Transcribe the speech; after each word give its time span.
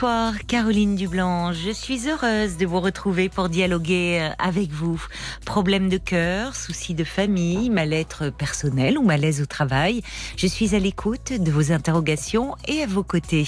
Bonsoir 0.00 0.46
Caroline 0.46 0.96
Dublanc, 0.96 1.52
je 1.52 1.70
suis 1.70 2.08
heureuse 2.08 2.56
de 2.56 2.64
vous 2.64 2.80
retrouver 2.80 3.28
pour 3.28 3.50
dialoguer 3.50 4.18
euh, 4.22 4.34
avec 4.38 4.70
vous. 4.70 4.98
Problèmes 5.44 5.90
de 5.90 5.98
cœur, 5.98 6.56
soucis 6.56 6.94
de 6.94 7.04
famille, 7.04 7.68
mal-être 7.68 8.30
personnel 8.30 8.96
ou 8.96 9.02
malaise 9.02 9.42
au 9.42 9.44
travail, 9.44 10.00
je 10.38 10.46
suis 10.46 10.74
à 10.74 10.78
l'écoute 10.78 11.34
de 11.34 11.50
vos 11.50 11.70
interrogations 11.70 12.56
et 12.66 12.82
à 12.82 12.86
vos 12.86 13.02
côtés 13.02 13.46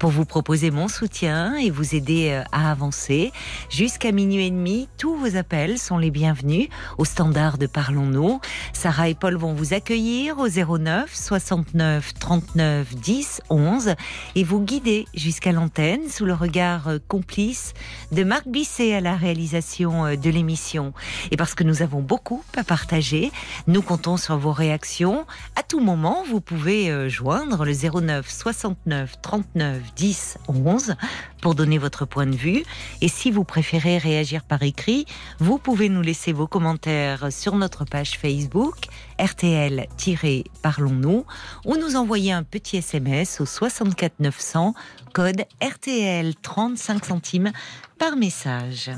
pour 0.00 0.10
vous 0.10 0.24
proposer 0.24 0.72
mon 0.72 0.88
soutien 0.88 1.54
et 1.54 1.70
vous 1.70 1.94
aider 1.94 2.30
euh, 2.32 2.42
à 2.50 2.72
avancer. 2.72 3.30
Jusqu'à 3.70 4.10
minuit 4.10 4.46
et 4.46 4.50
demi, 4.50 4.88
tous 4.98 5.14
vos 5.14 5.36
appels 5.36 5.78
sont 5.78 5.98
les 5.98 6.10
bienvenus 6.10 6.66
au 6.98 7.04
standard 7.04 7.58
de 7.58 7.68
Parlons-nous. 7.68 8.40
Sarah 8.72 9.08
et 9.08 9.14
Paul 9.14 9.36
vont 9.36 9.54
vous 9.54 9.72
accueillir 9.72 10.38
au 10.40 10.48
09 10.48 11.14
69 11.14 12.14
39 12.14 12.92
10 12.96 13.42
11 13.50 13.94
et 14.34 14.42
vous 14.42 14.58
guider 14.58 15.06
jusqu'à 15.14 15.52
l'antenne 15.52 15.91
sous 16.08 16.24
le 16.24 16.32
regard 16.32 16.88
euh, 16.88 16.98
complice 17.06 17.74
de 18.12 18.24
Marc 18.24 18.48
Bisset 18.48 18.94
à 18.94 19.00
la 19.00 19.14
réalisation 19.14 20.06
euh, 20.06 20.16
de 20.16 20.30
l'émission. 20.30 20.92
Et 21.30 21.36
parce 21.36 21.54
que 21.54 21.64
nous 21.64 21.82
avons 21.82 22.00
beaucoup 22.00 22.42
à 22.56 22.64
partager, 22.64 23.30
nous 23.66 23.82
comptons 23.82 24.16
sur 24.16 24.38
vos 24.38 24.52
réactions. 24.52 25.26
À 25.56 25.62
tout 25.62 25.80
moment, 25.80 26.24
vous 26.28 26.40
pouvez 26.40 26.90
euh, 26.90 27.08
joindre 27.08 27.64
le 27.64 27.72
09 27.72 28.28
69 28.28 29.20
39 29.20 29.94
10 29.94 30.38
11 30.48 30.94
pour 31.42 31.54
donner 31.54 31.76
votre 31.76 32.06
point 32.06 32.24
de 32.24 32.36
vue. 32.36 32.64
Et 33.02 33.08
si 33.08 33.30
vous 33.30 33.44
préférez 33.44 33.98
réagir 33.98 34.44
par 34.44 34.62
écrit, 34.62 35.04
vous 35.38 35.58
pouvez 35.58 35.90
nous 35.90 36.00
laisser 36.00 36.32
vos 36.32 36.46
commentaires 36.46 37.30
sur 37.30 37.56
notre 37.56 37.84
page 37.84 38.12
Facebook 38.12 38.76
RTL-Parlons-nous 39.18 41.26
ou 41.66 41.76
nous 41.76 41.96
envoyer 41.96 42.32
un 42.32 42.44
petit 42.44 42.78
SMS 42.78 43.42
au 43.42 43.46
64 43.46 44.14
900 44.20 44.72
code 45.12 45.42
RTL 45.62 46.34
35 46.40 47.04
centimes 47.04 47.52
par 47.98 48.16
message. 48.16 48.90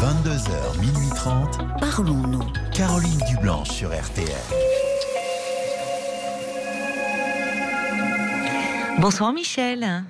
22h, 0.00 0.80
minuit 0.80 1.10
30. 1.14 1.58
Parlons-nous. 1.80 2.46
Caroline 2.72 3.20
Dublanche 3.28 3.70
sur 3.70 3.90
RTL. 3.90 4.28
Bonsoir 9.00 9.32
Michel. 9.32 10.04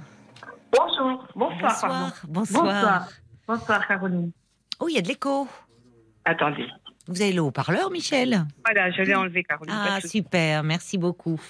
Bonjour. 0.72 1.26
Bonsoir. 1.34 1.60
Bonsoir. 1.60 1.80
pardon. 1.80 2.12
Bonsoir. 2.28 2.64
Bonsoir. 2.64 3.08
Bonsoir, 3.46 3.86
Caroline. 3.88 4.30
Oh, 4.80 4.86
il 4.88 4.94
y 4.94 4.98
a 4.98 5.02
de 5.02 5.08
l'écho. 5.08 5.48
Attendez. 6.24 6.66
Vous 7.06 7.22
avez 7.22 7.32
le 7.32 7.40
haut-parleur, 7.40 7.90
Michel? 7.90 8.44
Voilà, 8.64 8.90
je 8.90 9.02
l'ai 9.02 9.14
enlevé, 9.14 9.42
Caroline. 9.42 9.74
Ah, 9.74 10.00
super, 10.00 10.62
merci 10.62 10.98
beaucoup. 10.98 11.40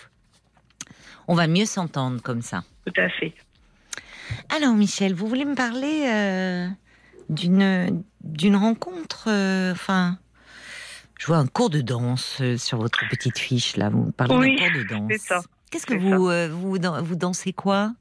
On 1.27 1.35
va 1.35 1.47
mieux 1.49 1.67
s'entendre 1.67 2.23
comme 2.23 2.43
ça. 2.43 2.63
Tout 2.87 2.93
à 3.01 3.09
fait. 3.09 3.35
Alors, 4.55 4.75
Michel, 4.75 5.15
vous 5.15 5.27
voulez 5.27 5.45
me 5.45 5.55
parler 5.55 6.05
euh, 6.07 6.69
d'une 7.29 8.03
d'une 8.23 8.57
rencontre 8.57 9.25
euh, 9.29 9.73
Enfin, 9.73 10.19
je 11.19 11.27
vois 11.27 11.39
un 11.39 11.47
cours 11.47 11.71
de 11.71 11.81
danse 11.81 12.39
euh, 12.41 12.57
sur 12.57 12.79
votre 12.79 13.01
petite 13.09 13.39
fiche, 13.39 13.77
là. 13.77 13.89
Vous 13.91 14.13
parlez 14.13 14.37
Oui, 14.37 14.57
d'un 14.57 14.71
cours 14.71 14.79
de 14.79 14.85
danse. 14.85 15.07
c'est 15.11 15.19
ça. 15.19 15.41
Qu'est-ce 15.71 15.87
que 15.87 15.95
vous, 15.95 16.29
euh, 16.29 16.49
vous, 16.49 16.79
vous 17.03 17.17
dansez 17.17 17.53
quoi? 17.53 17.93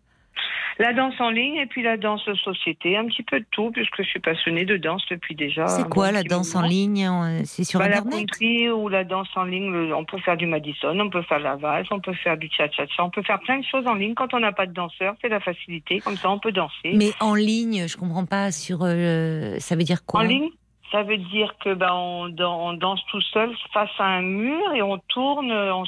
La 0.79 0.93
danse 0.93 1.15
en 1.19 1.31
ligne 1.31 1.55
et 1.55 1.65
puis 1.65 1.81
la 1.81 1.97
danse 1.97 2.21
société, 2.43 2.95
un 2.97 3.05
petit 3.07 3.23
peu 3.23 3.39
de 3.39 3.45
tout, 3.49 3.71
puisque 3.71 3.97
je 4.03 4.07
suis 4.09 4.19
passionnée 4.19 4.63
de 4.63 4.77
danse 4.77 5.03
depuis 5.09 5.33
déjà. 5.33 5.65
C'est 5.67 5.89
quoi 5.89 6.09
bon 6.09 6.13
la 6.13 6.23
danse 6.23 6.55
en 6.55 6.61
ligne 6.61 7.07
euh, 7.07 7.41
C'est 7.45 7.63
sur 7.63 7.79
Bah, 7.79 7.87
La 7.89 7.97
Internet 7.97 8.27
country 8.29 8.69
ou 8.69 8.87
la 8.87 9.03
danse 9.03 9.27
en 9.35 9.43
ligne, 9.43 9.71
le- 9.71 9.95
on 9.95 10.05
peut 10.05 10.19
faire 10.19 10.37
du 10.37 10.45
Madison, 10.45 10.99
on 10.99 11.09
peut 11.09 11.23
faire 11.23 11.39
la 11.39 11.55
valse, 11.55 11.87
on 11.89 11.99
peut 11.99 12.13
faire 12.13 12.37
du 12.37 12.47
cha-cha-cha, 12.55 13.03
on 13.03 13.09
peut 13.09 13.23
faire 13.23 13.39
plein 13.39 13.57
de 13.57 13.65
choses 13.65 13.87
en 13.87 13.95
ligne. 13.95 14.13
Quand 14.13 14.33
on 14.35 14.39
n'a 14.39 14.51
pas 14.51 14.67
de 14.67 14.73
danseur, 14.73 15.15
c'est 15.21 15.29
la 15.29 15.39
facilité, 15.39 15.99
comme 16.01 16.15
ça 16.17 16.29
on 16.29 16.37
peut 16.37 16.51
danser. 16.51 16.93
Mais 16.93 17.11
en 17.19 17.33
ligne, 17.33 17.87
je 17.87 17.97
comprends 17.97 18.25
pas 18.25 18.51
sur. 18.51 18.79
euh, 18.83 19.57
ça 19.59 19.75
veut 19.75 19.83
dire 19.83 20.05
quoi 20.05 20.19
En 20.19 20.23
ligne, 20.23 20.49
ça 20.91 21.01
veut 21.01 21.17
dire 21.17 21.55
que 21.63 21.73
ben 21.73 21.91
on, 21.91 22.29
dan- 22.29 22.55
on 22.55 22.73
danse 22.73 23.01
tout 23.09 23.19
seul 23.33 23.49
face 23.73 23.89
à 23.97 24.05
un 24.05 24.21
mur 24.21 24.61
et 24.75 24.83
on 24.83 24.99
tourne, 25.09 25.51
on, 25.51 25.83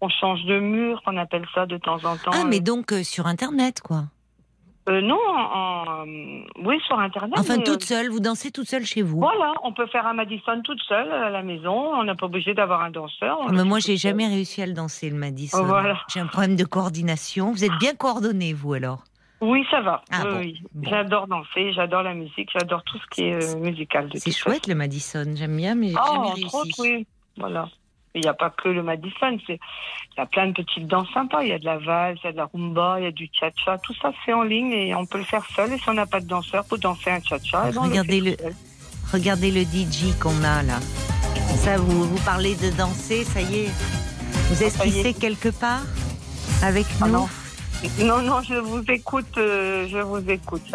on 0.00 0.08
change 0.08 0.44
de 0.44 0.60
mur, 0.60 1.02
qu'on 1.04 1.16
appelle 1.16 1.44
ça 1.52 1.66
de 1.66 1.78
temps 1.78 1.96
en 2.04 2.16
temps. 2.16 2.30
Ah, 2.32 2.44
mais 2.48 2.60
donc 2.60 2.92
euh, 2.92 3.02
sur 3.02 3.26
Internet, 3.26 3.80
quoi. 3.82 4.04
Euh, 4.90 5.00
non, 5.02 5.18
en- 5.28 5.84
en- 6.02 6.04
oui 6.64 6.80
sur 6.86 6.98
internet. 6.98 7.34
Enfin, 7.38 7.58
mais, 7.58 7.62
toute 7.64 7.82
euh, 7.82 7.86
seule, 7.86 8.08
vous 8.10 8.18
dansez 8.20 8.50
toute 8.50 8.66
seule 8.68 8.84
chez 8.84 9.02
vous. 9.02 9.18
Voilà, 9.20 9.52
on 9.62 9.72
peut 9.72 9.86
faire 9.86 10.06
un 10.06 10.14
Madison 10.14 10.60
toute 10.64 10.80
seule 10.88 11.10
à 11.12 11.30
la 11.30 11.42
maison. 11.42 11.72
On 11.94 12.02
n'est 12.04 12.14
pas 12.14 12.26
obligé 12.26 12.54
d'avoir 12.54 12.82
un 12.82 12.90
danseur. 12.90 13.38
on 13.40 13.48
Ah, 13.48 13.52
mais 13.52 13.64
moi, 13.64 13.78
j'ai 13.78 13.96
jamais 13.96 14.26
réussi 14.26 14.62
à 14.62 14.66
le 14.66 14.72
danser, 14.72 15.08
le 15.10 15.16
Madison. 15.16 15.62
Voilà. 15.64 15.96
J'ai 16.12 16.20
un 16.20 16.26
problème 16.26 16.56
de 16.56 16.64
coordination. 16.64 17.52
Vous 17.52 17.64
êtes 17.64 17.78
bien 17.78 17.94
coordonné, 17.94 18.52
vous, 18.52 18.72
alors 18.72 19.04
Oui, 19.40 19.64
ça 19.70 19.80
va. 19.80 20.02
Ah, 20.10 20.24
bon. 20.24 20.38
oui. 20.38 20.60
Bon. 20.74 20.90
J'adore 20.90 21.26
danser, 21.28 21.72
j'adore 21.72 22.02
la 22.02 22.14
musique, 22.14 22.48
j'adore 22.52 22.82
tout 22.84 22.98
ce 22.98 23.06
qui 23.14 23.22
est 23.28 23.54
euh, 23.56 23.58
musical. 23.60 24.08
C'est 24.14 24.32
chouette, 24.36 24.66
le 24.66 24.74
Madison. 24.74 25.24
J'aime 25.34 25.56
bien, 25.56 25.74
mais 25.74 25.88
j'ai 25.88 25.94
façon. 25.94 26.14
jamais 26.14 26.26
Oh, 26.26 26.32
réussi. 26.34 26.44
entre 26.46 26.54
autres, 26.56 26.74
oui. 26.80 27.06
Voilà. 27.38 27.68
Il 28.14 28.22
n'y 28.22 28.28
a 28.28 28.34
pas 28.34 28.50
que 28.50 28.68
le 28.68 28.82
Madison, 28.82 29.38
c'est 29.46 29.60
il 30.12 30.18
y 30.18 30.20
a 30.20 30.26
plein 30.26 30.48
de 30.48 30.52
petites 30.52 30.86
danses 30.86 31.08
sympas. 31.14 31.42
Il 31.42 31.48
y 31.48 31.52
a 31.52 31.58
de 31.58 31.64
la 31.64 31.78
valse, 31.78 32.18
il 32.22 32.26
y 32.26 32.28
a 32.28 32.32
de 32.32 32.36
la 32.36 32.48
rumba, 32.52 32.96
il 32.98 33.04
y 33.04 33.06
a 33.06 33.12
du 33.12 33.28
cha-cha. 33.32 33.78
Tout 33.78 33.94
ça, 33.94 34.12
c'est 34.24 34.32
en 34.32 34.42
ligne 34.42 34.72
et 34.72 34.94
on 34.94 35.06
peut 35.06 35.18
le 35.18 35.24
faire 35.24 35.44
seul. 35.54 35.72
Et 35.72 35.78
si 35.78 35.88
on 35.88 35.94
n'a 35.94 36.06
pas 36.06 36.20
de 36.20 36.26
danseur 36.26 36.64
pour 36.64 36.78
danser 36.78 37.10
un 37.10 37.22
cha-cha, 37.22 37.66
eh 37.68 37.72
ben, 37.72 37.82
le 37.84 37.88
Regardez 37.88 38.20
le-. 38.20 38.36
Regardez 39.12 39.50
le 39.50 39.62
DJ 39.62 40.16
qu'on 40.20 40.42
a, 40.44 40.62
là. 40.62 40.78
Ça, 41.56 41.76
vous, 41.76 42.04
vous 42.04 42.24
parlez 42.24 42.54
de 42.54 42.70
danser, 42.76 43.24
ça 43.24 43.40
y 43.40 43.60
est. 43.60 43.70
Vous 44.48 44.62
esquissez 44.62 45.14
quelque 45.14 45.48
part 45.48 45.82
avec 46.62 46.86
Ah 47.00 47.06
nous 47.06 47.12
non. 47.12 47.28
Non, 48.00 48.22
non, 48.22 48.42
je 48.42 48.54
vous 48.54 48.82
écoute, 48.88 49.38
euh, 49.38 49.88
je 49.88 49.98
vous 49.98 50.28
écoute. 50.30 50.74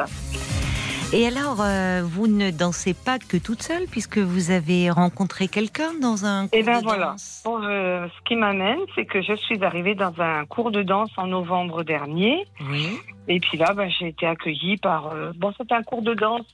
Et 1.18 1.26
alors, 1.28 1.62
euh, 1.62 2.02
vous 2.04 2.28
ne 2.28 2.52
dansez 2.52 2.94
pas 2.94 3.20
que 3.20 3.38
toute 3.38 3.64
seule, 3.64 3.86
puisque 3.90 4.18
vous 4.18 4.52
avez 4.52 4.90
rencontré 4.90 5.48
quelqu'un 5.48 5.94
dans 6.02 6.26
un 6.26 6.42
cours 6.50 6.60
Eh 6.60 6.62
ben 6.64 6.80
de 6.82 6.84
voilà. 6.84 7.06
danse. 7.12 7.42
Bon, 7.46 7.64
euh, 7.64 8.06
ce 8.10 8.24
qui 8.26 8.36
m'amène, 8.36 8.80
c'est 8.96 9.06
que 9.06 9.22
je 9.22 9.34
suis 9.34 9.64
arrivée 9.64 9.96
dans 9.96 10.14
un 10.20 10.46
cours 10.46 10.72
de 10.72 10.84
danse 10.84 11.12
en 11.16 11.28
novembre 11.28 11.84
dernier. 11.84 12.46
Oui. 12.70 12.90
Et 13.28 13.40
puis 13.40 13.58
là, 13.58 13.74
ben, 13.74 13.90
j'ai 13.90 14.10
été 14.10 14.28
accueillie 14.28 14.76
par. 14.78 15.08
euh, 15.08 15.32
bon, 15.38 15.52
c'est 15.58 15.72
un 15.72 15.82
cours 15.84 16.02
de 16.04 16.14
danse. 16.14 16.46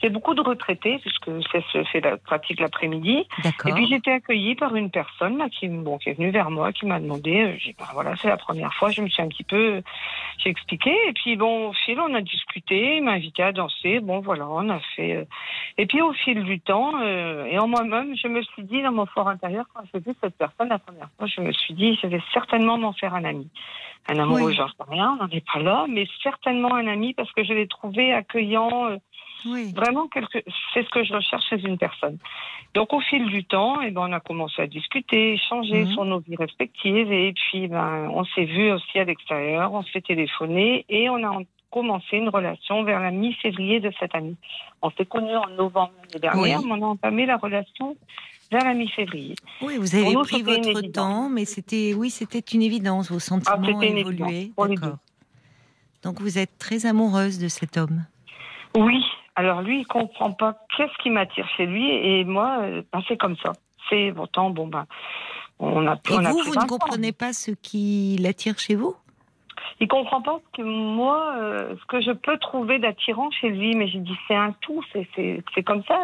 C'est 0.00 0.08
beaucoup 0.08 0.34
de 0.34 0.40
retraités 0.40 0.98
puisque 0.98 1.30
c'est 1.52 1.62
se 1.72 1.84
fait 1.84 2.00
la 2.00 2.16
pratique 2.16 2.58
l'après-midi. 2.60 3.18
Et 3.18 3.26
D'accord. 3.44 3.74
puis 3.74 3.86
j'ai 3.88 3.96
été 3.96 4.10
accueillie 4.10 4.54
par 4.56 4.74
une 4.74 4.90
personne 4.90 5.36
là, 5.38 5.48
qui, 5.50 5.68
bon, 5.68 5.98
qui 5.98 6.08
est 6.08 6.14
venue 6.14 6.30
vers 6.30 6.50
moi, 6.50 6.72
qui 6.72 6.86
m'a 6.86 6.98
demandé. 6.98 7.56
j'ai 7.62 7.76
ben, 7.78 7.84
voilà, 7.92 8.16
c'est 8.16 8.26
la 8.28 8.36
première 8.38 8.72
fois. 8.74 8.90
Je 8.90 9.02
me 9.02 9.08
suis 9.08 9.22
un 9.22 9.28
petit 9.28 9.44
peu, 9.44 9.80
j'ai 10.42 10.50
expliqué. 10.50 10.90
Et 11.08 11.12
puis 11.12 11.36
bon, 11.36 11.68
au 11.68 11.72
fil, 11.72 12.00
on 12.00 12.14
a 12.14 12.20
discuté. 12.22 12.96
Il 12.96 13.04
m'a 13.04 13.12
invité 13.12 13.44
à 13.44 13.49
danser. 13.52 14.00
Bon, 14.00 14.20
voilà, 14.20 14.46
on 14.48 14.68
a 14.70 14.78
fait. 14.96 15.16
euh, 15.16 15.24
Et 15.78 15.86
puis 15.86 16.00
au 16.02 16.12
fil 16.12 16.42
du 16.44 16.60
temps, 16.60 16.92
euh, 17.00 17.44
et 17.46 17.58
en 17.58 17.68
moi-même, 17.68 18.14
je 18.16 18.28
me 18.28 18.42
suis 18.42 18.62
dit 18.64 18.82
dans 18.82 18.92
mon 18.92 19.06
fort 19.06 19.28
intérieur, 19.28 19.66
quand 19.74 19.82
j'ai 19.92 20.00
vu 20.00 20.12
cette 20.22 20.36
personne 20.36 20.68
la 20.68 20.78
première 20.78 21.08
fois, 21.18 21.26
je 21.26 21.40
me 21.40 21.52
suis 21.52 21.74
dit, 21.74 21.98
je 22.02 22.06
vais 22.06 22.20
certainement 22.32 22.78
m'en 22.78 22.92
faire 22.92 23.14
un 23.14 23.24
ami. 23.24 23.48
Un 24.08 24.18
amoureux, 24.18 24.42
Oui. 24.46 24.54
j'en 24.54 24.68
sais 24.68 24.74
rien, 24.88 25.16
on 25.20 25.24
n'en 25.24 25.30
est 25.30 25.44
pas 25.52 25.60
là, 25.60 25.86
mais 25.88 26.06
certainement 26.22 26.74
un 26.74 26.86
ami 26.86 27.12
parce 27.14 27.30
que 27.32 27.44
je 27.44 27.52
l'ai 27.52 27.66
trouvé 27.66 28.12
accueillant. 28.12 28.86
euh, 28.90 28.96
Oui. 29.46 29.72
Vraiment, 29.74 30.06
quelque... 30.08 30.38
c'est 30.74 30.84
ce 30.84 30.88
que 30.90 31.02
je 31.04 31.14
recherche 31.14 31.44
chez 31.48 31.60
une 31.60 31.78
personne. 31.78 32.18
Donc, 32.74 32.92
au 32.92 33.00
fil 33.00 33.24
du 33.26 33.44
temps, 33.44 33.80
eh 33.80 33.90
ben, 33.90 34.02
on 34.08 34.12
a 34.12 34.20
commencé 34.20 34.60
à 34.62 34.66
discuter, 34.66 35.32
échanger 35.34 35.84
Mhm. 35.84 35.92
sur 35.92 36.04
nos 36.04 36.20
vies 36.20 36.36
respectives. 36.36 37.10
Et 37.12 37.32
puis, 37.32 37.66
ben, 37.68 38.08
on 38.12 38.24
s'est 38.24 38.44
vu 38.44 38.70
aussi 38.72 38.98
à 38.98 39.04
l'extérieur, 39.04 39.72
on 39.72 39.82
s'est 39.82 40.02
téléphoné 40.02 40.84
et 40.88 41.08
on 41.10 41.22
a 41.24 41.30
commencé 41.70 42.16
une 42.16 42.28
relation 42.28 42.82
vers 42.84 43.00
la 43.00 43.10
mi-février 43.10 43.80
de 43.80 43.90
cette 43.98 44.14
année. 44.14 44.36
On 44.82 44.90
s'est 44.90 45.06
connus 45.06 45.36
en 45.36 45.48
novembre 45.50 45.92
l'année 46.02 46.20
dernière, 46.20 46.60
Oui. 46.60 46.66
mais 46.66 46.72
on 46.72 46.82
a 46.82 46.86
entamé 46.86 47.26
la 47.26 47.36
relation 47.36 47.96
vers 48.50 48.64
la 48.64 48.74
mi-février. 48.74 49.34
Oui, 49.62 49.76
vous 49.78 49.94
avez 49.94 50.12
nous, 50.12 50.22
pris 50.22 50.42
votre 50.42 50.80
temps, 50.92 51.28
mais 51.28 51.44
c'était, 51.44 51.94
oui, 51.94 52.10
c'était 52.10 52.40
une 52.40 52.62
évidence. 52.62 53.10
Vos 53.10 53.20
sentiments 53.20 53.78
Ah, 53.80 53.84
une 53.84 53.98
évolué. 53.98 54.52
D'accord. 54.58 54.98
Donc 56.02 56.20
vous 56.20 56.38
êtes 56.38 56.58
très 56.58 56.86
amoureuse 56.86 57.38
de 57.38 57.48
cet 57.48 57.76
homme. 57.76 58.04
Oui, 58.76 59.04
alors 59.36 59.62
lui, 59.62 59.80
il 59.80 59.86
comprend 59.86 60.32
pas 60.32 60.56
qu'est-ce 60.76 60.96
qui 61.02 61.10
m'attire 61.10 61.48
chez 61.56 61.66
lui 61.66 61.88
et 61.90 62.24
moi, 62.24 62.60
ben, 62.92 63.02
c'est 63.08 63.16
comme 63.16 63.36
ça. 63.36 63.52
C'est 63.88 64.12
pourtant, 64.14 64.50
bon, 64.50 64.66
ben, 64.66 64.86
on 65.58 65.86
a 65.86 65.94
Et 65.94 65.98
on 66.12 66.22
vous, 66.22 66.38
vous 66.44 66.52
20 66.52 66.62
ne 66.62 66.68
comprenez 66.68 67.12
pas 67.12 67.32
ce 67.32 67.50
qui 67.50 68.16
l'attire 68.20 68.58
chez 68.58 68.74
vous? 68.74 68.94
Il 69.80 69.88
comprend 69.88 70.22
pas 70.22 70.38
que 70.54 70.62
moi, 70.62 71.34
euh, 71.38 71.74
ce 71.80 71.84
que 71.86 72.00
je 72.00 72.12
peux 72.12 72.38
trouver 72.38 72.78
d'attirant 72.78 73.30
chez 73.30 73.50
lui. 73.50 73.74
Mais 73.74 73.88
j'ai 73.88 73.98
dit, 73.98 74.16
c'est 74.28 74.34
un 74.34 74.52
tout, 74.60 74.82
c'est, 74.92 75.08
c'est, 75.14 75.42
c'est 75.54 75.62
comme 75.62 75.82
ça. 75.84 75.98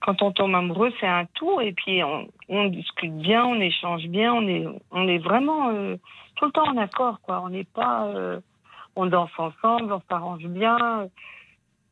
Quand 0.00 0.22
on 0.22 0.32
tombe 0.32 0.54
amoureux, 0.54 0.92
c'est 1.00 1.06
un 1.06 1.26
tout. 1.34 1.60
Et 1.60 1.72
puis, 1.72 2.02
on, 2.04 2.28
on 2.48 2.66
discute 2.66 3.16
bien, 3.16 3.44
on 3.44 3.60
échange 3.60 4.06
bien, 4.06 4.32
on 4.32 4.46
est, 4.46 4.66
on 4.90 5.08
est 5.08 5.18
vraiment 5.18 5.70
euh, 5.70 5.96
tout 6.36 6.46
le 6.46 6.52
temps 6.52 6.68
en 6.68 6.76
accord, 6.76 7.20
quoi. 7.22 7.42
On 7.44 7.48
n'est 7.48 7.64
pas, 7.64 8.06
euh, 8.06 8.40
on 8.96 9.06
danse 9.06 9.30
ensemble, 9.38 9.92
on 9.92 10.02
s'arrange 10.08 10.46
bien 10.46 11.08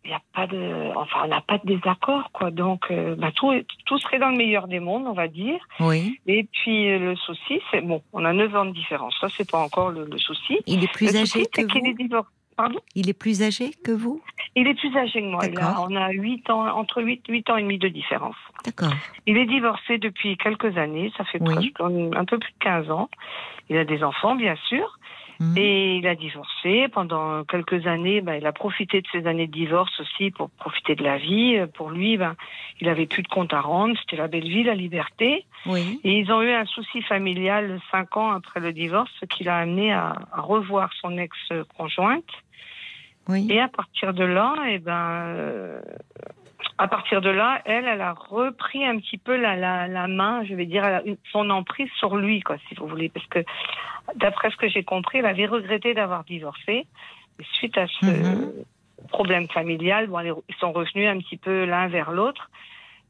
il 0.06 0.10
n'y 0.10 0.14
a 0.14 0.22
pas 0.32 0.46
de, 0.46 0.92
enfin, 0.96 1.22
on 1.24 1.28
n'a 1.28 1.40
pas 1.40 1.58
de 1.58 1.66
désaccord, 1.66 2.30
quoi. 2.32 2.50
Donc, 2.50 2.86
euh, 2.90 3.14
bah, 3.16 3.30
tout, 3.34 3.52
tout 3.86 3.98
serait 3.98 4.18
dans 4.18 4.30
le 4.30 4.36
meilleur 4.36 4.68
des 4.68 4.78
mondes, 4.80 5.04
on 5.06 5.12
va 5.12 5.26
dire. 5.28 5.58
Oui. 5.80 6.18
Et 6.26 6.44
puis, 6.44 6.88
euh, 6.90 6.98
le 6.98 7.16
souci, 7.16 7.60
c'est, 7.70 7.80
bon, 7.80 8.02
on 8.12 8.24
a 8.24 8.32
9 8.32 8.54
ans 8.56 8.64
de 8.66 8.70
différence. 8.72 9.16
Ça, 9.20 9.28
c'est 9.28 9.50
pas 9.50 9.58
encore 9.58 9.90
le, 9.90 10.04
le 10.04 10.18
souci. 10.18 10.58
Il 10.66 10.82
est 10.84 10.92
plus 10.92 11.06
le 11.12 11.16
âgé 11.20 11.26
souci, 11.26 11.50
que 11.50 11.62
vous 11.62 11.86
est 11.86 11.94
divorcé. 11.94 12.30
Pardon? 12.56 12.78
Il 12.94 13.10
est 13.10 13.18
plus 13.18 13.42
âgé 13.42 13.72
que 13.84 13.92
vous? 13.92 14.22
Il 14.54 14.66
est 14.66 14.72
plus 14.74 14.96
âgé 14.96 15.20
que 15.20 15.26
moi. 15.26 15.42
Il 15.46 15.58
a- 15.60 15.76
on 15.82 15.94
a 15.94 16.08
8 16.10 16.48
ans, 16.48 16.66
entre 16.74 17.02
8, 17.02 17.22
8 17.28 17.50
ans 17.50 17.56
et 17.58 17.62
demi 17.62 17.76
de 17.76 17.88
différence. 17.88 18.36
D'accord. 18.64 18.94
Il 19.26 19.36
est 19.36 19.44
divorcé 19.44 19.98
depuis 19.98 20.38
quelques 20.38 20.78
années. 20.78 21.12
Ça 21.18 21.24
fait 21.24 21.38
Oui. 21.42 21.54
presque 21.72 21.80
un 21.80 22.18
un 22.18 22.24
peu 22.24 22.38
plus 22.38 22.52
de 22.52 22.58
15 22.60 22.90
ans. 22.90 23.10
Il 23.68 23.76
a 23.76 23.84
des 23.84 24.02
enfants, 24.02 24.36
bien 24.36 24.54
sûr. 24.68 24.98
Mhm. 25.40 25.58
Et 25.58 25.96
il 25.96 26.06
a 26.06 26.14
divorcé 26.14 26.88
pendant 26.88 27.44
quelques 27.44 27.86
années. 27.86 28.20
Ben, 28.20 28.34
il 28.34 28.46
a 28.46 28.52
profité 28.52 29.00
de 29.00 29.06
ces 29.12 29.26
années 29.26 29.46
de 29.46 29.52
divorce 29.52 30.00
aussi 30.00 30.30
pour 30.30 30.50
profiter 30.50 30.94
de 30.94 31.02
la 31.02 31.18
vie. 31.18 31.58
Pour 31.74 31.90
lui, 31.90 32.16
ben, 32.16 32.36
il 32.80 32.88
avait 32.88 33.06
plus 33.06 33.22
de 33.22 33.28
compte 33.28 33.52
à 33.52 33.60
rendre. 33.60 33.94
C'était 34.00 34.16
la 34.16 34.28
belle 34.28 34.48
vie, 34.48 34.62
la 34.62 34.74
liberté. 34.74 35.44
Oui. 35.66 36.00
Et 36.04 36.18
ils 36.18 36.32
ont 36.32 36.42
eu 36.42 36.52
un 36.52 36.64
souci 36.64 37.02
familial 37.02 37.80
cinq 37.90 38.16
ans 38.16 38.32
après 38.32 38.60
le 38.60 38.72
divorce, 38.72 39.10
ce 39.20 39.26
qui 39.26 39.44
l'a 39.44 39.58
amené 39.58 39.92
à, 39.92 40.14
à 40.32 40.40
revoir 40.40 40.90
son 41.00 41.18
ex-conjointe. 41.18 42.24
Oui. 43.28 43.46
Et 43.50 43.60
à 43.60 43.68
partir 43.68 44.14
de 44.14 44.24
là, 44.24 44.54
eh 44.68 44.78
ben, 44.78 45.80
à 46.78 46.88
partir 46.88 47.20
de 47.20 47.30
là, 47.30 47.60
elle, 47.64 47.86
elle 47.86 48.00
a 48.00 48.12
repris 48.12 48.84
un 48.84 48.98
petit 48.98 49.18
peu 49.18 49.36
la, 49.36 49.56
la, 49.56 49.88
la 49.88 50.06
main, 50.08 50.44
je 50.44 50.54
vais 50.54 50.66
dire, 50.66 50.84
a 50.84 51.00
son 51.32 51.50
emprise 51.50 51.90
sur 51.98 52.16
lui, 52.16 52.40
quoi, 52.40 52.56
si 52.68 52.74
vous 52.74 52.86
voulez, 52.86 53.08
parce 53.08 53.26
que 53.26 53.44
d'après 54.16 54.50
ce 54.50 54.56
que 54.56 54.68
j'ai 54.68 54.84
compris, 54.84 55.18
elle 55.18 55.26
avait 55.26 55.46
regretté 55.46 55.94
d'avoir 55.94 56.24
divorcé. 56.24 56.86
Et 57.38 57.44
suite 57.54 57.76
à 57.76 57.86
ce 57.86 58.06
Mhm. 58.06 58.64
problème 59.08 59.48
familial, 59.48 60.06
bon, 60.06 60.20
ils 60.20 60.54
sont 60.56 60.72
revenus 60.72 61.08
un 61.08 61.18
petit 61.18 61.36
peu 61.36 61.64
l'un 61.64 61.88
vers 61.88 62.10
l'autre. 62.12 62.50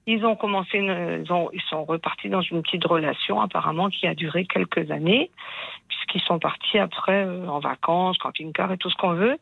Ils 0.08 0.24
ont 0.24 0.36
commencé, 0.36 0.78
une, 0.78 1.22
ils, 1.24 1.32
ont, 1.32 1.50
ils 1.52 1.62
sont 1.62 1.84
repartis 1.84 2.28
dans 2.28 2.40
une 2.40 2.62
petite 2.62 2.84
relation 2.84 3.40
apparemment 3.40 3.88
qui 3.88 4.06
a 4.06 4.14
duré 4.14 4.44
quelques 4.46 4.90
années, 4.90 5.30
puisqu'ils 5.88 6.22
sont 6.22 6.38
partis 6.38 6.78
après 6.78 7.24
euh, 7.24 7.48
en 7.48 7.58
vacances, 7.58 8.18
camping-car 8.18 8.70
et 8.72 8.78
tout 8.78 8.90
ce 8.90 8.96
qu'on 8.96 9.14
veut. 9.14 9.38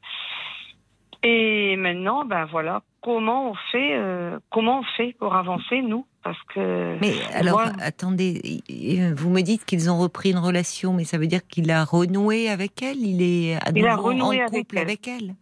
Et 1.26 1.76
maintenant, 1.76 2.24
ben 2.26 2.44
voilà, 2.44 2.82
comment 3.02 3.50
on 3.50 3.54
fait, 3.72 3.96
euh, 3.96 4.38
comment 4.50 4.80
on 4.80 4.82
fait 4.96 5.14
pour 5.18 5.34
avancer 5.34 5.80
nous? 5.80 6.06
Parce 6.22 6.40
que 6.54 6.96
Mais 7.00 7.14
alors, 7.34 7.60
Moi- 7.60 7.72
attendez, 7.82 8.60
euh, 8.70 9.14
vous 9.16 9.30
me 9.30 9.40
dites 9.40 9.64
qu'ils 9.64 9.90
ont 9.90 9.98
repris 9.98 10.30
une 10.32 10.38
relation, 10.38 10.92
mais 10.92 11.04
ça 11.04 11.16
veut 11.18 11.26
dire 11.26 11.46
qu'il 11.46 11.70
a 11.70 11.84
renoué 11.84 12.48
avec 12.50 12.82
elle? 12.82 12.98
Il 12.98 13.22
est 13.22 13.54
à 13.56 13.70
Il 13.74 13.86
a 13.86 13.96
renoué 13.96 14.42
en 14.42 14.46
avec 14.46 14.64
couple 14.64 14.76
elle. 14.76 14.82
avec 14.82 15.08
elle? 15.08 15.34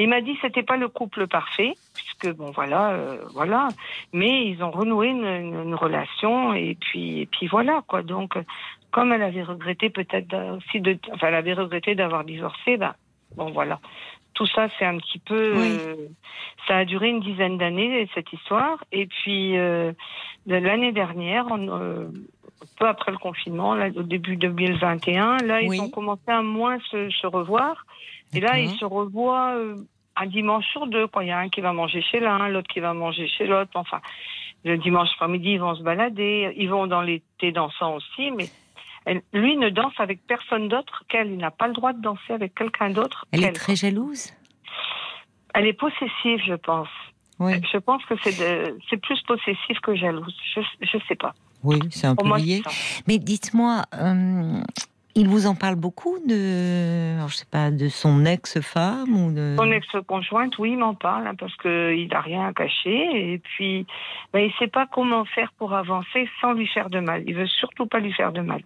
Il 0.00 0.08
m'a 0.08 0.20
dit 0.20 0.34
que 0.34 0.40
c'était 0.42 0.64
pas 0.64 0.76
le 0.76 0.88
couple 0.88 1.28
parfait, 1.28 1.72
puisque 1.94 2.34
bon 2.36 2.50
voilà, 2.50 2.90
euh, 2.94 3.18
voilà, 3.32 3.68
mais 4.12 4.44
ils 4.50 4.60
ont 4.64 4.72
renoué 4.72 5.06
une, 5.06 5.24
une- 5.24 5.62
une 5.68 5.74
relation 5.76 6.52
et 6.52 6.76
puis 6.80 7.20
et 7.20 7.26
puis 7.26 7.46
voilà 7.46 7.80
quoi. 7.86 8.02
Donc, 8.02 8.36
euh, 8.36 8.42
comme 8.90 9.12
elle 9.12 9.22
avait 9.22 9.44
regretté 9.44 9.90
peut-être 9.90 10.34
aussi 10.56 10.80
de, 10.80 10.98
enfin 11.12 11.28
elle 11.28 11.36
avait 11.36 11.52
regretté 11.54 11.94
d'avoir 11.94 12.24
divorcé, 12.24 12.76
ben 12.76 12.96
bon 13.36 13.52
voilà. 13.52 13.78
Tout 14.34 14.46
ça, 14.46 14.68
c'est 14.78 14.84
un 14.84 14.98
petit 14.98 15.18
peu. 15.18 15.52
Oui. 15.56 15.76
euh, 15.80 15.94
ça 16.66 16.78
a 16.78 16.84
duré 16.84 17.08
une 17.08 17.20
dizaine 17.20 17.58
d'années 17.58 18.08
cette 18.14 18.32
histoire. 18.32 18.82
Et 18.92 19.06
puis 19.06 19.56
euh, 19.56 19.92
de 20.46 20.56
l'année 20.56 20.92
dernière, 20.92 21.46
on, 21.50 21.68
euh, 21.68 22.06
peu 22.78 22.86
après 22.86 23.12
le 23.12 23.18
confinement, 23.18 23.74
là, 23.74 23.88
au 23.94 24.02
début 24.02 24.36
2021, 24.36 25.38
là 25.38 25.60
Oui. 25.62 25.76
ils 25.76 25.80
ont 25.80 25.90
commencé 25.90 26.22
à 26.28 26.42
moins 26.42 26.78
se, 26.90 27.10
se 27.10 27.26
revoir. 27.26 27.84
Et 28.34 28.40
là, 28.40 28.58
ils 28.58 28.70
se 28.70 28.84
revoient 28.84 29.52
euh, 29.54 29.76
un 30.16 30.26
dimanche 30.26 30.66
sur 30.72 30.86
deux. 30.88 31.06
Quand 31.06 31.20
il 31.20 31.28
y 31.28 31.30
a 31.30 31.38
un 31.38 31.48
qui 31.48 31.60
va 31.60 31.72
manger 31.72 32.02
chez 32.02 32.18
l'un, 32.18 32.48
l'autre 32.48 32.66
qui 32.68 32.80
va 32.80 32.92
manger 32.94 33.28
chez 33.28 33.46
l'autre. 33.46 33.70
Enfin, 33.74 34.00
le 34.64 34.76
dimanche 34.78 35.10
après-midi, 35.14 35.50
ils 35.52 35.60
vont 35.60 35.76
se 35.76 35.82
balader. 35.82 36.52
Ils 36.56 36.68
vont 36.68 36.88
dans 36.88 37.02
l'été 37.02 37.52
dansant 37.52 37.94
aussi, 37.94 38.32
mais 38.32 38.46
elle- 39.06 39.22
lui 39.32 39.56
ne 39.56 39.68
danse 39.70 39.92
avec 39.98 40.26
personne 40.26 40.68
d'autre 40.68 41.04
qu'elle. 41.08 41.30
Il 41.30 41.38
n'a 41.38 41.50
pas 41.50 41.66
le 41.68 41.74
droit 41.74 41.92
de 41.92 42.00
danser 42.00 42.32
avec 42.32 42.54
quelqu'un 42.54 42.90
d'autre 42.90 43.26
Elle 43.32 43.44
est 43.44 43.52
très 43.52 43.76
jalouse? 43.76 44.32
Elle 45.54 45.66
est 45.66 45.72
possessive, 45.72 46.40
je 46.46 46.54
pense. 46.54 46.88
Oui, 47.38 47.54
Je 47.72 47.78
pense 47.78 48.04
que 48.06 48.14
c'est 48.22 48.96
plus 48.98 49.20
possessif 49.22 49.78
que 49.82 49.94
jalouse. 49.94 50.34
Je 50.54 50.60
je 50.82 50.98
sais 51.08 51.16
pas. 51.16 51.34
oui 51.64 51.78
c'est 51.90 52.06
un 52.06 52.14
Pour 52.14 52.24
peu 52.24 52.28
moi, 52.28 52.38
lié. 52.38 52.62
Mais 53.08 53.18
dites-moi, 53.18 53.82
euh, 53.94 54.60
il 55.16 55.28
vous 55.28 55.46
en 55.46 55.54
parle 55.56 55.74
beaucoup 55.76 56.18
de, 56.26 57.16
alors, 57.16 57.28
je 57.28 57.36
sais 57.36 57.46
pas, 57.50 57.70
de 57.70 57.88
son 57.88 58.24
ex-femme 58.24 59.14
ou 59.16 59.32
de. 59.32 59.54
Son 59.56 59.70
ex-conjointe, 59.70 60.58
oui, 60.58 60.70
il 60.72 60.78
m'en 60.78 60.94
parle 60.94 61.26
hein, 61.26 61.34
parce 61.36 61.56
qu'il 61.56 62.08
n'a 62.08 62.20
rien 62.20 62.46
à 62.48 62.52
cacher 62.52 63.32
et 63.32 63.38
puis 63.38 63.86
ben, 64.32 64.40
il 64.40 64.48
ne 64.48 64.52
sait 64.58 64.68
pas 64.68 64.86
comment 64.86 65.24
faire 65.24 65.52
pour 65.58 65.72
avancer 65.74 66.28
sans 66.40 66.52
lui 66.52 66.66
faire 66.68 66.88
de 66.90 67.00
mal. 67.00 67.22
Il 67.26 67.34
veut 67.34 67.46
surtout 67.48 67.86
pas 67.86 67.98
lui 68.00 68.12
faire 68.12 68.32
de 68.32 68.40
mal. 68.42 68.62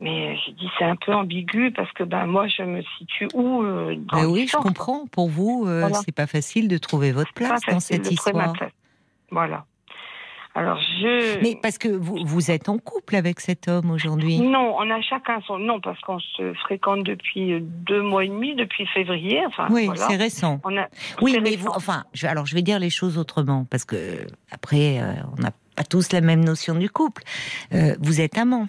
Mais 0.00 0.28
euh, 0.28 0.34
j'ai 0.44 0.52
dit 0.52 0.68
c'est 0.78 0.84
un 0.84 0.96
peu 0.96 1.14
ambigu 1.14 1.72
parce 1.72 1.90
que 1.92 2.02
ben 2.04 2.26
moi 2.26 2.46
je 2.48 2.62
me 2.62 2.82
situe 2.98 3.28
où 3.34 3.62
euh, 3.62 3.96
dans 4.12 4.22
Ben 4.22 4.26
oui, 4.28 4.46
je 4.46 4.56
comprends. 4.56 5.06
Pour 5.06 5.28
vous, 5.30 5.64
euh, 5.66 5.80
Voilà. 5.80 6.00
c'est 6.04 6.14
pas 6.14 6.26
facile 6.26 6.68
de 6.68 6.76
trouver 6.78 7.12
votre 7.12 7.32
place 7.32 7.60
dans 7.68 7.80
cette 7.80 8.08
de 8.10 8.14
trouver 8.14 8.32
ma 8.36 8.44
histoire. 8.44 8.52
place. 8.52 8.72
Voilà. 9.30 9.64
Alors 10.54 10.78
je. 10.78 11.40
Mais 11.42 11.58
parce 11.62 11.76
que 11.76 11.88
vous, 11.88 12.18
vous 12.24 12.50
êtes 12.50 12.68
en 12.70 12.78
couple 12.78 13.16
avec 13.16 13.40
cet 13.40 13.68
homme 13.68 13.90
aujourd'hui. 13.90 14.38
Non, 14.40 14.74
on 14.78 14.90
a 14.90 15.00
chacun 15.02 15.40
son. 15.46 15.58
Non, 15.58 15.80
parce 15.80 16.00
qu'on 16.00 16.18
se 16.18 16.54
fréquente 16.54 17.02
depuis 17.04 17.52
euh, 17.54 17.60
deux 17.62 18.00
mois 18.02 18.24
et 18.24 18.28
demi, 18.28 18.54
depuis 18.54 18.86
février. 18.86 19.44
Enfin, 19.46 19.66
Oui, 19.70 19.86
voilà. 19.86 20.06
c'est 20.08 20.16
récent. 20.16 20.60
On 20.64 20.76
a. 20.78 20.88
Oui, 21.20 21.38
mais 21.42 21.50
récent. 21.50 21.62
vous, 21.64 21.72
enfin, 21.74 22.04
je, 22.14 22.26
alors 22.26 22.46
je 22.46 22.54
vais 22.54 22.62
dire 22.62 22.78
les 22.78 22.88
choses 22.90 23.18
autrement, 23.18 23.66
parce 23.70 23.84
que 23.84 24.26
après, 24.50 24.98
euh, 25.00 25.12
on 25.36 25.42
n'a 25.42 25.50
pas 25.74 25.84
tous 25.84 26.10
la 26.12 26.22
même 26.22 26.42
notion 26.42 26.74
du 26.74 26.88
couple. 26.88 27.22
Vous 28.00 28.22
êtes 28.22 28.38
amant, 28.38 28.66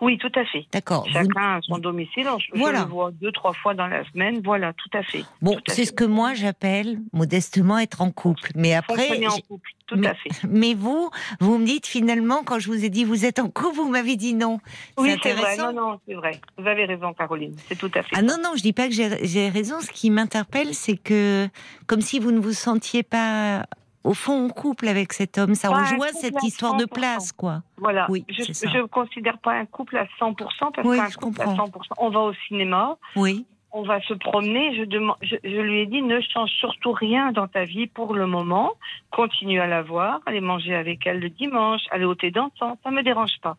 Oui, 0.00 0.18
tout 0.18 0.30
à 0.36 0.44
fait. 0.44 0.64
d'accord. 0.72 1.04
Vous- 1.06 1.12
Chacun 1.12 1.56
a 1.56 1.60
son 1.62 1.78
domicile. 1.78 2.26
Je, 2.38 2.46
je 2.54 2.58
Voilà. 2.58 2.80
le 2.80 2.86
vois 2.86 3.10
deux, 3.10 3.32
trois 3.32 3.52
fois 3.52 3.74
dans 3.74 3.86
la 3.86 4.04
semaine. 4.10 4.40
Voilà, 4.44 4.72
tout 4.72 4.90
à 4.96 5.02
fait. 5.02 5.24
Bon, 5.42 5.56
à 5.56 5.60
c'est 5.72 5.84
ce 5.84 5.92
que 5.92 6.04
moi 6.04 6.34
j'appelle 6.34 6.98
modestement 7.12 7.78
être 7.78 8.00
en 8.00 8.10
couple. 8.10 8.50
Mais 8.54 8.74
après, 8.74 9.24
en 9.26 9.38
couple, 9.40 9.70
tout 9.86 9.96
mais- 9.96 10.06
à 10.08 10.14
fait. 10.14 10.30
mais 10.48 10.74
vous, 10.74 11.10
vous 11.40 11.58
me 11.58 11.66
dites 11.66 11.86
finalement, 11.86 12.42
quand 12.44 12.58
je 12.58 12.68
vous 12.68 12.84
ai 12.84 12.88
dit 12.90 13.04
vous 13.04 13.24
êtes 13.24 13.38
en 13.38 13.48
couple, 13.48 13.76
vous 13.76 13.88
m'avez 13.88 14.16
dit 14.16 14.34
non. 14.34 14.60
Oui, 14.98 15.16
c'est 15.22 15.32
vrai. 15.34 15.56
Non, 15.56 15.72
non, 15.72 16.00
c'est 16.06 16.14
vrai. 16.14 16.40
Vous 16.56 16.66
avez 16.66 16.84
raison, 16.84 17.12
Caroline. 17.14 17.54
C'est 17.68 17.76
tout 17.78 17.90
à 17.94 18.02
fait. 18.02 18.14
Ah 18.16 18.22
non, 18.22 18.36
non, 18.42 18.52
je 18.56 18.62
dis 18.62 18.72
pas 18.72 18.86
que 18.88 18.94
j'ai 18.94 19.48
raison. 19.48 19.80
Ce 19.80 19.90
qui 19.90 20.10
m'interpelle, 20.10 20.74
c'est 20.74 20.96
que, 20.96 21.48
comme 21.86 22.00
si 22.00 22.18
vous 22.20 22.30
ne 22.30 22.38
vous 22.40 22.52
sentiez 22.52 23.02
pas, 23.02 23.66
au 24.04 24.14
fond, 24.14 24.46
en 24.46 24.48
couple 24.48 24.88
avec 24.88 25.12
cet 25.12 25.38
homme. 25.38 25.54
Ça 25.54 25.68
rejoint 25.68 26.08
cette 26.12 26.36
à 26.36 26.46
histoire 26.46 26.76
de 26.76 26.84
100%. 26.84 26.88
place, 26.94 27.32
quoi. 27.32 27.62
Voilà. 27.76 28.06
Oui, 28.08 28.24
je 28.28 28.42
ne 28.78 28.86
considère 28.86 29.38
pas 29.38 29.52
un 29.54 29.66
couple 29.66 29.96
à 29.96 30.04
100% 30.20 30.34
parce 30.74 30.86
Oui, 30.88 30.96
qu'un 30.96 31.10
couple 31.10 31.42
à 31.42 31.44
comprends. 31.44 31.66
100%, 31.66 31.70
on 31.98 32.10
va 32.10 32.20
au 32.20 32.32
cinéma, 32.46 32.96
Oui, 33.16 33.44
on 33.72 33.82
va 33.82 34.00
se 34.00 34.14
promener. 34.14 34.74
Je, 34.76 34.84
demande, 34.84 35.16
je, 35.20 35.36
je 35.44 35.60
lui 35.60 35.80
ai 35.80 35.86
dit 35.86 36.00
ne 36.00 36.20
change 36.20 36.50
surtout 36.58 36.92
rien 36.92 37.32
dans 37.32 37.48
ta 37.48 37.64
vie 37.64 37.86
pour 37.86 38.14
le 38.14 38.26
moment. 38.26 38.72
Continue 39.10 39.60
à 39.60 39.66
la 39.66 39.82
voir, 39.82 40.20
aller 40.26 40.40
manger 40.40 40.74
avec 40.74 41.06
elle 41.06 41.20
le 41.20 41.28
dimanche, 41.28 41.82
aller 41.90 42.04
au 42.06 42.14
thé 42.14 42.30
dansant, 42.30 42.78
ça 42.82 42.90
me 42.90 43.02
dérange 43.02 43.38
pas. 43.42 43.56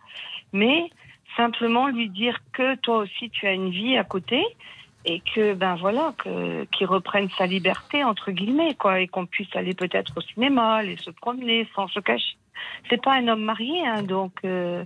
Mais 0.52 0.90
simplement 1.38 1.88
lui 1.88 2.10
dire 2.10 2.38
que 2.54 2.76
toi 2.78 2.98
aussi 2.98 3.30
tu 3.30 3.46
as 3.46 3.54
une 3.54 3.70
vie 3.70 3.98
à 3.98 4.04
côté 4.04 4.44
et 5.06 5.22
que 5.22 5.54
ben 5.54 5.76
voilà 5.76 6.14
que 6.18 6.66
qu'il 6.66 6.88
reprenne 6.88 7.30
sa 7.38 7.46
liberté 7.46 8.04
entre 8.04 8.32
guillemets 8.32 8.76
quoi 8.76 9.00
et 9.00 9.08
qu'on 9.08 9.26
puisse 9.26 9.56
aller 9.56 9.74
peut-être 9.74 10.14
au 10.18 10.22
cinéma, 10.22 10.76
aller 10.76 10.98
se 10.98 11.10
promener 11.12 11.68
sans 11.76 11.88
se 11.88 12.00
cacher. 12.00 12.38
C'est 12.90 13.02
pas 13.02 13.14
un 13.14 13.28
homme 13.28 13.44
marié 13.44 13.88
hein, 13.88 14.04
donc 14.04 14.34
euh, 14.44 14.84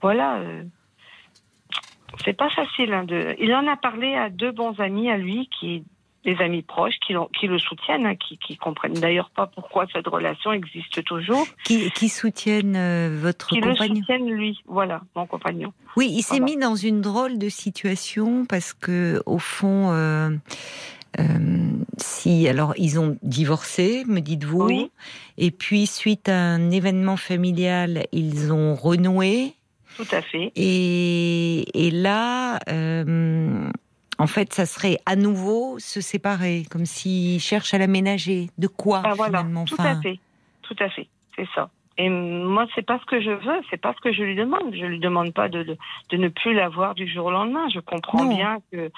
voilà. 0.00 0.36
euh, 0.36 0.62
c'est 2.24 2.36
pas 2.36 2.50
facile. 2.50 2.92
hein, 2.92 3.04
de... 3.04 3.34
Il 3.38 3.54
en 3.54 3.66
a 3.66 3.76
parlé 3.76 4.14
à 4.14 4.30
deux 4.30 4.52
bons 4.52 4.78
amis 4.80 5.10
à 5.10 5.16
lui, 5.16 5.48
qui 5.48 5.84
des 6.26 6.36
amis 6.42 6.62
proches, 6.62 6.96
qui, 7.06 7.14
le 7.46 7.58
soutiennent, 7.58 8.04
hein, 8.04 8.16
qui, 8.16 8.36
qui 8.36 8.56
comprennent 8.58 8.92
d'ailleurs 8.92 9.30
pas 9.30 9.46
pourquoi 9.46 9.86
cette 9.92 10.08
relation 10.08 10.52
existe 10.52 11.02
toujours, 11.04 11.46
qui, 11.64 11.90
qui 11.92 12.08
soutiennent 12.10 12.76
euh, 12.76 13.16
votre 13.18 13.48
qui 13.48 13.60
le 13.60 13.70
compagnon? 13.72 13.94
soutiennent 13.94 14.28
lui. 14.28 14.58
Voilà, 14.66 15.00
mon 15.14 15.26
compagnon. 15.26 15.72
Oui, 15.96 16.08
il 16.10 16.22
s'est 16.22 16.38
Voilà. 16.40 16.44
mis 16.44 16.56
dans 16.58 16.74
une 16.74 17.00
drôle 17.00 17.38
de 17.38 17.48
situation 17.48 18.44
parce 18.44 18.74
que, 18.74 19.22
au 19.24 19.38
fond, 19.38 19.92
euh, 19.92 20.30
euh, 21.20 21.24
si 21.96 22.46
alors 22.48 22.74
ils 22.76 22.98
ont 22.98 23.16
divorcé, 23.22 24.04
me 24.06 24.20
dites-vous, 24.20 24.64
Oui. 24.66 24.90
et 25.38 25.50
puis 25.52 25.86
suite 25.86 26.28
à 26.28 26.36
un 26.36 26.70
événement 26.72 27.16
familial, 27.16 28.04
ils 28.12 28.52
ont 28.52 28.74
renoué. 28.74 29.54
tout 29.96 30.04
à 30.10 30.20
fait. 30.22 30.52
Et, 30.56 31.86
et 31.86 31.90
là, 31.92 32.58
en 34.18 34.26
fait, 34.26 34.52
ça 34.52 34.66
serait 34.66 34.98
à 35.06 35.16
nouveau 35.16 35.78
se 35.78 36.00
séparer, 36.00 36.64
comme 36.70 36.86
s'il 36.86 37.40
cherche 37.40 37.74
à 37.74 37.78
l'aménager. 37.78 38.48
De 38.58 38.66
quoi 38.66 39.02
Ah, 39.04 39.14
voilà, 39.14 39.38
finalement 39.40 39.64
tout 39.64 39.74
enfin, 39.78 39.98
à 39.98 40.00
fait, 40.00 40.18
tout 40.62 40.76
à 40.80 40.88
fait, 40.88 41.08
c'est 41.36 41.48
ça. 41.54 41.68
Et 41.98 42.08
moi, 42.10 42.66
c'est 42.74 42.84
pas 42.84 42.98
ce 42.98 43.06
que 43.06 43.20
je 43.22 43.30
veux, 43.30 43.60
c'est 43.70 43.80
pas 43.80 43.94
ce 43.94 44.00
que 44.02 44.12
je 44.12 44.22
lui 44.22 44.34
demande. 44.36 44.74
Je 44.74 44.84
lui 44.84 44.98
demande 44.98 45.32
pas 45.32 45.48
de, 45.48 45.62
de, 45.62 45.76
de 46.10 46.16
ne 46.18 46.28
plus 46.28 46.52
la 46.52 46.68
voir 46.68 46.94
du 46.94 47.08
jour 47.08 47.26
au 47.26 47.30
lendemain. 47.30 47.68
Je 47.72 47.80
comprends 47.80 48.24
Non. 48.24 48.34
bien 48.36 48.58
que, 48.70 48.90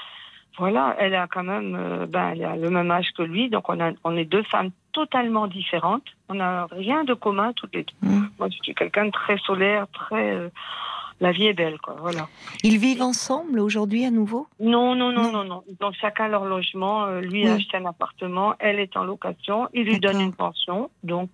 voilà, 0.59 0.97
elle 0.99 1.15
a 1.15 1.29
quand 1.29 1.45
même, 1.45 1.77
euh, 1.79 2.07
ben, 2.07 2.31
elle 2.33 2.45
a 2.45 2.57
le 2.57 2.71
même 2.71 2.91
âge 2.91 3.11
que 3.17 3.23
lui, 3.23 3.51
donc 3.51 3.69
on, 3.69 3.79
a, 3.81 3.93
on 4.03 4.17
est 4.17 4.25
deux 4.25 4.43
femmes 4.43 4.71
totalement 4.93 5.47
différentes. 5.47 6.03
On 6.29 6.35
n'a 6.35 6.67
rien 6.73 7.05
de 7.05 7.15
commun 7.15 7.53
toutes 7.55 7.73
les 7.77 7.85
deux. 7.85 8.09
Mm. 8.09 8.29
Moi, 8.41 8.49
je 8.51 8.57
suis 8.65 8.75
quelqu'un 8.75 9.05
de 9.07 9.11
très 9.13 9.39
solaire, 9.39 9.87
très. 9.93 10.33
euh, 10.33 10.49
la 11.21 11.33
vie 11.33 11.47
est 11.47 11.53
belle, 11.55 11.79
quoi. 11.83 11.97
Voilà. 12.01 12.29
Ils 12.63 12.79
vivent 12.79 13.03
ensemble 13.03 13.59
aujourd'hui 13.61 14.05
à 14.05 14.11
nouveau? 14.11 14.47
Non, 14.61 14.95
non, 14.95 15.11
non, 15.13 15.33
Non. 15.33 15.45
non. 15.45 15.63
Ils 15.69 15.85
ont 15.85 15.93
chacun 15.93 16.29
leur 16.29 16.45
logement. 16.45 17.07
Euh, 17.07 17.21
lui 17.21 17.43
Oui. 17.45 17.49
a 17.49 17.55
acheté 17.55 17.77
un 17.77 17.87
appartement, 17.87 18.55
elle 18.59 18.79
est 18.79 18.97
en 18.97 19.05
location. 19.05 19.69
Il 19.75 19.85
lui 19.85 19.99
donne 20.01 20.21
une 20.21 20.33
pension, 20.33 20.91
donc 21.03 21.31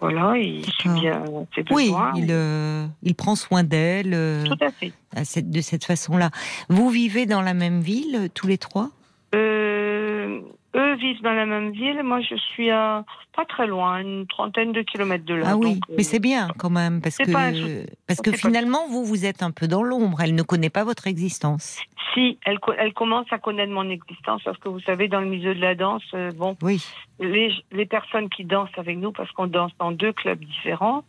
voilà, 0.00 0.36
il 0.36 0.64
suit 0.64 0.90
bien 0.90 1.24
ses 1.54 1.64
Oui, 1.70 1.86
besoins. 1.86 2.12
il, 2.16 2.26
euh, 2.30 2.86
il 3.02 3.14
prend 3.14 3.34
soin 3.34 3.64
d'elle 3.64 4.14
euh, 4.14 4.44
Tout 4.44 4.56
à 4.60 4.70
fait. 4.70 4.92
à 5.16 5.24
cette- 5.24 5.50
de 5.50 5.60
cette 5.60 5.84
façon-là. 5.84 6.30
Vous 6.68 6.88
vivez 6.90 7.26
dans 7.26 7.42
la 7.42 7.54
même 7.54 7.80
ville, 7.80 8.14
euh, 8.16 8.28
tous 8.32 8.46
les 8.46 8.58
trois? 8.58 8.90
Euh, 9.34 10.40
eux 10.78 10.94
vivent 10.94 11.22
dans 11.22 11.32
la 11.32 11.44
même 11.46 11.72
ville. 11.72 12.02
Moi, 12.02 12.20
je 12.20 12.36
suis 12.36 12.70
à 12.70 13.04
pas 13.34 13.44
très 13.44 13.66
loin, 13.66 13.98
une 14.00 14.26
trentaine 14.26 14.72
de 14.72 14.82
kilomètres 14.82 15.24
de 15.24 15.34
là. 15.34 15.46
Ah 15.50 15.56
oui, 15.56 15.74
donc, 15.74 15.84
euh, 15.90 15.94
mais 15.96 16.02
c'est 16.02 16.18
bien 16.18 16.48
quand 16.58 16.70
même, 16.70 17.00
parce 17.00 17.16
que, 17.18 17.86
parce 18.06 18.20
que 18.20 18.32
finalement, 18.32 18.86
vous, 18.88 19.04
vous 19.04 19.24
êtes 19.26 19.42
un 19.42 19.50
peu 19.50 19.68
dans 19.68 19.82
l'ombre. 19.82 20.20
Elle 20.22 20.34
ne 20.34 20.42
connaît 20.42 20.70
pas 20.70 20.84
votre 20.84 21.06
existence. 21.06 21.80
Si, 22.14 22.38
elle, 22.44 22.58
co- 22.58 22.72
elle 22.76 22.94
commence 22.94 23.26
à 23.30 23.38
connaître 23.38 23.72
mon 23.72 23.88
existence, 23.90 24.42
parce 24.44 24.58
que 24.58 24.68
vous 24.68 24.80
savez, 24.80 25.08
dans 25.08 25.20
le 25.20 25.26
milieu 25.28 25.54
de 25.54 25.60
la 25.60 25.74
danse, 25.74 26.02
euh, 26.14 26.32
bon, 26.32 26.56
Oui. 26.62 26.82
les, 27.20 27.52
les 27.70 27.86
personnes 27.86 28.28
qui 28.28 28.44
dansent 28.44 28.76
avec 28.76 28.96
nous, 28.98 29.12
parce 29.12 29.30
qu'on 29.32 29.46
danse 29.46 29.72
dans 29.78 29.92
deux 29.92 30.12
clubs 30.12 30.42
différents, 30.42 30.98
euh, 30.98 31.02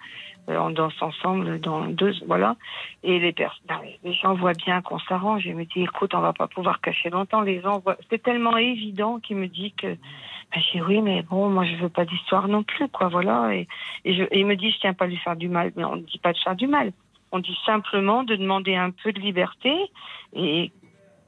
on 0.58 0.70
danse 0.72 1.00
ensemble 1.02 1.60
dans 1.60 1.86
deux, 1.86 2.14
voilà, 2.26 2.56
et 3.04 3.20
les, 3.20 3.34
pers- 3.34 3.60
ben, 3.68 3.80
les 4.04 4.14
gens 4.14 4.34
voient 4.34 4.54
bien 4.54 4.82
qu'on 4.82 5.00
s'arrange. 5.00 5.44
Je 5.44 5.52
me 5.52 5.66
dis, 5.66 5.84
écoute, 5.84 6.14
on 6.14 6.22
va 6.22 6.34
pas 6.34 6.48
pouvoir 6.48 6.82
cacher 6.82 7.10
longtemps. 7.10 7.42
Les 7.42 7.62
gens 7.62 7.84
c'est 8.10 8.22
tellement 8.22 8.58
évident 8.58 9.20
qu'il 9.20 9.38
me 9.38 9.48
dit 9.48 9.74
que, 9.74 9.88
ben, 9.88 10.62
j'ai 10.72 10.80
dit, 10.80 10.82
oui, 10.82 11.02
mais 11.02 11.24
bon, 11.24 11.50
moi 11.50 11.66
je 11.66 11.76
veux 11.76 11.90
pas 11.90 12.06
d'histoire 12.06 12.48
non 12.48 12.64
plus, 12.64 12.88
quoi, 12.90 13.08
voilà. 13.08 13.54
Et, 13.54 13.68
je, 14.06 14.24
et 14.24 14.40
il 14.40 14.46
me 14.46 14.56
dit, 14.56 14.72
je 14.72 14.80
tiens 14.80 14.94
pas 14.94 15.06
à 15.06 15.08
lui 15.08 15.18
faire 15.18 15.36
du 15.36 15.50
mal, 15.50 15.72
mais 15.76 15.84
on 15.84 15.96
ne 15.98 16.02
dit 16.02 16.20
pas 16.20 16.34
de 16.34 16.38
faire 16.40 16.56
du 16.56 16.68
mal. 16.68 16.92
On 17.32 17.40
dit 17.40 17.58
simplement 17.66 18.24
de 18.24 18.36
demander 18.36 18.76
un 18.76 18.92
peu 18.92 19.12
de 19.12 19.20
liberté 19.20 19.72
et 20.34 20.72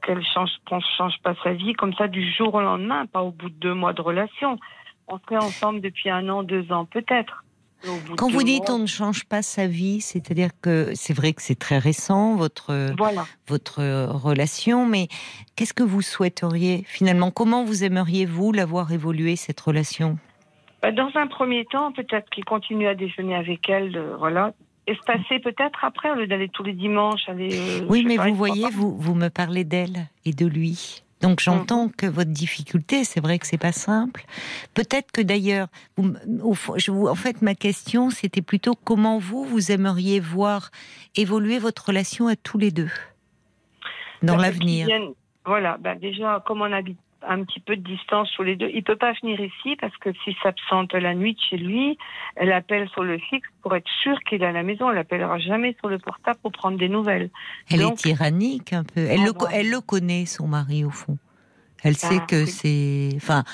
qu'elle 0.04 0.24
change, 0.34 0.50
qu'on 0.66 0.80
change 0.80 1.16
pas 1.22 1.34
sa 1.44 1.52
vie 1.52 1.74
comme 1.74 1.94
ça 1.94 2.08
du 2.08 2.28
jour 2.32 2.52
au 2.54 2.60
lendemain, 2.60 3.06
pas 3.06 3.22
au 3.22 3.30
bout 3.30 3.50
de 3.50 3.54
deux 3.54 3.74
mois 3.74 3.92
de 3.92 4.02
relation. 4.02 4.58
On 5.06 5.18
serait 5.18 5.36
ensemble 5.36 5.80
depuis 5.80 6.10
un 6.10 6.28
an, 6.28 6.42
deux 6.42 6.72
ans 6.72 6.86
peut-être. 6.86 7.44
Quand 8.16 8.30
vous 8.30 8.42
dites 8.42 8.68
mois, 8.68 8.76
on 8.76 8.80
ne 8.80 8.86
change 8.86 9.24
pas 9.24 9.42
sa 9.42 9.66
vie, 9.66 10.00
c'est-à-dire 10.00 10.50
que 10.60 10.92
c'est 10.94 11.12
vrai 11.12 11.32
que 11.32 11.42
c'est 11.42 11.58
très 11.58 11.78
récent 11.78 12.36
votre 12.36 12.94
Voilà. 12.96 13.26
votre 13.48 13.82
relation, 14.06 14.86
mais 14.86 15.08
qu'est-ce 15.56 15.74
que 15.74 15.82
vous 15.82 16.02
souhaiteriez 16.02 16.84
finalement? 16.86 17.30
Comment 17.30 17.64
vous 17.64 17.84
aimeriez 17.84 18.26
vous 18.26 18.52
l'avoir 18.52 18.92
évolué 18.92 19.36
cette 19.36 19.60
relation? 19.60 20.18
Bah, 20.82 20.92
Dans 20.92 21.10
un 21.14 21.26
premier 21.26 21.64
temps, 21.66 21.92
peut-être 21.92 22.28
qu'il 22.30 22.44
continue 22.44 22.86
à 22.88 22.94
déjeuner 22.94 23.34
avec 23.36 23.68
elle, 23.68 23.96
euh, 23.96 24.16
voilà. 24.18 24.52
Espacer 24.88 25.38
peut-être 25.38 25.84
après, 25.84 26.10
au 26.10 26.14
lieu 26.16 26.26
d'aller 26.26 26.48
tous 26.48 26.64
les 26.64 26.72
dimanches, 26.72 27.28
aller. 27.28 27.50
euh, 27.52 27.86
Oui, 27.88 28.04
mais 28.04 28.16
vous 28.16 28.34
voyez, 28.34 28.66
vous 28.70 28.96
vous 28.98 29.14
me 29.14 29.28
parlez 29.28 29.62
d'elle 29.62 30.08
et 30.24 30.32
de 30.32 30.44
lui. 30.46 31.04
Donc 31.22 31.40
j'entends 31.40 31.88
que 31.88 32.06
votre 32.06 32.30
difficulté, 32.32 33.04
c'est 33.04 33.20
vrai 33.20 33.38
que 33.38 33.46
c'est 33.46 33.56
pas 33.56 33.72
simple. 33.72 34.24
Peut-être 34.74 35.12
que 35.12 35.20
d'ailleurs, 35.22 35.68
en 35.96 37.14
fait, 37.14 37.42
ma 37.42 37.54
question, 37.54 38.10
c'était 38.10 38.42
plutôt 38.42 38.74
comment 38.74 39.18
vous 39.18 39.44
vous 39.44 39.70
aimeriez 39.70 40.18
voir 40.20 40.70
évoluer 41.14 41.58
votre 41.60 41.86
relation 41.86 42.26
à 42.26 42.34
tous 42.36 42.58
les 42.58 42.72
deux 42.72 42.90
dans 44.22 44.36
Bah, 44.36 44.42
l'avenir? 44.42 44.88
Voilà, 45.46 45.76
bah, 45.78 45.94
déjà, 45.94 46.42
comme 46.46 46.60
on 46.62 46.72
habite 46.72 46.98
un 47.28 47.44
petit 47.44 47.60
peu 47.60 47.76
de 47.76 47.82
distance 47.82 48.30
tous 48.36 48.42
les 48.42 48.56
deux, 48.56 48.68
il 48.72 48.82
peut 48.82 48.96
pas 48.96 49.12
venir 49.22 49.40
ici 49.40 49.76
parce 49.80 49.96
que 49.98 50.10
s'il 50.24 50.34
s'absente 50.42 50.92
la 50.94 51.14
nuit 51.14 51.34
de 51.34 51.40
chez 51.40 51.56
lui, 51.56 51.96
elle 52.36 52.52
appelle 52.52 52.88
sur 52.90 53.02
le 53.04 53.18
fixe 53.18 53.48
pour 53.62 53.74
être 53.76 53.88
sûre 54.02 54.18
qu'il 54.28 54.42
est 54.42 54.46
à 54.46 54.52
la 54.52 54.62
maison. 54.62 54.90
Elle 54.90 54.98
appellera 54.98 55.38
jamais 55.38 55.76
sur 55.80 55.88
le 55.88 55.98
portable 55.98 56.38
pour 56.42 56.52
prendre 56.52 56.78
des 56.78 56.88
nouvelles. 56.88 57.30
Elle 57.70 57.80
Donc- 57.80 57.92
est 57.94 58.02
tyrannique 58.02 58.72
un 58.72 58.84
peu. 58.84 59.00
Elle, 59.00 59.20
Ah 59.22 59.26
le, 59.26 59.32
elle 59.52 59.70
le 59.70 59.80
connaît, 59.80 60.26
son 60.26 60.48
mari, 60.48 60.84
au 60.84 60.90
fond. 60.90 61.18
Elle 61.84 61.96
sait 61.96 62.18
Ah, 62.20 62.26
que 62.26 62.44
oui. 62.44 62.50
c'est. 62.50 63.10
Enfin, 63.16 63.44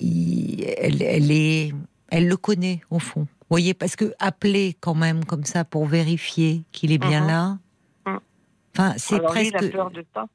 il- 0.00 0.64
elle, 0.78 1.02
elle 1.02 1.30
est. 1.30 1.72
Elle 2.10 2.28
le 2.28 2.36
connaît, 2.36 2.80
au 2.90 2.98
fond. 2.98 3.20
Vous 3.22 3.46
voyez, 3.58 3.72
parce 3.74 3.96
que 3.96 4.12
appeler 4.18 4.74
quand 4.80 4.94
même 4.94 5.24
comme 5.24 5.44
ça 5.44 5.64
pour 5.64 5.86
vérifier 5.86 6.62
qu'il 6.72 6.92
est 6.92 6.98
bien 6.98 7.22
Mhm. 7.22 7.26
là. 7.26 7.58
Mhm. 8.06 8.20
Enfin, 8.76 8.94
c'est 8.96 9.14
Alors 9.16 9.34
lui, 9.34 9.50
presque. 9.50 9.56
il 9.62 9.68
a 9.68 9.70
peur 9.72 9.90
de 9.90 10.04
ça. 10.14 10.26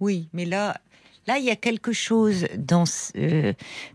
Oui, 0.00 0.28
mais 0.32 0.44
là, 0.44 0.76
là, 1.28 1.38
il 1.38 1.44
y 1.44 1.50
a 1.50 1.56
quelque 1.68 1.92
chose 1.92 2.46
dans 2.56 2.84
euh, 3.16 3.52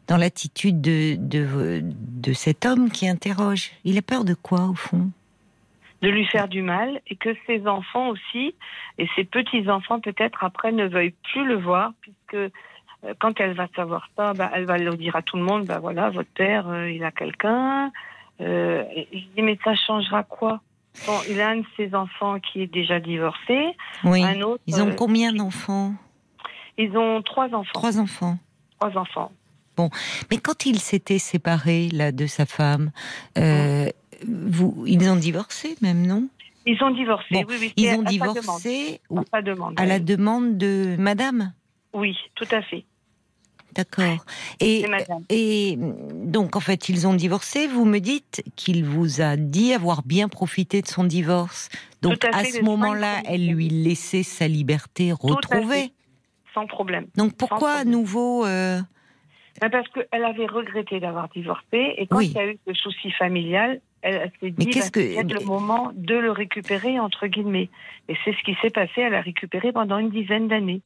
dans 0.07 0.17
l'attitude 0.17 0.79
de, 0.81 1.15
de 1.17 1.81
de 1.83 2.33
cet 2.33 2.65
homme 2.65 2.89
qui 2.89 3.05
interroge. 3.15 3.71
Il 3.83 3.97
a 3.97 4.01
peur 4.01 4.23
de 4.23 4.35
quoi, 4.35 4.61
au 4.73 4.75
fond? 4.75 5.09
De 6.01 6.09
lui 6.09 6.25
faire 6.25 6.47
du 6.47 6.61
mal 6.61 7.01
et 7.09 7.15
que 7.15 7.31
ses 7.47 7.65
enfants 7.67 8.07
aussi 8.09 8.55
et 8.99 9.07
ses 9.15 9.23
petits 9.23 9.69
enfants 9.69 9.99
peut-être 9.99 10.43
après 10.43 10.71
ne 10.71 10.85
veuillent 10.87 11.15
plus 11.31 11.45
le 11.45 11.57
voir 11.57 11.91
puisque 12.01 12.35
euh, 12.35 13.13
quand 13.19 13.39
elle 13.41 13.53
va 13.53 13.67
savoir 13.75 14.07
ça, 14.15 14.33
bah, 14.33 14.49
elle 14.53 14.65
va 14.65 14.77
le 14.77 14.95
dire 14.95 15.15
à 15.15 15.21
tout 15.21 15.37
le 15.37 15.43
monde. 15.43 15.65
Bah 15.65 15.79
voilà, 15.79 16.09
votre 16.09 16.33
père, 16.43 16.69
euh, 16.69 16.91
il 16.91 17.03
a 17.03 17.11
quelqu'un. 17.11 17.91
Et 18.39 19.07
je 19.13 19.25
dis 19.35 19.41
mais 19.41 19.57
ça 19.63 19.75
changera 19.75 20.23
quoi? 20.23 20.61
Bon, 21.07 21.17
il 21.29 21.39
a 21.41 21.49
un 21.49 21.57
de 21.57 21.65
ses 21.77 21.95
enfants 21.95 22.39
qui 22.39 22.61
est 22.61 22.67
déjà 22.81 22.99
divorcé, 22.99 23.59
Oui. 24.03 24.23
un 24.23 24.41
autre. 24.41 24.61
Ils 24.67 24.81
ont 24.81 24.93
combien 24.95 25.31
d'enfants? 25.33 25.93
Ils 26.77 26.95
ont 26.97 27.21
trois 27.21 27.47
enfants. 27.53 27.71
Trois 27.73 27.97
enfants. 27.99 28.37
Trois 28.79 28.97
enfants. 28.99 29.31
Mais 30.29 30.37
quand 30.37 30.65
il 30.67 30.79
s'était 30.79 31.17
séparé 31.19 31.89
là 31.89 32.11
de 32.11 32.27
sa 32.27 32.45
femme, 32.45 32.91
euh, 33.39 33.89
vous, 34.27 34.83
ils 34.85 35.09
ont 35.09 35.15
divorcé 35.15 35.75
même, 35.81 36.05
non? 36.05 36.27
Ils 36.65 36.81
ont 36.83 36.91
divorcé. 36.91 37.25
Bon, 37.31 37.43
oui, 37.49 37.55
oui, 37.59 37.73
Ils 37.75 37.87
ont 37.89 38.03
à 38.03 38.05
sa 38.05 38.11
demande. 38.11 38.35
divorcé 38.37 39.01
À 39.09 39.13
ou- 39.13 39.41
demande. 39.41 39.73
à 39.79 39.85
la 39.85 39.99
demande 39.99 40.57
de 40.57 40.95
Madame? 40.99 41.53
Oui, 41.93 42.15
tout 42.35 42.45
à 42.51 42.61
fait. 42.61 42.85
D'accord. 43.73 44.23
Et, 44.59 45.77
donc 46.25 46.55
en 46.55 46.59
fait 46.59 46.89
ils 46.89 47.07
ont 47.07 47.15
divorcé. 47.15 47.67
Vous 47.67 47.85
me 47.85 47.97
dites 47.99 48.43
qu'il 48.55 48.85
vous 48.85 49.19
a 49.21 49.35
dit 49.35 49.73
avoir 49.73 50.03
bien 50.03 50.29
profité 50.29 50.83
de 50.83 50.87
son 50.87 51.03
divorce. 51.03 51.69
Donc 52.03 52.19
Tout 52.19 52.27
à 52.31 52.37
à 52.37 52.43
fait, 52.43 52.51
ce 52.51 52.61
moment-là, 52.61 53.21
elle 53.25 53.47
lui 53.47 53.69
laissait 53.69 54.21
sa 54.21 54.47
liberté 54.47 55.11
retrouvée. 55.11 55.91
Sans 56.53 56.67
problème. 56.67 57.07
Donc 57.17 57.35
pourquoi 57.37 57.71
à 57.73 57.83
nouveau 57.83 58.45
euh, 58.45 58.79
Ben, 59.61 59.69
Parce 59.69 59.87
qu'elle 59.89 60.23
avait 60.23 60.45
regretté 60.45 60.99
d'avoir 60.99 61.29
divorcé 61.29 61.95
et 61.97 62.07
quand 62.07 62.17
Oui. 62.17 62.27
il 62.27 62.33
y 62.35 62.39
a 62.39 62.47
eu 62.47 62.57
ce 62.67 62.73
souci 62.73 63.11
familial, 63.11 63.81
elle, 64.01 64.31
s'est 64.39 64.51
dit 64.51 64.65
ben, 64.65 64.73
que- 64.91 65.13
c'est 65.13 65.23
le 65.23 65.45
moment 65.45 65.91
de 65.95 66.15
le 66.15 66.31
récupérer 66.31 66.99
entre 66.99 67.27
guillemets. 67.27 67.69
Et 68.09 68.15
c'est 68.23 68.33
ce 68.33 68.43
qui 68.43 68.55
s'est 68.61 68.69
passé. 68.69 69.01
Elle 69.01 69.15
a 69.15 69.21
récupéré 69.21 69.71
pendant 69.71 69.97
une 69.97 70.09
dizaine 70.09 70.47
d'années. 70.47 70.81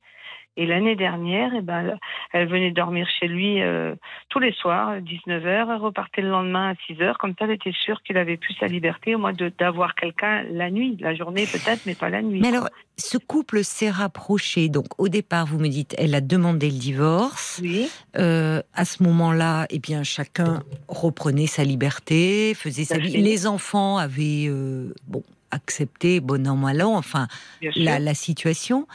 Et 0.58 0.66
l'année 0.66 0.96
dernière, 0.96 1.52
eh 1.56 1.62
ben, 1.62 1.98
elle 2.34 2.48
venait 2.48 2.72
dormir 2.72 3.08
chez 3.20 3.28
lui 3.28 3.62
euh, 3.62 3.96
tous 4.30 4.40
les 4.40 4.52
soirs, 4.54 5.00
19h, 5.00 5.68
elle 5.72 5.82
repartait 5.82 6.22
le 6.22 6.30
lendemain 6.30 6.72
à 6.72 6.92
6h. 6.92 7.16
Comme 7.18 7.34
ça, 7.38 7.46
elle 7.46 7.52
était 7.52 7.72
sûre 7.72 8.02
qu'il 8.02 8.18
avait 8.18 8.38
plus 8.38 8.56
sa 8.60 8.66
liberté, 8.66 9.16
au 9.16 9.20
moins 9.20 9.34
d'avoir 9.58 9.96
quelqu'un 9.96 10.44
la 10.52 10.72
nuit, 10.72 10.98
la 11.00 11.16
journée 11.16 11.46
peut-être, 11.46 11.86
mais 11.86 11.96
pas 11.96 12.10
la 12.10 12.22
nuit. 12.22 12.40
Mais 12.42 12.50
alors, 12.50 12.70
ce 12.98 13.18
couple 13.18 13.64
s'est 13.64 13.92
rapproché. 13.92 14.70
Donc, 14.70 14.88
au 14.98 15.10
départ, 15.10 15.46
vous 15.46 15.60
me 15.60 15.68
dites, 15.68 15.96
elle 15.98 16.16
a 16.16 16.22
demandé 16.22 16.70
le 16.70 16.78
divorce. 16.78 17.60
Oui, 17.64 17.90
Euh, 18.18 18.62
à 18.74 18.86
ce 18.86 19.04
moment-là, 19.04 19.68
eh 19.70 19.78
bien, 19.78 20.02
chacun 20.02 20.64
reprenait 20.88 21.46
sa 21.46 21.64
liberté, 21.64 22.54
faisait 22.56 22.84
sa 22.84 22.98
vie. 22.98 23.18
Les 23.22 23.46
enfants 23.46 23.98
avaient, 23.98 24.48
euh, 24.48 24.94
bon, 25.08 25.24
accepté, 25.52 26.20
bon 26.20 26.48
an, 26.48 26.56
mal 26.56 26.82
an, 26.82 26.96
enfin, 26.96 27.28
la, 27.76 28.00
la 28.00 28.14
situation. 28.14 28.88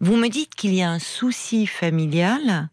Vous 0.00 0.16
me 0.16 0.28
dites 0.28 0.54
qu'il 0.54 0.74
y 0.74 0.82
a 0.82 0.90
un 0.90 0.98
souci 0.98 1.66
familial 1.66 2.68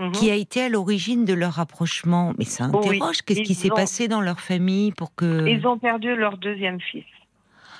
Mhm. 0.00 0.10
qui 0.10 0.28
a 0.28 0.34
été 0.34 0.60
à 0.62 0.68
l'origine 0.68 1.24
de 1.24 1.34
leur 1.34 1.52
rapprochement. 1.52 2.34
Mais 2.36 2.44
ça 2.44 2.68
Oh 2.72 2.80
oui. 2.82 2.96
interroge. 2.96 3.22
Qu'est-ce 3.22 3.42
qui 3.42 3.54
s'est 3.54 3.70
ont- 3.70 3.76
passé 3.76 4.08
dans 4.08 4.20
leur 4.20 4.40
famille 4.40 4.90
pour 4.90 5.14
que. 5.14 5.46
Ils 5.46 5.64
ont 5.68 5.78
perdu 5.78 6.16
leur 6.16 6.36
deuxième 6.36 6.80
fils. 6.80 7.04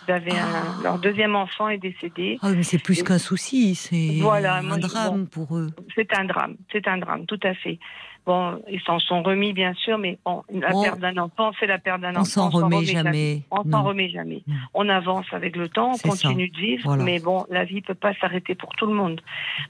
Ils 0.06 0.12
avaient 0.12 0.30
un- 0.38 0.46
Ah. 0.54 0.82
leur 0.84 0.98
deuxième 1.00 1.34
enfant 1.34 1.68
est 1.68 1.78
décédé. 1.78 2.38
Ah, 2.40 2.50
mais 2.52 2.62
c'est 2.62 2.78
plus 2.78 3.02
qu'un 3.02 3.18
souci, 3.18 3.74
c'est 3.74 4.18
Voilà, 4.20 4.56
un 4.58 4.62
moi, 4.62 4.76
drame 4.78 5.26
pour 5.26 5.56
eux. 5.56 5.70
C'est 5.96 6.12
un 6.16 6.24
drame, 6.26 6.54
c'est 6.70 6.86
un 6.86 6.98
drame, 6.98 7.26
tout 7.26 7.40
à 7.42 7.52
fait. 7.54 7.80
Bon, 8.26 8.62
ils 8.70 8.80
s'en 8.80 8.98
sont 9.00 9.22
remis, 9.22 9.52
bien 9.52 9.74
sûr, 9.74 9.98
mais 9.98 10.18
bon, 10.24 10.42
la 10.50 10.74
On- 10.74 10.82
perte 10.82 10.98
d'un 10.98 11.18
enfant, 11.18 11.52
c'est 11.60 11.66
la 11.66 11.78
perte 11.78 12.00
d'un 12.00 12.12
enfant. 12.16 12.20
On 12.20 12.24
s'en 12.24 12.48
remet 12.48 12.84
jamais. 12.84 13.42
On 13.50 13.70
s'en 13.70 13.82
remet 13.82 14.08
jamais. 14.08 14.42
On 14.72 14.88
avance 14.88 15.26
avec 15.32 15.56
le 15.56 15.68
temps, 15.68 15.92
on 15.92 16.08
continue 16.08 16.48
de 16.48 16.56
vivre, 16.56 16.84
Voilà. 16.84 17.04
mais 17.04 17.20
bon, 17.20 17.44
la 17.50 17.64
vie 17.64 17.82
peut 17.82 17.94
pas 17.94 18.14
s'arrêter 18.14 18.54
pour 18.54 18.70
tout 18.76 18.86
le 18.86 18.94
monde. 18.94 19.20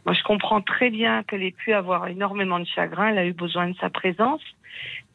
Moi, 0.07 0.15
je 0.15 0.23
comprends 0.23 0.61
très 0.61 0.91
bien 0.91 1.25
qu'elle 1.25 1.43
ait 1.43 1.51
pu 1.51 1.73
avoir 1.73 2.07
énormément 2.07 2.61
de 2.61 2.67
chagrin, 2.67 3.09
elle 3.09 3.19
a 3.19 3.27
eu 3.27 3.33
besoin 3.33 3.69
de 3.69 3.77
sa 3.79 3.91
présence, 3.91 4.43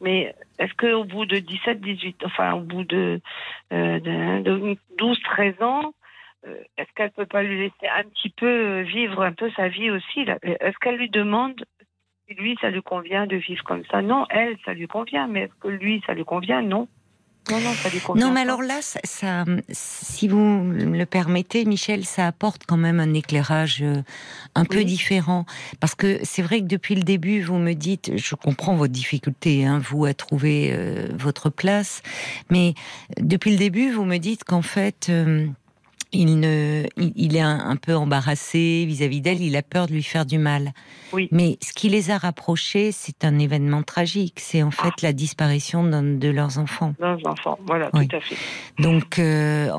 mais 0.02 0.34
est-ce 0.58 0.74
qu'au 0.74 1.04
bout 1.04 1.24
de 1.24 1.38
17, 1.38 1.80
18, 1.80 2.22
enfin, 2.26 2.52
au 2.52 2.60
bout 2.60 2.84
de, 2.84 3.22
euh, 3.72 4.00
de, 4.00 4.42
de 4.42 4.76
12, 4.98 5.18
13 5.22 5.62
ans, 5.62 5.94
euh, 6.46 6.56
est-ce 6.76 6.88
qu'elle 6.94 7.10
peut 7.10 7.26
pas 7.26 7.42
lui 7.42 7.58
laisser 7.58 7.88
un 7.94 8.02
petit 8.04 8.30
peu 8.30 8.46
euh, 8.46 8.82
vivre 8.82 9.22
un 9.22 9.32
peu 9.32 9.50
sa 9.56 9.68
vie 9.68 9.90
aussi 9.90 10.20
Est-ce 10.42 10.78
qu'elle 10.80 10.96
lui 10.96 11.08
demande 11.10 11.64
si 12.30 12.34
lui, 12.36 12.56
ça 12.60 12.70
lui 12.70 12.82
convient 12.82 13.26
de 13.26 13.36
vivre 13.36 13.64
comme 13.64 13.82
ça 13.90 14.02
Non, 14.02 14.26
elle, 14.30 14.56
ça 14.64 14.72
lui 14.74 14.86
convient, 14.86 15.26
mais 15.26 15.42
est-ce 15.42 15.52
que 15.60 15.68
lui, 15.68 16.02
ça 16.06 16.14
lui 16.14 16.24
convient? 16.24 16.62
Non. 16.62 16.86
Non, 17.50 17.58
non, 17.58 17.72
ça 17.72 17.88
lui 17.88 17.98
convient. 18.00 18.26
Non, 18.26 18.32
mais 18.32 18.44
pas. 18.44 18.52
alors 18.52 18.62
là, 18.62 18.80
ça, 18.82 19.00
ça- 19.02 19.44
si 19.70 20.28
vous 20.28 20.38
me 20.38 20.96
le 20.96 21.06
permettez, 21.06 21.64
Michel, 21.64 22.04
ça 22.04 22.26
apporte 22.26 22.64
quand 22.66 22.76
même 22.76 23.00
un 23.00 23.14
éclairage 23.14 23.82
euh, 23.82 24.02
un 24.54 24.64
peu 24.64 24.84
différent. 24.84 25.46
Parce 25.80 25.94
que 25.94 26.20
c'est 26.22 26.42
vrai 26.42 26.60
que 26.60 26.66
depuis 26.66 26.94
le 26.94 27.02
début, 27.02 27.40
vous 27.40 27.56
me 27.56 27.72
dites, 27.72 28.12
je 28.16 28.34
comprends 28.34 28.76
votre 28.76 28.92
difficulté, 28.92 29.64
hein, 29.64 29.80
vous, 29.82 30.04
à 30.04 30.12
trouver 30.14 30.70
euh, 30.72 31.08
votre 31.14 31.48
place, 31.50 32.02
mais 32.50 32.74
depuis 33.18 33.50
le 33.52 33.56
début, 33.56 33.90
vous 33.90 34.04
me 34.04 34.18
dites 34.18 34.44
qu'en 34.44 34.62
fait, 34.62 35.06
euh, 35.08 35.46
il, 36.12 36.40
ne, 36.40 36.84
il, 36.96 37.12
il 37.16 37.36
est 37.36 37.40
un, 37.40 37.58
un 37.60 37.76
peu 37.76 37.94
embarrassé 37.94 38.84
vis-à-vis 38.86 39.20
d'elle, 39.20 39.40
il 39.40 39.56
a 39.56 39.62
peur 39.62 39.86
de 39.86 39.92
lui 39.92 40.02
faire 40.02 40.26
du 40.26 40.38
mal. 40.38 40.72
Oui. 41.12 41.28
Mais 41.32 41.58
ce 41.62 41.72
qui 41.72 41.88
les 41.88 42.10
a 42.10 42.18
rapprochés, 42.18 42.92
c'est 42.92 43.24
un 43.24 43.38
événement 43.38 43.82
tragique. 43.82 44.38
C'est 44.40 44.62
en 44.62 44.70
fait 44.70 45.02
la 45.02 45.12
disparition 45.12 45.84
d'un 45.84 46.02
de 46.02 46.28
leurs 46.28 46.58
enfants. 46.58 46.94
Nos 47.00 47.18
enfants, 47.26 47.58
voilà, 47.66 47.90
Oui. 47.94 48.08
tout 48.08 48.16
à 48.16 48.20
fait. 48.20 48.36
Donc, 48.78 49.18
euh, 49.18 49.70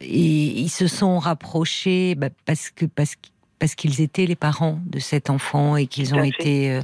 ils 0.00 0.68
se 0.68 0.86
sont 0.86 1.18
rapprochés 1.18 2.14
bah, 2.14 2.28
parce 2.46 2.70
que 2.70 2.86
parce 2.86 3.14
qu'- 3.16 3.30
parce 3.58 3.74
qu'ils 3.74 4.00
étaient 4.00 4.24
les 4.24 4.36
parents 4.36 4.80
de 4.86 4.98
cet 4.98 5.28
enfant 5.28 5.76
et 5.76 5.86
qu'ils 5.86 6.14
ont 6.14 6.20
fait. 6.22 6.28
été 6.28 6.70
euh, 6.70 6.80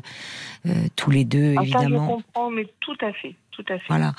euh, 0.66 0.74
tous 0.94 1.10
les 1.10 1.24
deux 1.24 1.54
Ah, 1.56 1.62
je 1.64 1.70
évidemment. 1.70 2.06
comprends, 2.06 2.50
mais 2.50 2.66
tout 2.80 2.96
à 3.00 3.14
fait, 3.14 3.34
tout 3.56 3.64
à 3.72 3.78
fait. 3.78 3.84
Voilà. 3.88 4.12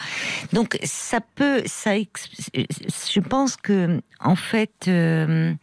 Donc 0.53 0.77
ça 0.83 1.19
peut, 1.35 1.61
ça, 1.65 1.91
je 1.95 3.19
pense 3.19 3.55
que 3.55 4.01
en 4.19 4.35
fait, 4.35 4.85
euh, 4.87 5.53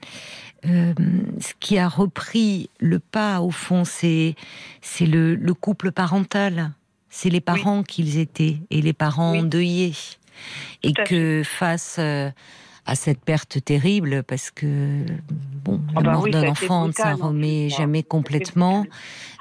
euh, 0.66 0.94
ce 1.40 1.52
qui 1.58 1.78
a 1.78 1.88
repris 1.88 2.70
le 2.78 3.00
pas 3.00 3.40
au 3.40 3.50
fond, 3.50 3.84
c'est 3.84 4.36
c'est 4.80 5.06
le, 5.06 5.34
le 5.34 5.54
couple 5.54 5.90
parental, 5.92 6.70
c'est 7.10 7.30
les 7.30 7.40
parents 7.40 7.82
qu'ils 7.82 8.18
étaient 8.18 8.58
et 8.70 8.80
les 8.80 8.92
parents 8.92 9.32
Oui. 9.32 9.40
endeuillés, 9.40 9.94
et 10.82 10.92
Tout 10.92 11.02
que 11.04 11.42
face 11.44 11.96
euh, 11.98 12.30
à 12.86 12.96
cette 12.96 13.20
perte 13.20 13.64
terrible, 13.64 14.22
parce 14.22 14.50
que 14.50 15.06
bon, 15.64 15.80
Ah 15.90 16.00
la 16.00 16.02
bah 16.02 16.12
mort 16.12 16.22
oui, 16.24 16.30
d'un 16.30 16.48
enfant, 16.48 16.92
ça 16.92 17.10
brutal, 17.10 17.22
en 17.22 17.28
remet 17.28 17.68
jamais 17.70 18.02
complètement. 18.02 18.84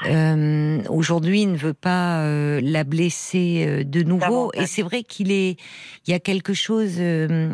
Euh, 0.06 0.82
Aujourd'hui, 0.90 1.42
il 1.42 1.52
ne 1.52 1.58
veut 1.58 1.74
pas 1.74 2.22
euh, 2.22 2.62
la 2.64 2.84
blesser 2.86 3.66
euh, 3.68 3.84
de 3.84 4.02
nouveau. 4.02 4.52
Et 4.54 4.66
c'est 4.66 4.82
vrai 4.82 5.04
qu'il 5.04 5.32
est, 5.32 5.58
il 6.08 6.12
y 6.12 6.14
a 6.14 6.20
quelque 6.20 6.54
chose, 6.54 6.96
euh, 7.00 7.54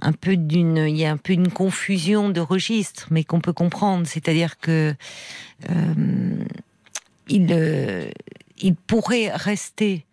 un 0.00 0.12
peu 0.12 0.36
d'une, 0.36 0.76
il 0.76 0.96
y 0.96 1.04
a 1.04 1.10
un 1.10 1.16
peu 1.16 1.32
une 1.32 1.50
confusion 1.50 2.28
de 2.28 2.40
registres, 2.40 3.08
mais 3.10 3.24
qu'on 3.24 3.40
peut 3.40 3.52
comprendre. 3.52 4.06
C'est-à-dire 4.06 4.58
que 4.58 4.94
il, 7.28 8.12
il 8.58 8.74
pourrait 8.74 9.30
rester 9.32 10.04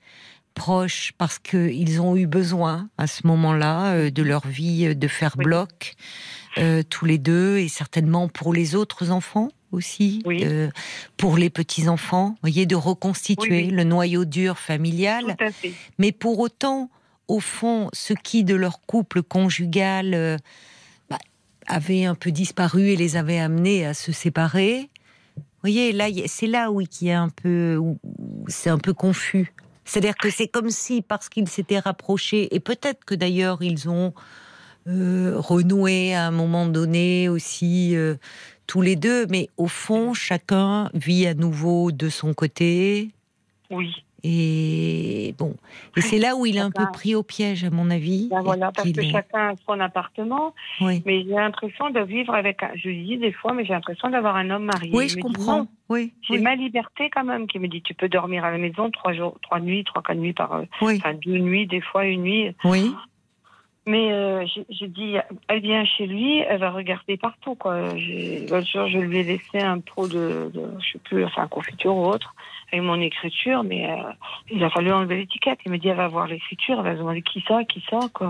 proche 0.60 1.14
parce 1.18 1.40
qu'ils 1.40 2.02
ont 2.02 2.16
eu 2.18 2.28
besoin 2.28 2.90
à 2.98 3.08
ce 3.08 3.26
moment-là 3.28 3.94
euh, 3.94 4.10
de 4.12 4.22
leur 4.24 4.46
vie 4.46 4.88
euh, 4.88 4.94
de 4.94 5.08
faire 5.08 5.36
Oui. 5.38 5.46
bloc 5.46 5.94
euh, 6.58 6.84
tous 6.90 7.06
les 7.06 7.18
deux 7.18 7.58
et 7.60 7.70
certainement 7.70 8.28
pour 8.28 8.54
les 8.54 8.76
autres 8.76 9.10
enfants 9.10 9.50
aussi, 9.72 10.22
Oui. 10.26 10.44
euh, 10.44 10.70
pour 11.16 11.38
les 11.38 11.50
petits 11.50 11.88
enfants, 11.88 12.36
voyez, 12.42 12.66
de 12.66 12.76
reconstituer 12.76 13.66
Oui, 13.66 13.70
le 13.72 13.84
noyau 13.84 14.26
dur 14.26 14.58
familial. 14.60 15.24
Tout 15.38 15.44
à 15.46 15.52
fait. 15.52 15.72
Mais 15.98 16.12
pour 16.12 16.40
autant, 16.40 16.90
au 17.28 17.40
fond, 17.40 17.90
ce 17.94 18.14
qui 18.14 18.44
de 18.44 18.56
leur 18.56 18.82
couple 18.82 19.22
conjugal 19.24 20.14
euh, 20.14 20.38
bah, 21.10 21.20
avait 21.68 22.04
un 22.06 22.16
peu 22.16 22.32
disparu 22.32 22.90
et 22.90 22.96
les 22.98 23.16
avait 23.16 23.40
amenés 23.40 23.86
à 23.86 23.94
se 23.94 24.12
séparer. 24.12 24.90
Vous 25.38 25.44
voyez, 25.70 25.92
là, 25.94 26.08
c'est 26.26 26.48
là 26.48 26.72
où 26.72 26.82
il 26.82 26.88
y 27.02 27.12
a 27.12 27.22
un 27.22 27.30
peu, 27.30 27.80
c'est 28.48 28.70
un 28.72 28.80
peu 28.80 28.94
confus. 28.94 29.54
C'est-à-dire 29.90 30.16
que 30.18 30.30
c'est 30.30 30.48
comme 30.48 30.70
si, 30.70 31.02
parce 31.02 31.30
qu'ils 31.30 31.50
s'étaient 31.50 31.80
rapprochés, 31.80 32.54
et 32.54 32.60
peut-être 32.60 33.06
que 33.06 33.16
d'ailleurs 33.16 33.64
ils 33.64 33.90
ont 33.90 34.14
euh, 34.86 35.34
renoué 35.36 36.14
à 36.14 36.28
un 36.28 36.32
moment 36.32 36.68
donné 36.68 37.28
aussi 37.28 37.96
euh, 37.96 38.14
tous 38.68 38.82
les 38.82 38.96
deux, 38.96 39.26
mais 39.32 39.50
au 39.58 39.66
fond, 39.66 40.14
chacun 40.14 40.92
vit 40.94 41.26
à 41.26 41.34
nouveau 41.34 41.92
de 41.92 42.08
son 42.08 42.36
côté. 42.36 43.10
Oui. 43.72 44.06
Et 44.24 45.34
bon, 45.38 45.56
et 45.98 46.02
c'est 46.02 46.18
là 46.20 46.36
où 46.36 46.46
il 46.46 46.58
est 46.58 46.62
un 46.62 46.72
peu 46.72 46.86
pris 46.92 47.16
au 47.16 47.24
piège, 47.24 47.64
à 47.64 47.70
mon 47.70 47.90
avis. 47.90 48.28
Ben 48.30 48.42
voilà, 48.42 48.72
parce 48.72 48.92
que 48.92 49.02
chacun 49.04 49.50
a 49.50 49.54
son 49.66 49.80
appartement, 49.80 50.54
Oui, 50.82 51.02
mais 51.06 51.24
j'ai 51.24 51.30
l'impression 51.36 51.90
de 51.90 52.00
vivre 52.02 52.34
avec 52.34 52.62
un. 52.64 52.72
Je 52.76 52.90
lui 52.90 53.04
dis 53.06 53.18
des 53.18 53.32
fois, 53.32 53.54
mais 53.54 53.66
j'ai 53.66 53.74
l'impression 53.74 54.10
d'avoir 54.10 54.36
un 54.36 54.50
homme 54.50 54.66
marié. 54.66 54.92
oui 54.94 55.10
je 55.10 55.18
comprends. 55.20 55.68
Oui, 55.90 56.14
J'ai 56.22 56.36
oui, 56.36 56.42
ma 56.42 56.56
liberté 56.56 57.10
quand 57.10 57.24
même, 57.24 57.48
qui 57.48 57.58
me 57.60 57.68
dit 57.68 57.82
tu 57.82 57.94
peux 57.96 58.10
dormir 58.10 58.46
à 58.46 58.52
la 58.52 58.58
maison 58.60 58.92
trois 58.92 59.14
jours, 59.14 59.38
trois 59.42 59.60
nuits, 59.60 59.84
trois 59.84 60.04
quatre 60.04 60.18
nuits 60.18 60.34
par, 60.34 60.54
euh, 60.54 60.64
oui, 60.82 60.98
enfin 60.98 61.14
deux 61.16 61.38
nuits, 61.40 61.66
des 61.66 61.82
fois 61.82 62.06
une 62.06 62.22
nuit. 62.24 62.52
oui. 62.64 62.94
Mais 63.88 64.12
euh, 64.12 64.46
j'ai- 64.70 64.88
dit, 64.88 65.16
elle 65.48 65.62
vient 65.62 65.84
chez 65.84 66.06
lui, 66.06 66.40
elle 66.48 66.60
va 66.60 66.70
regarder 66.70 67.18
partout. 67.18 67.56
quoi. 67.56 67.94
L'autre 67.94 68.68
jour, 68.68 68.88
je 68.88 69.00
lui 69.00 69.18
ai 69.20 69.24
laissé 69.24 69.58
un 69.60 69.80
pot 69.80 70.08
de, 70.08 70.52
de 70.54 70.62
je 70.80 70.92
sais 70.92 71.00
plus, 71.00 71.26
enfin 71.26 71.48
confiture 71.48 71.96
ou 71.96 72.06
autre, 72.06 72.36
avec 72.72 72.84
mon 72.84 73.00
écriture, 73.02 73.64
mais 73.64 73.90
euh, 73.90 73.96
il 74.52 74.64
a 74.64 74.70
fallu 74.70 74.92
enlever 74.92 75.18
l'étiquette. 75.18 75.60
Il 75.66 75.72
me 75.72 75.78
dit, 75.78 75.88
elle 75.88 75.98
va 75.98 76.08
voir 76.08 76.28
l'écriture, 76.28 76.78
elle 76.80 76.84
va 76.86 76.94
se 76.94 77.00
demander 77.00 77.22
qui 77.22 77.44
ça, 77.48 77.64
qui 77.64 77.84
ça, 77.90 78.00
quoi. 78.14 78.30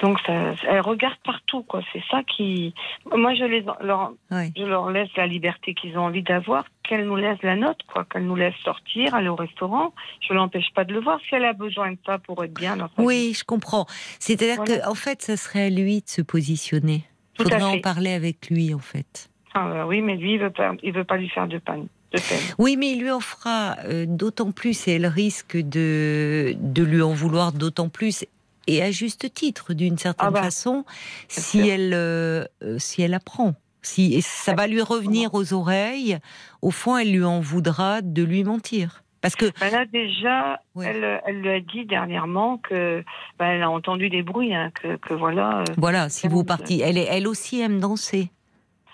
Donc, 0.00 0.18
ça, 0.26 0.32
elle 0.68 0.80
regarde 0.80 1.16
partout, 1.24 1.62
quoi. 1.62 1.80
C'est 1.92 2.02
ça 2.10 2.22
qui. 2.24 2.74
Moi, 3.14 3.34
je 3.34 3.44
les, 3.44 3.64
leur, 3.82 4.12
oui. 4.32 4.52
je 4.56 4.64
leur 4.64 4.90
laisse 4.90 5.10
la 5.16 5.28
liberté 5.28 5.74
qu'ils 5.74 5.96
ont 5.96 6.06
envie 6.06 6.24
d'avoir, 6.24 6.64
qu'elle 6.82 7.06
nous 7.06 7.14
laisse 7.14 7.40
la 7.42 7.54
note, 7.54 7.78
quoi, 7.86 8.04
qu'elle 8.04 8.26
nous 8.26 8.34
laisse 8.34 8.56
sortir, 8.64 9.14
aller 9.14 9.28
au 9.28 9.36
restaurant. 9.36 9.94
Je 10.20 10.34
l'empêche 10.34 10.72
pas 10.74 10.84
de 10.84 10.92
le 10.92 11.00
voir 11.00 11.20
si 11.28 11.36
elle 11.36 11.44
a 11.44 11.52
besoin 11.52 11.92
de 11.92 11.98
ça 12.04 12.18
pour 12.18 12.42
être 12.42 12.52
bien 12.52 12.76
dans 12.76 12.88
sa 12.88 13.00
vie. 13.00 13.06
Oui, 13.06 13.32
je 13.38 13.44
comprends. 13.44 13.86
C'est-à-dire 14.18 14.56
Voilà. 14.56 14.80
que, 14.80 14.88
en 14.90 14.94
fait, 14.94 15.22
ça 15.22 15.36
serait 15.36 15.66
à 15.66 15.70
lui 15.70 16.00
de 16.00 16.08
se 16.08 16.22
positionner. 16.22 17.04
Tout 17.34 17.44
Faudrait 17.44 17.62
en 17.62 17.78
parler 17.78 18.12
avec 18.12 18.50
lui, 18.50 18.74
en 18.74 18.80
fait. 18.80 19.30
Ah, 19.54 19.68
bah 19.68 19.86
oui, 19.86 20.00
mais 20.00 20.16
lui, 20.16 20.32
il 20.34 20.40
veut 20.40 20.50
pas, 20.50 20.72
il 20.82 20.92
veut 20.92 21.04
pas 21.04 21.16
lui 21.16 21.28
faire 21.28 21.46
de 21.46 21.58
peine. 21.58 21.86
De 22.12 22.18
peine. 22.18 22.40
Oui, 22.58 22.76
mais 22.76 22.92
il 22.92 23.00
lui 23.00 23.10
en 23.10 23.20
fera 23.20 23.76
euh, 23.84 24.04
d'autant 24.06 24.52
plus 24.52 24.86
et 24.88 24.92
elle 24.96 25.06
risque 25.06 25.56
de, 25.56 26.54
de 26.58 26.82
lui 26.82 27.02
en 27.02 27.12
vouloir 27.12 27.52
d'autant 27.52 27.88
plus 27.88 28.24
et 28.66 28.82
à 28.82 28.90
juste 28.90 29.32
titre, 29.34 29.72
d'une 29.74 29.98
certaine 29.98 30.28
Ah 30.28 30.30
bah, 30.30 30.42
façon, 30.42 30.84
si 31.28 31.58
sûr. 31.64 31.72
elle, 31.72 31.92
euh, 31.94 32.44
euh, 32.62 32.78
si 32.78 33.02
elle 33.02 33.14
apprend. 33.14 33.54
Si, 33.84 34.14
et 34.14 34.20
ça 34.20 34.54
va 34.54 34.68
lui 34.68 34.80
revenir 34.82 35.34
aux 35.34 35.52
oreilles. 35.52 36.18
Au 36.60 36.70
fond, 36.70 36.96
elle 36.96 37.10
lui 37.12 37.24
en 37.24 37.40
voudra 37.40 38.00
de 38.00 38.22
lui 38.22 38.44
mentir. 38.44 39.02
Parce 39.20 39.34
que, 39.34 39.46
Ben 39.60 39.70
là, 39.72 39.84
déjà, 39.86 40.60
elle, 40.80 41.20
elle 41.26 41.40
lui 41.40 41.48
a 41.50 41.60
dit 41.60 41.84
dernièrement 41.86 42.58
que, 42.58 43.04
ben, 43.38 43.46
elle 43.46 43.62
a 43.62 43.70
entendu 43.70 44.08
des 44.10 44.22
bruits, 44.22 44.54
hein, 44.54 44.70
que, 44.80 44.96
que 44.96 45.14
voilà. 45.14 45.60
euh, 45.60 45.64
voilà, 45.78 46.08
si 46.08 46.28
vous 46.28 46.44
partez, 46.44 46.80
elle, 46.80 46.98
elle 46.98 47.26
aussi 47.26 47.60
aime 47.60 47.80
danser. 47.80 48.30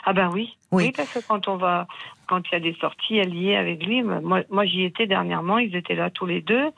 Ah 0.04 0.12
ben 0.14 0.30
oui. 0.32 0.56
Oui. 0.70 0.84
oui. 0.84 0.92
parce 0.96 1.10
que 1.12 1.18
quand 1.26 1.48
on 1.48 1.56
va, 1.56 1.86
quand 2.28 2.42
il 2.48 2.52
y 2.52 2.56
a 2.56 2.60
des 2.60 2.74
sorties, 2.80 3.16
elle 3.16 3.34
y 3.34 3.50
est 3.50 3.56
avec 3.56 3.84
lui. 3.84 4.02
Moi, 4.02 4.42
moi 4.50 4.64
j'y 4.66 4.84
étais 4.84 5.06
dernièrement, 5.06 5.58
ils 5.58 5.74
étaient 5.74 5.94
là 5.96 6.10
tous 6.10 6.26
les 6.26 6.40
deux. 6.40 6.68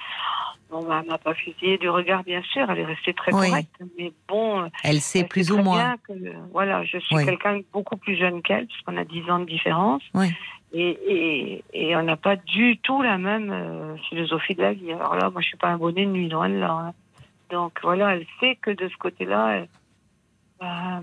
Bon, 0.70 0.84
ben, 0.84 1.00
elle 1.02 1.10
m'a 1.10 1.18
pas 1.18 1.34
fusillé 1.34 1.78
du 1.78 1.90
regard, 1.90 2.22
bien 2.22 2.42
sûr, 2.42 2.70
elle 2.70 2.78
est 2.78 2.84
restée 2.84 3.12
très 3.12 3.34
Oui. 3.34 3.48
correcte. 3.48 3.74
Mais 3.98 4.12
bon, 4.28 4.70
Elle 4.84 5.00
sait 5.00 5.20
elle 5.20 5.28
plus 5.28 5.48
sait 5.48 5.52
ou 5.52 5.58
moins. 5.62 5.96
que, 6.06 6.12
voilà, 6.52 6.84
je 6.84 6.98
suis 6.98 7.16
Oui. 7.16 7.24
quelqu'un 7.24 7.60
beaucoup 7.72 7.96
plus 7.96 8.16
jeune 8.16 8.40
qu'elle, 8.40 8.66
puisqu'on 8.66 8.96
a 8.96 9.04
10 9.04 9.28
ans 9.30 9.40
de 9.40 9.46
différence. 9.46 10.02
Oui. 10.14 10.28
Et, 10.72 10.90
et, 11.08 11.64
et 11.74 11.96
on 11.96 12.04
n'a 12.04 12.14
pas 12.16 12.36
du 12.36 12.78
tout 12.78 13.02
la 13.02 13.18
même 13.18 13.50
euh, 13.50 13.96
philosophie 14.08 14.54
de 14.54 14.62
la 14.62 14.72
vie. 14.72 14.92
Alors 14.92 15.16
là, 15.16 15.28
moi, 15.30 15.40
je 15.42 15.48
suis 15.48 15.56
pas 15.56 15.66
un 15.70 15.76
bonnet 15.78 16.06
de 16.06 16.10
nuit, 16.12 16.28
loin 16.28 16.48
de 16.48 16.58
là. 16.60 16.70
hein. 16.70 16.92
Donc 17.50 17.80
voilà, 17.82 18.14
elle 18.14 18.26
sait 18.38 18.56
que 18.62 18.70
de 18.70 18.88
ce 18.88 18.96
côté-là, 18.96 19.54
elle- 19.56 19.68
bah, 20.60 21.02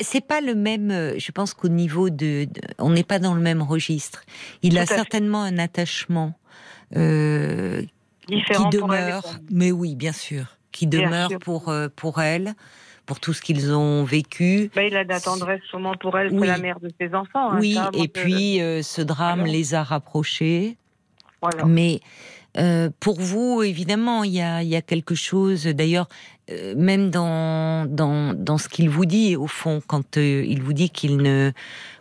C'est 0.00 0.26
pas 0.26 0.40
le 0.40 0.54
même. 0.54 0.90
euh, 0.90 1.14
Je 1.18 1.32
pense 1.32 1.54
qu'au 1.54 1.68
niveau 1.68 2.10
de, 2.10 2.44
de- 2.44 2.50
on 2.78 2.90
n'est 2.90 3.04
pas 3.04 3.18
dans 3.18 3.34
le 3.34 3.40
même 3.40 3.62
registre. 3.62 4.22
Il 4.62 4.72
Tout 4.74 4.78
a 4.80 4.86
fait. 4.86 4.94
certainement 4.96 5.42
un 5.42 5.58
attachement 5.58 6.34
euh, 6.96 7.82
qui 8.26 8.36
différent 8.36 8.68
demeure. 8.70 9.22
pour. 9.22 9.34
Mais 9.50 9.70
oui, 9.72 9.94
bien 9.94 10.12
sûr, 10.12 10.56
qui 10.72 10.86
demeure 10.86 11.30
sûr. 11.30 11.38
pour 11.38 11.68
euh, 11.68 11.88
pour 11.94 12.20
elle, 12.20 12.54
pour 13.06 13.20
tout 13.20 13.32
ce 13.32 13.40
qu'ils 13.42 13.72
ont 13.72 14.04
vécu. 14.04 14.70
Bah, 14.74 14.82
il 14.84 14.96
a 14.96 15.04
de 15.04 15.08
la 15.08 15.20
tendresse 15.20 15.60
sûrement 15.68 15.94
pour 15.94 16.18
elle, 16.18 16.32
Oui. 16.32 16.46
la 16.46 16.58
mère 16.58 16.80
de 16.80 16.90
ses 17.00 17.14
enfants. 17.14 17.52
hein, 17.52 17.58
oui, 17.60 17.74
ça, 17.74 17.90
et 17.94 18.08
puis 18.08 18.60
euh, 18.60 18.82
ce 18.82 19.02
drame 19.02 19.44
les 19.44 19.74
a 19.74 19.82
rapprochés. 19.82 20.76
Voilà. 21.40 21.64
Mais 21.66 22.00
euh, 22.56 22.90
pour 22.98 23.20
vous, 23.20 23.62
évidemment, 23.62 24.24
il 24.24 24.32
y 24.32 24.40
a, 24.40 24.62
il 24.62 24.68
y 24.68 24.74
a 24.76 24.82
quelque 24.82 25.14
chose. 25.14 25.64
D'ailleurs, 25.66 26.08
euh, 26.50 26.74
même 26.76 27.10
dans, 27.10 27.86
dans, 27.86 28.34
dans 28.34 28.58
ce 28.58 28.68
qu'il 28.68 28.88
vous 28.90 29.04
dit, 29.06 29.36
au 29.36 29.46
fond, 29.46 29.80
quand 29.86 30.16
euh, 30.16 30.44
il 30.46 30.62
vous 30.62 30.72
dit 30.72 30.90
qu'il 30.90 31.16
ne 31.18 31.52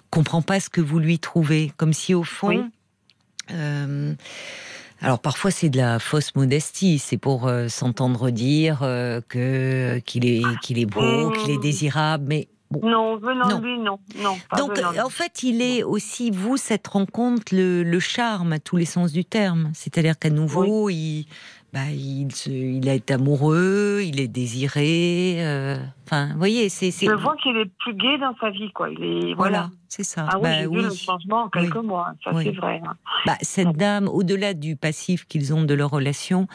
comprend 0.09 0.41
pas 0.41 0.59
ce 0.59 0.69
que 0.69 0.81
vous 0.81 0.99
lui 0.99 1.19
trouvez, 1.19 1.71
comme 1.77 1.93
si 1.93 2.13
au 2.13 2.23
fond. 2.23 2.47
Oui. 2.49 2.61
euh, 3.51 4.13
alors 5.01 5.19
parfois 5.19 5.51
c'est 5.51 5.69
de 5.69 5.77
la 5.77 5.99
fausse 5.99 6.33
modestie, 6.35 6.97
c'est 6.97 7.17
pour 7.17 7.49
s'entendre 7.67 8.31
dire 8.31 8.79
que 9.29 9.99
qu'il 10.05 10.25
est 10.25 10.41
qu'il 10.63 10.79
est 10.79 10.87
beau, 10.87 11.29
Mmh. 11.29 11.33
qu'il 11.37 11.51
est 11.51 11.61
désirable, 11.61 12.25
mais 12.27 12.47
bon. 12.71 12.81
Non, 12.89 13.17
venant 13.17 13.47
Non. 13.47 13.59
de 13.59 13.63
lui, 13.65 13.77
non. 13.79 13.99
non 14.23 14.37
pas 14.49 14.57
Donc 14.57 14.75
venant 14.75 15.05
en 15.05 15.09
fait 15.09 15.43
il 15.43 15.61
est 15.61 15.83
aussi 15.83 16.31
vous 16.31 16.57
cette 16.57 16.87
rencontre 16.87 17.53
le, 17.53 17.83
le 17.83 17.99
charme 17.99 18.53
à 18.53 18.59
tous 18.59 18.75
les 18.77 18.85
sens 18.85 19.11
du 19.11 19.23
terme, 19.23 19.69
c'est-à-dire 19.75 20.17
qu'à 20.17 20.31
nouveau 20.31 20.89
il 20.89 21.27
bah, 21.73 21.91
il, 21.91 22.33
se- 22.33 22.49
il 22.49 22.87
est 22.87 23.11
amoureux, 23.11 24.01
il 24.03 24.19
est 24.19 24.27
désiré, 24.27 25.35
euh, 25.45 25.77
enfin 26.05 26.31
vous 26.31 26.37
voyez 26.37 26.69
c'est 26.69 26.91
Je 26.91 27.11
vois 27.11 27.35
qu'il 27.37 27.55
est 27.57 27.69
plus 27.79 27.93
gai 27.93 28.17
dans 28.17 28.35
sa 28.39 28.49
vie, 28.49 28.71
quoi. 28.71 28.89
Il 28.89 29.03
est, 29.03 29.33
voilà. 29.33 29.35
voilà 29.35 29.69
c'est 29.89 30.03
ça. 30.03 30.27
Ah 30.29 30.37
oui, 30.37 30.43
Bah 30.43 30.61
vu 30.67 30.81
le 30.81 30.89
changement 30.93 31.43
en 31.43 31.49
quelques 31.49 31.75
mois, 31.75 32.13
ça 32.23 32.31
Oui. 32.33 32.43
c'est 32.45 32.51
vrai. 32.55 32.81
hein. 32.85 32.93
Bah, 33.25 33.35
cette 33.41 33.73
dame, 33.75 34.07
au-delà 34.07 34.53
du 34.53 34.75
passif 34.75 35.25
qu'ils 35.25 35.53
ont 35.53 35.63
de 35.63 35.73
leur 35.73 35.89
relation, 35.89 36.47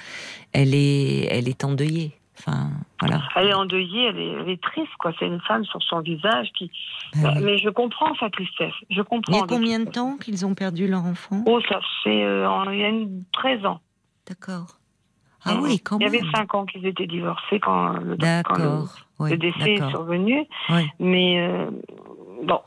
elle 0.52 0.74
est, 0.74 1.26
elle 1.30 1.48
est 1.48 1.64
endeuillée. 1.64 2.12
Enfin, 2.38 2.70
voilà. 2.98 3.22
Elle 3.36 3.48
est 3.48 3.54
endeuillée, 3.54 4.04
elle 4.08 4.18
est, 4.18 4.28
elle 4.42 4.48
est 4.48 4.62
triste, 4.62 4.90
quoi. 4.98 5.12
C'est 5.18 5.26
une 5.26 5.40
femme 5.42 5.64
sur 5.64 5.80
son 5.82 6.00
visage 6.00 6.48
qui. 6.58 6.70
Bah 7.22 7.34
oui. 7.36 7.42
Mais 7.44 7.58
je 7.58 7.68
comprends 7.68 8.14
sa 8.16 8.30
tristesse. 8.30 8.72
Je 8.90 9.02
comprends. 9.02 9.32
Il 9.32 9.38
y 9.38 9.42
a 9.42 9.46
combien 9.46 9.78
de 9.80 9.84
temps 9.90 10.16
qu'ils 10.16 10.44
ont 10.44 10.54
perdu 10.54 10.88
leur 10.88 11.04
enfant? 11.04 11.42
Oh, 11.46 11.60
ça 11.68 11.78
fait 12.02 12.24
euh, 12.24 12.48
en- 12.48 12.68
il 12.70 12.80
y 12.80 12.84
a 12.84 12.88
une, 12.88 13.22
13 13.32 13.64
ans. 13.66 13.80
D'accord. 14.28 14.78
Ah 15.44 15.54
Euh, 15.54 15.60
oui, 15.62 15.78
quand 15.80 15.98
Il 15.98 16.06
y 16.06 16.10
même. 16.10 16.20
avait 16.22 16.30
5 16.36 16.54
ans 16.54 16.64
qu'ils 16.66 16.86
étaient 16.86 17.06
divorcés 17.06 17.58
quand 17.60 17.88
le, 17.94 18.00
quand 18.00 18.08
le, 18.10 18.16
D'accord. 18.16 18.88
Oui, 19.18 19.30
le 19.30 19.36
décès 19.36 19.74
est 19.74 19.90
survenu. 19.90 20.44
Oui. 20.70 20.88
Mais 20.98 21.40
euh, 21.48 21.70
bon, 22.42 22.60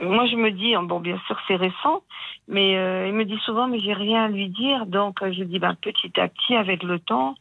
moi 0.00 0.26
je 0.26 0.36
me 0.36 0.50
dis, 0.50 0.74
bon 0.82 1.00
bien 1.00 1.18
sûr 1.26 1.36
c'est 1.46 1.56
récent, 1.56 2.02
mais 2.48 2.76
euh, 2.76 3.06
il 3.08 3.14
me 3.14 3.24
dit 3.24 3.38
souvent, 3.44 3.66
mais 3.68 3.80
j'ai 3.80 3.92
rien 3.92 4.24
à 4.24 4.28
lui 4.28 4.48
dire. 4.48 4.86
Donc 4.86 5.22
euh, 5.22 5.32
je 5.32 5.42
dis, 5.44 5.58
ben, 5.58 5.74
petit 5.74 6.18
à 6.20 6.28
petit, 6.28 6.54
avec 6.56 6.82
le 6.82 6.98
temps, 6.98 7.34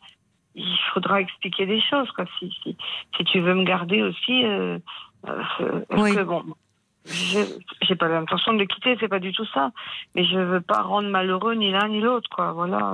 il 0.56 0.78
faudra 0.94 1.22
expliquer 1.22 1.66
des 1.66 1.82
choses. 1.82 2.12
Quoi. 2.12 2.26
Si, 2.40 2.52
si, 2.64 2.76
si 3.18 3.24
tu 3.26 3.40
veux 3.40 3.54
me 3.56 3.64
garder 3.64 4.02
aussi, 4.04 4.44
euh, 4.46 4.78
euh, 5.28 5.82
Oui. 5.98 6.16
que 6.16 6.22
bon. 6.24 6.44
J'ai 7.82 7.96
pas 7.96 8.08
l'intention 8.08 8.54
de 8.54 8.60
le 8.60 8.66
quitter, 8.66 8.96
c'est 9.00 9.08
pas 9.08 9.18
du 9.20 9.32
tout 9.34 9.46
ça. 9.56 9.72
Mais 10.14 10.24
je 10.24 10.38
veux 10.38 10.62
pas 10.62 10.84
rendre 10.84 11.10
malheureux 11.10 11.56
ni 11.56 11.72
l'un 11.72 11.88
ni 11.88 12.00
l'autre, 12.00 12.30
quoi. 12.30 12.52
Voilà. 12.54 12.94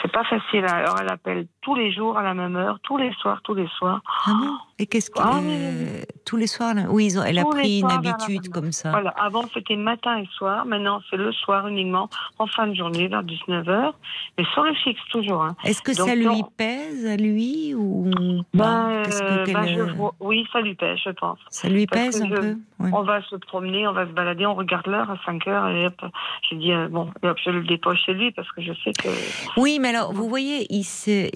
C'est 0.00 0.12
pas 0.12 0.24
facile. 0.24 0.64
Alors 0.66 0.98
elle 1.00 1.10
appelle 1.10 1.46
tous 1.62 1.74
les 1.74 1.92
jours 1.92 2.18
à 2.18 2.22
la 2.22 2.34
même 2.34 2.56
heure, 2.56 2.78
tous 2.82 2.96
les 2.98 3.12
soirs, 3.14 3.40
tous 3.42 3.54
les 3.54 3.68
soirs. 3.78 4.00
Ah 4.26 4.32
bon? 4.40 4.50
Et 4.78 4.86
qu'est-ce 4.86 5.10
que 5.10 5.20
Ah 5.22 5.38
oui. 5.40 6.04
tous 6.24 6.36
les 6.36 6.46
soirs 6.48 6.74
là? 6.74 6.82
Oui, 6.90 7.06
ils 7.06 7.18
ont, 7.18 7.22
elle 7.22 7.38
a 7.38 7.44
pris 7.44 7.80
une 7.80 7.90
habitude 7.90 8.48
comme 8.48 8.72
ça. 8.72 8.90
Voilà, 8.90 9.10
avant 9.10 9.44
c'était 9.54 9.76
matin 9.76 10.18
et 10.18 10.26
soir, 10.36 10.66
maintenant 10.66 11.00
c'est 11.08 11.16
le 11.16 11.30
soir 11.32 11.68
uniquement, 11.68 12.08
en 12.38 12.46
fin 12.46 12.66
de 12.66 12.74
journée, 12.74 13.06
vers 13.08 13.22
19h, 13.22 13.92
mais 14.36 14.44
sur 14.52 14.64
le 14.64 14.74
fixe 14.74 15.00
toujours. 15.10 15.42
Hein. 15.44 15.56
Est-ce 15.64 15.82
que 15.82 15.96
Donc, 15.96 16.08
ça 16.08 16.14
lui 16.16 16.42
pèse 16.56 17.06
à 17.06 17.16
lui 17.16 17.74
ou 17.74 18.10
Qu'est-ce 18.52 19.22
que 19.22 19.56
euh, 19.56 19.66
je 19.86 19.92
vois- 19.94 20.14
oui, 20.20 20.46
ça 20.52 20.60
lui 20.60 20.74
pèse, 20.74 20.98
je 21.04 21.10
pense. 21.10 21.38
ça 21.50 21.68
lui 21.68 21.86
parce 21.86 22.06
pèse 22.06 22.22
un 22.22 22.28
je- 22.28 22.34
peu. 22.34 22.56
On 22.92 23.02
va 23.02 23.22
se 23.22 23.36
promener, 23.36 23.86
on 23.86 23.92
va 23.92 24.06
se 24.06 24.10
balader, 24.12 24.44
on 24.46 24.54
regarde 24.54 24.88
l'heure 24.88 25.08
à 25.08 25.16
5 25.24 25.46
heures, 25.46 25.68
et 25.68 25.86
hop, 25.86 26.02
je 26.50 26.56
dis, 26.56 26.72
euh, 26.72 26.88
bon, 26.88 27.08
et 27.22 27.28
hop, 27.28 27.38
je 27.44 27.50
le 27.50 27.62
dépose 27.62 27.96
chez 27.98 28.12
lui 28.14 28.32
parce 28.32 28.50
que 28.50 28.60
je 28.60 28.72
sais 28.82 28.92
que. 28.92 29.08
Oui, 29.56 29.78
mais 29.80 29.90
alors, 29.90 30.12
vous 30.12 30.28
voyez, 30.28 30.66
il 30.70 30.82
se- 30.82 31.30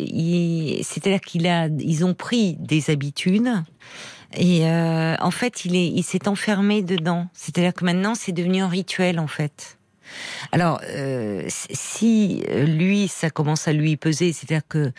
c'est-à-dire 0.83 1.21
qu'il 1.21 1.47
a, 1.47 1.67
ils 1.69 2.05
ont 2.05 2.15
pris 2.15 2.57
des 2.59 2.91
habitudes. 2.91 3.51
Et 4.37 4.67
euh, 4.67 5.15
en 5.21 5.31
fait, 5.31 5.65
il 5.65 5.77
est, 5.77 5.87
il 5.89 6.03
s'est 6.03 6.29
enfermé 6.29 6.83
dedans. 6.83 7.29
C'est-à-dire 7.33 7.73
que 7.73 7.85
maintenant, 7.85 8.15
c'est 8.15 8.33
devenu 8.33 8.61
un 8.61 8.69
rituel, 8.69 9.19
en 9.19 9.29
fait. 9.29 9.79
Alors, 10.53 10.81
euh, 10.89 11.43
si 11.49 12.43
euh, 12.49 12.65
lui, 12.65 13.09
ça 13.09 13.29
commence 13.31 13.67
à 13.67 13.73
lui 13.73 13.97
peser, 13.97 14.33
c'est-à-dire 14.33 14.67
que 14.69 14.93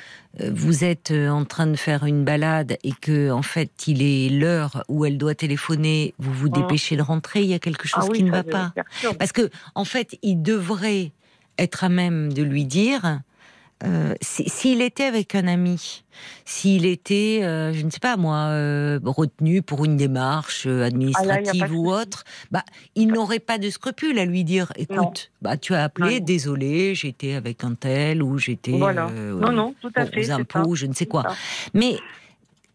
vous 0.51 0.84
êtes 0.84 1.12
en 1.12 1.45
train 1.45 1.65
de 1.67 1.75
faire 1.77 2.06
une 2.06 2.23
balade 2.23 2.77
et 2.84 2.91
que, 3.01 3.32
en 3.32 3.41
fait, 3.41 3.71
il 3.88 4.01
est 4.01 4.30
l'heure 4.30 4.84
où 4.88 5.06
elle 5.06 5.17
doit 5.17 5.34
téléphoner, 5.36 6.13
vous 6.19 6.34
vous 6.34 6.47
Mhm. 6.47 6.53
dépêchez 6.53 6.95
de 6.97 7.01
rentrer, 7.01 7.41
il 7.41 7.47
y 7.47 7.53
a 7.53 7.60
quelque 7.60 7.88
chose 7.88 8.03
ah 8.06 8.10
oui, 8.12 8.17
qui 8.17 8.23
ne 8.23 8.32
va 8.32 8.43
pas. 8.43 8.73
Parce 9.17 9.32
que, 9.32 9.49
en 9.75 9.86
fait, 9.86 10.17
il 10.21 10.41
devrait 10.41 11.12
être 11.58 11.84
à 11.84 11.89
même 11.89 12.34
de 12.34 12.43
lui 12.43 12.65
dire, 12.65 13.21
euh, 13.83 14.15
si- 14.21 14.49
s'il 14.49 14.81
était 14.81 15.03
avec 15.03 15.35
un 15.35 15.47
ami, 15.47 16.03
s'il 16.45 16.85
était, 16.85 17.41
euh, 17.43 17.73
je 17.73 17.83
ne 17.85 17.89
sais 17.91 17.99
pas 17.99 18.17
moi, 18.17 18.47
euh, 18.49 18.99
retenu 19.03 19.61
pour 19.61 19.85
une 19.85 19.97
démarche 19.97 20.65
Ah 20.65 20.69
là, 20.69 20.85
administrative 20.85 21.71
ou 21.75 21.91
autre, 21.91 22.23
bah, 22.51 22.63
il 22.95 23.07
n'aurait 23.07 23.39
pas 23.39 23.57
de 23.59 23.69
scrupule 23.69 24.17
à 24.17 24.25
lui 24.25 24.43
dire, 24.43 24.71
écoute, 24.77 25.31
bah, 25.41 25.57
tu 25.57 25.73
as 25.75 25.83
appelé, 25.83 26.19
Non. 26.19 26.25
désolé, 26.25 26.95
j'étais 26.95 27.33
avec 27.35 27.63
un 27.63 27.75
tel 27.75 28.23
ou 28.23 28.37
j'étais 28.39 28.71
Voilà. 28.77 29.09
Non, 29.11 29.51
non, 29.51 29.75
tout 29.79 29.91
à 29.95 30.03
aux 30.03 30.07
fait. 30.07 30.23
c'est 30.23 30.31
impôts, 30.31 30.73
je 30.75 30.87
ne 30.87 30.93
sais 30.93 31.05
quoi. 31.05 31.23
Mais 31.75 31.97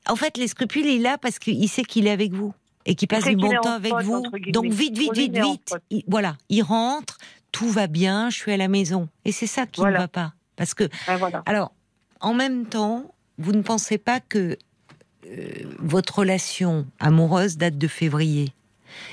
en 0.08 0.14
fait, 0.16 0.36
les 0.36 0.46
scrupules, 0.46 0.86
il 0.86 1.06
a 1.06 1.18
parce 1.18 1.38
qu'il 1.40 1.68
sait 1.68 1.82
qu'il 1.82 2.06
est 2.06 2.10
avec 2.12 2.32
vous 2.32 2.54
et 2.86 2.94
qu'il 2.94 3.08
passe 3.08 3.24
du 3.24 3.36
bon 3.36 3.50
temps 3.60 3.72
avec 3.74 3.90
pote, 3.92 4.04
vous. 4.04 4.22
Donc 4.52 4.66
vite, 4.66 4.96
vite, 4.96 5.16
vite, 5.16 5.36
vite. 5.36 5.74
Il- 5.90 6.04
voilà, 6.06 6.36
il 6.48 6.62
rentre, 6.62 7.18
tout 7.50 7.68
va 7.68 7.86
bien, 7.88 8.30
je 8.30 8.36
suis 8.36 8.52
à 8.52 8.56
la 8.56 8.68
maison. 8.68 9.08
Et 9.24 9.32
c'est 9.32 9.46
ça 9.48 9.66
qui 9.66 9.80
Voilà. 9.80 9.98
ne 9.98 10.02
va 10.04 10.08
pas. 10.08 10.32
Parce 10.56 10.74
que, 10.74 10.84
Ben, 11.06 11.16
voilà. 11.16 11.42
alors, 11.46 11.72
en 12.20 12.34
même 12.34 12.66
temps, 12.66 13.14
vous 13.38 13.52
ne 13.52 13.62
pensez 13.62 13.98
pas 13.98 14.20
que 14.20 14.56
euh, 15.26 15.46
votre 15.78 16.18
relation 16.20 16.86
amoureuse 17.00 17.56
date 17.56 17.78
de 17.78 17.88
février 17.88 18.48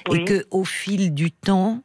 Oui. 0.09 0.21
et 0.21 0.25
que 0.25 0.45
au 0.51 0.65
fil 0.65 1.13
du 1.13 1.31
temps, 1.31 1.81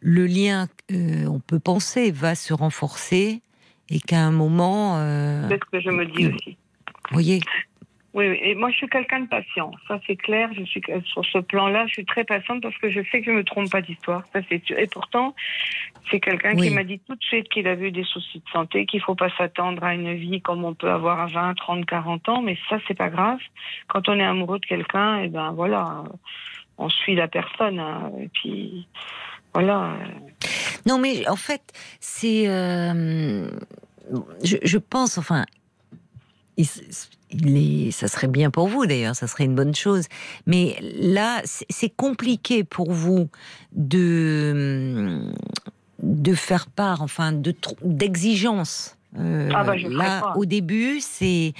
le 0.00 0.26
lien, 0.26 0.68
euh, 0.92 1.26
on 1.26 1.40
peut 1.40 1.58
penser, 1.58 2.10
va 2.12 2.34
se 2.34 2.52
renforcer 2.54 3.40
et 3.88 4.00
qu'à 4.00 4.20
un 4.20 4.30
moment, 4.30 4.96
euh, 4.98 5.48
C'est 5.48 5.54
ce 5.64 5.70
que 5.70 5.80
je 5.80 5.90
me 5.90 6.06
dis 6.06 6.26
euh, 6.26 6.34
aussi. 6.34 6.50
vous 7.10 7.12
voyez, 7.12 7.40
Oui, 8.14 8.28
oui. 8.28 8.38
Et 8.42 8.54
moi, 8.54 8.70
je 8.70 8.76
suis 8.76 8.88
quelqu'un 8.88 9.20
de 9.20 9.26
patient. 9.28 9.70
Ça, 9.88 10.00
c'est 10.06 10.16
clair. 10.16 10.50
Je 10.56 10.62
suis 10.64 10.80
sur 11.04 11.24
ce 11.24 11.38
plan-là, 11.38 11.86
je 11.86 11.92
suis 11.94 12.04
très 12.04 12.24
patiente 12.24 12.62
parce 12.62 12.76
que 12.78 12.90
je 12.90 13.00
sais 13.10 13.20
que 13.20 13.26
je 13.26 13.36
me 13.36 13.44
trompe 13.44 13.70
pas 13.70 13.82
d'histoire. 13.82 14.22
Ça, 14.32 14.40
c'est 14.48 14.64
sûr. 14.64 14.78
Et 14.78 14.86
pourtant, 14.86 15.34
c'est 16.10 16.20
quelqu'un 16.20 16.54
Oui. 16.56 16.68
qui 16.68 16.74
m'a 16.74 16.84
dit 16.84 17.00
tout 17.00 17.14
de 17.14 17.22
suite 17.22 17.48
qu'il 17.48 17.66
avait 17.66 17.88
eu 17.88 17.92
des 17.92 18.04
soucis 18.04 18.38
de 18.38 18.50
santé, 18.52 18.86
qu'il 18.86 19.00
faut 19.00 19.14
pas 19.14 19.30
s'attendre 19.36 19.82
à 19.84 19.94
une 19.94 20.14
vie 20.14 20.40
comme 20.40 20.64
on 20.64 20.74
peut 20.74 20.90
avoir 20.90 21.20
à 21.20 21.26
20, 21.26 21.54
30, 21.54 21.84
40 21.86 22.28
ans. 22.28 22.42
Mais 22.42 22.56
ça, 22.68 22.78
c'est 22.86 22.94
pas 22.96 23.08
grave. 23.10 23.38
Quand 23.88 24.08
on 24.08 24.18
est 24.18 24.24
amoureux 24.24 24.58
de 24.58 24.66
quelqu'un, 24.66 25.18
et 25.20 25.28
ben 25.28 25.52
voilà, 25.52 26.04
on 26.78 26.88
suit 26.88 27.14
la 27.14 27.28
personne. 27.28 27.78
hein. 27.78 28.12
Et 28.20 28.28
puis, 28.28 28.86
voilà. 29.54 29.94
Non, 30.86 30.98
mais 30.98 31.26
en 31.28 31.36
fait, 31.36 31.62
c'est. 32.00 32.48
euh, 32.48 33.48
je, 34.44 34.56
je 34.62 34.78
pense, 34.78 35.18
enfin. 35.18 35.44
Il, 36.58 36.64
il 37.32 37.88
est, 37.88 37.90
ça 37.90 38.08
serait 38.08 38.28
bien 38.28 38.50
pour 38.50 38.66
vous 38.68 38.86
d'ailleurs, 38.86 39.14
ça 39.14 39.26
serait 39.26 39.44
une 39.44 39.54
bonne 39.54 39.74
chose. 39.74 40.06
Mais 40.46 40.76
là, 40.98 41.42
c'est 41.44 41.66
c'est 41.68 41.90
compliqué 41.94 42.64
pour 42.64 42.92
vous 42.92 43.28
de 43.72 45.20
de 46.02 46.34
faire 46.34 46.66
part, 46.66 47.02
enfin, 47.02 47.32
de 47.32 47.52
tr- 47.52 47.76
d'exigences. 47.82 48.96
Euh, 49.18 49.50
Ah 49.54 49.64
bah, 49.64 49.76
là, 49.76 50.34
au 50.36 50.44
début, 50.44 51.00
c'est 51.00 51.54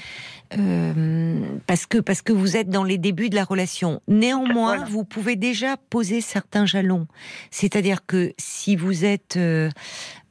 euh, 0.59 1.41
parce 1.67 1.87
que 1.87 1.99
parce 1.99 2.23
que 2.23 2.33
vous 2.33 2.57
êtes 2.57 2.69
dans 2.69 2.85
les 2.85 2.99
débuts 2.99 3.31
de 3.31 3.35
la 3.35 3.45
relation. 3.45 4.01
Néanmoins, 4.09 4.77
Voilà. 4.77 4.85
vous 4.91 5.05
pouvez 5.05 5.37
déjà 5.37 5.77
poser 5.91 6.21
certains 6.21 6.67
jalons. 6.67 7.07
C'est-à-dire 7.51 8.07
que 8.07 8.33
si 8.39 8.77
vous 8.77 9.05
êtes 9.05 9.37
euh, 9.37 9.71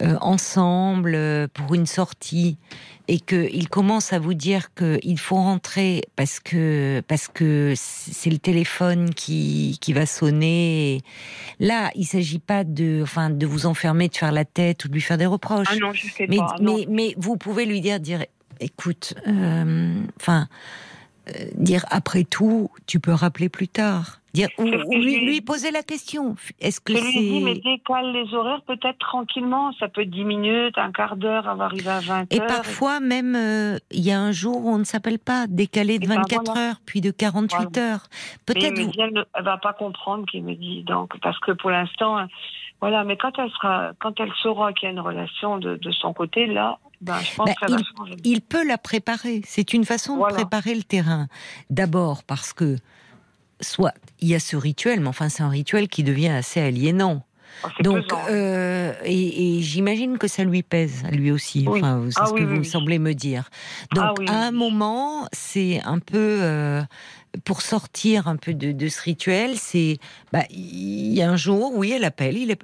euh, 0.02 0.18
ensemble 0.22 1.18
pour 1.54 1.74
une 1.76 1.86
sortie 1.86 2.58
et 3.08 3.20
qu'il 3.20 3.70
commence 3.70 4.14
à 4.14 4.20
vous 4.20 4.34
dire 4.34 4.74
qu'il 4.74 5.20
faut 5.20 5.36
rentrer 5.36 6.02
parce 6.16 6.40
que 6.40 7.02
parce 7.08 7.28
que 7.28 7.74
c'est 7.76 8.30
le 8.32 8.40
téléphone 8.40 9.14
qui, 9.14 9.78
qui 9.82 9.94
va 9.94 10.06
sonner. 10.06 11.02
Là, 11.60 11.92
il 11.96 12.06
s'agit 12.06 12.40
pas 12.40 12.64
de 12.64 13.02
enfin 13.04 13.30
de 13.30 13.46
vous 13.46 13.66
enfermer, 13.68 14.08
de 14.08 14.16
faire 14.16 14.32
la 14.32 14.46
tête 14.46 14.86
ou 14.86 14.88
de 14.88 14.94
lui 14.94 15.02
faire 15.02 15.18
des 15.18 15.26
reproches. 15.28 15.68
Ah 15.70 15.76
non, 15.80 15.94
je 15.94 16.08
sais 16.08 16.26
mais, 16.28 16.38
pas. 16.38 16.56
non. 16.62 16.78
mais 16.78 16.86
mais 16.90 17.14
vous 17.18 17.38
pouvez 17.38 17.66
lui 17.66 17.80
dire 17.82 18.00
dire 18.00 18.26
écoute, 18.60 19.14
euh, 19.28 20.02
enfin. 20.22 20.48
dire 21.56 21.86
après 21.90 22.24
tout, 22.24 22.70
tu 22.88 23.00
peux 23.00 23.14
rappeler 23.14 23.50
plus 23.50 23.68
tard. 23.68 24.20
Dire, 24.36 24.50
ou, 24.58 24.66
lui, 24.66 25.40
poser 25.40 25.72
la 25.72 25.82
question. 25.82 26.36
Est-ce 26.60 26.82
que 26.82 26.94
Je 26.94 27.00
c'est. 27.00 27.06
lui 27.20 27.30
dit, 27.30 27.40
mais 27.42 27.54
décale 27.56 28.12
les 28.12 28.34
horaires 28.34 28.62
peut-être 28.68 29.00
tranquillement. 29.00 29.72
Ça 29.80 29.88
peut 29.88 30.02
être 30.02 30.10
10 30.10 30.26
minutes, 30.26 30.78
un 30.78 30.92
quart 30.92 31.16
d'heure, 31.16 31.48
avant 31.48 31.56
d'arriver 31.60 31.90
à 31.90 32.00
20 32.02 32.34
Et 32.34 32.42
heures. 32.42 32.48
parfois, 32.48 33.00
même, 33.00 33.34
euh, 33.38 33.78
il 33.92 34.02
y 34.06 34.12
a 34.12 34.20
un 34.20 34.34
jour 34.34 34.66
où 34.66 34.70
on 34.70 34.78
ne 34.78 34.84
s'appelle 34.84 35.20
pas, 35.20 35.48
décalé 35.48 36.00
de 36.00 36.04
Eh 36.04 36.08
ben, 36.10 36.16
24 36.18 36.46
voilà. 36.48 36.62
heures, 36.70 36.76
puis 36.86 37.00
de 37.00 37.12
48 37.12 37.78
heures. 37.78 38.08
Mais 38.50 38.54
Peut-être. 38.54 38.78
vous- 38.82 38.92
elle 39.00 39.14
ne 39.14 39.42
va 39.42 39.58
pas 39.58 39.72
comprendre 39.72 40.26
qu'il 40.26 40.44
me 40.44 40.54
dit. 40.54 40.84
Donc, 40.84 41.18
parce 41.22 41.40
que 41.40 41.54
pour 41.54 41.70
l'instant, 41.72 42.20
euh, 42.20 42.26
voilà, 42.82 43.06
mais 43.06 43.16
quand 43.16 43.32
elle 43.40 43.50
sera, 43.52 43.94
quand 44.02 44.20
elle 44.20 44.34
saura 44.44 44.74
qu'il 44.74 44.88
y 44.88 44.90
a 44.90 44.92
une 44.92 45.00
relation 45.00 45.60
de, 45.60 45.78
de 45.78 45.92
son 45.92 46.14
côté, 46.14 46.46
là, 46.46 46.78
ben, 47.02 47.20
je 47.22 47.36
pense 47.36 47.46
Ben, 47.48 47.54
que 47.54 47.60
ça 47.72 47.78
va 47.78 47.84
changer. 47.98 48.16
il 48.24 48.42
peut 48.42 48.66
la 48.68 48.78
préparer. 48.78 49.42
C'est 49.46 49.74
une 49.74 49.86
façon 49.86 50.16
Voilà. 50.18 50.34
de 50.38 50.42
préparer 50.42 50.76
le 50.76 50.84
terrain. 50.84 51.28
D'abord 51.70 52.24
parce 52.24 52.54
que, 52.54 52.78
soit 53.62 53.94
il 54.20 54.28
y 54.30 54.36
a 54.36 54.40
ce 54.40 54.56
rituel, 54.56 55.00
mais 55.00 55.08
enfin 55.08 55.30
c'est 55.30 55.44
un 55.44 55.50
rituel 55.50 55.88
qui 55.88 56.04
devient 56.04 56.30
assez 56.30 56.60
aliénant. 56.60 57.24
Oh, 57.64 57.68
Donc, 57.84 58.08
pesant. 58.10 58.22
euh, 58.30 58.94
et, 59.06 59.58
et 59.58 59.62
j'imagine 59.62 60.18
que 60.18 60.28
ça 60.28 60.44
lui 60.44 60.62
pèse, 60.62 61.04
lui 61.12 61.32
aussi. 61.32 61.64
Oui. 61.66 61.80
Enfin, 61.80 62.04
c'est 62.10 62.20
Ah 62.20 62.26
ce 62.26 62.34
oui, 62.34 62.42
que 62.42 62.46
oui, 62.46 62.58
vous 62.58 62.64
semblez 62.66 63.00
me 63.00 63.14
dire. 63.14 63.50
Donc, 63.94 64.04
Ah 64.06 64.14
oui, 64.20 64.26
à 64.28 64.48
un 64.48 64.52
moment, 64.52 65.28
c'est 65.32 65.82
un 65.86 66.00
peu 66.00 66.40
euh, 66.42 66.82
pour 67.46 67.62
sortir 67.62 68.28
un 68.28 68.36
peu 68.36 68.54
de, 68.54 68.74
de 68.74 68.88
ce 68.90 69.02
rituel. 69.02 69.58
C'est, 69.58 70.00
bah, 70.34 70.44
il 70.50 71.14
y 71.14 71.22
a 71.22 71.30
un 71.32 71.38
jour, 71.38 71.72
oui, 71.76 71.92
elle 71.94 72.04
appelle, 72.04 72.38
il 72.38 72.52
est. 72.52 72.60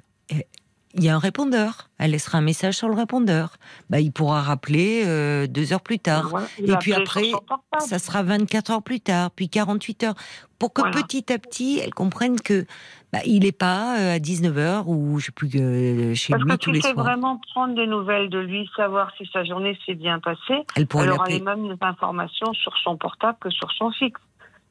Il 0.94 1.04
y 1.04 1.08
a 1.08 1.14
un 1.14 1.18
répondeur. 1.18 1.88
Elle 1.98 2.10
laissera 2.10 2.38
un 2.38 2.42
message 2.42 2.74
sur 2.74 2.88
le 2.88 2.94
répondeur. 2.94 3.56
Bah, 3.88 4.00
il 4.00 4.12
pourra 4.12 4.42
rappeler 4.42 5.04
euh, 5.06 5.46
deux 5.46 5.72
heures 5.72 5.80
plus 5.80 5.98
tard. 5.98 6.28
Voilà, 6.28 6.46
Et 6.58 6.76
puis 6.76 6.92
après. 6.92 7.30
Ça 7.78 7.98
sera 7.98 8.22
24 8.22 8.70
heures 8.70 8.82
plus 8.82 9.00
tard, 9.00 9.30
puis 9.30 9.48
48 9.48 10.04
heures, 10.04 10.14
pour 10.58 10.72
que 10.74 10.82
Voilà. 10.82 10.96
petit 11.02 11.32
à 11.32 11.38
petit, 11.38 11.80
elle 11.82 11.94
comprenne 11.94 12.38
que 12.40 12.66
bah, 13.12 13.20
il 13.24 13.40
n'est 13.44 13.52
pas 13.52 13.98
euh, 13.98 14.16
à 14.16 14.18
19 14.18 14.58
heures 14.58 14.88
ou 14.88 15.18
je 15.18 15.26
sais 15.26 15.32
plus 15.32 15.48
euh, 15.56 16.14
chez 16.14 16.32
Parce 16.32 16.44
lui 16.44 16.50
que 16.52 16.56
tous 16.56 16.70
tu 16.70 16.76
les 16.76 16.80
soirs. 16.82 16.94
vraiment 16.94 17.40
prendre 17.54 17.74
des 17.74 17.86
nouvelles 17.86 18.28
de 18.28 18.38
lui, 18.38 18.68
savoir 18.76 19.10
si 19.16 19.26
sa 19.32 19.44
journée 19.44 19.78
s'est 19.86 19.94
bien 19.94 20.20
passée. 20.20 20.62
Elle 20.76 20.86
pourrait 20.86 21.04
Elle 21.06 21.12
aura 21.12 21.26
les 21.28 21.40
mêmes 21.40 21.74
informations 21.80 22.52
sur 22.52 22.76
son 22.84 22.96
portable 22.98 23.38
que 23.40 23.50
sur 23.50 23.70
son 23.72 23.90
fixe. 23.92 24.20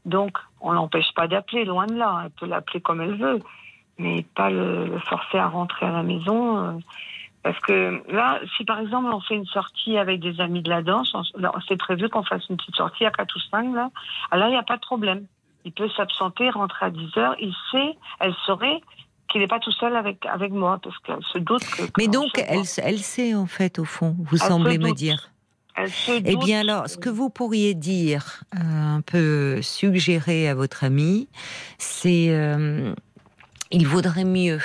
Donc, 0.06 0.38
on 0.62 0.72
l'empêche 0.72 1.12
pas 1.16 1.28
d'appeler, 1.28 1.66
loin 1.66 1.86
de 1.88 1.94
là. 1.96 2.22
Elle 2.26 2.32
peut 2.32 2.46
l'appeler 2.48 2.82
comme 2.82 3.02
elle 3.02 3.18
veut, 3.18 3.40
mais 4.02 4.26
pas 4.36 4.50
le, 4.50 4.86
le 4.86 5.00
forcer 5.00 5.38
à 5.38 5.48
rentrer 5.48 5.86
à 5.86 5.92
la 5.92 6.04
maison. 6.04 6.58
euh, 6.58 6.72
parce 7.44 7.60
que 7.62 8.04
là, 8.12 8.40
si 8.56 8.66
par 8.66 8.80
exemple 8.80 9.10
on 9.12 9.20
fait 9.22 9.36
une 9.36 9.48
sortie 9.48 9.98
avec 9.98 10.20
des 10.20 10.40
amis 10.42 10.62
de 10.62 10.70
la 10.70 10.82
danse, 10.84 11.16
c'est 11.68 11.78
prévu 11.78 12.08
qu'on 12.10 12.24
fasse 12.24 12.48
une 12.50 12.58
petite 12.58 12.76
sortie 12.76 13.06
à 13.06 13.12
4 13.12 13.36
ou 13.36 13.40
5, 13.52 13.74
là, 13.76 13.90
ah, 14.30 14.38
là, 14.38 14.48
il 14.48 14.52
n'y 14.52 14.58
a 14.58 14.64
pas 14.64 14.76
de 14.76 14.82
problème. 14.82 15.26
Il 15.66 15.72
peut 15.72 15.90
s'absenter, 15.96 16.50
rentrer 16.50 16.88
à 16.88 16.90
10 16.92 17.18
heures. 17.18 17.36
Il 17.40 17.54
sait, 17.72 17.98
elle 18.20 18.34
saurait 18.46 18.82
qu'il 19.28 19.42
n'est 19.42 19.48
pas 19.48 19.60
tout 19.60 19.72
seul 19.72 19.96
avec, 19.96 20.26
avec 20.26 20.52
moi, 20.52 20.80
parce 20.84 20.98
qu'elle 21.00 21.24
se 21.34 21.40
doute 21.40 21.64
que. 21.66 21.84
que 21.84 21.92
Mais 21.98 22.08
on 22.10 22.12
donc, 22.12 22.30
elle, 22.38 22.64
elle 22.84 23.00
sait 23.00 23.34
en 23.34 23.46
fait, 23.48 23.80
au 23.80 23.86
fond, 23.86 24.16
vous 24.20 24.38
se 24.38 24.46
semblez 24.46 24.78
me 24.78 24.94
dire. 24.94 25.30
Elle 25.76 25.90
se 25.90 26.12
Eh 26.12 26.22
doute 26.36 26.44
bien 26.46 26.60
alors, 26.62 26.88
ce 26.90 26.98
que 26.98 27.10
vous 27.10 27.30
pourriez 27.30 27.74
dire, 27.74 28.44
euh, 28.56 28.60
un 28.98 29.02
peu 29.02 29.62
suggérer 29.62 30.50
à 30.50 30.54
votre 30.54 30.84
ami, 30.84 31.28
c'est 31.78 32.28
euh, 32.30 32.94
il 33.72 33.88
vaudrait 33.88 34.26
mieux 34.26 34.62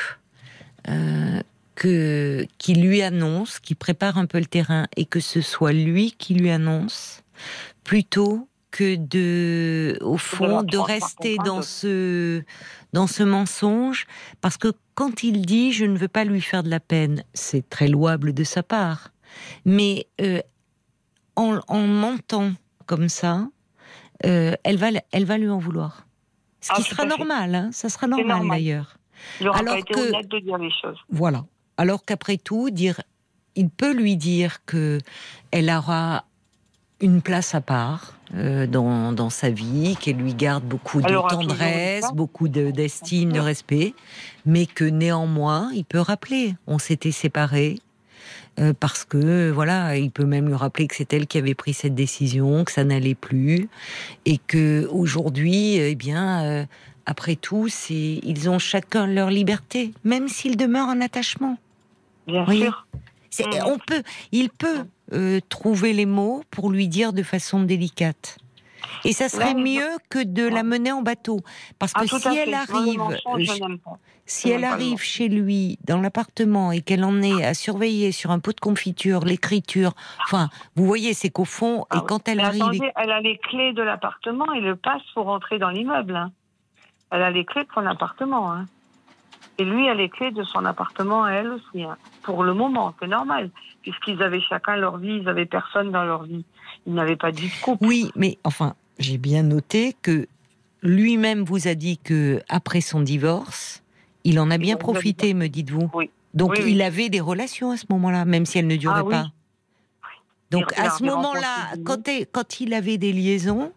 euh, 0.88 1.40
que 1.74 2.46
qu'il 2.58 2.82
lui 2.82 3.02
annonce, 3.02 3.58
qu'il 3.60 3.76
prépare 3.76 4.18
un 4.18 4.26
peu 4.26 4.38
le 4.38 4.46
terrain 4.46 4.86
et 4.96 5.04
que 5.04 5.20
ce 5.20 5.40
soit 5.40 5.72
lui 5.72 6.12
qui 6.12 6.34
lui 6.34 6.50
annonce, 6.50 7.22
plutôt 7.84 8.48
que 8.70 8.96
de, 8.96 9.96
au 10.02 10.18
fond, 10.18 10.62
de 10.62 10.76
rester 10.76 11.36
contrainte. 11.36 11.46
dans 11.46 11.62
ce 11.62 12.42
dans 12.92 13.06
ce 13.06 13.22
mensonge, 13.22 14.06
parce 14.40 14.56
que 14.56 14.72
quand 14.94 15.22
il 15.22 15.46
dit 15.46 15.72
je 15.72 15.84
ne 15.84 15.96
veux 15.96 16.08
pas 16.08 16.24
lui 16.24 16.40
faire 16.40 16.62
de 16.62 16.70
la 16.70 16.80
peine, 16.80 17.24
c'est 17.34 17.68
très 17.68 17.88
louable 17.88 18.32
de 18.32 18.44
sa 18.44 18.62
part, 18.62 19.12
mais 19.64 20.06
euh, 20.20 20.40
en, 21.36 21.60
en 21.68 21.86
mentant 21.86 22.52
comme 22.86 23.08
ça, 23.08 23.48
euh, 24.24 24.54
elle, 24.64 24.76
va, 24.76 24.88
elle 25.12 25.24
va 25.24 25.38
lui 25.38 25.50
en 25.50 25.58
vouloir. 25.58 26.05
Ce 26.66 26.72
Ah, 26.72 26.76
qui 26.78 26.82
tout 26.88 26.96
sera 26.96 27.04
normal, 27.04 27.54
hein, 27.54 27.68
ça 27.72 27.88
sera 27.88 28.08
normal, 28.08 28.26
normal. 28.38 28.58
d'ailleurs. 28.58 28.96
Alors 29.54 29.76
été 29.76 29.94
que- 29.94 30.00
honnête 30.00 30.28
de 30.28 30.38
dire 30.40 30.58
les 30.58 30.70
choses. 30.82 30.98
Voilà. 31.10 31.44
Alors 31.76 32.04
qu'après 32.04 32.38
tout, 32.38 32.70
dire, 32.70 33.00
il 33.54 33.68
peut 33.70 33.92
lui 33.92 34.16
dire 34.16 34.64
que 34.66 34.98
elle 35.52 35.70
aura 35.70 36.24
une 37.00 37.22
place 37.22 37.54
à 37.54 37.60
part 37.60 38.14
euh, 38.34 38.66
dans, 38.66 39.12
dans 39.12 39.30
sa 39.30 39.48
vie, 39.50 39.96
qu'elle 40.00 40.16
lui 40.16 40.34
garde 40.34 40.64
beaucoup 40.64 41.00
de 41.00 41.28
tendresse, 41.28 42.06
beaucoup 42.14 42.48
de- 42.48 42.70
d'estime, 42.72 43.30
de 43.32 43.38
respect, 43.38 43.94
mais 44.44 44.66
que 44.66 44.84
néanmoins, 44.84 45.70
il 45.72 45.84
peut 45.84 46.00
rappeler, 46.00 46.56
on 46.66 46.78
s'était 46.78 47.12
séparés. 47.12 47.78
Euh, 48.58 48.72
parce 48.78 49.04
que 49.04 49.50
voilà, 49.50 49.96
il 49.96 50.10
peut 50.10 50.24
même 50.24 50.46
lui 50.48 50.54
rappeler 50.54 50.86
que 50.86 50.94
c'est 50.96 51.12
elle 51.12 51.26
qui 51.26 51.38
avait 51.38 51.54
pris 51.54 51.74
cette 51.74 51.94
décision, 51.94 52.64
que 52.64 52.72
ça 52.72 52.84
n'allait 52.84 53.14
plus, 53.14 53.68
et 54.24 54.38
que 54.38 54.88
aujourd'hui, 54.90 55.76
eh 55.76 55.94
bien, 55.94 56.44
euh, 56.44 56.64
après 57.04 57.36
tout, 57.36 57.68
c'est 57.68 58.20
ils 58.22 58.48
ont 58.48 58.58
chacun 58.58 59.06
leur 59.06 59.30
liberté, 59.30 59.92
même 60.04 60.28
s'ils 60.28 60.56
demeurent 60.56 60.88
en 60.88 61.00
attachement. 61.00 61.58
Bien 62.26 62.44
Oui. 62.48 62.60
sûr. 62.60 62.86
Mhm. 63.38 63.52
On 63.66 63.78
peut, 63.78 64.02
il 64.32 64.48
peut 64.48 64.86
euh, 65.12 65.40
trouver 65.48 65.92
les 65.92 66.06
mots 66.06 66.42
pour 66.50 66.70
lui 66.70 66.88
dire 66.88 67.12
de 67.12 67.22
façon 67.22 67.60
délicate. 67.62 68.38
Et 69.04 69.12
ça 69.12 69.28
serait 69.28 69.54
mieux 69.54 69.88
que 70.08 70.22
de 70.22 70.46
la 70.46 70.62
mener 70.62 70.92
en 70.92 71.02
bateau, 71.02 71.40
parce 71.78 71.92
que 71.92 72.00
Ah, 72.02 72.18
si 72.18 72.28
elle 72.28 72.50
Moi, 72.50 72.58
le 72.68 72.74
arrive, 72.74 72.98
mensonge, 72.98 73.42
je. 73.42 73.52
Si 74.26 74.50
elle 74.50 74.64
arrive 74.64 75.00
chez 75.00 75.28
lui 75.28 75.78
dans 75.86 76.00
l'appartement 76.00 76.72
et 76.72 76.80
qu'elle 76.80 77.04
en 77.04 77.22
est 77.22 77.44
à 77.44 77.54
surveiller 77.54 78.12
sur 78.12 78.30
un 78.30 78.38
pot 78.40 78.52
de 78.54 78.60
confiture 78.60 79.24
l'écriture, 79.24 79.92
enfin, 80.24 80.48
vous 80.74 80.84
voyez, 80.84 81.14
c'est 81.14 81.30
qu'au 81.30 81.44
fond, 81.44 81.86
Ah 81.90 81.96
et 81.96 82.00
oui. 82.00 82.04
quand 82.06 82.28
elle 82.28 82.38
Mais 82.38 82.44
arrive, 82.44 82.62
attendez, 82.64 82.92
elle 82.96 83.10
a 83.12 83.20
les 83.20 83.38
clés 83.38 83.72
de 83.72 83.82
l'appartement 83.82 84.52
et 84.52 84.60
le 84.60 84.74
passe 84.76 85.02
pour 85.14 85.26
rentrer 85.26 85.58
dans 85.58 85.70
l'immeuble. 85.70 86.16
hein. 86.16 86.32
Elle 87.10 87.22
a 87.22 87.30
les 87.30 87.44
clés 87.44 87.62
de 87.62 87.68
son 87.72 87.86
appartement. 87.86 88.52
hein. 88.52 88.66
Et 89.58 89.64
lui 89.64 89.88
a 89.88 89.94
les 89.94 90.08
clés 90.10 90.32
de 90.32 90.42
son 90.42 90.64
appartement 90.64 91.24
à 91.24 91.30
elle 91.32 91.48
aussi. 91.48 91.84
hein. 91.84 91.96
Pour 92.24 92.42
le 92.42 92.52
moment, 92.52 92.94
c'est 93.00 93.06
normal. 93.06 93.50
Puisqu'ils 93.82 94.20
avaient 94.22 94.40
chacun 94.40 94.76
leur 94.76 94.98
vie, 94.98 95.18
ils 95.18 95.22
n'avaient 95.22 95.46
personne 95.46 95.92
dans 95.92 96.04
leur 96.04 96.24
vie. 96.24 96.44
Ils 96.86 96.94
n'avaient 96.94 97.16
pas 97.16 97.30
de 97.30 97.36
vie 97.36 97.48
de 97.48 97.64
couple. 97.64 97.86
Oui, 97.86 98.10
mais 98.16 98.38
enfin, 98.44 98.74
j'ai 98.98 99.16
bien 99.18 99.44
noté 99.44 99.94
que 100.02 100.26
lui-même 100.82 101.42
vous 101.44 101.68
a 101.68 101.74
dit 101.74 101.98
que 101.98 102.42
après 102.48 102.80
son 102.80 103.00
divorce, 103.00 103.82
il 104.26 104.40
en 104.40 104.50
a 104.50 104.58
bien 104.58 104.76
profité, 104.76 105.34
me 105.34 105.46
dites-vous. 105.46 105.88
Oui. 105.94 106.10
Donc 106.34 106.50
Oui, 106.50 106.58
oui. 106.64 106.72
il 106.72 106.82
avait 106.82 107.08
des 107.08 107.20
relations 107.20 107.70
à 107.70 107.76
ce 107.76 107.86
moment-là, 107.90 108.24
même 108.24 108.44
si 108.44 108.58
elles 108.58 108.66
ne 108.66 108.76
duraient 108.76 109.04
Ah 109.06 109.10
pas. 109.10 109.26
Donc 110.50 110.76
à 110.78 110.90
ce 110.90 111.04
moment-là, 111.04 111.76
quand, 111.84 112.60
il 112.60 112.74
avait 112.74 112.98
des 112.98 113.12
liaisons, 113.12 113.72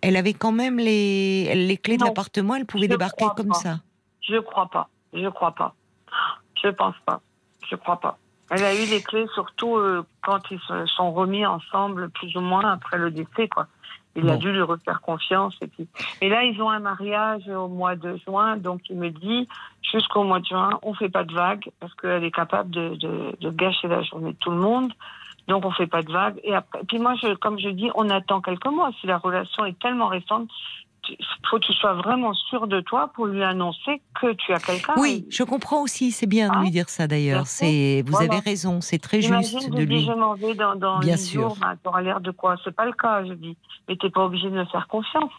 elle 0.00 0.16
avait 0.16 0.34
quand 0.34 0.52
même 0.52 0.78
les, 0.78 1.80
clés 1.82 1.96
de 1.96 2.04
l'appartement, 2.04 2.54
elle 2.54 2.64
pouvait 2.64 2.84
je 2.84 2.90
débarquer 2.90 3.26
comme 3.36 3.48
pas. 3.48 3.54
ça. 3.54 3.80
Je 4.22 4.38
crois 4.38 4.68
pas. 4.68 4.88
Je 5.12 5.28
crois 5.28 5.52
pas. 5.52 5.74
Je 6.62 6.68
pense 6.68 6.94
pas. 7.04 7.20
Je 7.68 7.76
crois 7.76 8.00
pas. 8.00 8.18
Elle 8.50 8.64
a 8.64 8.74
eu 8.74 8.86
les 8.86 9.02
clés 9.02 9.26
surtout 9.34 9.76
euh, 9.76 10.06
quand 10.22 10.40
ils 10.50 10.60
se 10.60 10.86
sont 10.86 11.12
remis 11.12 11.44
ensemble, 11.44 12.08
plus 12.10 12.34
ou 12.36 12.40
moins 12.40 12.72
après 12.72 12.98
le 12.98 13.10
décès, 13.10 13.48
quoi. 13.48 13.66
Il 14.18 14.28
a 14.30 14.36
dû 14.36 14.52
lui 14.52 14.62
refaire 14.62 15.00
confiance. 15.00 15.56
Et, 15.62 15.66
puis... 15.66 15.88
et 16.20 16.28
là, 16.28 16.44
ils 16.44 16.60
ont 16.60 16.70
un 16.70 16.80
mariage 16.80 17.48
au 17.48 17.68
mois 17.68 17.96
de 17.96 18.16
juin, 18.16 18.56
donc 18.56 18.82
il 18.90 18.96
me 18.96 19.10
dit 19.10 19.48
jusqu'au 19.82 20.24
mois 20.24 20.40
de 20.40 20.46
juin, 20.46 20.78
on 20.82 20.94
fait 20.94 21.08
pas 21.08 21.24
de 21.24 21.32
vagues 21.32 21.70
parce 21.80 21.94
qu'elle 21.94 22.24
est 22.24 22.34
capable 22.34 22.70
de, 22.70 22.96
de, 22.96 23.36
de 23.40 23.50
gâcher 23.50 23.88
la 23.88 24.02
journée 24.02 24.32
de 24.32 24.38
tout 24.38 24.50
le 24.50 24.58
monde. 24.58 24.92
Donc 25.46 25.64
on 25.64 25.70
fait 25.70 25.86
pas 25.86 26.02
de 26.02 26.12
vagues. 26.12 26.38
Et 26.44 26.54
après, 26.54 26.80
puis 26.86 26.98
moi, 26.98 27.14
je, 27.22 27.34
comme 27.34 27.58
je 27.58 27.70
dis, 27.70 27.90
on 27.94 28.10
attend 28.10 28.40
quelques 28.40 28.66
mois. 28.66 28.90
Si 29.00 29.06
la 29.06 29.18
relation 29.18 29.64
est 29.64 29.78
tellement 29.78 30.08
récente, 30.08 30.48
faut 31.50 31.58
que 31.58 31.64
tu 31.66 31.72
sois 31.72 31.94
vraiment 31.94 32.34
sûr 32.34 32.66
de 32.66 32.80
toi 32.80 33.10
pour 33.14 33.26
lui 33.26 33.42
annoncer 33.42 34.00
que 34.20 34.32
tu 34.34 34.52
as 34.52 34.58
quelqu'un. 34.58 34.94
Oui, 34.96 35.24
je 35.30 35.42
comprends 35.42 35.82
aussi, 35.82 36.10
c'est 36.10 36.26
bien 36.26 36.48
de 36.48 36.54
Hein 36.56 36.62
lui 36.62 36.70
dire 36.70 36.88
ça 36.88 37.06
d'ailleurs. 37.06 37.46
C'est, 37.46 38.02
vous 38.06 38.12
Voilà. 38.12 38.32
avez 38.34 38.40
raison, 38.40 38.80
c'est 38.80 38.98
très 38.98 39.20
Imagine, 39.20 39.60
juste 39.60 39.70
de 39.70 39.82
lui. 39.82 40.04
je 40.04 40.12
m'en 40.12 40.34
vais 40.34 40.54
dans, 40.54 40.74
dans 40.76 40.98
Bien 41.00 41.16
sûr. 41.16 41.42
jours, 41.42 41.58
t'auras 41.82 42.02
l'air 42.02 42.20
de 42.20 42.30
quoi? 42.30 42.56
C'est 42.64 42.74
pas 42.74 42.84
le 42.86 42.92
cas, 42.92 43.24
je 43.24 43.32
dis. 43.32 43.56
Mais 43.88 43.96
t'es 43.96 44.10
pas 44.10 44.24
obligé 44.24 44.50
de 44.50 44.54
me 44.56 44.64
faire 44.66 44.86
confiance. 44.88 45.32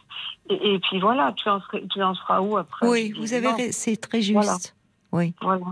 Et, 0.48 0.74
et 0.74 0.78
puis 0.80 0.98
voilà, 1.00 1.32
tu 1.36 1.48
en, 1.48 1.60
serais- 1.60 1.84
tu 1.90 2.02
en 2.02 2.14
seras 2.14 2.40
où 2.40 2.56
après? 2.56 2.88
Oui, 2.88 3.12
vous 3.18 3.32
avez, 3.34 3.48
rai- 3.48 3.72
c'est 3.72 3.96
très 3.96 4.20
juste. 4.20 4.34
Voilà. 4.34 4.56
Oui. 5.12 5.34
Voilà. 5.42 5.64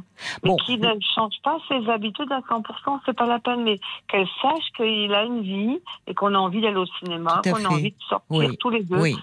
Mais 0.43 0.51
Bon. 0.51 0.57
qu'il 0.57 0.81
ne 0.81 0.89
change 1.15 1.35
pas 1.45 1.59
ses 1.69 1.89
habitudes 1.89 2.33
à 2.33 2.41
100%, 2.41 2.99
c'est 3.07 3.13
pas 3.17 3.27
la 3.27 3.39
peine. 3.39 3.63
Mais 3.63 3.79
qu'elle 4.09 4.27
sache 4.43 4.65
qu'il 4.77 5.15
a 5.15 5.23
une 5.23 5.43
vie 5.43 5.79
et 6.09 6.15
qu'on 6.15 6.35
a 6.35 6.39
envie 6.39 6.61
d'aller 6.61 6.77
au 6.77 6.87
cinéma, 6.99 7.41
qu'on 7.45 7.65
a 7.65 7.69
envie 7.69 7.93
de 7.93 7.97
sortir 8.09 8.27
Oui. 8.31 8.57
tous 8.59 8.71
les 8.71 8.83
deux, 8.83 8.99
Oui. 8.99 9.17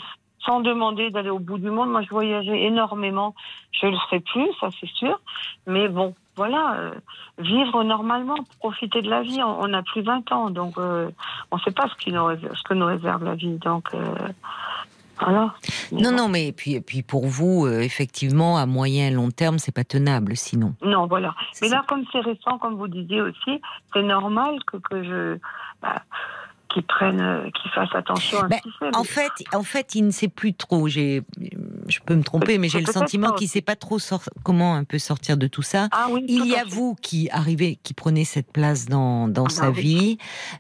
Sans 0.45 0.61
demander 0.61 1.09
d'aller 1.09 1.29
au 1.29 1.39
bout 1.39 1.57
du 1.57 1.69
monde. 1.69 1.89
Moi, 1.89 2.01
je 2.03 2.09
voyageais 2.09 2.63
énormément. 2.63 3.33
Je 3.71 3.87
le 3.87 3.97
ferai 3.97 4.19
plus, 4.19 4.47
ça 4.59 4.69
c'est 4.79 4.89
sûr. 4.89 5.19
Mais 5.67 5.87
bon, 5.87 6.13
voilà, 6.35 6.75
euh, 6.75 6.91
vivre 7.39 7.83
normalement, 7.83 8.35
profiter 8.59 9.01
de 9.01 9.09
la 9.09 9.21
vie. 9.21 9.41
On 9.41 9.67
n'a 9.67 9.83
plus 9.83 10.01
20 10.01 10.31
ans, 10.31 10.49
donc 10.49 10.77
euh, 10.77 11.09
on 11.51 11.57
ne 11.57 11.61
sait 11.61 11.71
pas 11.71 11.87
ce, 11.87 11.95
qui 11.95 12.11
nous 12.11 12.25
réserve, 12.25 12.55
ce 12.55 12.63
que 12.63 12.73
nous 12.73 12.85
réserve 12.85 13.23
la 13.23 13.35
vie. 13.35 13.57
Donc, 13.57 13.87
euh, 13.93 14.03
voilà. 15.19 15.53
Non, 15.91 16.11
non, 16.11 16.27
mais 16.27 16.51
puis, 16.51 16.81
puis 16.81 17.01
pour 17.01 17.25
vous, 17.25 17.67
effectivement, 17.67 18.57
à 18.57 18.65
moyen 18.65 19.07
et 19.07 19.11
long 19.11 19.31
terme, 19.31 19.59
c'est 19.59 19.73
pas 19.73 19.85
tenable, 19.85 20.35
sinon. 20.35 20.73
Non, 20.83 21.07
voilà. 21.07 21.33
Mais 21.61 21.69
là, 21.69 21.85
comme 21.87 22.03
c'est 22.11 22.19
récent, 22.19 22.57
comme 22.57 22.75
vous 22.75 22.89
disiez 22.89 23.21
aussi, 23.21 23.61
c'est 23.93 24.03
normal 24.03 24.57
que, 24.67 24.77
que 24.77 25.03
je. 25.03 25.37
Bah, 25.81 26.01
qui 26.75 26.81
prennent, 26.81 27.21
euh, 27.21 27.49
qui 27.51 27.69
fassent 27.69 27.95
attention 27.95 28.39
à 28.39 28.47
ben, 28.49 28.59
En 28.93 29.05
fait, 29.05 29.31
en 29.53 29.63
fait, 29.63 29.95
il 29.95 30.05
ne 30.05 30.11
sait 30.11 30.27
plus 30.27 30.53
trop. 30.53 30.89
J'ai, 30.89 31.21
je 31.87 31.99
peux 32.05 32.15
me 32.15 32.23
tromper, 32.23 32.57
mais 32.57 32.67
j'ai 32.67 32.81
le 32.81 32.91
sentiment 32.91 33.31
qu'il 33.31 33.45
ne 33.45 33.51
sait 33.51 33.61
pas 33.61 33.77
trop 33.77 33.97
comment 34.43 34.75
un 34.75 34.83
peu 34.83 34.99
sortir 34.99 35.37
de 35.37 35.47
tout 35.47 35.61
ça. 35.61 35.87
Ah 35.91 36.07
oui, 36.11 36.25
il 36.27 36.45
y 36.47 36.55
a 36.55 36.65
vous 36.65 36.95
qui 37.01 37.29
arrivez, 37.31 37.79
qui 37.81 37.93
prenez 37.93 38.25
cette 38.25 38.51
place 38.51 38.87
dans, 38.87 39.29
dans 39.29 39.45
ah 39.45 39.49
sa 39.49 39.71
bah 39.71 39.79
vie. 39.79 40.17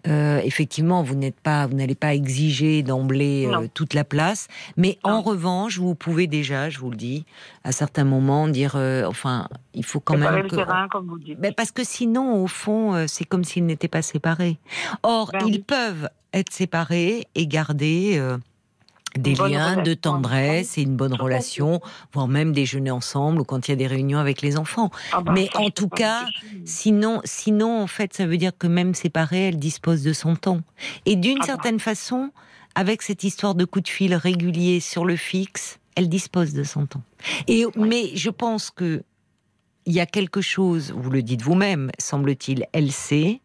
Euh, 0.07 0.39
effectivement, 0.43 1.03
vous 1.03 1.15
n'êtes 1.15 1.39
pas, 1.41 1.67
vous 1.67 1.75
n'allez 1.75 1.95
pas 1.95 2.13
exiger 2.15 2.81
d'emblée 2.81 3.49
euh, 3.51 3.67
toute 3.73 3.93
la 3.93 4.05
place, 4.05 4.47
mais 4.77 4.97
en 5.03 5.21
revanche, 5.21 5.79
vous 5.79 5.95
pouvez 5.95 6.27
déjà, 6.27 6.69
je 6.69 6.79
vous 6.79 6.91
le 6.91 6.97
dis, 6.97 7.25
à 7.65 7.73
certains 7.73 8.05
moments 8.05 8.47
dire, 8.47 8.75
enfin, 9.05 9.49
il 9.73 9.83
faut 9.83 9.99
quand 9.99 10.17
même 10.17 10.43
le 10.43 10.47
terrain, 10.47 10.87
comme 10.87 11.07
vous 11.07 11.19
dites. 11.19 11.39
Ben, 11.41 11.53
parce 11.53 11.71
que 11.71 11.83
sinon, 11.83 12.41
au 12.41 12.47
fond, 12.47 13.05
c'est 13.07 13.25
comme 13.25 13.43
s'ils 13.43 13.65
n'étaient 13.65 13.89
pas 13.89 14.01
séparés. 14.01 14.59
Or, 15.03 15.31
ben 15.33 15.45
ils 15.47 15.61
peuvent 15.61 16.04
être 16.33 16.51
séparés 16.51 17.27
et 17.35 17.47
garder 17.47 18.17
euh, 18.17 18.37
des 19.17 19.35
liens 19.35 19.81
de 19.81 19.93
tendresse 19.93 20.77
et 20.77 20.81
une 20.81 20.95
bonne 20.95 21.13
relation, 21.13 21.81
voire 22.13 22.27
même 22.27 22.51
déjeuner 22.51 22.91
ensemble 22.91 23.41
ou 23.41 23.43
quand 23.43 23.67
il 23.67 23.71
y 23.71 23.73
a 23.73 23.77
des 23.77 23.87
réunions 23.87 24.19
avec 24.19 24.41
les 24.41 24.57
enfants. 24.57 24.89
Ah 25.11 25.21
bah, 25.21 25.31
Mais 25.33 25.49
en 25.55 25.69
tout 25.69 25.89
cas, 25.89 26.25
sinon, 26.65 27.21
sinon, 27.23 27.81
en 27.81 27.87
fait, 27.87 28.13
ça 28.13 28.25
veut 28.25 28.37
dire 28.37 28.51
que 28.57 28.67
même 28.67 28.93
séparée, 28.93 29.47
elle 29.47 29.59
dispose 29.59 30.03
de 30.03 30.13
son 30.13 30.35
temps. 30.35 30.61
Et 31.05 31.15
d'une 31.15 31.37
ah 31.37 31.41
bah. 31.41 31.45
certaine 31.45 31.79
façon, 31.79 32.31
avec 32.75 33.01
cette 33.01 33.23
histoire 33.23 33.55
de 33.55 33.65
coup 33.65 33.81
de 33.81 33.87
fil 33.87 34.13
régulier 34.15 34.79
sur 34.79 35.05
le 35.05 35.15
fixe, 35.15 35.79
elle 35.95 36.09
dispose 36.09 36.53
de 36.53 36.63
son 36.63 36.85
temps. 36.85 37.03
Et, 37.47 37.65
Mais 37.77 38.15
je 38.15 38.29
pense 38.29 38.69
que 38.69 39.03
il 39.87 39.93
y 39.93 39.99
a 39.99 40.07
quelque 40.07 40.41
chose, 40.41 40.91
vous 40.97 41.11
le 41.11 41.21
dites 41.21 41.43
vous-même, 41.43 41.91
semble-t-il, 41.99 42.65
elle 42.73 42.91
sait, 42.91 43.39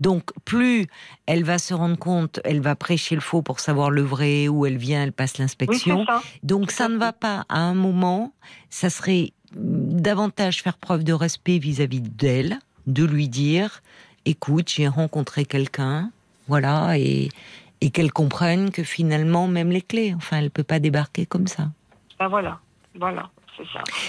donc 0.00 0.30
plus 0.44 0.86
elle 1.26 1.44
va 1.44 1.58
se 1.58 1.74
rendre 1.74 1.98
compte, 1.98 2.40
elle 2.44 2.60
va 2.60 2.76
prêcher 2.76 3.14
le 3.14 3.20
faux 3.20 3.42
pour 3.42 3.60
savoir 3.60 3.90
le 3.90 4.02
vrai, 4.02 4.48
où 4.48 4.66
elle 4.66 4.76
vient, 4.76 5.02
elle 5.02 5.12
passe 5.12 5.38
l'inspection. 5.38 6.04
Donc 6.42 6.70
ça 6.70 6.88
ne 6.88 6.96
va 6.96 7.12
pas 7.12 7.44
à 7.48 7.58
un 7.58 7.74
moment, 7.74 8.32
ça 8.70 8.90
serait 8.90 9.32
davantage 9.54 10.62
faire 10.62 10.76
preuve 10.76 11.04
de 11.04 11.12
respect 11.12 11.58
vis-à-vis 11.58 12.00
d'elle, 12.00 12.58
de 12.86 13.04
lui 13.04 13.28
dire, 13.28 13.82
écoute, 14.24 14.68
j'ai 14.68 14.88
rencontré 14.88 15.44
quelqu'un, 15.44 16.10
voilà, 16.48 16.98
et, 16.98 17.30
et 17.80 17.90
qu'elle 17.90 18.12
comprenne 18.12 18.70
que 18.70 18.82
finalement, 18.82 19.46
même 19.46 19.70
les 19.70 19.82
clés, 19.82 20.14
enfin, 20.16 20.38
elle 20.38 20.50
peut 20.50 20.64
pas 20.64 20.80
débarquer 20.80 21.26
comme 21.26 21.46
ça. 21.46 21.70
Ben 22.18 22.28
voilà, 22.28 22.58
voilà. 22.98 23.30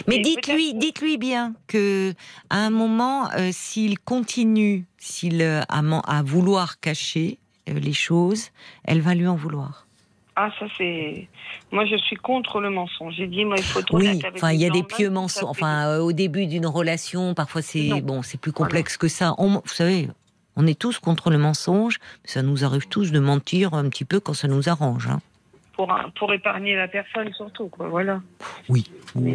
Mais 0.08 0.20
dites-lui, 0.20 0.74
dites-lui 0.74 1.18
bien 1.18 1.54
que 1.68 2.14
à 2.50 2.58
un 2.58 2.70
moment, 2.70 3.30
euh, 3.32 3.50
s'il 3.52 4.00
continue, 4.00 4.86
s'il 4.98 5.42
euh, 5.42 5.62
à, 5.70 6.24
vouloir 6.24 6.80
cacher 6.80 7.38
euh, 7.70 7.74
les 7.74 7.94
choses, 7.94 8.52
elle 8.84 9.02
va 9.02 9.16
lui 9.16 9.28
en 9.28 9.36
vouloir. 9.36 9.88
Ah, 10.36 10.50
ça 10.60 10.66
c'est. 10.78 11.30
Moi, 11.72 11.86
je 11.86 11.96
suis 11.96 12.18
contre 12.18 12.60
le 12.60 12.70
mensonge. 12.70 13.14
J'ai 13.16 13.28
dit, 13.28 13.46
moi, 13.46 13.56
il 13.58 13.64
faut. 13.64 13.82
Oui, 13.94 14.20
enfin, 14.36 14.52
il 14.52 14.60
y 14.60 14.66
a 14.66 14.70
des 14.70 14.84
pieux 14.84 15.10
mensonges. 15.10 15.50
Enfin, 15.50 16.00
au 16.00 16.12
début 16.12 16.46
d'une 16.46 16.68
relation, 16.68 17.34
parfois 17.34 17.62
c'est 17.62 18.02
bon, 18.02 18.22
c'est 18.22 18.40
plus 18.40 18.52
complexe 18.52 18.98
que 18.98 19.08
ça. 19.08 19.36
vous 19.38 19.62
savez, 19.66 20.10
on 20.58 20.68
est 20.68 20.78
tous 20.78 21.00
contre 21.00 21.30
le 21.30 21.38
mensonge. 21.38 22.00
Ça 22.26 22.42
nous 22.42 22.66
arrive 22.66 22.88
tous 22.88 23.12
de 23.12 23.20
mentir 23.20 23.74
un 23.74 23.88
petit 23.90 24.06
peu 24.06 24.20
quand 24.20 24.34
ça 24.34 24.48
nous 24.48 24.68
arrange. 24.68 25.08
Hein 25.08 25.22
pour, 25.76 25.94
pour 26.18 26.34
épargner 26.34 26.76
la 26.76 26.88
personne 26.88 27.34
surtout, 27.34 27.68
quoi, 27.68 27.88
voilà. 27.88 28.22
Oui, 28.70 28.86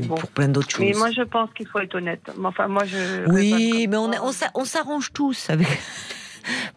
pour 0.07 0.27
plein 0.29 0.49
d'autres 0.49 0.71
choses. 0.71 0.81
Mais 0.81 0.93
moi, 0.93 1.11
je 1.11 1.23
pense 1.23 1.51
qu'il 1.55 1.67
faut 1.67 1.79
être 1.79 1.95
honnête. 1.95 2.23
Enfin, 2.43 2.69
moi, 2.69 2.85
je. 2.85 3.29
Oui, 3.31 3.87
mais 3.89 3.97
on, 3.97 4.11
on 4.55 4.65
s'arrange 4.65 5.13
tous 5.13 5.51
avec. 5.51 5.69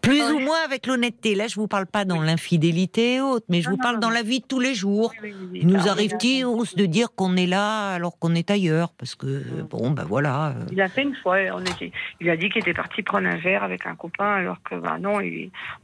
Plus 0.00 0.22
ou 0.32 0.38
moins 0.38 0.58
avec 0.64 0.86
l'honnêteté. 0.86 1.34
Là, 1.34 1.46
je 1.46 1.56
vous 1.56 1.68
parle 1.68 1.86
pas 1.86 2.04
dans 2.04 2.20
l'infidélité 2.20 3.14
et 3.14 3.20
autres, 3.20 3.46
mais 3.48 3.60
je 3.60 3.70
vous 3.70 3.76
parle 3.76 4.00
dans 4.00 4.10
la 4.10 4.22
vie 4.22 4.40
de 4.40 4.46
tous 4.46 4.60
les 4.60 4.74
jours. 4.74 5.12
Il 5.52 5.66
nous 5.66 5.88
arrive-t-il 5.88 6.44
de 6.44 6.86
dire 6.86 7.08
qu'on 7.14 7.36
est 7.36 7.46
là 7.46 7.92
alors 7.92 8.18
qu'on 8.18 8.34
est 8.34 8.50
ailleurs 8.50 8.92
Parce 8.98 9.14
que, 9.14 9.42
bon, 9.62 9.90
ben 9.90 10.04
voilà. 10.04 10.48
Euh. 10.48 10.66
Il 10.72 10.80
a 10.80 10.88
fait 10.88 11.02
une 11.02 11.16
fois, 11.16 11.36
on 11.54 11.60
était, 11.60 11.92
il 12.20 12.30
a 12.30 12.36
dit 12.36 12.48
qu'il 12.48 12.62
était 12.62 12.74
parti 12.74 13.02
prendre 13.02 13.28
un 13.28 13.36
verre 13.36 13.62
avec 13.62 13.86
un 13.86 13.94
copain, 13.94 14.34
alors 14.36 14.62
que, 14.62 14.74
ben 14.74 14.98
non, 14.98 15.18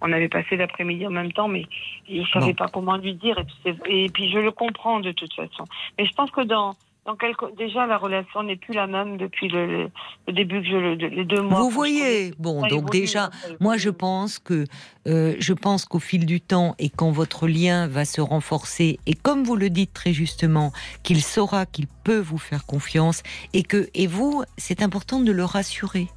on 0.01 0.13
avait 0.13 0.29
passé 0.29 0.57
l'après-midi 0.57 1.07
en 1.07 1.11
même 1.11 1.33
temps, 1.33 1.49
mais 1.49 1.65
il 2.09 2.27
savait 2.33 2.55
pas 2.55 2.69
comment 2.69 2.97
lui 2.97 3.15
dire. 3.15 3.37
et 3.65 4.09
puis, 4.09 4.31
je 4.31 4.39
le 4.39 4.51
comprends 4.51 5.01
de 5.01 5.13
toute 5.13 5.35
façon. 5.35 5.65
Mais 5.99 6.07
je 6.07 6.13
pense 6.13 6.31
que 6.31 6.43
dans 6.43 6.77
donc 7.07 7.23
déjà 7.57 7.87
la 7.87 7.97
relation 7.97 8.43
n'est 8.43 8.57
plus 8.57 8.75
la 8.75 8.87
même 8.87 9.17
depuis 9.17 9.49
le, 9.49 9.91
début 10.29 10.61
que 10.61 10.69
je 10.69 10.77
le, 10.77 10.95
les 10.95 11.25
deux 11.25 11.41
mois. 11.41 11.61
Vous 11.61 11.71
voyez, 11.71 12.33
bon, 12.39 12.67
donc 12.67 12.91
déjà, 12.91 13.31
moi 13.59 13.77
je 13.77 13.91
pense 13.91 14.39
que 14.39 14.65
euh, 15.09 15.35
je 15.39 15.53
pense 15.55 15.87
qu'au 15.87 15.99
fil 15.99 16.27
du 16.27 16.41
temps 16.41 16.75
et 16.79 16.91
quand 16.91 17.11
votre 17.11 17.49
lien 17.49 17.87
va 17.87 18.05
se 18.05 18.21
renforcer 18.21 18.99
et 19.07 19.15
comme 19.15 19.45
vous 19.45 19.57
le 19.57 19.71
dites 19.71 19.93
très 19.95 20.13
justement, 20.13 20.73
qu'il 21.03 21.23
saura 21.23 21.67
qu'il 21.67 21.87
peut 21.87 22.21
vous 22.21 22.39
faire 22.39 22.67
confiance 22.67 23.23
et 23.55 23.63
que 23.63 23.89
et 23.95 24.07
vous, 24.07 24.45
c'est 24.59 24.83
important 24.83 25.21
de 25.21 25.33
le 25.33 25.45
rassurer 25.45 26.09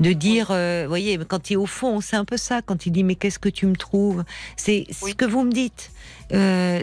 de 0.00 0.12
dire, 0.12 0.48
euh, 0.50 0.84
voyez, 0.88 1.18
quand 1.26 1.50
il 1.50 1.56
au 1.56 1.66
fond, 1.66 2.00
c'est 2.00 2.16
un 2.16 2.24
peu 2.24 2.36
ça, 2.36 2.62
quand 2.62 2.86
il 2.86 2.90
dit 2.92 3.04
mais 3.04 3.14
qu'est-ce 3.14 3.38
que 3.38 3.48
tu 3.48 3.66
me 3.66 3.76
trouves? 3.76 4.24
C'est 4.56 4.86
ce 4.90 5.14
que 5.14 5.24
vous 5.24 5.44
me 5.44 5.52
dites. 5.52 5.90
Euh, 6.32 6.82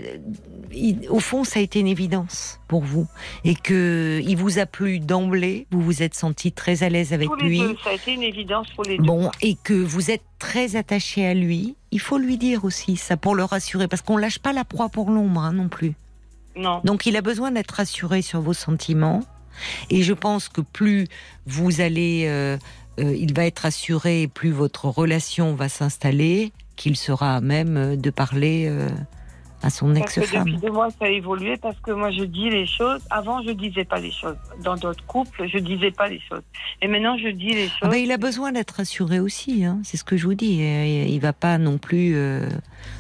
au 1.10 1.20
fond, 1.20 1.44
ça 1.44 1.60
a 1.60 1.64
été 1.64 1.80
une 1.80 1.88
évidence 1.88 2.60
pour 2.68 2.84
vous 2.84 3.08
et 3.44 3.56
que 3.56 4.22
il 4.24 4.38
vous 4.38 4.60
a 4.60 4.68
plu 4.68 5.00
d'emblée. 5.00 5.66
Vous 5.72 5.82
vous 5.82 6.04
êtes 6.04 6.14
senti 6.14 6.52
très 6.52 6.84
à 6.84 6.90
l'aise 6.90 7.14
avec 7.14 7.30
lui. 7.42 7.60
ça 7.84 7.90
a 7.90 7.94
été 7.94 8.14
une 8.14 8.24
évidence 8.24 8.68
pour 8.76 8.84
les 8.84 8.98
deux. 8.98 9.04
Bon, 9.04 9.32
et 9.42 9.56
que 9.64 9.74
vous 9.74 10.12
êtes 10.12 10.24
très 10.38 10.76
attaché 10.76 11.26
à 11.26 11.34
lui. 11.34 11.76
Il 11.92 12.00
faut 12.00 12.20
lui 12.20 12.38
dire 12.38 12.66
aussi 12.66 12.98
ça 12.98 13.18
pour 13.18 13.34
le 13.34 13.44
rassurer, 13.44 13.88
parce 13.88 14.04
qu'on 14.04 14.18
lâche 14.18 14.40
pas 14.40 14.54
la 14.54 14.64
proie 14.64 14.90
pour 14.90 15.10
l'ombre 15.10 15.42
hein, 15.42 15.54
non 15.54 15.70
plus. 15.70 15.94
Non. 16.56 16.82
Donc 16.84 17.06
il 17.08 17.18
a 17.18 17.22
besoin 17.22 17.52
d'être 17.52 17.72
rassuré 17.72 18.22
sur 18.22 18.42
vos 18.42 18.54
sentiments. 18.54 19.22
Et 19.90 20.04
je 20.04 20.14
pense 20.14 20.48
que 20.48 20.62
plus 20.62 21.08
vous 21.46 21.82
allez 21.82 22.26
euh, 22.28 22.58
euh, 23.00 23.16
il 23.16 23.34
va 23.34 23.46
être 23.46 23.66
assuré, 23.66 24.30
plus 24.34 24.52
votre 24.52 24.86
relation 24.86 25.56
va 25.56 25.70
s'installer, 25.70 26.52
qu'il 26.76 26.96
sera 26.96 27.36
à 27.38 27.42
même 27.42 27.78
euh, 27.78 27.96
de 27.96 28.10
parler 28.10 28.68
euh, 28.70 28.90
à 29.62 29.70
son 29.70 29.96
ex-femme. 29.96 30.46
Depuis 30.46 30.58
deux 30.58 30.72
mois, 30.72 30.90
ça 30.92 31.06
a 31.06 31.10
évolué 31.10 31.58
parce 31.58 31.80
que 31.80 31.92
moi, 31.92 32.12
je 32.12 32.24
dis 32.24 32.50
les 32.50 32.66
choses. 32.66 33.02
Avant, 33.10 33.42
je 33.44 33.52
disais 33.52 33.86
pas 33.86 34.00
les 34.00 34.12
choses. 34.12 34.38
Dans 34.64 34.76
d'autres 34.76 35.06
couples, 35.06 35.48
je 35.48 35.58
disais 35.58 35.92
pas 35.92 36.08
les 36.08 36.20
choses. 36.20 36.44
Et 36.82 36.88
maintenant, 36.88 37.18
je 37.18 37.30
dis 37.30 37.50
les 37.50 37.68
ah 37.68 37.80
choses. 37.80 37.90
ben, 37.90 37.98
il 37.98 38.12
a 38.12 38.18
besoin 38.18 38.52
d'être 38.52 38.72
rassuré 38.72 39.20
aussi. 39.20 39.66
Hein. 39.66 39.80
C'est 39.84 39.98
ce 39.98 40.04
que 40.04 40.18
je 40.18 40.26
vous 40.26 40.36
dis. 40.36 40.60
Il 40.60 41.20
va 41.20 41.34
pas 41.34 41.58
non 41.58 41.78
plus. 41.78 42.16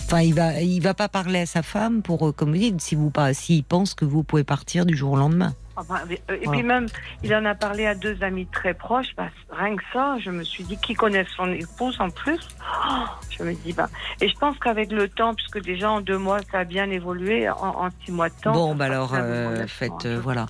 Enfin, 0.05 0.21
il 0.21 0.33
va, 0.33 0.61
il 0.61 0.81
va 0.81 0.93
pas 0.93 1.07
parler 1.07 1.41
à 1.41 1.45
sa 1.45 1.61
femme 1.61 2.01
pour, 2.01 2.35
comme 2.35 2.51
vous 2.51 2.57
dites, 2.57 2.81
si 2.81 2.95
vous 2.95 3.11
pas, 3.11 3.33
s'il 3.33 3.63
pense 3.63 3.93
que 3.93 4.05
vous 4.05 4.23
pouvez 4.23 4.43
partir 4.43 4.85
du 4.85 4.95
jour 4.95 5.11
au 5.11 5.17
lendemain. 5.17 5.53
Euh, 5.79 6.35
et 6.41 6.47
puis 6.47 6.63
même, 6.63 6.87
il 7.23 7.33
en 7.33 7.45
a 7.45 7.55
parlé 7.55 7.85
à 7.85 7.95
deux 7.95 8.21
amis 8.21 8.47
très 8.47 8.73
proches. 8.73 9.15
Bah, 9.15 9.29
rien 9.51 9.75
que 9.75 9.83
ça, 9.93 10.17
je 10.19 10.29
me 10.29 10.43
suis 10.43 10.63
dit, 10.63 10.77
qui 10.77 10.93
connaît 10.93 11.25
son 11.35 11.51
épouse 11.51 11.97
en 11.99 12.09
plus 12.09 12.39
oh, 12.61 13.05
Je 13.29 13.43
me 13.43 13.53
dis, 13.53 13.73
bah. 13.73 13.89
Et 14.21 14.29
je 14.29 14.37
pense 14.37 14.57
qu'avec 14.59 14.91
le 14.91 15.07
temps, 15.07 15.33
puisque 15.33 15.61
déjà 15.61 15.91
en 15.91 16.01
deux 16.01 16.17
mois, 16.17 16.39
ça 16.51 16.59
a 16.59 16.63
bien 16.63 16.89
évolué, 16.89 17.49
en, 17.49 17.89
six 18.03 18.11
mois 18.11 18.29
de 18.29 18.35
temps. 18.41 18.53
Bon, 18.53 18.75
bah 18.75 18.85
alors, 18.85 19.13
euh, 19.13 19.65
faites, 19.67 20.05
euh, 20.05 20.19
voilà. 20.21 20.47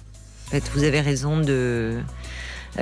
Faites, 0.50 0.70
vous 0.74 0.84
avez 0.84 1.02
raison 1.02 1.40
de 1.40 2.00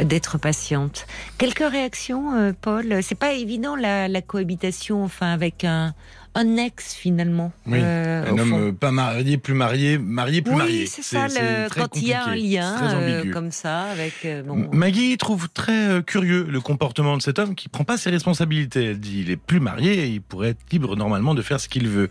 d'être 0.03 0.37
patiente. 0.37 1.07
Quelques 1.37 1.67
réactions, 1.67 2.53
Paul? 2.61 3.01
C'est 3.01 3.15
pas 3.15 3.31
évident 3.31 3.75
la, 3.77 4.09
la 4.09 4.21
cohabitation, 4.21 5.01
enfin, 5.03 5.31
avec 5.31 5.63
un, 5.63 5.93
un 6.37 6.55
ex 6.57 6.93
finalement. 6.93 7.51
Euh, 7.67 8.31
un 8.31 8.37
homme 8.37 8.75
pas 8.75 8.91
marié, 8.91 9.37
plus 9.37 9.55
marié, 9.55 9.97
marié, 9.97 10.43
plus 10.43 10.55
marié. 10.55 10.85
c'est 10.85 11.01
ça, 11.01 11.27
quand 11.75 11.95
il 11.95 12.07
y 12.07 12.13
a 12.13 12.25
un 12.25 12.35
lien 12.35 12.93
euh, 12.93 13.33
comme 13.33 13.51
ça 13.51 13.85
avec. 13.85 14.13
Euh, 14.23 14.43
Maggie 14.71 15.17
trouve 15.17 15.49
très 15.49 16.03
curieux 16.03 16.45
le 16.47 16.61
comportement 16.61 17.17
de 17.17 17.23
cet 17.23 17.39
homme 17.39 17.55
qui 17.55 17.69
prend 17.69 17.83
pas 17.83 17.97
ses 17.97 18.11
responsabilités. 18.11 18.85
Elle 18.85 18.99
dit 18.99 19.21
il 19.21 19.31
est 19.31 19.37
plus 19.37 19.59
marié, 19.59 19.93
et 19.93 20.07
il 20.07 20.21
pourrait 20.21 20.49
être 20.49 20.71
libre 20.71 20.95
normalement 20.95 21.33
de 21.33 21.41
faire 21.41 21.59
ce 21.59 21.67
qu'il 21.67 21.87
veut. 21.87 22.09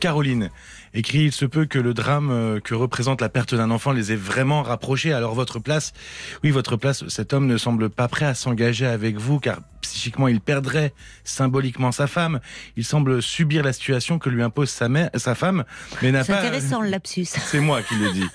Caroline 0.00 0.50
écrit 0.94 1.24
Il 1.24 1.32
se 1.32 1.44
peut 1.44 1.66
que 1.66 1.78
le 1.78 1.94
drame 1.94 2.60
que 2.62 2.74
représente 2.74 3.20
la 3.20 3.28
perte 3.28 3.54
d'un 3.54 3.70
enfant 3.70 3.92
les 3.92 4.12
ait 4.12 4.16
vraiment 4.16 4.62
rapprochés. 4.62 5.12
Alors 5.12 5.34
votre 5.34 5.58
place, 5.58 5.92
oui, 6.44 6.50
votre 6.50 6.76
place, 6.76 7.06
cet 7.08 7.32
homme 7.32 7.46
ne 7.46 7.56
semble 7.56 7.90
pas 7.90 8.08
prêt 8.08 8.26
à 8.26 8.34
s'engager 8.34 8.86
avec 8.86 9.16
vous 9.16 9.38
car 9.40 9.60
psychiquement 9.80 10.28
il 10.28 10.40
perdrait 10.40 10.92
symboliquement 11.24 11.90
sa 11.90 12.06
femme. 12.06 12.40
Il 12.76 12.84
semble 12.84 13.22
subir 13.22 13.62
la 13.64 13.72
situation 13.72 14.18
que 14.18 14.28
lui 14.28 14.42
impose 14.42 14.68
sa, 14.70 14.88
mère, 14.88 15.10
sa 15.16 15.34
femme, 15.34 15.64
mais 16.02 16.12
n'a 16.12 16.22
C'est 16.22 16.32
pas. 16.32 16.38
intéressant 16.40 16.80
le 16.82 16.88
lapsus. 16.90 17.24
C'est 17.24 17.60
moi 17.60 17.82
qui 17.82 17.94
le 17.96 18.12
dis. 18.12 18.26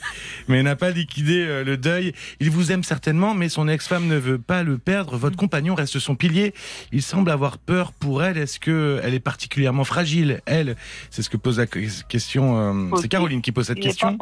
Mais 0.48 0.64
n'a 0.64 0.76
pas 0.76 0.90
liquidé 0.90 1.46
euh, 1.46 1.64
le 1.64 1.78
deuil. 1.78 2.14
Il 2.40 2.50
vous 2.52 2.72
aime 2.72 2.84
certainement, 2.84 3.34
mais 3.34 3.48
son 3.48 3.68
ex-femme 3.68 4.08
ne 4.08 4.18
veut 4.18 4.40
pas 4.40 4.64
le 4.64 4.78
perdre. 4.78 5.18
Votre 5.18 5.38
compagnon 5.38 5.76
reste 5.76 6.00
son 6.00 6.16
pilier. 6.16 6.54
Il 6.92 7.02
semble 7.02 7.32
avoir 7.32 7.58
peur 7.58 7.94
pour 7.94 8.24
elle. 8.24 8.38
Est-ce 8.38 8.60
que 8.60 9.00
elle 9.04 9.14
est 9.14 9.20
particulièrement 9.20 9.84
fragile 9.84 10.42
Elle, 10.46 10.76
c'est 11.10 11.22
ce 11.22 11.30
que 11.30 11.38
pose 11.38 11.60
la 11.60 11.68
question. 11.68 12.45
Euh, 12.54 12.98
c'est. 13.02 13.08
Caroline 13.08 13.42
qui 13.42 13.52
pose 13.52 13.68
cette 13.68 13.80
question. 13.80 14.18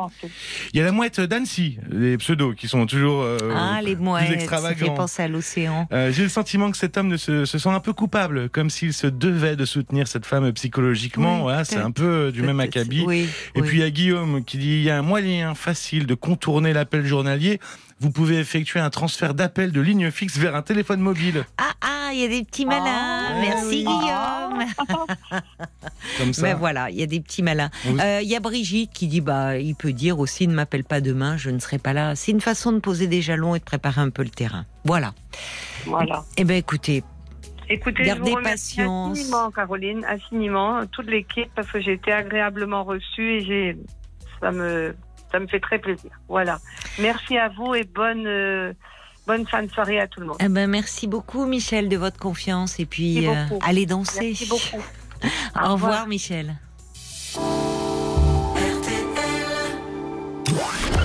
Il 0.73 0.77
y 0.77 0.81
a 0.81 0.85
la 0.85 0.91
mouette 0.91 1.19
d'Annecy, 1.19 1.77
les 1.89 2.17
pseudos 2.17 2.55
qui 2.55 2.67
sont 2.67 2.85
toujours 2.85 3.21
euh, 3.23 3.37
ah, 3.55 3.79
les 3.83 3.95
plus 3.95 4.03
mouettes, 4.03 4.23
ça 4.23 4.27
fait 4.29 4.33
extravagants. 4.35 4.93
penser 4.93 5.23
à 5.23 5.27
l'océan. 5.27 5.87
Euh, 5.91 6.11
J'ai 6.11 6.23
le 6.23 6.29
sentiment 6.29 6.71
que 6.71 6.77
cet 6.77 6.97
homme 6.97 7.07
ne 7.07 7.17
se, 7.17 7.45
se 7.45 7.57
sent 7.57 7.69
un 7.69 7.79
peu 7.79 7.93
coupable, 7.93 8.49
comme 8.49 8.69
s'il 8.69 8.93
se 8.93 9.07
devait 9.07 9.55
de 9.55 9.65
soutenir 9.65 10.07
cette 10.07 10.25
femme 10.25 10.51
psychologiquement. 10.53 11.37
Oui, 11.37 11.41
Voilà, 11.43 11.63
c'est 11.65 11.77
un 11.77 11.91
peu 11.91 12.31
du 12.31 12.41
même 12.41 12.59
acabit. 12.59 13.03
Oui, 13.05 13.27
Et 13.55 13.61
oui. 13.61 13.67
puis 13.67 13.77
il 13.77 13.81
y 13.81 13.83
a 13.83 13.89
Guillaume 13.89 14.43
qui 14.43 14.57
dit 14.57 14.77
il 14.77 14.83
y 14.83 14.89
a 14.89 14.97
un 14.97 15.01
moyen 15.01 15.55
facile 15.55 16.05
de 16.05 16.15
contourner 16.15 16.73
l'appel 16.73 17.05
journalier. 17.05 17.59
Vous 18.03 18.11
pouvez 18.11 18.37
effectuer 18.37 18.81
un 18.81 18.89
transfert 18.89 19.33
d'appel 19.33 19.71
de 19.71 19.79
ligne 19.79 20.11
fixe 20.11 20.37
vers 20.37 20.57
un 20.57 20.61
téléphone 20.61 20.99
mobile. 20.99 21.45
Ah, 21.57 21.71
ah, 21.79 22.09
il 22.11 22.19
y 22.19 22.25
a 22.25 22.27
des 22.27 22.43
petits 22.43 22.65
malins. 22.65 22.83
Ah, 23.29 23.39
Merci 23.39 23.65
oui. 23.65 23.85
Guillaume. 23.85 25.39
Comme 26.17 26.33
ça. 26.33 26.41
Ben 26.41 26.55
voilà, 26.57 26.89
il 26.89 26.97
y 26.97 27.03
a 27.03 27.05
des 27.05 27.21
petits 27.21 27.41
malins. 27.43 27.69
Vous- 27.85 27.97
Euh, 27.99 28.19
Il 28.21 28.27
y 28.27 28.35
a 28.35 28.41
Brigitte 28.41 28.91
qui 28.91 29.07
dit 29.07 29.21
bah 29.21 29.57
il 29.57 29.73
peut 29.73 29.93
dire 29.93 30.19
aussi 30.19 30.49
ne 30.49 30.53
m'appelle 30.53 30.83
pas 30.83 30.99
demain, 30.99 31.37
je 31.37 31.49
ne 31.49 31.59
serai 31.59 31.77
pas 31.77 31.93
là. 31.93 32.13
C'est 32.15 32.31
une 32.33 32.41
façon 32.41 32.73
de 32.73 32.79
poser 32.79 33.07
des 33.07 33.21
jalons 33.21 33.55
et 33.55 33.59
de 33.59 33.63
préparer 33.63 34.01
un 34.01 34.09
peu 34.09 34.23
le 34.23 34.29
terrain. 34.29 34.65
Voilà. 34.83 35.13
Voilà. 35.85 36.25
Eh 36.35 36.43
ben 36.43 36.57
écoutez, 36.57 37.05
Écoutez, 37.69 38.03
Gardez 38.03 38.25
je 38.25 38.29
vous 38.31 38.35
remercie 38.35 38.75
patience. 38.75 39.17
infiniment, 39.17 39.49
Caroline, 39.49 40.05
infiniment, 40.09 40.85
toute 40.87 41.07
l'équipe, 41.07 41.49
parce 41.55 41.71
que 41.71 41.79
j'ai 41.79 41.93
été 41.93 42.11
agréablement 42.11 42.83
reçue 42.83 43.35
et 43.37 43.45
j'ai, 43.45 43.77
ça 44.41 44.51
me, 44.51 44.93
ça 45.33 45.39
me 45.39 45.47
fait 45.47 45.59
très 45.59 45.79
plaisir. 45.79 46.11
Voilà. 46.29 46.59
Merci 46.99 47.37
à 47.37 47.49
vous 47.49 47.73
et 47.73 47.83
bonne, 47.83 48.25
euh, 48.27 48.71
bonne 49.27 49.45
fin 49.47 49.63
de 49.63 49.71
soirée 49.71 49.99
à 49.99 50.07
tout 50.07 50.19
le 50.21 50.27
monde. 50.27 50.37
eh 50.39 50.47
ben 50.47 50.69
merci 50.69 51.07
beaucoup 51.07 51.45
Michel 51.45 51.89
de 51.89 51.97
votre 51.97 52.17
confiance 52.17 52.79
et 52.79 52.85
puis 52.85 53.27
euh, 53.27 53.33
allez 53.61 53.85
danser. 53.85 54.35
Merci 54.39 54.47
beaucoup. 54.47 54.83
Au 55.61 55.73
revoir 55.73 56.07
Michel. 56.07 56.55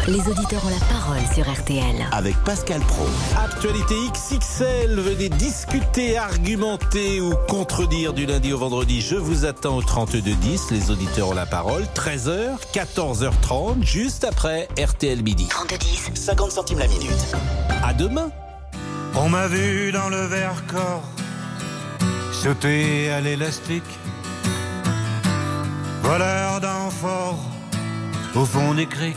Les 0.08 0.26
auditeurs 0.26 0.64
ont 0.64 0.70
la 0.70 0.86
parole 0.86 1.20
sur 1.34 1.46
RTL. 1.52 2.08
Avec 2.12 2.34
Pascal 2.42 2.80
Pro. 2.80 3.04
Actualité 3.44 3.94
XXL, 4.10 4.98
venez 4.98 5.28
discuter, 5.28 6.16
argumenter 6.16 7.20
ou 7.20 7.34
contredire 7.46 8.14
du 8.14 8.24
lundi 8.24 8.54
au 8.54 8.58
vendredi. 8.58 9.02
Je 9.02 9.16
vous 9.16 9.44
attends 9.44 9.76
au 9.76 9.82
3210, 9.82 10.70
les 10.70 10.90
auditeurs 10.90 11.28
ont 11.28 11.34
la 11.34 11.44
parole. 11.44 11.82
13h, 11.94 12.56
14h30, 12.72 13.84
juste 13.84 14.24
après 14.24 14.66
RTL 14.82 15.22
Midi. 15.22 15.46
3210. 15.48 16.12
50 16.14 16.52
centimes 16.52 16.78
la 16.78 16.88
minute. 16.88 17.36
À 17.84 17.92
demain 17.92 18.30
On 19.14 19.28
m'a 19.28 19.46
vu 19.46 19.92
dans 19.92 20.08
le 20.08 20.24
Vercors 20.24 21.02
sauter 22.32 23.10
à 23.10 23.20
l'élastique, 23.20 23.82
voleur 26.02 26.60
d'amphores 26.62 27.44
au 28.34 28.46
fond 28.46 28.72
des 28.72 28.86
criques. 28.86 29.16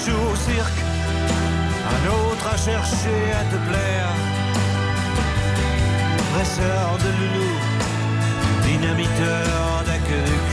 Un 0.00 0.06
jour 0.06 0.32
au 0.32 0.36
cirque, 0.36 0.80
un 1.94 2.02
autre 2.08 2.46
à 2.46 2.56
chercher 2.56 3.20
à 3.38 3.44
te 3.52 3.58
plaire. 3.68 4.12
Dresseur 6.32 6.96
de 7.04 7.10
loulou, 7.18 7.52
dynamiteur 8.64 9.84
d'aqueduc. 9.84 10.46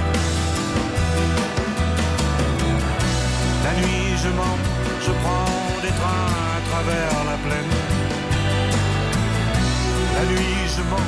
La 3.64 3.74
nuit, 3.80 4.18
je 4.22 4.30
mens, 4.36 4.58
je 5.06 5.12
prends 5.24 5.82
des 5.82 5.93
trains 6.00 6.34
à 6.58 6.60
travers 6.70 7.16
la 7.32 7.38
plaine. 7.45 7.74
La 10.16 10.26
nuit, 10.26 10.60
je 10.76 10.82
mens, 10.91 11.08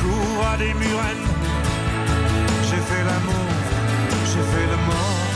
Cour 0.00 0.46
à 0.52 0.56
des 0.56 0.74
murennes, 0.74 1.26
j'ai 2.68 2.82
fait 2.88 3.04
l'amour, 3.08 3.50
j'ai 4.30 4.44
fait 4.52 4.66
le 4.72 4.78
mort. 4.88 5.26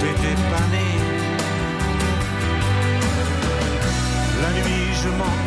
T'étais 0.00 0.36
pas 0.52 0.66
né. 0.74 0.86
La 4.42 4.50
nuit, 4.58 4.86
je 5.02 5.10
mens, 5.20 5.38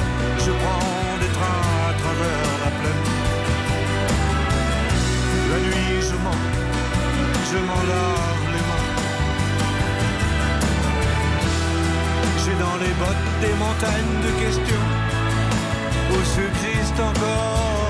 je 0.45 0.51
prends 0.61 1.17
des 1.21 1.31
trains 1.37 1.65
à 1.89 1.93
travers 2.01 2.49
la 2.63 2.71
plaine. 2.79 3.05
La 5.51 5.59
nuit, 5.65 6.01
je 6.09 6.15
mens, 6.25 6.43
je 7.49 7.57
m'en 7.67 7.81
lave 7.91 8.43
les 8.53 8.63
mains. 8.69 8.89
J'ai 12.43 12.55
dans 12.65 12.77
les 12.83 12.93
bottes 13.01 13.33
montagnes 13.59 14.21
de 14.25 14.31
questions 14.43 14.87
où 16.11 16.17
subsiste 16.35 16.62
encore 16.99 17.82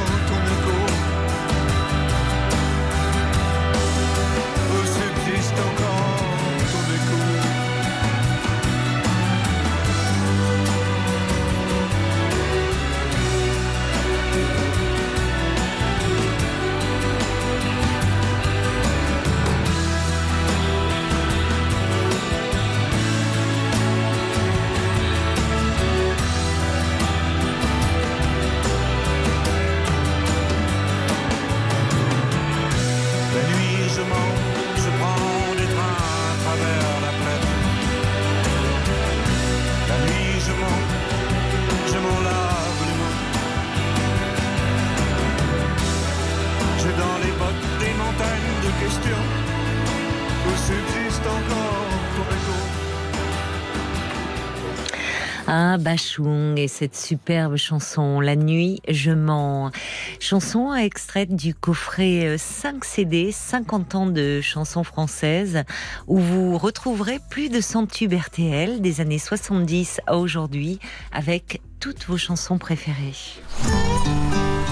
Et 56.58 56.68
cette 56.68 56.96
superbe 56.96 57.56
chanson 57.56 58.20
La 58.20 58.36
nuit, 58.36 58.82
je 58.88 59.12
mens. 59.12 59.72
Chanson 60.20 60.74
extraite 60.74 61.36
du 61.36 61.56
coffret 61.56 62.26
euh, 62.26 62.38
5 62.38 62.86
CD, 62.86 63.32
50 63.32 63.96
ans 63.96 64.06
de 64.06 64.40
chansons 64.40 64.84
françaises, 64.84 65.64
où 66.08 66.20
vous 66.20 66.58
retrouverez 66.58 67.20
plus 67.30 67.50
de 67.50 67.62
100 67.62 67.88
tubes 67.88 68.14
RTL 68.14 68.82
des 68.82 69.02
années 69.02 69.18
70 69.18 70.02
à 70.06 70.18
aujourd'hui, 70.18 70.80
avec 71.12 71.62
toutes 71.80 72.06
vos 72.06 72.18
chansons 72.18 72.60
préférées. 72.60 73.16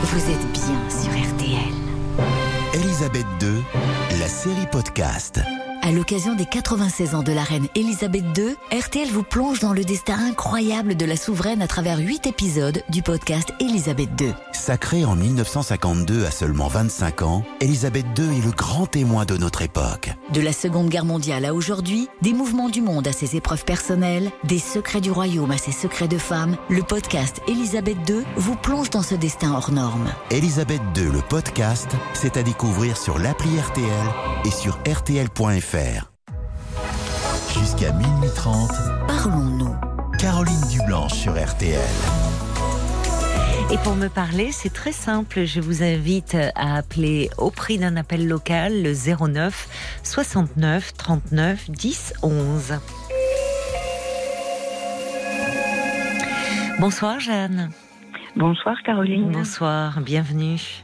Vous 0.03 0.29
êtes 0.29 0.51
bien 0.51 0.89
sur 0.89 1.11
RTL. 1.11 1.73
Elisabeth 2.73 3.25
II, 3.41 4.19
la 4.19 4.27
série 4.27 4.67
podcast. 4.71 5.41
À 5.83 5.91
l'occasion 5.91 6.35
des 6.35 6.45
96 6.45 7.15
ans 7.15 7.23
de 7.23 7.31
la 7.31 7.41
reine 7.41 7.67
Elisabeth 7.73 8.23
II, 8.37 8.55
RTL 8.71 9.09
vous 9.09 9.23
plonge 9.23 9.59
dans 9.61 9.73
le 9.73 9.83
destin 9.83 10.13
incroyable 10.13 10.95
de 10.95 11.05
la 11.05 11.15
souveraine 11.15 11.63
à 11.63 11.67
travers 11.67 11.97
8 11.97 12.27
épisodes 12.27 12.83
du 12.89 13.01
podcast 13.01 13.51
Elisabeth 13.59 14.09
II. 14.21 14.33
Sacrée 14.53 15.05
en 15.05 15.15
1952 15.15 16.25
à 16.25 16.29
seulement 16.29 16.67
25 16.67 17.23
ans, 17.23 17.43
Elisabeth 17.61 18.05
II 18.15 18.37
est 18.37 18.45
le 18.45 18.51
grand 18.51 18.85
témoin 18.85 19.25
de 19.25 19.37
notre 19.37 19.63
époque. 19.63 20.11
De 20.31 20.39
la 20.39 20.53
Seconde 20.53 20.89
Guerre 20.89 21.03
mondiale 21.03 21.45
à 21.45 21.53
aujourd'hui, 21.55 22.07
des 22.21 22.33
mouvements 22.33 22.69
du 22.69 22.81
monde 22.81 23.07
à 23.07 23.11
ses 23.11 23.35
épreuves 23.35 23.65
personnelles, 23.65 24.29
des 24.43 24.59
secrets 24.59 25.01
du 25.01 25.09
royaume 25.09 25.49
à 25.49 25.57
ses 25.57 25.71
secrets 25.71 26.07
de 26.07 26.19
femme, 26.19 26.57
le 26.69 26.83
podcast 26.83 27.41
Elisabeth 27.47 27.97
II 28.07 28.21
vous 28.35 28.55
plonge 28.55 28.91
dans 28.91 29.01
ce 29.01 29.15
destin 29.15 29.53
hors 29.53 29.71
norme. 29.71 30.13
Elisabeth 30.29 30.81
II, 30.95 31.05
le 31.05 31.21
podcast, 31.27 31.89
c'est 32.13 32.37
à 32.37 32.43
découvrir 32.43 32.97
sur 32.97 33.17
l'appli 33.17 33.59
RTL 33.59 34.07
et 34.45 34.51
sur 34.51 34.77
RTL.fr. 34.87 35.70
Jusqu'à 37.53 37.93
minuit 37.93 38.29
30, 38.35 38.71
Parlons-nous. 39.07 39.73
Caroline 40.19 40.67
Dublanche 40.69 41.13
sur 41.13 41.31
RTL. 41.31 41.79
Et 43.71 43.77
pour 43.77 43.95
me 43.95 44.09
parler, 44.09 44.51
c'est 44.51 44.73
très 44.73 44.91
simple. 44.91 45.45
Je 45.45 45.61
vous 45.61 45.81
invite 45.81 46.35
à 46.55 46.75
appeler 46.75 47.29
au 47.37 47.51
prix 47.51 47.77
d'un 47.77 47.95
appel 47.95 48.27
local 48.27 48.83
le 48.83 48.91
09 48.93 50.01
69 50.03 50.93
39 50.93 51.71
10 51.71 52.13
11. 52.21 52.73
Bonsoir 56.81 57.21
Jeanne. 57.21 57.69
Bonsoir 58.35 58.75
Caroline. 58.83 59.31
Bonsoir, 59.31 60.01
bienvenue. 60.01 60.83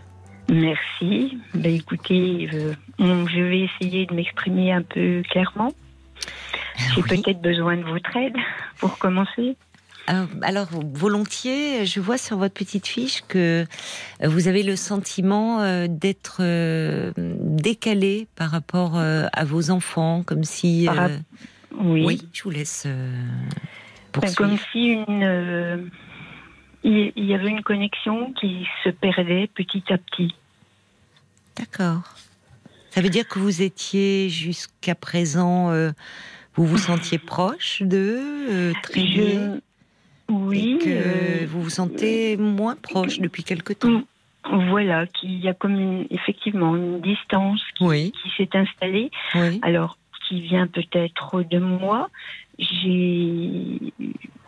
Merci. 0.49 1.37
Ben, 1.53 1.73
écoutez, 1.73 2.49
euh, 2.53 2.73
je 2.99 3.41
vais 3.41 3.61
essayer 3.61 4.05
de 4.05 4.13
m'exprimer 4.13 4.71
un 4.71 4.81
peu 4.81 5.21
clairement. 5.29 5.73
J'ai 6.95 7.01
Oui. 7.01 7.21
peut-être 7.21 7.41
besoin 7.41 7.77
de 7.77 7.83
votre 7.83 8.15
aide 8.15 8.35
pour 8.79 8.97
commencer. 8.97 9.55
Euh, 10.09 10.25
Alors, 10.41 10.67
volontiers, 10.93 11.85
je 11.85 11.99
vois 11.99 12.17
sur 12.17 12.37
votre 12.37 12.53
petite 12.53 12.87
fiche 12.87 13.23
que 13.27 13.65
euh, 14.23 14.27
vous 14.27 14.47
avez 14.47 14.63
le 14.63 14.77
sentiment 14.77 15.61
euh, 15.61 15.87
d'être 15.89 16.41
décalé 17.17 18.27
par 18.35 18.49
rapport 18.51 18.97
à 18.97 19.43
vos 19.43 19.69
enfants, 19.69 20.23
comme 20.25 20.43
si... 20.43 20.87
Oui. 21.79 22.03
Oui, 22.05 22.27
je 22.33 22.43
vous 22.43 22.49
laisse 22.49 22.87
Ben, 24.19 24.33
comme 24.35 24.57
si 24.71 25.03
une, 25.07 25.89
il 26.87 27.11
il 27.15 27.25
y 27.25 27.33
avait 27.33 27.49
une 27.49 27.63
connexion 27.63 28.33
qui 28.39 28.65
se 28.83 28.89
perdait 28.89 29.47
petit 29.53 29.83
à 29.89 29.97
petit. 29.97 30.33
D'accord. 31.57 32.01
Ça 32.91 33.01
veut 33.01 33.09
dire 33.09 33.27
que 33.27 33.39
vous 33.39 33.61
étiez 33.61 34.29
jusqu'à 34.29 34.95
présent, 34.95 35.69
euh, 35.71 35.91
vous 36.55 36.65
vous 36.65 36.77
sentiez 36.77 37.19
proche 37.19 37.81
d'eux, 37.83 38.19
euh, 38.49 38.73
très 38.83 39.05
Je- 39.05 39.59
Oui. 40.29 40.77
et 40.81 40.83
que 40.83 40.89
euh, 40.89 41.45
vous 41.47 41.61
vous 41.63 41.69
sentez 41.69 42.37
moins 42.37 42.75
proche 42.75 43.19
depuis 43.19 43.43
quelque 43.43 43.73
temps? 43.73 44.01
Voilà, 44.69 45.05
qu'il 45.07 45.37
y 45.43 45.47
a 45.49 45.53
comme 45.53 45.75
une- 45.79 46.07
effectivement 46.09 46.75
une 46.75 47.01
distance 47.01 47.61
qui, 47.75 47.83
Oui, 47.83 48.11
qui 48.23 48.29
s'est 48.37 48.57
installée. 48.57 49.11
oui. 49.35 49.59
Alors, 49.61 49.97
qui 50.27 50.41
vient 50.41 50.67
peut-être 50.67 51.43
de 51.43 51.59
moi. 51.59 52.09
J'ai. 52.59 53.93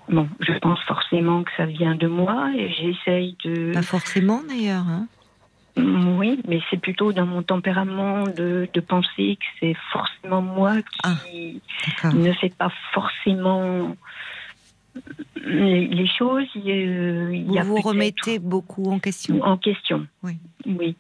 Bon, 0.09 0.27
je 0.39 0.53
pense 0.59 0.79
forcément 0.87 1.43
que 1.43 1.51
ça 1.55 1.65
vient 1.65 1.95
de 1.95 2.07
moi 2.07 2.51
et 2.57 2.71
j'essaye 2.71 3.35
de. 3.45 3.71
Pas 3.73 3.81
forcément 3.83 4.41
d'ailleurs. 4.47 4.87
hein. 4.87 5.07
Oui, 5.77 6.41
mais 6.47 6.59
c'est 6.69 6.81
plutôt 6.81 7.13
dans 7.13 7.25
mon 7.25 7.41
tempérament 7.43 8.23
de, 8.23 8.67
de 8.73 8.79
penser 8.81 9.37
que 9.39 9.45
c'est 9.59 9.75
forcément 9.93 10.41
moi 10.41 10.73
qui 10.81 11.61
D'accord. 11.87 12.19
ne 12.19 12.33
fait 12.33 12.53
pas 12.53 12.71
forcément 12.91 13.95
les, 15.45 15.87
les 15.87 16.07
choses. 16.07 16.47
Il 16.55 16.67
il 16.67 17.45
Vous 17.61 17.75
vous 17.75 17.81
remettez 17.81 18.39
beaucoup 18.39 18.91
en 18.91 18.99
question. 18.99 19.41
en 19.43 19.57
question. 19.57 20.05
Oui. 20.23 20.33
Oui. 20.65 20.95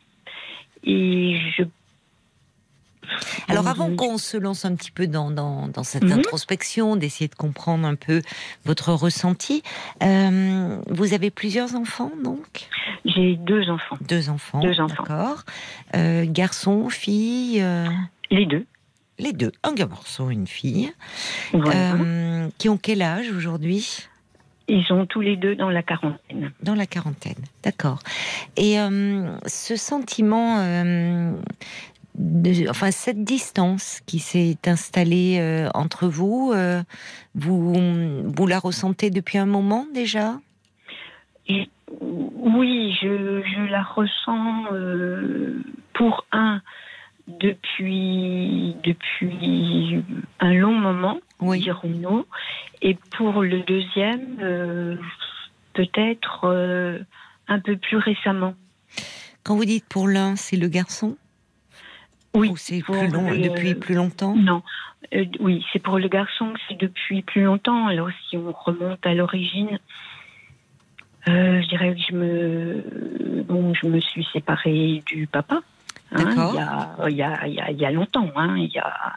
Et 0.83 1.39
je. 1.57 1.63
Alors 3.47 3.63
Bon, 3.63 3.69
avant 3.69 3.95
qu'on 3.95 4.17
se 4.17 4.37
lance 4.37 4.65
un 4.65 4.75
petit 4.75 4.91
peu 4.91 5.07
dans, 5.07 5.31
dans, 5.31 5.67
dans 5.67 5.83
cette 5.83 6.03
Mhm. 6.03 6.19
introspection, 6.19 6.95
d'essayer 6.95 7.27
de 7.27 7.35
comprendre 7.35 7.87
un 7.87 7.95
peu 7.95 8.21
votre 8.65 8.93
ressenti, 8.93 9.63
euh, 10.03 10.79
vous 10.89 11.13
avez 11.13 11.29
plusieurs 11.31 11.75
enfants 11.75 12.11
donc? 12.23 12.67
J'ai 13.05 13.35
deux 13.37 13.69
enfants, 13.69 13.97
Deux 14.01 14.29
enfants. 14.29 14.59
Deux 14.59 14.79
enfants. 14.81 14.95
D'accord. 15.03 15.43
Euh, 15.95 16.25
garçon, 16.27 16.89
fille, 16.89 17.61
euh, 17.61 17.87
les 18.31 18.45
deux. 18.45 18.65
les 19.17 19.33
deux. 19.33 19.51
Un 19.63 19.73
garçon, 19.73 20.29
une 20.29 20.47
fille. 20.47 20.91
Voilà. 21.53 21.93
Euh, 21.95 22.49
qui 22.57 22.69
ont 22.69 22.77
quel 22.77 23.01
âge 23.01 23.31
aujourd'hui? 23.31 24.05
Ils 24.71 24.83
sont 24.85 25.07
tous 25.07 25.21
les 25.21 25.35
deux 25.35 25.55
dans 25.55 25.69
la 25.71 25.81
quarantaine. 25.81 26.51
Dans 26.61 26.75
la 26.75 26.85
quarantaine. 26.85 27.43
D'accord. 27.63 27.99
Et 28.55 28.79
euh, 28.79 29.35
ce 29.47 29.75
sentiment, 29.75 30.57
euh, 30.59 31.31
de- 32.19 32.69
enfin 32.69 32.91
cette 32.91 33.23
distance 33.23 34.01
qui 34.05 34.19
s'est 34.19 34.57
installée 34.65 35.37
euh, 35.39 35.69
entre 35.73 36.07
vous, 36.07 36.51
euh, 36.53 36.83
vous, 37.33 37.73
vous 38.25 38.47
la 38.47 38.59
ressentez 38.59 39.09
depuis 39.09 39.37
un 39.37 39.45
moment 39.45 39.87
déjà? 39.93 40.37
Oui, 41.47 42.95
je, 43.01 43.41
je 43.41 43.71
la 43.71 43.81
ressens 43.81 44.65
euh, 44.73 45.63
pour 45.93 46.25
un 46.31 46.61
depuis 47.27 48.75
depuis 48.83 50.03
un 50.39 50.53
long 50.53 50.73
moment, 50.73 51.19
Oui. 51.39 51.59
dirons-nous, 51.61 52.25
et 52.81 52.97
pour 53.17 53.41
le 53.41 53.61
deuxième 53.61 54.97
peut-être 55.73 56.45
un 57.47 57.59
peu 57.59 57.77
plus 57.77 57.97
récemment. 57.97 58.53
Quand 59.43 59.55
vous 59.55 59.65
dites 59.65 59.85
pour 59.87 60.07
l'un, 60.07 60.35
c'est 60.35 60.57
le 60.57 60.67
garçon? 60.67 61.17
Oui. 62.35 62.49
Ou 62.49 62.57
c'est 62.57 62.81
plus 62.83 63.07
long, 63.11 63.31
depuis 63.31 63.75
plus 63.75 63.95
longtemps? 63.95 64.35
Non, 64.35 64.61
Euh, 65.15 65.25
oui, 65.39 65.65
c'est 65.73 65.79
pour 65.79 65.97
le 65.97 66.07
garçon 66.07 66.53
que 66.53 66.59
c'est 66.67 66.77
depuis 66.77 67.21
plus 67.23 67.43
longtemps. 67.43 67.87
Alors 67.87 68.09
si 68.29 68.37
on 68.37 68.51
remonte 68.51 69.03
à 69.05 69.13
l'origine, 69.15 69.79
euh, 71.27 71.61
je 71.61 71.67
dirais 71.69 71.95
que 71.95 72.01
je 72.09 72.15
me, 72.15 73.43
bon, 73.43 73.73
je 73.73 73.87
me 73.87 73.99
suis 73.99 74.27
séparée 74.33 75.01
du 75.07 75.25
papa. 75.25 75.61
hein, 76.11 76.25
il, 76.51 76.55
y 76.55 76.59
a, 76.59 77.09
il, 77.09 77.15
y 77.15 77.23
a, 77.23 77.71
il, 77.71 77.77
y 77.79 77.85
a, 77.85 77.91
longtemps, 77.91 78.29
hein, 78.35 78.55
il, 78.57 78.69
y 78.71 78.77
a, 78.79 79.15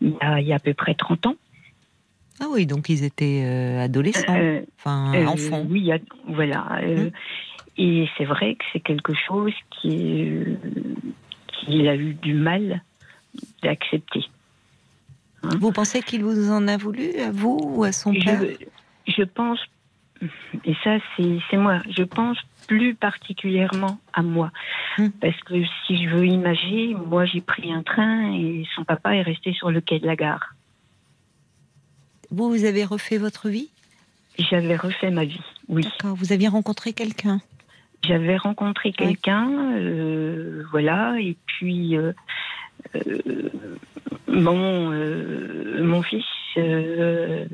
il, 0.00 0.46
y 0.46 0.52
a, 0.52 0.56
à 0.56 0.58
peu 0.58 0.74
près 0.74 0.94
30 0.94 1.26
ans. 1.26 1.36
Ah 2.40 2.46
oui, 2.50 2.66
donc 2.66 2.88
ils 2.88 3.02
étaient 3.04 3.42
euh, 3.44 3.84
adolescents, 3.84 4.38
enfin 4.78 5.26
enfants. 5.26 5.66
Oui, 5.68 5.90
voilà. 6.28 6.78
euh, 6.82 7.06
Mm. 7.06 7.10
Et 7.78 8.08
c'est 8.18 8.24
vrai 8.26 8.56
que 8.56 8.64
c'est 8.72 8.80
quelque 8.80 9.14
chose 9.14 9.54
qui 9.70 9.96
est- 10.20 10.58
qu'il 11.60 11.86
a 11.88 11.96
eu 11.96 12.14
du 12.14 12.34
mal 12.34 12.82
d'accepter. 13.62 14.24
Vous 15.42 15.72
pensez 15.72 16.02
qu'il 16.02 16.22
vous 16.22 16.50
en 16.50 16.68
a 16.68 16.76
voulu, 16.76 17.18
à 17.18 17.30
vous 17.30 17.58
ou 17.62 17.84
à 17.84 17.92
son 17.92 18.12
père? 18.12 18.42
Je, 18.42 19.12
je 19.12 19.22
pense, 19.22 19.58
et 20.64 20.74
ça 20.84 20.98
c'est 21.16 21.56
moi, 21.56 21.78
je 21.88 22.02
pense 22.02 22.38
plus 22.66 22.94
particulièrement 22.94 23.98
à 24.12 24.22
moi. 24.22 24.52
Hmm. 24.98 25.08
Parce 25.20 25.40
que 25.42 25.54
si 25.86 26.04
je 26.04 26.08
veux 26.10 26.26
imager, 26.26 26.94
moi 26.94 27.24
j'ai 27.24 27.40
pris 27.40 27.72
un 27.72 27.82
train 27.82 28.32
et 28.34 28.66
son 28.74 28.84
papa 28.84 29.16
est 29.16 29.22
resté 29.22 29.52
sur 29.54 29.70
le 29.70 29.80
quai 29.80 29.98
de 29.98 30.06
la 30.06 30.16
gare. 30.16 30.54
Vous, 32.30 32.48
vous 32.50 32.64
avez 32.64 32.84
refait 32.84 33.18
votre 33.18 33.48
vie? 33.48 33.70
J'avais 34.38 34.76
refait 34.76 35.10
ma 35.10 35.24
vie, 35.24 35.40
oui. 35.68 35.82
D'accord. 35.82 36.14
Vous 36.16 36.32
aviez 36.32 36.48
rencontré 36.48 36.92
quelqu'un? 36.92 37.40
J'avais 38.02 38.36
rencontré 38.36 38.92
quelqu'un, 38.92 39.50
euh, 39.74 40.64
voilà, 40.70 41.16
et 41.20 41.36
puis 41.46 41.96
euh, 41.96 42.12
euh, 42.96 43.50
bon, 44.26 44.90
euh, 44.92 45.84
mon 45.84 46.02
fils, 46.02 46.24
euh, 46.56 47.44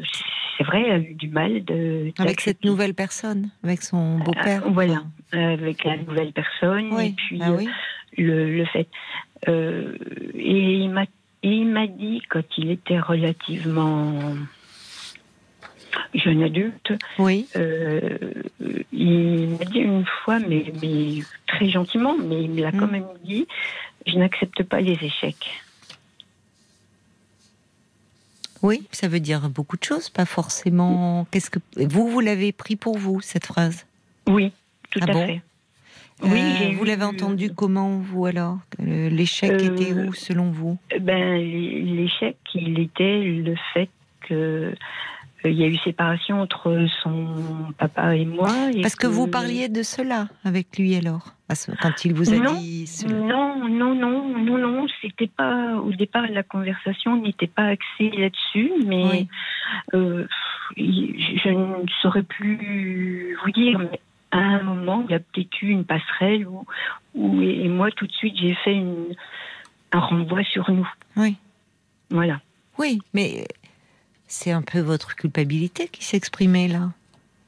c'est 0.56 0.64
vrai, 0.64 0.90
a 0.90 0.98
eu 0.98 1.14
du 1.14 1.28
mal 1.28 1.64
de 1.64 2.12
Avec 2.18 2.40
cette 2.40 2.64
nouvelle 2.64 2.94
personne, 2.94 3.50
avec 3.64 3.82
son 3.82 4.18
beau-père 4.18 4.62
voilà, 4.70 5.02
avec 5.32 5.84
la 5.84 5.96
nouvelle 5.96 6.32
personne, 6.32 6.90
Oui, 6.92 7.06
et 7.06 7.14
puis 7.16 7.40
ah 7.42 7.52
oui. 7.52 7.68
le, 8.16 8.56
le 8.56 8.64
fait. 8.66 8.88
Euh, 9.48 9.96
et 10.34 10.74
il 10.78 10.90
m'a 10.90 11.04
et 11.42 11.50
il 11.50 11.66
m'a 11.66 11.86
dit 11.86 12.22
quand 12.28 12.42
il 12.56 12.70
était 12.70 12.98
relativement 12.98 14.34
jeune 16.14 16.42
adulte, 16.42 16.92
Oui. 17.18 17.46
euh, 17.56 18.18
il 18.92 19.48
m'a 19.58 19.64
dit 19.64 19.78
une 19.80 20.04
fois, 20.24 20.38
mais, 20.38 20.72
mais 20.82 21.22
très 21.46 21.68
gentiment, 21.68 22.16
mais 22.16 22.42
il 22.44 22.50
me 22.50 22.62
l'a 22.62 22.72
quand 22.72 22.86
Mm. 22.86 22.90
même 22.90 23.06
dit, 23.24 23.46
je 24.06 24.16
n'accepte 24.18 24.62
pas 24.64 24.80
les 24.80 24.98
échecs. 25.02 25.46
Oui, 28.62 28.86
ça 28.90 29.06
veut 29.08 29.20
dire 29.20 29.48
beaucoup 29.50 29.76
de 29.76 29.84
choses, 29.84 30.08
pas 30.08 30.24
forcément. 30.24 31.26
Qu'est-ce 31.30 31.50
que 31.50 31.58
vous 31.76 32.08
vous 32.08 32.20
l'avez 32.20 32.52
pris 32.52 32.76
pour 32.76 32.96
vous 32.96 33.20
cette 33.20 33.44
phrase? 33.46 33.86
Oui, 34.26 34.50
tout 34.90 35.00
Ah 35.02 35.10
à 35.10 35.12
bon? 35.12 35.26
fait. 35.26 35.42
Euh, 36.24 36.28
j'ai 36.58 36.74
vous 36.74 36.84
l'avez 36.84 37.04
entendu 37.04 37.50
comment 37.54 37.98
vous 37.98 38.24
alors? 38.24 38.56
Euh, 38.80 39.10
L'échec 39.10 39.52
Euh, 39.52 39.74
était 39.74 39.92
où 39.92 40.14
selon 40.14 40.50
vous? 40.50 40.78
Ben, 41.00 41.36
l'échec, 41.36 42.38
il 42.54 42.78
était 42.80 43.20
le 43.20 43.54
fait 43.74 43.90
que 44.22 44.74
il 45.50 45.58
y 45.58 45.64
a 45.64 45.66
eu 45.66 45.76
séparation 45.78 46.40
entre 46.40 46.86
son 47.02 47.26
papa 47.78 48.16
et 48.16 48.24
moi. 48.24 48.50
et 48.74 48.82
Parce 48.82 48.96
que 48.96 49.06
vous 49.06 49.26
parliez 49.26 49.68
de 49.68 49.82
cela 49.82 50.28
avec 50.44 50.78
lui 50.78 50.94
alors, 50.96 51.34
quand 51.80 52.04
il 52.04 52.14
vous 52.14 52.32
a 52.32 52.36
Non. 52.38 52.54
dit 52.54 52.86
cela. 52.86 53.14
Non, 53.14 53.68
non, 53.68 53.94
non, 53.94 54.28
non, 54.38 54.58
non, 54.58 54.86
c'était 55.00 55.26
pas 55.28 55.76
au 55.76 55.92
départ 55.92 56.26
la 56.30 56.42
conversation 56.42 57.16
n'était 57.20 57.46
pas 57.46 57.66
axée 57.66 58.10
là-dessus, 58.16 58.70
mais 58.86 59.04
Oui. 59.04 59.28
euh, 59.94 60.26
je 60.76 61.48
ne 61.50 61.86
saurais 62.02 62.22
plus 62.22 63.36
vous 63.44 63.50
dire. 63.52 63.78
Mais 63.78 64.00
à 64.32 64.38
un 64.38 64.62
moment, 64.62 65.04
il 65.08 65.12
y 65.12 65.14
a 65.14 65.20
peut-être 65.20 65.62
eu 65.62 65.68
une 65.70 65.84
passerelle 65.84 66.46
où, 66.46 66.64
où 67.14 67.40
et 67.42 67.68
moi 67.68 67.90
tout 67.92 68.06
de 68.06 68.12
suite 68.12 68.36
j'ai 68.36 68.54
fait 68.64 68.74
une, 68.74 69.14
un 69.92 70.00
renvoi 70.00 70.42
sur 70.44 70.70
nous. 70.70 70.88
Oui. 71.16 71.36
Voilà. 72.10 72.40
Oui, 72.78 72.98
mais 73.14 73.46
c'est 74.26 74.50
un 74.52 74.62
peu 74.62 74.80
votre 74.80 75.14
culpabilité 75.16 75.88
qui 75.88 76.04
s'exprimait 76.04 76.68
là. 76.68 76.90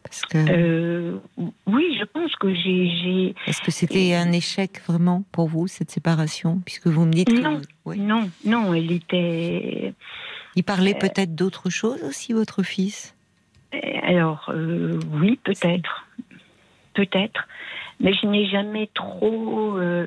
Parce 0.05 0.23
que 0.25 0.39
Euh, 0.39 1.19
oui, 1.67 1.97
je 1.99 2.05
pense 2.05 2.35
que 2.37 2.55
j'ai, 2.55 3.35
est-ce 3.47 3.61
que 3.61 3.71
c'était 3.71 4.15
un 4.15 4.33
échec 4.33 4.81
vraiment 4.87 5.23
pour 5.33 5.49
vous 5.49 5.67
cette 5.67 5.91
séparation, 5.91 6.61
puisque 6.65 6.87
vous 6.87 7.05
me 7.05 7.13
dites 7.13 7.29
que 7.29 7.41
Non. 7.41 7.61
oui. 7.85 7.99
non, 7.99 8.31
non, 8.45 8.73
elle 8.73 8.91
était. 8.91 9.93
il 10.57 10.65
parlait 10.65 10.95
peut-être 10.95 11.35
d'autre 11.35 11.69
chose 11.69 12.03
aussi 12.05 12.33
votre 12.33 12.63
fils? 12.63 13.15
Alors, 14.03 14.49
euh, 14.49 14.99
oui, 15.13 15.39
peut-être. 15.45 16.07
Peut-être. 16.95 17.47
Mais 18.01 18.15
je 18.15 18.27
n'ai 18.27 18.49
jamais 18.49 18.89
trop. 18.95 19.77
euh, 19.77 20.07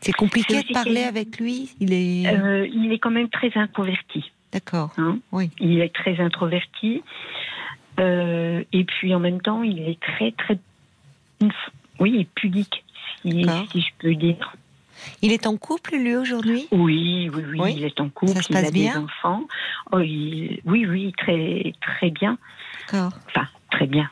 C'est 0.00 0.12
compliqué 0.12 0.62
de 0.62 0.72
parler 0.72 1.02
avec 1.02 1.38
lui. 1.40 1.74
Il 1.80 1.92
est 1.92 2.26
euh, 2.32 2.68
il 2.72 2.92
est 2.92 2.98
quand 2.98 3.10
même 3.10 3.28
très 3.30 3.50
introverti. 3.56 4.30
D'accord. 4.52 4.90
hein. 4.98 5.18
Oui. 5.32 5.50
Il 5.60 5.80
est 5.80 5.94
très 5.94 6.20
introverti. 6.20 7.02
Euh, 8.00 8.64
et 8.72 8.84
puis 8.84 9.14
en 9.14 9.20
même 9.20 9.40
temps, 9.40 9.62
il 9.62 9.80
est 9.80 10.00
très, 10.00 10.32
très. 10.32 10.58
Oui, 12.00 12.26
pudique, 12.34 12.84
si, 13.22 13.44
si 13.70 13.80
je 13.80 13.88
peux 13.98 14.14
dire. 14.14 14.54
Il 15.20 15.32
est 15.32 15.46
en 15.46 15.56
couple 15.56 15.96
lui 15.96 16.14
aujourd'hui? 16.16 16.68
Oui, 16.70 17.28
oui, 17.34 17.42
oui, 17.50 17.58
Oui. 17.60 17.74
il 17.76 17.84
est 17.84 18.00
en 18.00 18.08
couple, 18.08 18.32
Ça 18.34 18.42
se 18.42 18.52
il 18.52 18.56
a 18.56 18.70
bien? 18.70 18.92
des 18.92 18.98
enfants. 18.98 19.42
Oh, 19.90 19.98
il- 20.00 20.60
Oui, 20.64 20.86
oui, 20.86 21.12
très, 21.18 21.72
très 21.80 22.10
bien. 22.10 22.38
D'accord. 22.92 23.12
Enfin, 23.28 23.48
très 23.72 23.86
bien. 23.86 24.08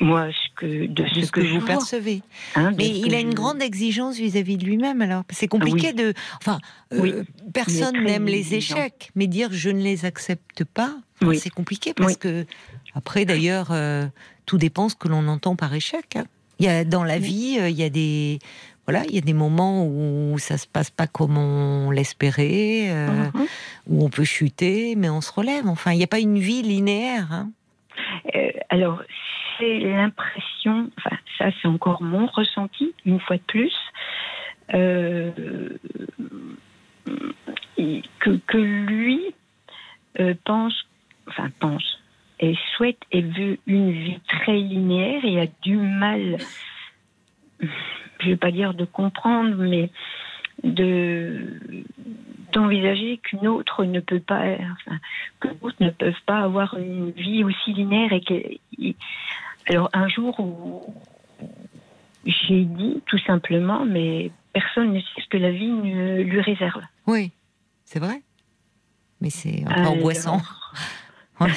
Moi, 0.00 0.28
ce 0.32 0.48
que, 0.56 0.86
de 0.86 1.02
De 1.02 1.22
ce, 1.24 1.30
que, 1.32 1.40
vous 1.40 1.60
percevez. 1.64 2.22
hein, 2.54 2.72
Mais 2.76 2.88
il 2.88 3.14
a 3.14 3.20
une 3.20 3.30
je- 3.32 3.36
grande 3.36 3.60
exigence 3.60 4.16
vis-à-vis 4.16 4.56
de 4.56 4.64
lui-même 4.64 5.02
alors. 5.02 5.24
C'est 5.30 5.48
compliqué 5.48 5.88
Ah 5.90 5.92
de. 5.92 6.14
Enfin, 6.40 6.58
euh, 6.92 7.00
Oui. 7.00 7.14
personne 7.52 8.04
n'aime 8.04 8.26
les 8.26 8.54
échecs, 8.54 9.10
mais 9.16 9.26
dire 9.26 9.48
je 9.52 9.70
ne 9.70 9.80
les 9.82 10.04
accepte 10.04 10.62
pas, 10.64 10.94
enfin, 11.22 11.34
c'est 11.34 11.50
compliqué 11.50 11.94
parce 11.94 12.16
que 12.16 12.46
après 12.94 13.24
d'ailleurs 13.24 13.68
euh, 13.72 14.06
tout 14.46 14.56
dépend 14.58 14.88
ce 14.88 14.94
que 14.94 15.08
l'on 15.08 15.26
entend 15.26 15.56
par 15.56 15.74
échec. 15.74 16.14
hein. 16.16 16.24
Il 16.60 16.66
y 16.66 16.68
a 16.68 16.84
dans 16.84 17.04
la 17.04 17.18
vie, 17.18 17.56
euh, 17.60 17.68
il 17.68 17.76
y 17.76 17.82
a 17.84 17.90
des 17.90 18.38
voilà, 18.86 19.02
il 19.08 19.14
y 19.14 19.18
a 19.18 19.20
des 19.20 19.34
moments 19.34 19.84
où 19.84 20.38
ça 20.38 20.56
se 20.58 20.66
passe 20.66 20.90
pas 20.90 21.06
comme 21.06 21.36
on 21.36 21.90
l'espérait, 21.90 22.88
Mhm. 22.90 23.46
où 23.88 24.04
on 24.04 24.08
peut 24.10 24.24
chuter, 24.24 24.94
mais 24.96 25.10
on 25.10 25.20
se 25.20 25.30
relève. 25.32 25.66
Enfin, 25.68 25.92
il 25.92 25.98
n'y 25.98 26.04
a 26.04 26.08
pas 26.08 26.20
une 26.20 26.38
vie 26.38 26.62
linéaire. 26.62 27.28
hein. 27.32 27.50
Alors, 28.70 29.02
l'impression, 29.60 30.90
enfin, 30.98 31.16
ça 31.38 31.50
c'est 31.60 31.68
encore 31.68 32.02
mon 32.02 32.26
ressenti, 32.26 32.94
une 33.04 33.20
fois 33.20 33.36
de 33.36 33.42
plus, 33.42 33.74
euh, 34.74 35.30
que, 38.20 38.36
que 38.46 38.58
lui 38.58 39.20
euh, 40.20 40.34
pense, 40.44 40.86
enfin 41.28 41.50
pense, 41.60 42.00
et 42.40 42.56
souhaite 42.76 43.00
et 43.12 43.22
veut 43.22 43.58
une 43.66 43.90
vie 43.90 44.20
très 44.28 44.56
linéaire 44.56 45.24
et 45.24 45.40
a 45.40 45.46
du 45.62 45.76
mal, 45.76 46.38
je 47.60 47.66
ne 48.26 48.30
vais 48.30 48.36
pas 48.36 48.50
dire 48.50 48.74
de 48.74 48.84
comprendre, 48.84 49.56
mais 49.56 49.90
de 50.62 51.58
d'envisager 52.52 53.18
qu'une 53.18 53.46
autre 53.46 53.84
ne 53.84 54.00
peut 54.00 54.20
pas, 54.20 54.56
que 55.40 55.48
d'autres 55.48 55.76
ne 55.80 55.90
peuvent 55.90 56.22
pas 56.24 56.38
avoir 56.38 56.76
une 56.78 57.10
vie 57.10 57.44
aussi 57.44 57.74
linéaire 57.74 58.12
et 58.12 58.20
que 58.22 58.94
alors 59.68 59.90
un 59.92 60.08
jour 60.08 60.38
où 60.40 60.82
j'ai 62.24 62.64
dit 62.64 63.02
tout 63.06 63.18
simplement 63.26 63.84
mais 63.84 64.30
personne 64.52 64.92
ne 64.92 65.00
sait 65.00 65.22
ce 65.22 65.28
que 65.28 65.36
la 65.36 65.50
vie 65.50 65.68
ne 65.68 66.22
lui 66.22 66.40
réserve. 66.40 66.82
Oui, 67.06 67.30
c'est 67.84 67.98
vrai. 67.98 68.22
Mais 69.20 69.30
c'est 69.30 69.64
un 69.66 69.68
peu 69.74 69.80
Alors, 69.80 69.92
angoissant. 69.92 70.40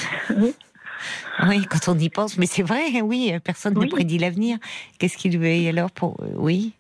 Oui. 1.47 1.66
Quand 1.68 1.88
on 1.88 1.97
y 1.97 2.09
pense, 2.09 2.38
mais 2.38 2.45
c'est 2.45 2.62
vrai, 2.62 3.01
oui, 3.01 3.34
personne 3.43 3.76
Oui. 3.78 3.86
ne 3.86 3.91
prédit 3.91 4.20
l'avenir. 4.20 4.57
Qu'est-ce 4.99 5.18
qu'il 5.18 5.38
veut 5.39 5.68
alors 5.68 5.89
pour. 5.91 6.20
euh, 6.22 6.28
Oui, 6.36 6.74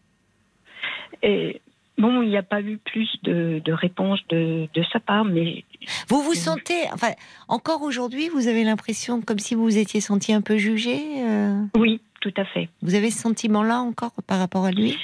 Et 1.23 1.60
bon, 1.97 2.21
il 2.21 2.29
n'y 2.29 2.37
a 2.37 2.43
pas 2.43 2.61
eu 2.61 2.77
plus 2.77 3.09
de, 3.23 3.61
de 3.63 3.73
réponses 3.73 4.19
de, 4.29 4.67
de 4.73 4.83
sa 4.91 4.99
part, 4.99 5.25
mais 5.25 5.63
Vous 6.07 6.21
vous 6.21 6.33
sentez, 6.33 6.75
enfin, 6.93 7.11
encore 7.47 7.81
aujourd'hui, 7.83 8.29
vous 8.29 8.47
avez 8.47 8.63
l'impression 8.63 9.21
comme 9.21 9.39
si 9.39 9.55
vous 9.55 9.63
vous 9.63 9.77
étiez 9.77 10.01
senti 10.01 10.33
un 10.33 10.41
peu 10.41 10.57
jugé. 10.57 10.99
euh, 11.19 11.61
oui, 11.75 12.01
tout 12.21 12.33
à 12.37 12.45
fait. 12.45 12.69
vous 12.81 12.95
avez 12.95 13.11
ce 13.11 13.19
sentiment-là 13.19 13.79
encore 13.81 14.13
par 14.27 14.39
rapport 14.39 14.65
à 14.65 14.71
lui? 14.71 14.97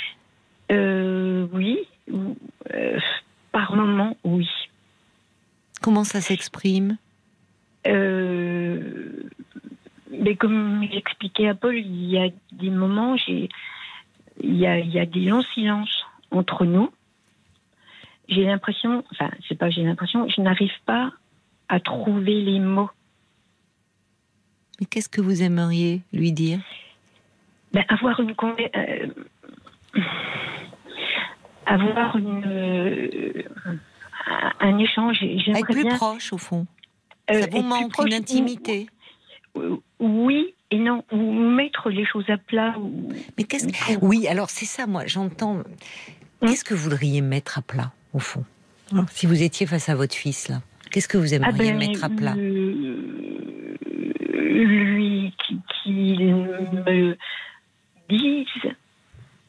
Euh, 0.71 1.47
oui, 1.53 1.79
euh, 2.73 2.99
par 3.51 3.75
moment, 3.75 4.17
oui. 4.23 4.47
Comment 5.81 6.03
ça 6.03 6.21
s'exprime? 6.21 6.97
Euh, 7.85 9.23
mais 10.11 10.35
comme 10.35 10.85
j'expliquais 10.91 11.47
à 11.47 11.55
Paul, 11.55 11.77
il 11.77 12.09
y 12.09 12.17
a 12.17 12.27
des 12.51 12.69
moments, 12.69 13.15
j'ai, 13.17 13.49
il 14.41 14.55
y 14.57 14.65
a, 14.67 14.79
il 14.79 14.91
y 14.91 14.99
a 14.99 15.05
des 15.05 15.21
longs 15.21 15.43
silences 15.53 15.96
entre 16.31 16.65
nous. 16.65 16.91
J'ai 18.29 18.43
l'impression, 18.43 19.03
enfin, 19.11 19.31
c'est 19.47 19.57
pas 19.57 19.69
j'ai 19.69 19.83
l'impression, 19.83 20.27
je 20.27 20.41
n'arrive 20.41 20.71
pas 20.85 21.11
à 21.69 21.79
trouver 21.79 22.41
les 22.41 22.59
mots. 22.59 22.89
Mais 24.79 24.85
qu'est-ce 24.85 25.09
que 25.09 25.21
vous 25.21 25.41
aimeriez 25.41 26.01
lui 26.13 26.31
dire? 26.31 26.59
Ben, 27.73 27.83
avoir 27.89 28.19
une 28.19 28.33
euh, 28.75 29.07
avoir 31.65 32.15
une, 32.17 32.43
euh, 32.45 33.43
un 34.59 34.77
échange. 34.77 35.21
Être 35.23 35.65
plus 35.65 35.83
bien, 35.83 35.95
proche, 35.95 36.31
au 36.33 36.37
fond. 36.37 36.65
euh, 37.31 37.41
Ça 37.41 37.47
vous 37.49 37.61
manque 37.61 37.91
proche, 37.91 38.07
une 38.07 38.13
intimité? 38.13 38.87
ou- 39.55 39.81
Oui 39.99 40.53
et 40.69 40.77
non, 40.79 41.03
ou 41.11 41.17
mettre 41.33 41.89
les 41.89 42.05
choses 42.05 42.29
à 42.29 42.37
plat. 42.37 42.75
ou- 42.77 43.09
Mais 43.37 43.43
qu'est-ce 43.45 43.67
que... 43.67 43.97
ou- 43.97 44.07
Oui, 44.09 44.27
alors 44.27 44.49
c'est 44.49 44.65
ça, 44.65 44.85
moi, 44.85 45.07
j'entends. 45.07 45.63
Qu'est-ce 46.41 46.63
que 46.63 46.73
vous 46.73 46.83
voudriez 46.83 47.21
mettre 47.21 47.57
à 47.57 47.61
plat, 47.61 47.91
au 48.13 48.19
fond 48.19 48.43
Si 49.09 49.25
vous 49.25 49.41
étiez 49.41 49.65
face 49.65 49.89
à 49.89 49.95
votre 49.95 50.15
fils, 50.15 50.49
là, 50.49 50.61
qu'est-ce 50.91 51.07
que 51.07 51.17
vous 51.17 51.33
Ah 51.33 51.37
aimeriez 51.37 51.71
ben, 51.71 51.79
mettre 51.79 52.03
à 52.03 52.09
plat 52.09 52.35
euh, 52.37 53.75
Lui 54.33 55.33
qui, 55.45 55.59
qu'il 55.83 56.35
me 56.35 57.17
dise 58.09 58.47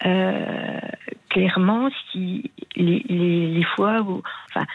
euh, 0.07 0.81
clairement 1.29 1.91
si 2.11 2.51
les, 2.77 3.05
les, 3.09 3.47
les 3.49 3.65
fois 3.65 4.01
où, 4.01 4.23
enfin, 4.51 4.67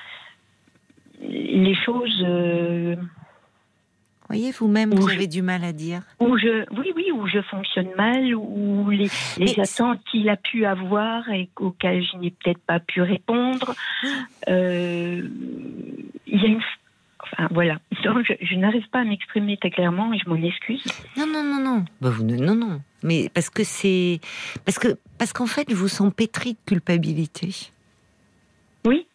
les 1.22 1.76
choses 1.76 2.22
euh, 2.26 2.95
voyez, 4.38 4.52
vous-même, 4.52 4.94
Ou 4.94 4.98
vous 4.98 5.08
je- 5.10 5.16
avez 5.16 5.28
du 5.28 5.42
mal 5.42 5.64
à 5.64 5.72
dire? 5.74 6.02
où 6.20 6.38
je, 6.38 6.66
oui, 6.80 6.92
oui, 6.96 7.12
où 7.14 7.28
je 7.28 7.42
fonctionne 7.42 7.90
mal, 7.98 8.34
où 8.36 8.90
les, 8.90 9.08
les 9.38 9.60
attentes 9.60 10.00
qu'il 10.12 10.28
a 10.30 10.38
pu 10.38 10.66
avoir 10.66 11.30
et 11.30 11.50
auxquelles 11.60 12.04
je 12.04 12.18
n'ai 12.18 12.32
peut-être 12.32 12.62
pas 12.66 12.80
pu 12.80 13.02
répondre. 13.02 13.74
Euh, 14.50 15.22
il 16.28 16.42
y 16.42 16.46
a 16.46 16.48
une, 16.48 16.62
enfin 17.24 17.48
voilà. 17.52 17.80
Donc, 18.04 18.26
je, 18.28 18.34
je 18.46 18.56
n'arrive 18.56 18.88
pas 18.90 19.00
à 19.00 19.04
m'exprimer 19.04 19.58
très 19.58 19.70
clairement 19.72 20.14
et 20.14 20.18
je 20.18 20.30
m'en 20.30 20.36
excuse. 20.36 20.84
Non, 21.18 21.26
non, 21.28 21.44
non, 21.44 21.60
non. 21.64 21.86
Bah, 22.02 22.10
vous 22.10 22.24
ne- 22.24 22.36
non, 22.38 22.56
non. 22.56 22.82
Mais 23.04 23.30
parce 23.34 23.50
que 23.50 23.64
c'est. 23.64 24.20
Parce 24.66 24.80
que 24.80 24.98
parce 25.18 25.34
qu'en 25.34 25.46
fait, 25.48 25.68
je 25.70 25.76
vous 25.76 25.88
sens 25.90 26.12
pétri 26.16 26.54
de 26.54 26.58
culpabilité. 26.66 27.50
Oui. 28.86 29.08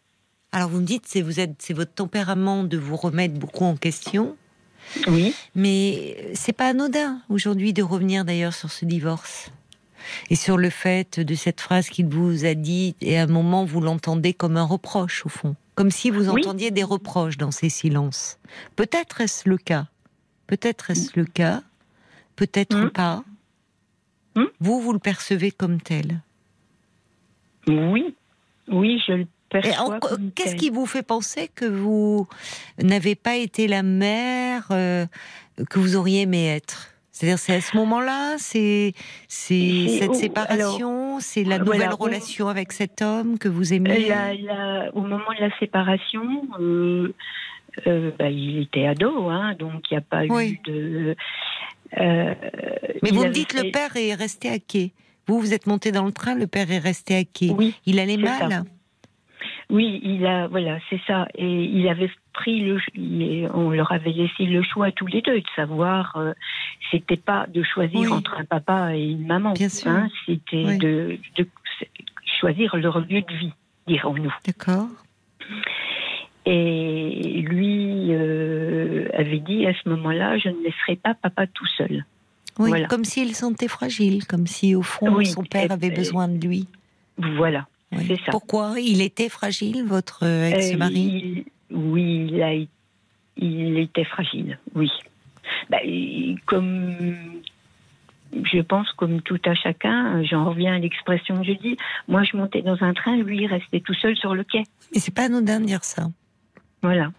Alors 0.52 0.68
vous 0.70 0.80
me 0.80 0.86
dites, 0.86 1.04
c'est 1.06 1.20
vous 1.22 1.40
êtes, 1.40 1.56
c'est 1.60 1.74
votre 1.74 1.92
tempérament 1.92 2.64
de 2.64 2.78
vous 2.78 2.96
remettre 2.96 3.34
beaucoup 3.38 3.64
en 3.64 3.76
question. 3.76 4.36
Oui. 5.06 5.34
Mais 5.54 6.30
c'est 6.34 6.52
pas 6.52 6.68
anodin 6.68 7.20
aujourd'hui 7.28 7.72
de 7.72 7.82
revenir 7.82 8.24
d'ailleurs 8.24 8.54
sur 8.54 8.70
ce 8.70 8.84
divorce 8.84 9.50
et 10.30 10.36
sur 10.36 10.56
le 10.56 10.70
fait 10.70 11.20
de 11.20 11.34
cette 11.34 11.60
phrase 11.60 11.88
qu'il 11.88 12.06
vous 12.06 12.44
a 12.44 12.54
dit 12.54 12.96
et 13.00 13.18
à 13.18 13.22
un 13.22 13.26
moment 13.26 13.64
vous 13.64 13.80
l'entendez 13.80 14.32
comme 14.32 14.56
un 14.56 14.64
reproche 14.64 15.26
au 15.26 15.28
fond, 15.28 15.56
comme 15.74 15.90
si 15.90 16.10
vous 16.10 16.28
Oui. 16.30 16.40
entendiez 16.42 16.70
des 16.70 16.84
reproches 16.84 17.36
dans 17.36 17.50
ces 17.50 17.68
silences. 17.68 18.38
Peut-être 18.76 19.20
est-ce 19.20 19.48
le 19.48 19.58
cas, 19.58 19.86
peut-être 20.46 20.90
est-ce 20.90 21.10
le 21.18 21.24
cas, 21.26 21.62
peut-être 22.36 22.76
Hmm. 22.76 22.90
pas. 22.90 23.24
Hmm. 24.36 24.44
Vous 24.60 24.80
vous 24.80 24.92
le 24.92 24.98
percevez 24.98 25.50
comme 25.50 25.80
tel. 25.80 26.22
Oui. 27.66 28.14
Oui, 28.68 29.00
je 29.06 29.12
le 29.12 29.26
Qu'est-ce 29.50 30.56
qui 30.56 30.70
vous 30.70 30.86
fait 30.86 31.02
penser 31.02 31.48
que 31.54 31.64
vous 31.64 32.26
n'avez 32.82 33.14
pas 33.14 33.36
été 33.36 33.66
la 33.68 33.82
mère 33.82 34.66
euh, 34.70 35.06
que 35.70 35.78
vous 35.78 35.96
auriez 35.96 36.22
aimé 36.22 36.46
être? 36.48 36.90
C'est-à-dire, 37.10 37.38
c'est 37.40 37.54
à 37.56 37.60
ce 37.60 37.76
moment-là, 37.76 38.36
c'est 38.38 38.92
cette 39.26 40.14
séparation, 40.14 41.18
c'est 41.18 41.42
la 41.42 41.58
nouvelle 41.58 41.90
relation 41.92 42.46
avec 42.48 42.70
cet 42.72 43.02
homme 43.02 43.38
que 43.38 43.48
vous 43.48 43.72
aimez? 43.74 44.06
la- 44.08 44.34
la- 44.34 44.94
au 44.94 45.00
moment 45.00 45.32
de 45.36 45.44
la 45.44 45.58
séparation, 45.58 46.22
euh, 46.60 47.12
euh, 47.88 48.12
bah, 48.18 48.30
il 48.30 48.60
était 48.62 48.86
ado, 48.86 49.28
hein, 49.30 49.54
donc 49.58 49.82
il 49.90 49.94
n'y 49.94 49.98
a 49.98 50.00
pas 50.02 50.22
Oui. 50.28 50.60
eu 50.64 50.70
de. 50.70 51.16
euh, 51.98 52.34
Mais 53.02 53.10
vous 53.10 53.24
me 53.24 53.30
dites, 53.30 53.52
fait- 53.52 53.64
le 53.64 53.70
père 53.72 53.96
est 53.96 54.14
resté 54.14 54.48
à 54.50 54.58
quai. 54.60 54.92
Vous, 55.26 55.40
vous 55.40 55.52
êtes 55.52 55.66
monté 55.66 55.90
dans 55.90 56.04
le 56.04 56.12
train, 56.12 56.34
le 56.36 56.46
père 56.46 56.70
est 56.70 56.78
resté 56.78 57.16
à 57.16 57.24
quai. 57.24 57.50
Oui, 57.50 57.74
Il 57.84 57.98
allait 57.98 58.16
mal? 58.16 58.48
ça. 58.50 58.62
Oui, 59.70 60.00
il 60.02 60.24
a, 60.26 60.46
voilà, 60.48 60.78
c'est 60.88 61.00
ça. 61.06 61.28
Et 61.34 61.64
il 61.64 61.86
avait 61.88 62.10
pris 62.32 62.60
le, 62.60 62.78
il- 62.94 63.48
on 63.52 63.70
leur 63.70 63.92
avait 63.92 64.12
laissé 64.12 64.44
le 64.46 64.62
choix 64.62 64.90
tous 64.92 65.06
les 65.06 65.20
deux 65.20 65.40
de 65.40 65.46
savoir. 65.54 66.16
euh, 66.16 66.32
c'était 66.90 67.16
pas 67.18 67.46
de 67.52 67.62
choisir 67.62 68.00
Oui. 68.00 68.08
entre 68.08 68.34
un 68.38 68.44
papa 68.46 68.96
et 68.96 69.10
une 69.10 69.26
maman. 69.26 69.52
Bien 69.52 69.68
sûr. 69.68 69.90
hein, 69.90 70.08
c'était 70.24 70.64
Oui. 70.64 70.78
de, 70.78 71.18
de 71.36 71.46
choisir 72.40 72.74
leur 72.76 73.00
lieu 73.00 73.20
de 73.20 73.34
vie, 73.36 73.52
dirons-nous. 73.86 74.32
D'accord. 74.46 74.86
Et 76.46 77.42
lui 77.46 78.06
euh, 78.10 79.08
avait 79.12 79.40
dit 79.40 79.66
à 79.66 79.74
ce 79.74 79.88
moment-là, 79.90 80.38
je 80.38 80.48
ne 80.48 80.62
laisserai 80.64 80.96
pas 80.96 81.12
papa 81.14 81.46
tout 81.46 81.66
seul. 81.76 82.04
Oui, 82.58 82.70
Voilà. 82.70 82.86
comme 82.88 83.04
s'il 83.04 83.34
se 83.34 83.40
sentait 83.42 83.68
fragile, 83.68 84.26
comme 84.26 84.46
si 84.46 84.74
au 84.74 84.82
fond 84.82 85.14
Oui, 85.14 85.26
son 85.26 85.42
père 85.44 85.70
avait 85.70 85.88
et- 85.88 85.90
besoin 85.94 86.26
de 86.26 86.44
lui. 86.44 86.66
Voilà. 87.18 87.66
Oui. 87.92 88.04
c'est 88.06 88.24
ça. 88.24 88.30
Pourquoi 88.32 88.74
Il 88.78 89.00
était 89.00 89.28
fragile, 89.28 89.84
votre 89.84 90.24
euh, 90.24 90.50
ex-mari? 90.50 91.44
Euh, 91.72 91.76
Oui, 91.76 92.28
il, 92.30 92.42
a, 92.42 92.54
il 93.36 93.78
était 93.78 94.04
fragile, 94.04 94.58
oui. 94.74 94.90
Bah, 95.70 95.78
comme 96.44 97.42
je 98.32 98.60
pense, 98.60 98.90
comme 98.92 99.22
tout 99.22 99.40
à 99.46 99.54
chacun, 99.54 100.22
j'en 100.24 100.44
reviens 100.44 100.74
à 100.74 100.78
l'expression 100.78 101.38
que 101.40 101.46
je 101.46 101.52
dis. 101.52 101.76
Moi, 102.08 102.22
je 102.24 102.36
montais 102.36 102.62
dans 102.62 102.82
un 102.82 102.92
train, 102.92 103.16
lui, 103.16 103.42
il 103.42 103.46
restait 103.46 103.80
tout 103.80 103.94
seul 103.94 104.16
sur 104.16 104.34
le 104.34 104.44
quai. 104.44 104.64
Mais 104.92 105.00
c'est 105.00 105.14
pas 105.14 105.24
anodin 105.24 105.60
de 105.60 105.66
dire 105.66 105.84
ça. 105.84 106.08
Voilà. 106.82 107.10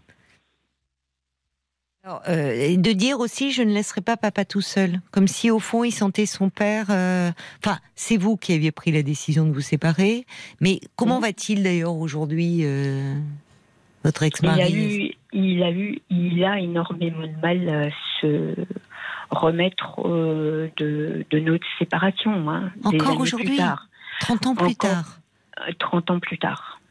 Alors, 2.10 2.24
euh, 2.28 2.52
et 2.54 2.78
de 2.78 2.92
dire 2.92 3.20
aussi, 3.20 3.52
je 3.52 3.62
ne 3.62 3.72
laisserai 3.72 4.02
pas 4.02 4.18
papa 4.18 4.44
tout 4.44 4.62
seul, 4.62 5.00
comme 5.12 5.28
si 5.28 5.52
au 5.52 5.60
fond 5.60 5.84
il 5.84 5.92
sentait 5.92 6.26
son 6.26 6.50
père. 6.50 6.88
euh, 6.90 7.30
Enfin, 7.64 7.78
c'est 7.96 8.18
vous 8.18 8.36
qui 8.36 8.52
aviez 8.54 8.72
pris 8.72 8.92
la 8.92 9.04
décision 9.04 9.46
de 9.46 9.52
vous 9.52 9.62
séparer, 9.62 10.26
mais 10.60 10.80
comment 10.96 11.18
Mhm. 11.18 11.22
va-t-il 11.22 11.62
d'ailleurs 11.62 11.94
aujourd'hui, 11.96 12.62
euh, 12.64 13.14
votre 14.04 14.24
ex-mari 14.24 15.14
il 15.34 15.62
a 15.62 15.70
eu, 15.72 16.00
il 16.10 16.44
a 16.44 16.60
énormément 16.60 17.28
de 17.28 17.40
mal 17.44 17.70
à 17.70 17.90
se 18.22 18.56
remettre 19.30 20.02
de, 20.78 21.24
de 21.30 21.40
notre 21.40 21.68
séparation. 21.78 22.50
Hein, 22.50 22.72
Encore 22.86 23.20
aujourd'hui 23.20 23.58
tard. 23.58 23.88
30 24.22 24.48
ans 24.48 24.56
plus 24.56 24.66
Encore. 24.72 24.90
tard. 24.90 25.20
Euh, 25.60 25.72
30 25.78 26.10
ans 26.10 26.20
plus 26.20 26.40
tard. 26.40 26.82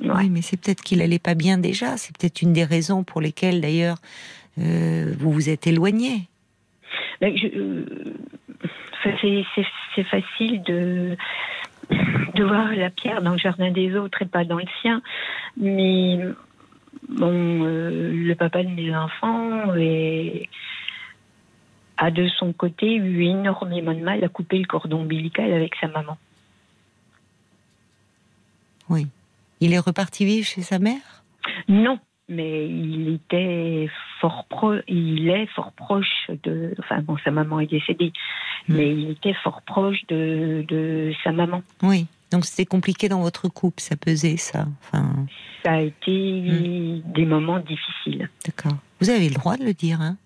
Ouais. 0.00 0.10
Oui, 0.12 0.28
mais 0.30 0.42
c'est 0.42 0.56
peut-être 0.56 0.82
qu'il 0.82 1.00
allait 1.02 1.20
pas 1.20 1.34
bien 1.36 1.56
déjà. 1.56 1.96
C'est 1.96 2.16
peut-être 2.18 2.42
une 2.42 2.52
des 2.52 2.64
raisons 2.64 3.04
pour 3.04 3.20
lesquelles 3.20 3.60
d'ailleurs 3.60 3.98
euh, 4.58 5.14
vous 5.18 5.30
vous 5.30 5.48
êtes 5.48 5.66
éloigné. 5.66 6.28
Ben, 7.20 7.34
euh, 7.54 7.84
c'est- 9.02 10.04
facile 10.04 10.62
de, 10.64 11.16
de 12.34 12.44
voir 12.44 12.72
la 12.74 12.90
pierre 12.90 13.22
dans 13.22 13.32
le 13.32 13.38
jardin 13.38 13.70
des 13.70 13.94
autres 13.96 14.20
et 14.22 14.26
pas 14.26 14.44
dans 14.44 14.58
le 14.58 14.66
sien. 14.82 15.00
Mais 15.56 16.18
bon, 17.08 17.64
euh, 17.64 18.12
le 18.12 18.34
papa 18.34 18.62
de 18.62 18.68
mes 18.68 18.94
enfants 18.94 19.74
est- 19.74 20.48
a 21.96 22.10
de 22.10 22.28
son 22.28 22.52
côté 22.52 22.96
eu 22.96 23.24
énormément 23.24 23.94
de 23.94 24.00
mal 24.00 24.22
à 24.22 24.28
couper 24.28 24.58
le 24.58 24.66
cordon 24.66 25.00
ombilical 25.00 25.50
avec 25.52 25.74
sa 25.80 25.88
maman. 25.88 26.18
Oui. 28.90 29.06
Il 29.60 29.72
est 29.72 29.78
reparti 29.78 30.26
vivre 30.26 30.46
chez 30.46 30.60
sa 30.60 30.78
mère? 30.78 31.22
Non, 31.68 31.98
mais 32.28 32.68
il 32.68 33.08
était 33.14 33.88
fort 34.20 34.44
pro, 34.48 34.74
il 34.88 35.28
est 35.28 35.46
fort 35.54 35.72
proche 35.72 36.30
de. 36.42 36.74
Enfin 36.78 37.00
bon, 37.02 37.16
sa 37.24 37.30
maman 37.30 37.60
est 37.60 37.70
décédée, 37.70 38.12
Hmm. 38.68 38.74
mais 38.76 38.90
il 38.90 39.10
était 39.10 39.34
fort 39.44 39.62
proche 39.62 40.04
de, 40.08 40.64
de 40.66 41.12
sa 41.22 41.30
maman. 41.30 41.62
Oui. 41.82 42.06
Donc 42.32 42.44
c'était 42.44 42.66
compliqué 42.66 43.08
dans 43.08 43.20
votre 43.20 43.46
couple, 43.48 43.80
ça 43.80 43.94
pesait 43.94 44.36
ça. 44.36 44.66
Enfin, 44.82 45.26
Ça 45.64 45.74
a 45.74 45.80
été 45.80 47.00
des 47.04 47.24
moments 47.24 47.60
difficiles. 47.60 48.28
d'accord. 48.44 48.76
Vous 49.00 49.10
avez 49.10 49.28
le 49.28 49.34
droit 49.36 49.56
de 49.56 49.62
le 49.64 49.72
dire, 49.74 50.00
hein 50.00 50.16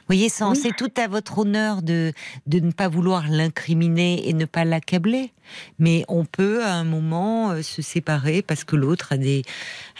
Vous 0.00 0.14
voyez, 0.14 0.28
Oui. 0.40 0.56
c'est 0.56 0.76
tout 0.76 0.92
à 0.96 1.08
votre 1.08 1.38
honneur 1.38 1.82
de, 1.82 2.12
de 2.46 2.60
ne 2.60 2.70
pas 2.72 2.88
vouloir 2.88 3.26
l'incriminer 3.28 4.28
et 4.28 4.32
ne 4.34 4.44
pas 4.44 4.64
l'accabler. 4.64 5.32
Mais 5.78 6.04
on 6.08 6.24
peut, 6.24 6.64
à 6.64 6.72
un 6.74 6.84
moment, 6.84 7.50
euh, 7.52 7.62
se 7.62 7.82
séparer 7.82 8.42
parce 8.42 8.64
que 8.64 8.76
l'autre 8.76 9.12
a 9.12 9.16
des, 9.16 9.42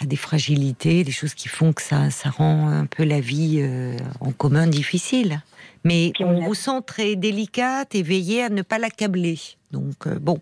a 0.01 0.05
des 0.05 0.15
fragilités, 0.15 1.03
des 1.03 1.11
choses 1.11 1.33
qui 1.33 1.47
font 1.47 1.73
que 1.73 1.81
ça, 1.81 2.09
ça 2.11 2.29
rend 2.29 2.67
un 2.67 2.85
peu 2.85 3.03
la 3.03 3.19
vie 3.19 3.57
euh, 3.59 3.97
en 4.19 4.31
commun 4.31 4.67
difficile. 4.67 5.41
Mais 5.83 6.11
Puis 6.15 6.23
on 6.23 6.29
on 6.37 6.41
a- 6.43 6.45
vous 6.47 6.55
sent 6.55 6.81
très 6.87 7.15
délicate 7.15 7.93
et 7.93 8.01
veillez 8.01 8.43
à 8.43 8.49
ne 8.49 8.63
pas 8.63 8.79
l'accabler. 8.79 9.37
Donc, 9.71 10.07
euh, 10.07 10.17
bon. 10.19 10.39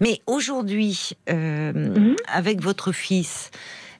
Mais 0.00 0.20
aujourd'hui, 0.26 1.10
euh, 1.30 1.72
Mhm. 1.72 2.16
avec 2.32 2.60
votre 2.62 2.92
fils, 2.92 3.50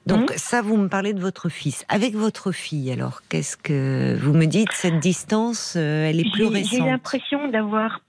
donc 0.05 0.31
ça, 0.37 0.61
vous 0.61 0.75
me 0.77 0.87
parlez 0.87 1.13
de 1.13 1.19
votre 1.19 1.49
fils. 1.49 1.85
Avec 1.89 2.13
votre 2.15 2.51
fille, 2.51 2.91
alors, 2.91 3.21
qu'est-ce 3.29 3.57
que 3.57 4.15
vous 4.17 4.33
me 4.33 4.45
dites? 4.45 4.71
Cette 4.71 4.99
distance, 4.99 5.75
euh, 5.77 6.09
elle 6.09 6.19
est 6.19 6.31
plus 6.31 6.45
J'ai- 6.45 6.63
J'ai 6.63 6.75
récente. 6.77 6.87
l'impression 6.87 7.47
d'avoir. 7.49 8.01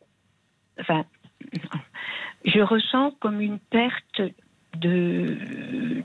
Enfin, 0.81 1.05
je 2.45 2.61
ressens 2.61 3.13
comme 3.21 3.41
une 3.41 3.59
perte 3.59 4.23
de, 4.79 5.37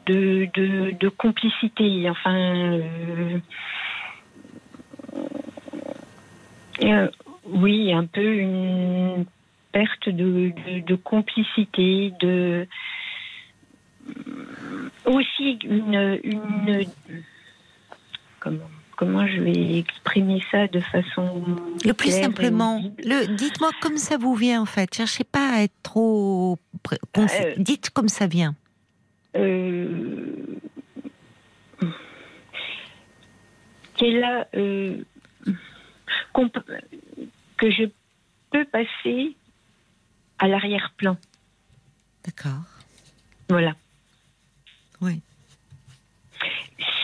de, 0.06 0.48
de, 0.54 0.92
de 1.00 1.10
complicité. 1.10 2.10
Enfin. 2.10 2.36
euh, 2.36 3.40
euh, 6.84 7.08
oui, 7.46 7.94
un 7.94 8.06
peu 8.06 8.34
une 8.36 9.26
perte 9.72 10.10
de, 10.10 10.52
de, 10.68 10.80
de 10.86 10.96
complicité, 10.96 12.12
de. 12.20 12.68
Aussi 15.06 15.54
une, 15.64 16.20
une 16.24 16.86
comment, 18.40 18.70
comment 18.96 19.28
je 19.28 19.42
vais 19.42 19.80
exprimer 19.80 20.42
ça 20.52 20.68
de 20.68 20.80
façon 20.80 21.44
Le 21.84 21.94
plus 21.94 22.12
simplement, 22.12 22.82
le, 23.04 23.36
dites-moi 23.36 23.72
comme 23.82 23.98
ça 23.98 24.18
vous 24.18 24.36
vient 24.36 24.62
en 24.62 24.66
fait. 24.66 24.94
Cherchez 24.94 25.24
pas 25.24 25.50
à 25.58 25.62
être 25.64 25.74
trop. 25.84 26.58
Euh, 27.18 27.54
Dites 27.58 27.90
comme 27.90 28.10
ça 28.10 28.28
vient. 28.28 28.56
euh, 29.36 30.36
qu'elle 33.98 34.24
a 34.24 34.48
euh, 34.56 34.98
que 37.58 37.72
je 37.72 37.84
peux 38.52 38.66
passer 38.66 39.36
à 40.40 40.48
l'arrière-plan. 40.48 41.18
D'accord. 42.26 42.64
Voilà. 43.50 43.74
Oui. 45.02 45.22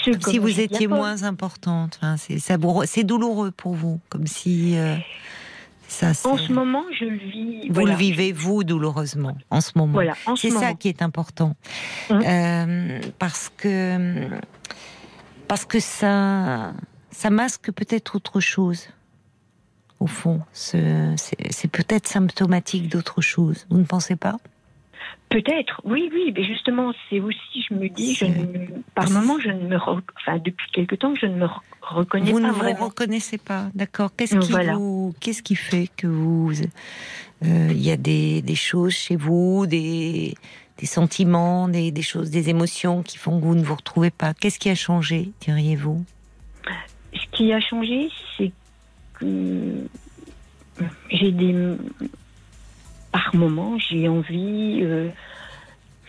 Ce 0.03 0.11
Comme 0.11 0.21
si 0.31 0.39
vous 0.39 0.59
étiez 0.59 0.87
moins 0.87 1.23
importante. 1.23 1.99
Enfin, 2.01 2.15
c'est 2.17 3.03
douloureux 3.03 3.51
pour 3.51 3.75
vous, 3.75 3.99
comme 4.09 4.25
si 4.25 4.75
euh, 4.77 4.95
ça. 5.87 6.11
En 6.23 6.37
ce 6.37 6.51
moment, 6.51 6.83
je 6.99 7.05
le 7.05 7.17
vis. 7.17 7.67
Vous 7.67 7.75
voilà. 7.75 7.91
le 7.91 7.97
vivez 7.97 8.31
vous 8.31 8.63
douloureusement 8.63 9.37
en 9.51 9.61
ce 9.61 9.71
moment. 9.75 9.93
Voilà, 9.93 10.15
ce 10.25 10.35
C'est 10.35 10.49
ça 10.49 10.59
moment. 10.61 10.75
qui 10.75 10.87
est 10.89 11.01
important. 11.03 11.55
Hum. 12.09 12.21
Euh, 12.25 12.99
parce 13.19 13.51
que 13.55 14.27
parce 15.47 15.65
que 15.65 15.79
ça 15.79 16.73
ça 17.11 17.29
masque 17.29 17.71
peut-être 17.71 18.15
autre 18.15 18.39
chose. 18.39 18.87
Au 19.99 20.07
fond, 20.07 20.41
Ce- 20.51 21.13
c'est 21.17 21.37
c'est 21.51 21.67
peut-être 21.67 22.07
symptomatique 22.07 22.89
d'autre 22.89 23.21
chose. 23.21 23.67
Vous 23.69 23.77
ne 23.77 23.83
pensez 23.85 24.15
pas? 24.15 24.37
Peut-être, 25.31 25.79
oui, 25.85 26.09
oui, 26.13 26.33
mais 26.35 26.43
justement, 26.43 26.91
c'est 27.09 27.21
aussi, 27.21 27.65
je 27.67 27.73
me 27.73 27.87
dis, 27.87 28.13
je 28.15 28.25
ne- 28.25 28.81
par 28.95 29.09
moment, 29.09 29.39
je 29.39 29.47
ne 29.47 29.65
me, 29.65 29.77
re- 29.77 30.01
enfin, 30.17 30.37
depuis 30.43 30.69
quelque 30.73 30.95
temps, 30.95 31.15
je 31.15 31.25
ne 31.25 31.35
me 31.35 31.45
re- 31.45 31.61
reconnais 31.81 32.31
Vous 32.31 32.39
pas 32.41 32.47
ne 32.47 32.51
vous 32.51 32.85
reconnaissez 32.85 33.37
pas, 33.37 33.69
d'accord. 33.73 34.11
Qu'est-ce 34.15 34.35
qui 34.39 34.51
voilà. 34.51 34.73
vous, 34.75 35.15
qu'est-ce 35.21 35.41
qui 35.41 35.55
fait 35.55 35.87
que 35.95 36.05
vous, 36.05 36.51
euh, 37.45 37.67
il 37.71 37.81
y 37.81 37.91
a 37.91 37.97
des, 37.97 38.41
des 38.41 38.55
choses 38.55 38.91
chez 38.93 39.15
vous, 39.15 39.65
des, 39.67 40.35
des 40.77 40.85
sentiments, 40.85 41.69
des, 41.69 41.91
des 41.91 42.01
choses, 42.01 42.29
des 42.29 42.49
émotions 42.49 43.01
qui 43.01 43.17
font 43.17 43.39
que 43.39 43.45
vous 43.45 43.55
ne 43.55 43.63
vous 43.63 43.75
retrouvez 43.75 44.11
pas? 44.11 44.33
Qu'est-ce 44.33 44.59
qui 44.59 44.69
a 44.69 44.75
changé, 44.75 45.31
diriez-vous? 45.39 46.03
Ce 47.13 47.25
qui 47.31 47.53
a 47.53 47.61
changé, 47.61 48.09
c'est 48.37 48.51
que 49.13 49.87
j'ai 51.09 51.31
des, 51.31 51.55
par 53.11 53.35
moment, 53.35 53.77
j'ai 53.77 54.07
envie, 54.07 54.79
euh, 54.81 55.09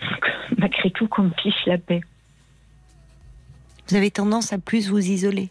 malgré 0.58 0.90
tout, 0.90 1.08
qu'on 1.08 1.24
me 1.24 1.32
fiche 1.42 1.66
la 1.66 1.78
paix. 1.78 2.00
Vous 3.88 3.96
avez 3.96 4.10
tendance 4.10 4.52
à 4.52 4.58
plus 4.58 4.88
vous 4.88 4.98
isoler. 4.98 5.50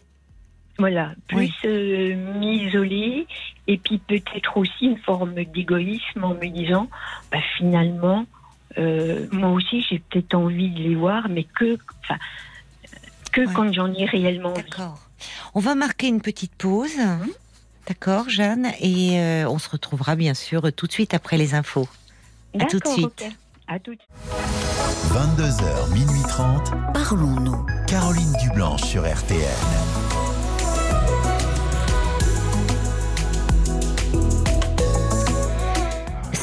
Voilà, 0.78 1.12
plus 1.28 1.36
Oui. 1.38 1.52
euh, 1.66 2.38
m'isoler 2.38 3.26
et 3.66 3.76
puis 3.76 3.98
peut-être 3.98 4.56
aussi 4.56 4.86
une 4.86 4.96
forme 4.98 5.34
d'égoïsme 5.34 6.24
en 6.24 6.34
me 6.34 6.46
disant, 6.48 6.88
bah, 7.30 7.38
finalement, 7.58 8.24
euh, 8.78 9.26
moi 9.32 9.50
aussi 9.50 9.82
j'ai 9.88 9.98
peut-être 9.98 10.34
envie 10.34 10.70
de 10.70 10.78
les 10.80 10.94
voir, 10.94 11.28
mais 11.28 11.44
que, 11.44 11.76
que 13.32 13.42
Ouais. 13.42 13.52
quand 13.54 13.70
j'en 13.72 13.92
ai 13.92 14.06
réellement 14.06 14.50
envie. 14.54 14.62
D'accord. 14.62 14.98
On 15.54 15.60
va 15.60 15.74
marquer 15.74 16.08
une 16.08 16.22
petite 16.22 16.54
pause. 16.54 16.98
D'accord, 17.88 18.28
Jeanne, 18.28 18.72
et 18.80 19.18
euh, 19.20 19.48
on 19.48 19.58
se 19.58 19.68
retrouvera 19.68 20.14
bien 20.14 20.34
sûr 20.34 20.72
tout 20.72 20.86
de 20.86 20.92
suite 20.92 21.14
après 21.14 21.36
les 21.36 21.54
infos. 21.54 21.88
À 22.58 22.66
tout 22.66 22.78
de 22.78 22.88
suite. 22.88 23.24
À 23.66 23.78
tout 23.78 23.94
de 23.94 24.00
suite. 24.00 24.12
22h, 25.12 25.92
minuit 25.92 26.22
30. 26.28 26.72
Parlons-nous. 26.94 27.66
Caroline 27.86 28.32
Dublanche 28.40 28.82
sur 28.82 29.02
RTN. 29.02 30.01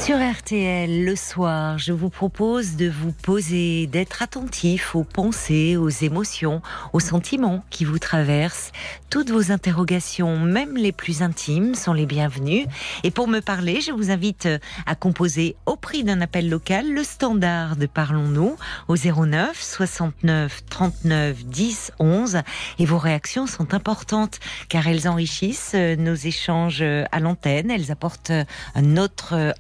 Sur 0.10 0.18
RTL, 0.18 1.06
le 1.06 1.16
soir, 1.16 1.78
je 1.78 1.94
vous 1.94 2.10
propose 2.10 2.78
de 2.78 2.90
vous 2.90 3.12
poser, 3.12 3.86
d'être 3.86 4.24
attentif 4.24 4.96
aux 4.96 5.04
pensées, 5.04 5.78
aux 5.78 5.90
émotions, 5.90 6.64
aux 6.94 7.00
sentiments 7.00 7.64
qui 7.70 7.86
vous 7.86 8.00
traversent. 8.00 8.72
Toutes 9.12 9.30
vos 9.30 9.52
interrogations, 9.52 10.40
même 10.40 10.78
les 10.78 10.92
plus 10.92 11.22
intimes, 11.22 11.76
sont 11.76 11.94
les 11.94 12.08
bienvenues. 12.08 12.66
Et 13.04 13.12
pour 13.12 13.28
me 13.28 13.40
parler, 13.40 13.82
je 13.82 13.92
vous 13.92 14.10
invite 14.10 14.50
à 14.88 14.96
composer 14.96 15.56
au 15.68 15.76
prix 15.76 16.04
d'un 16.04 16.22
appel 16.22 16.50
local 16.50 16.92
le 16.92 17.04
standard 17.04 17.76
de 17.76 17.86
Parlons-nous 17.86 18.56
au 18.88 18.96
09 18.96 19.62
69 19.62 20.64
39 20.72 21.46
10 21.46 21.92
11. 22.00 22.42
Et 22.80 22.86
vos 22.86 22.98
réactions 22.98 23.46
sont 23.46 23.76
importantes 23.76 24.40
car 24.70 24.88
elles 24.88 25.08
enrichissent 25.08 25.76
nos 25.76 26.16
échanges 26.16 26.82
à 26.82 27.20
l'antenne, 27.20 27.70
elles 27.70 27.92
apportent 27.92 28.32
un 28.74 28.98
autre 28.98 29.34
euh, 29.34 29.52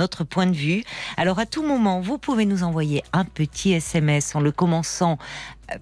autre 0.00 0.24
point 0.24 0.46
de 0.46 0.56
vue. 0.56 0.84
Alors 1.16 1.38
à 1.38 1.46
tout 1.46 1.62
moment, 1.62 2.00
vous 2.00 2.18
pouvez 2.18 2.46
nous 2.46 2.62
envoyer 2.62 3.02
un 3.12 3.24
petit 3.24 3.72
SMS 3.72 4.34
en 4.34 4.40
le 4.40 4.52
commençant 4.52 5.18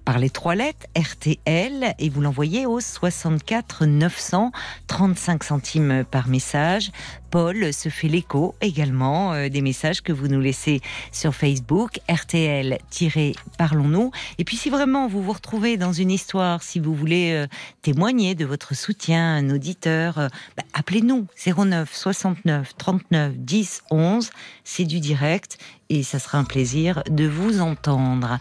par 0.05 0.19
les 0.19 0.29
trois 0.29 0.55
lettres 0.55 0.85
RTL 0.97 1.93
et 1.97 2.09
vous 2.09 2.21
l'envoyez 2.21 2.65
au 2.65 2.79
64 2.79 3.85
900 3.85 4.51
35 4.87 5.43
centimes 5.43 6.05
par 6.09 6.27
message. 6.27 6.91
Paul 7.29 7.73
se 7.73 7.89
fait 7.89 8.07
l'écho 8.07 8.55
également 8.61 9.33
euh, 9.33 9.49
des 9.49 9.61
messages 9.61 10.01
que 10.01 10.13
vous 10.13 10.27
nous 10.27 10.39
laissez 10.39 10.81
sur 11.11 11.35
Facebook 11.35 11.99
RTL-Parlons-nous. 12.09 14.11
Et 14.37 14.43
puis 14.43 14.57
si 14.57 14.69
vraiment 14.69 15.07
vous 15.07 15.21
vous 15.21 15.33
retrouvez 15.33 15.77
dans 15.77 15.93
une 15.93 16.11
histoire, 16.11 16.63
si 16.63 16.79
vous 16.79 16.95
voulez 16.95 17.31
euh, 17.33 17.47
témoigner 17.81 18.35
de 18.35 18.45
votre 18.45 18.75
soutien 18.75 19.19
à 19.19 19.37
un 19.37 19.49
auditeur, 19.49 20.19
euh, 20.19 20.27
bah, 20.55 20.63
appelez-nous 20.73 21.27
09 21.45 21.93
69 21.93 22.77
39 22.77 23.37
10 23.37 23.83
11. 23.91 24.29
C'est 24.63 24.85
du 24.85 24.99
direct 24.99 25.57
et 25.89 26.03
ça 26.03 26.19
sera 26.19 26.37
un 26.37 26.43
plaisir 26.43 27.03
de 27.09 27.27
vous 27.27 27.61
entendre. 27.61 28.39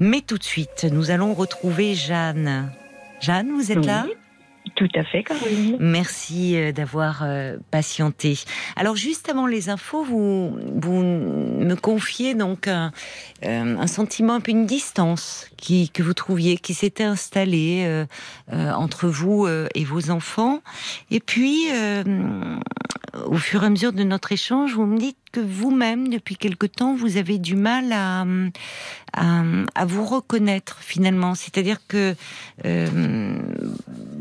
Mais 0.00 0.20
tout 0.20 0.38
de 0.38 0.44
suite, 0.44 0.86
nous 0.90 1.10
allons 1.10 1.34
retrouver 1.34 1.94
Jeanne. 1.94 2.70
Jeanne, 3.20 3.50
vous 3.50 3.72
êtes 3.72 3.78
Oui. 3.78 3.86
là? 3.86 4.06
Tout 4.76 4.88
à 4.94 5.02
fait, 5.02 5.24
Caroline. 5.24 5.76
Merci 5.80 6.56
euh, 6.56 6.72
d'avoir 6.72 7.22
euh, 7.22 7.56
patienté. 7.70 8.38
Alors 8.76 8.96
juste 8.96 9.28
avant 9.28 9.46
les 9.46 9.70
infos, 9.70 10.04
vous, 10.04 10.56
vous 10.76 11.02
me 11.02 11.74
confiez 11.74 12.34
donc 12.34 12.68
un, 12.68 12.92
euh, 13.44 13.76
un 13.78 13.86
sentiment, 13.86 14.34
un 14.34 14.40
peu 14.40 14.50
une 14.52 14.66
distance 14.66 15.47
qui, 15.58 15.90
que 15.90 16.02
vous 16.02 16.14
trouviez, 16.14 16.56
qui 16.56 16.72
s'était 16.72 17.04
installée 17.04 17.82
euh, 17.84 18.06
euh, 18.52 18.72
entre 18.72 19.08
vous 19.08 19.46
euh, 19.46 19.66
et 19.74 19.84
vos 19.84 20.10
enfants. 20.10 20.62
Et 21.10 21.20
puis, 21.20 21.66
euh, 21.72 22.02
au 23.26 23.36
fur 23.36 23.62
et 23.62 23.66
à 23.66 23.70
mesure 23.70 23.92
de 23.92 24.04
notre 24.04 24.32
échange, 24.32 24.74
vous 24.74 24.86
me 24.86 24.98
dites 24.98 25.18
que 25.32 25.40
vous-même, 25.40 26.08
depuis 26.08 26.36
quelque 26.36 26.66
temps, 26.66 26.94
vous 26.94 27.16
avez 27.16 27.38
du 27.38 27.56
mal 27.56 27.92
à, 27.92 28.24
à, 29.12 29.42
à 29.74 29.84
vous 29.84 30.04
reconnaître 30.06 30.78
finalement. 30.80 31.34
C'est-à-dire 31.34 31.80
que 31.86 32.14
euh, 32.64 33.38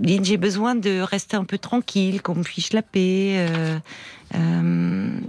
j'ai 0.03 0.37
besoin 0.37 0.75
de 0.75 0.99
rester 0.99 1.37
un 1.37 1.45
peu 1.45 1.57
tranquille, 1.57 2.21
qu'on 2.21 2.35
me 2.35 2.43
fiche 2.43 2.73
la 2.73 2.81
paix. 2.81 3.35
euh, 3.37 3.77
euh, 4.35 5.19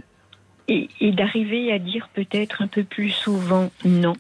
Et, 0.69 0.89
et 1.01 1.13
d'arriver 1.13 1.73
à 1.73 1.79
dire 1.79 2.09
peut-être 2.13 2.63
un 2.63 2.69
peu 2.69 2.85
plus 2.85 3.11
souvent 3.11 3.71
non. 3.85 4.15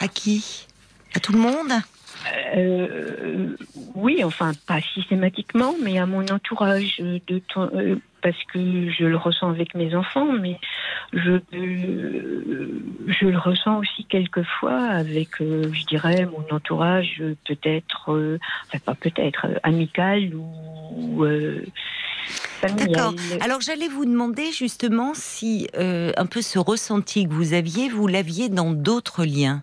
À 0.00 0.08
qui? 0.08 0.66
À 1.14 1.20
tout 1.20 1.32
le 1.32 1.38
monde? 1.38 1.72
Euh, 2.56 3.56
oui, 3.94 4.24
enfin 4.24 4.52
pas 4.66 4.80
systématiquement, 4.94 5.74
mais 5.82 5.98
à 5.98 6.06
mon 6.06 6.26
entourage 6.26 6.98
de 6.98 7.38
temps- 7.38 7.70
euh, 7.74 7.96
parce 8.22 8.36
que 8.52 8.90
je 8.90 9.04
le 9.04 9.16
ressens 9.16 9.48
avec 9.48 9.74
mes 9.74 9.94
enfants, 9.94 10.32
mais 10.32 10.58
je 11.12 11.38
euh, 11.54 12.82
je 13.06 13.26
le 13.26 13.38
ressens 13.38 13.78
aussi 13.78 14.04
quelquefois 14.06 14.80
avec, 14.80 15.38
je 15.38 15.86
dirais, 15.86 16.26
mon 16.26 16.44
entourage 16.54 17.22
peut-être, 17.46 18.38
enfin 18.66 18.78
pas 18.84 18.94
peut-être, 18.94 19.46
amical 19.62 20.34
ou. 20.34 21.24
D'accord. 22.62 23.14
Alors 23.40 23.60
j'allais 23.60 23.88
vous 23.88 24.04
demander 24.04 24.50
justement 24.52 25.12
si 25.14 25.68
un 25.74 26.26
peu 26.26 26.42
ce 26.42 26.58
ressenti 26.58 27.26
que 27.28 27.32
vous 27.32 27.54
aviez, 27.54 27.88
vous 27.88 28.08
l'aviez 28.08 28.48
dans 28.48 28.72
d'autres 28.72 29.24
liens. 29.24 29.62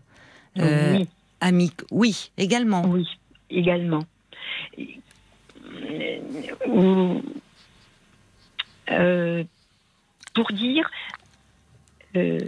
Euh, 0.57 0.97
oui. 0.97 1.07
Amic, 1.41 1.73
oui, 1.91 2.31
également. 2.37 2.83
Oui, 2.85 3.07
également. 3.49 4.03
Euh, 8.91 9.43
pour 10.33 10.51
dire, 10.51 10.89
euh, 12.15 12.39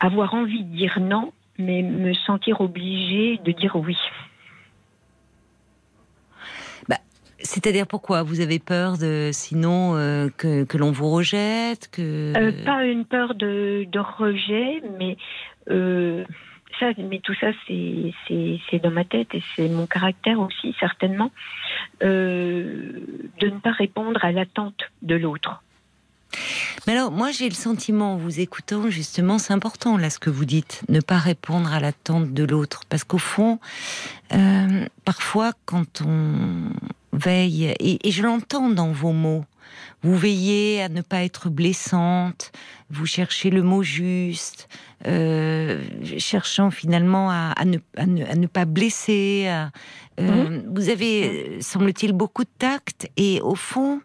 avoir 0.00 0.34
envie 0.34 0.64
de 0.64 0.76
dire 0.76 0.98
non, 1.00 1.32
mais 1.58 1.82
me 1.82 2.14
sentir 2.14 2.60
obligée 2.60 3.38
de 3.44 3.52
dire 3.52 3.76
oui. 3.76 3.96
C'est-à-dire 7.44 7.86
pourquoi? 7.86 8.22
Vous 8.22 8.40
avez 8.40 8.58
peur 8.58 8.96
de, 8.96 9.28
sinon, 9.30 9.96
euh, 9.96 10.28
que, 10.34 10.64
que 10.64 10.78
l'on 10.78 10.92
vous 10.92 11.10
rejette 11.10 11.90
que... 11.90 12.32
Euh, 12.34 12.64
pas 12.64 12.84
une 12.84 13.04
peur 13.04 13.34
de, 13.34 13.84
de 13.84 13.98
rejet, 13.98 14.82
mais 14.98 15.18
euh, 15.70 16.24
mais 16.98 17.20
tout 17.20 17.34
ça, 17.34 17.48
c'est 17.68 18.78
dans 18.82 18.90
ma 18.90 19.04
tête 19.04 19.34
et 19.34 19.42
c'est 19.54 19.68
mon 19.68 19.86
caractère 19.86 20.40
aussi, 20.40 20.74
certainement, 20.78 21.30
euh, 22.02 23.00
de 23.40 23.46
ne 23.48 23.58
pas 23.58 23.72
répondre 23.72 24.24
à 24.24 24.32
l'attente 24.32 24.90
de 25.02 25.14
l'autre. 25.14 25.62
Alors, 26.86 27.12
moi, 27.12 27.30
j'ai 27.30 27.48
le 27.48 27.54
sentiment, 27.54 28.14
en 28.14 28.16
vous 28.16 28.40
écoutant, 28.40 28.90
justement, 28.90 29.38
c'est 29.38 29.52
important, 29.52 29.96
là, 29.96 30.10
ce 30.10 30.18
que 30.18 30.30
vous 30.30 30.44
dites, 30.44 30.82
ne 30.88 31.00
pas 31.00 31.18
répondre 31.18 31.72
à 31.72 31.80
l'attente 31.80 32.32
de 32.34 32.44
l'autre. 32.44 32.82
Parce 32.88 33.04
qu'au 33.04 33.18
fond, 33.18 33.58
euh, 34.32 34.84
parfois, 35.04 35.52
quand 35.64 36.02
on 36.02 36.70
veille, 37.12 37.74
et 37.78 38.10
je 38.10 38.22
l'entends 38.22 38.68
dans 38.68 38.90
vos 38.90 39.12
mots, 39.12 39.44
vous 40.04 40.16
veillez 40.16 40.82
à 40.82 40.88
ne 40.88 41.00
pas 41.00 41.24
être 41.24 41.48
blessante, 41.50 42.52
vous 42.90 43.06
cherchez 43.06 43.50
le 43.50 43.62
mot 43.62 43.82
juste, 43.82 44.68
euh, 45.06 45.82
cherchant 46.18 46.70
finalement 46.70 47.30
à, 47.30 47.52
à 47.56 47.64
ne, 47.64 47.78
à 47.96 48.06
ne- 48.06 48.24
à 48.24 48.34
ne 48.36 48.46
pas 48.46 48.66
blesser. 48.66 49.46
euh, 50.20 50.60
Vous 50.72 50.90
avez, 50.90 51.56
euh, 51.56 51.60
semble-t-il, 51.60 52.12
beaucoup 52.12 52.44
de 52.44 52.50
tact, 52.58 53.10
et 53.16 53.40
au 53.40 53.56
fond, 53.56 54.00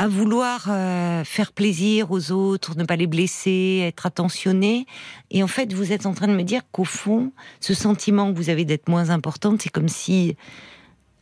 à 0.00 0.06
vouloir 0.06 0.66
euh, 0.70 1.24
faire 1.24 1.50
plaisir 1.52 2.12
aux 2.12 2.30
autres, 2.30 2.76
ne 2.78 2.84
pas 2.84 2.94
les 2.96 3.08
blesser, 3.08 3.80
être 3.88 4.06
attentionné. 4.06 4.86
Et 5.32 5.42
en 5.42 5.48
fait, 5.48 5.72
vous 5.72 5.92
êtes 5.92 6.06
en 6.06 6.14
train 6.14 6.28
de 6.28 6.34
me 6.36 6.44
dire 6.44 6.62
qu'au 6.70 6.84
fond, 6.84 7.32
ce 7.60 7.74
sentiment 7.74 8.32
que 8.32 8.36
vous 8.36 8.48
avez 8.48 8.64
d'être 8.64 8.88
moins 8.88 9.10
importante, 9.10 9.60
c'est 9.62 9.70
comme 9.70 9.88
si 9.88 10.36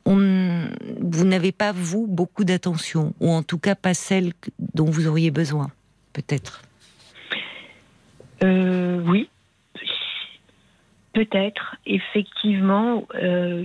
on, 0.07 0.69
vous 1.01 1.25
n'avez 1.25 1.53
pas, 1.53 1.73
vous, 1.73 2.07
beaucoup 2.07 2.45
d'attention, 2.45 3.13
ou 3.21 3.31
en 3.31 3.43
tout 3.43 3.59
cas 3.59 3.75
pas 3.75 3.93
celle 3.93 4.33
dont 4.75 4.87
vous 4.87 5.07
auriez 5.07 5.31
besoin, 5.31 5.71
peut-être. 6.15 6.63
Euh, 8.43 9.01
oui, 9.05 9.29
peut-être, 11.13 11.77
effectivement, 11.87 13.05
euh, 13.15 13.65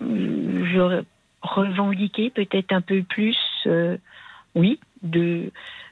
je 0.00 1.02
revendiquais 1.42 2.30
peut-être 2.30 2.72
un 2.72 2.80
peu 2.80 3.02
plus, 3.02 3.36
euh, 3.66 3.96
oui, 4.54 4.78
de, 5.02 5.50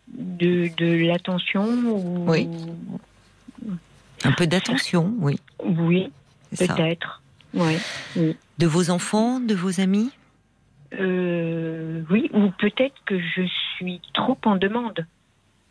de, 0.09 0.71
de 0.77 1.07
l'attention. 1.07 1.65
ou- 1.65 2.31
Oui. 2.31 2.49
Un 4.25 4.33
peu 4.33 4.47
d'attention, 4.47 5.13
oui. 5.19 5.41
Oui, 5.65 6.11
peut-être. 6.57 7.22
Ouais, 7.55 7.79
oui. 8.17 8.37
De 8.59 8.67
vos 8.67 8.91
enfants, 8.91 9.41
de 9.41 9.55
vos 9.55 9.81
amis 9.81 10.11
Euh, 10.99 12.03
oui, 12.11 12.31
ou 12.35 12.51
peut-être 12.59 12.95
que 13.07 13.19
je 13.19 13.43
suis 13.77 14.01
trop 14.15 14.39
en 14.45 14.57
demande 14.57 15.07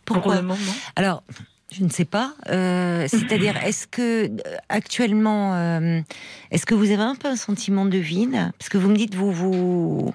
pour 0.06 0.16
Pourquoi 0.16 0.38
le 0.38 0.42
moment. 0.42 0.60
Alors, 0.96 1.24
je 1.72 1.84
ne 1.84 1.90
sais 1.90 2.06
pas. 2.06 2.34
Euh, 2.50 3.06
C'est-à-dire, 3.08 3.56
est-ce 3.66 3.88
que 3.88 4.26
euh, 4.26 4.58
actuellement, 4.70 5.56
euh, 5.56 6.02
est-ce 6.52 6.66
que 6.66 6.76
vous 6.76 6.92
avez 6.92 7.04
un 7.04 7.16
peu 7.16 7.28
un 7.28 7.36
sentiment 7.36 7.86
de 7.86 7.98
vide? 7.98 8.52
Parce 8.58 8.70
que 8.70 8.78
vous 8.78 8.90
me 8.90 8.96
dites, 8.96 9.16
vous 9.16 9.32
vous 9.32 10.14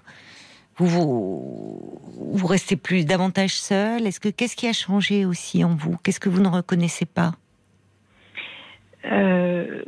vous 0.77 0.87
vous, 0.87 2.01
vous 2.33 2.47
restez 2.47 2.77
plus 2.77 3.07
davantage 3.07 3.55
seul. 3.55 4.07
Est-ce 4.07 4.21
que 4.21 4.29
qu'est-ce 4.29 4.57
qui 4.57 4.67
a 4.67 4.73
changé 4.73 5.25
aussi 5.25 5.65
en 5.65 5.75
vous? 5.75 5.97
Qu'est-ce 6.03 6.21
que 6.21 6.29
vous 6.29 6.43
ne 6.43 6.49
reconnaissez 6.49 7.07
pas? 7.07 7.33
Euh, 9.07 9.83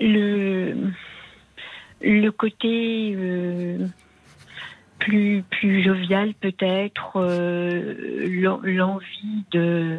le, 0.00 0.74
le 2.00 2.30
côté 2.30 3.12
euh, 3.16 3.86
plus, 4.98 5.42
plus 5.50 5.82
jovial 5.82 6.34
peut-être, 6.34 7.16
euh, 7.16 8.26
l'en- 8.40 8.60
l'envie 8.62 9.44
de, 9.52 9.98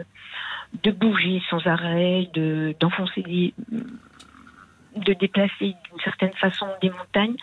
de 0.83 0.91
bouger 0.91 1.41
sans 1.49 1.65
arrêt, 1.67 2.29
de, 2.33 2.75
d'enfoncer 2.79 3.21
des, 3.23 3.53
de 4.95 5.13
déplacer 5.13 5.73
d'une 5.89 5.99
certaine 6.03 6.33
façon 6.33 6.67
des 6.81 6.89
montagnes. 6.89 7.35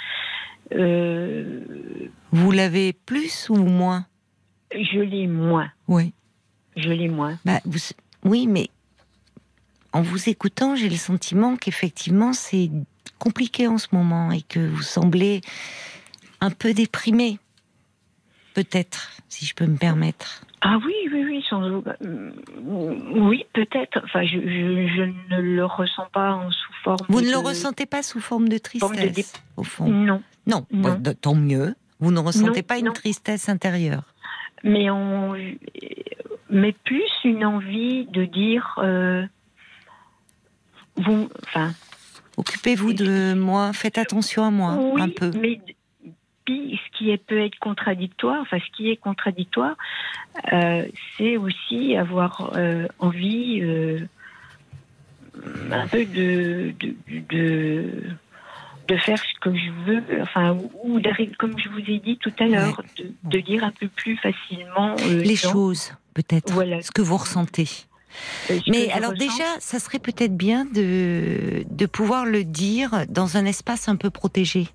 Euh, 0.72 1.60
Vous 2.32 2.50
l'avez 2.50 2.92
plus 2.92 3.48
ou 3.50 3.56
moins? 3.56 4.06
je 4.74 5.00
l'ai 5.00 5.26
moins. 5.26 5.70
Oui. 5.88 6.12
Je 6.76 6.90
l'ai 6.90 7.08
moins. 7.08 7.38
Bah, 7.46 7.58
vous- 7.64 7.78
oui, 8.24 8.46
mais 8.46 8.68
en 9.98 10.02
vous 10.02 10.28
écoutant, 10.28 10.76
j'ai 10.76 10.88
le 10.88 10.96
sentiment 10.96 11.56
qu'effectivement 11.56 12.32
c'est 12.32 12.70
compliqué 13.18 13.66
en 13.66 13.78
ce 13.78 13.88
moment 13.92 14.30
et 14.30 14.42
que 14.42 14.60
vous 14.60 14.82
semblez 14.82 15.40
un 16.40 16.50
peu 16.50 16.72
déprimé. 16.72 17.38
Peut-être, 18.54 19.10
si 19.28 19.44
je 19.46 19.54
peux 19.54 19.66
me 19.66 19.76
permettre. 19.76 20.42
Ah 20.62 20.78
oui, 20.84 20.94
oui, 21.12 21.24
oui, 21.24 21.44
sans 21.48 21.60
doute. 21.68 21.86
Euh, 22.04 22.30
Oui, 22.64 23.44
peut-être. 23.52 24.00
Enfin, 24.04 24.24
je, 24.24 24.38
je, 24.40 24.88
je 24.96 25.34
ne 25.34 25.40
le 25.40 25.64
ressens 25.64 26.06
pas 26.12 26.32
en 26.32 26.50
sous 26.50 26.72
forme. 26.82 26.96
Vous 27.08 27.20
ne 27.20 27.26
de- 27.26 27.30
le 27.30 27.38
ressentez 27.38 27.86
pas 27.86 28.02
sous 28.02 28.20
forme 28.20 28.48
de 28.48 28.58
tristesse, 28.58 29.14
de 29.34 29.60
au 29.60 29.62
fond. 29.62 29.88
Non, 29.88 30.22
Non, 30.48 30.66
Non. 30.72 30.98
bah, 30.98 31.14
tant 31.14 31.36
mieux. 31.36 31.74
Vous 32.00 32.10
ne 32.10 32.18
ressentez 32.18 32.60
Non, 32.62 32.66
pas 32.66 32.78
une 32.78 32.86
non. 32.86 32.92
tristesse 32.92 33.48
intérieure. 33.48 34.02
mais 34.64 34.90
on, 34.90 35.34
mais 36.50 36.72
plus 36.84 37.08
une 37.24 37.44
envie 37.44 38.06
de 38.06 38.24
dire, 38.24 38.74
euh, 38.78 39.24
vous, 40.98 41.28
enfin, 41.44 41.72
Occupez-vous 42.36 42.92
de 42.92 43.34
moi, 43.34 43.72
faites 43.72 43.98
attention 43.98 44.44
à 44.44 44.50
moi 44.50 44.76
oui, 44.78 45.02
un 45.02 45.08
peu. 45.08 45.30
mais 45.40 45.60
puis 46.44 46.78
ce 46.82 46.96
qui 46.98 47.10
est- 47.10 47.18
peut 47.18 47.40
être 47.44 47.58
contradictoire, 47.58 48.40
enfin, 48.40 48.58
ce 48.58 48.76
qui 48.76 48.90
est 48.90 48.96
contradictoire, 48.96 49.74
euh, 50.52 50.86
c'est 51.16 51.36
aussi 51.36 51.96
avoir 51.96 52.52
euh, 52.56 52.86
envie 53.00 53.60
euh, 53.60 54.00
un 55.70 55.86
peu 55.88 56.04
de, 56.04 56.72
de, 56.80 56.94
de, 57.28 57.92
de 58.88 58.96
faire 58.96 59.18
ce 59.18 59.40
que 59.40 59.54
je 59.54 59.70
veux, 59.86 60.02
enfin, 60.22 60.56
ou- 60.84 61.00
d'arriver, 61.00 61.32
comme 61.38 61.58
je 61.58 61.68
vous 61.68 61.80
ai 61.80 61.98
dit 61.98 62.16
tout 62.18 62.32
à 62.38 62.46
l'heure, 62.46 62.82
de, 62.96 63.12
de 63.24 63.40
dire 63.40 63.64
un 63.64 63.70
peu 63.72 63.88
plus 63.88 64.16
facilement 64.16 64.96
euh, 65.06 65.22
Les 65.22 65.38
non, 65.44 65.50
choses, 65.52 65.92
peut-être, 66.14 66.52
Voilà. 66.52 66.80
ce 66.82 66.90
que 66.90 67.02
vous 67.02 67.16
ressentez. 67.16 67.68
Euh, 68.50 68.58
Mais 68.68 68.90
alors 68.90 69.12
déjà, 69.12 69.44
ça 69.60 69.78
serait 69.78 69.98
peut-être 69.98 70.36
bien 70.36 70.64
de, 70.64 71.64
de 71.70 71.86
pouvoir 71.86 72.24
le 72.24 72.44
dire 72.44 73.04
dans 73.08 73.36
un 73.36 73.44
espace 73.44 73.88
un 73.88 73.96
peu 73.96 74.10
protégé. 74.10 74.68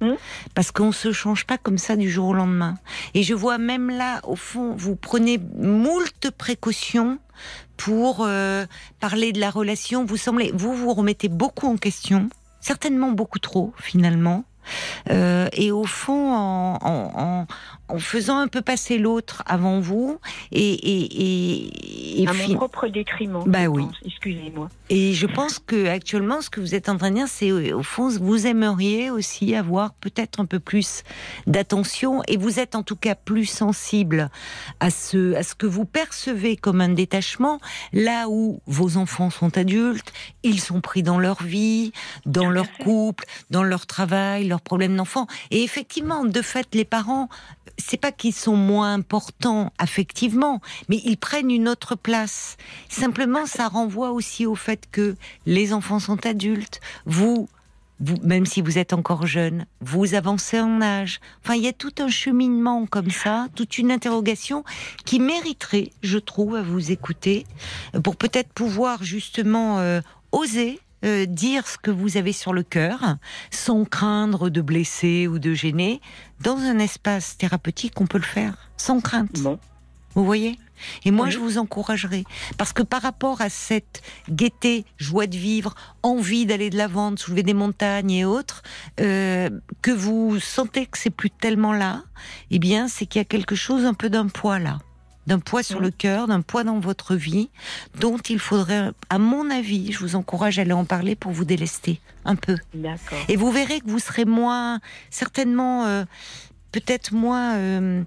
Hmm. 0.00 0.14
Parce 0.54 0.70
qu'on 0.72 0.92
se 0.92 1.12
change 1.12 1.46
pas 1.46 1.56
comme 1.56 1.78
ça 1.78 1.96
du 1.96 2.10
jour 2.10 2.28
au 2.28 2.34
lendemain. 2.34 2.74
Et 3.14 3.22
je 3.22 3.34
vois 3.34 3.58
même 3.58 3.90
là, 3.90 4.20
au 4.24 4.36
fond, 4.36 4.74
vous 4.76 4.96
prenez 4.96 5.38
moult 5.56 6.30
précautions 6.36 7.18
pour 7.76 8.18
euh, 8.20 8.66
parler 9.00 9.32
de 9.32 9.40
la 9.40 9.50
relation. 9.50 10.04
Vous 10.04 10.16
semblez, 10.16 10.52
vous 10.54 10.74
vous 10.74 10.92
remettez 10.92 11.28
beaucoup 11.28 11.68
en 11.68 11.76
question, 11.76 12.28
certainement 12.60 13.12
beaucoup 13.12 13.38
trop 13.38 13.72
finalement. 13.78 14.44
Euh, 15.10 15.48
et 15.52 15.70
au 15.70 15.84
fond, 15.84 16.32
en, 16.32 16.78
en, 16.82 17.12
en, 17.16 17.46
en 17.88 17.98
faisant 17.98 18.38
un 18.38 18.48
peu 18.48 18.62
passer 18.62 18.98
l'autre 18.98 19.42
avant 19.46 19.80
vous, 19.80 20.18
et, 20.52 20.72
et, 20.72 22.18
et, 22.18 22.22
et 22.22 22.28
à 22.28 22.32
mon 22.32 22.54
propre 22.54 22.88
détriment. 22.88 23.44
Bah 23.46 23.66
oui. 23.66 23.84
Excusez-moi. 24.04 24.68
et 24.88 25.12
je 25.12 25.26
pense 25.26 25.58
que 25.58 25.88
actuellement, 25.88 26.40
ce 26.40 26.50
que 26.50 26.60
vous 26.60 26.74
êtes 26.74 26.88
en 26.88 26.96
train 26.96 27.10
de 27.10 27.16
dire, 27.16 27.28
c'est 27.28 27.50
euh, 27.50 27.76
au 27.76 27.82
fond, 27.82 28.08
vous 28.08 28.46
aimeriez 28.46 29.10
aussi 29.10 29.54
avoir 29.54 29.92
peut-être 29.94 30.40
un 30.40 30.46
peu 30.46 30.60
plus 30.60 31.02
d'attention, 31.46 32.22
et 32.28 32.36
vous 32.36 32.58
êtes 32.58 32.74
en 32.74 32.82
tout 32.82 32.96
cas 32.96 33.14
plus 33.14 33.46
sensible 33.46 34.30
à 34.80 34.90
ce, 34.90 35.34
à 35.34 35.42
ce 35.42 35.54
que 35.54 35.66
vous 35.66 35.84
percevez 35.84 36.56
comme 36.56 36.80
un 36.80 36.88
détachement, 36.88 37.60
là 37.92 38.28
où 38.28 38.60
vos 38.66 38.96
enfants 38.96 39.30
sont 39.30 39.58
adultes, 39.58 40.12
ils 40.42 40.60
sont 40.60 40.80
pris 40.80 41.02
dans 41.02 41.18
leur 41.18 41.42
vie, 41.42 41.92
dans 42.24 42.50
leur 42.50 42.70
couple, 42.78 43.24
dans 43.50 43.62
leur 43.62 43.86
travail, 43.86 44.48
leurs 44.48 44.60
problèmes 44.60 44.96
d'enfants. 44.96 45.26
Et 45.50 45.62
effectivement, 45.62 46.24
de 46.24 46.42
fait, 46.42 46.74
les 46.74 46.84
parents, 46.84 47.28
c'est 47.78 47.96
pas 47.96 48.12
qu'ils 48.12 48.34
sont 48.34 48.56
moins 48.56 48.94
importants 48.94 49.72
affectivement, 49.78 50.60
mais 50.88 51.00
ils 51.04 51.16
prennent 51.16 51.50
une 51.50 51.68
autre 51.68 51.94
place. 51.96 52.56
Simplement, 52.88 53.46
ça 53.46 53.68
renvoie 53.68 54.12
aussi 54.12 54.46
au 54.46 54.54
fait 54.54 54.84
que 54.90 55.16
les 55.46 55.72
enfants 55.72 55.98
sont 55.98 56.24
adultes, 56.26 56.80
vous, 57.06 57.48
vous, 58.00 58.16
même 58.22 58.46
si 58.46 58.60
vous 58.60 58.78
êtes 58.78 58.92
encore 58.92 59.26
jeune, 59.26 59.66
vous 59.80 60.14
avancez 60.14 60.60
en 60.60 60.80
âge. 60.80 61.20
Enfin, 61.42 61.54
il 61.54 61.62
y 61.62 61.68
a 61.68 61.72
tout 61.72 61.94
un 61.98 62.08
cheminement 62.08 62.86
comme 62.86 63.10
ça, 63.10 63.48
toute 63.54 63.78
une 63.78 63.90
interrogation 63.90 64.64
qui 65.04 65.20
mériterait, 65.20 65.90
je 66.02 66.18
trouve, 66.18 66.56
à 66.56 66.62
vous 66.62 66.92
écouter, 66.92 67.46
pour 68.02 68.16
peut-être 68.16 68.52
pouvoir 68.52 69.02
justement 69.02 69.78
euh, 69.78 70.00
oser 70.32 70.80
euh, 71.04 71.26
dire 71.26 71.66
ce 71.66 71.78
que 71.78 71.90
vous 71.90 72.16
avez 72.16 72.32
sur 72.32 72.52
le 72.52 72.62
cœur, 72.62 73.16
sans 73.50 73.84
craindre 73.84 74.50
de 74.50 74.60
blesser 74.60 75.26
ou 75.28 75.38
de 75.38 75.54
gêner. 75.54 76.00
Dans 76.40 76.58
un 76.58 76.78
espace 76.78 77.36
thérapeutique, 77.36 78.00
on 78.00 78.06
peut 78.06 78.18
le 78.18 78.24
faire, 78.24 78.70
sans 78.76 79.00
crainte. 79.00 79.40
Bon. 79.40 79.58
Vous 80.14 80.24
voyez? 80.24 80.58
Et 81.04 81.10
moi, 81.10 81.30
je 81.30 81.38
vous 81.38 81.58
encouragerai. 81.58 82.24
Parce 82.56 82.72
que 82.72 82.82
par 82.82 83.02
rapport 83.02 83.40
à 83.40 83.48
cette 83.48 84.02
gaieté, 84.28 84.84
joie 84.96 85.26
de 85.26 85.36
vivre, 85.36 85.74
envie 86.02 86.46
d'aller 86.46 86.70
de 86.70 86.76
l'avant, 86.76 87.10
de 87.10 87.18
soulever 87.18 87.42
des 87.42 87.54
montagnes 87.54 88.10
et 88.10 88.24
autres, 88.24 88.62
euh, 89.00 89.50
que 89.82 89.90
vous 89.90 90.38
sentez 90.40 90.86
que 90.86 90.98
c'est 90.98 91.10
plus 91.10 91.30
tellement 91.30 91.72
là, 91.72 92.02
eh 92.50 92.58
bien, 92.58 92.88
c'est 92.88 93.06
qu'il 93.06 93.20
y 93.20 93.22
a 93.22 93.24
quelque 93.24 93.54
chose 93.54 93.84
un 93.84 93.94
peu 93.94 94.08
d'un 94.08 94.28
poids 94.28 94.58
là 94.58 94.78
d'un 95.26 95.38
poids 95.38 95.62
sur 95.62 95.80
le 95.80 95.90
cœur, 95.90 96.26
d'un 96.26 96.40
poids 96.40 96.64
dans 96.64 96.78
votre 96.78 97.14
vie, 97.14 97.50
dont 97.98 98.18
il 98.18 98.38
faudrait, 98.38 98.90
à 99.10 99.18
mon 99.18 99.50
avis, 99.50 99.92
je 99.92 99.98
vous 99.98 100.16
encourage 100.16 100.58
à 100.58 100.62
aller 100.62 100.72
en 100.72 100.84
parler 100.84 101.14
pour 101.16 101.32
vous 101.32 101.44
délester 101.44 102.00
un 102.24 102.36
peu. 102.36 102.56
Et 103.28 103.36
vous 103.36 103.50
verrez 103.50 103.80
que 103.80 103.88
vous 103.88 103.98
serez 103.98 104.24
moins, 104.24 104.80
certainement, 105.10 105.86
euh, 105.86 106.04
peut-être 106.72 107.12
moins 107.12 107.54
euh, 107.56 108.04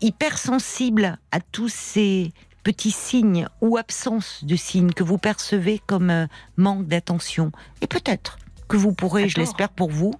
hypersensible 0.00 1.18
à 1.30 1.40
tous 1.40 1.68
ces 1.68 2.32
petits 2.62 2.92
signes 2.92 3.48
ou 3.60 3.76
absence 3.76 4.44
de 4.44 4.56
signes 4.56 4.92
que 4.92 5.02
vous 5.02 5.18
percevez 5.18 5.80
comme 5.86 6.10
euh, 6.10 6.26
manque 6.56 6.86
d'attention. 6.86 7.52
Et 7.80 7.86
peut-être 7.86 8.38
que 8.68 8.76
vous 8.76 8.92
pourrez, 8.92 9.28
je 9.28 9.38
l'espère 9.38 9.68
pour 9.68 9.90
vous, 9.90 10.14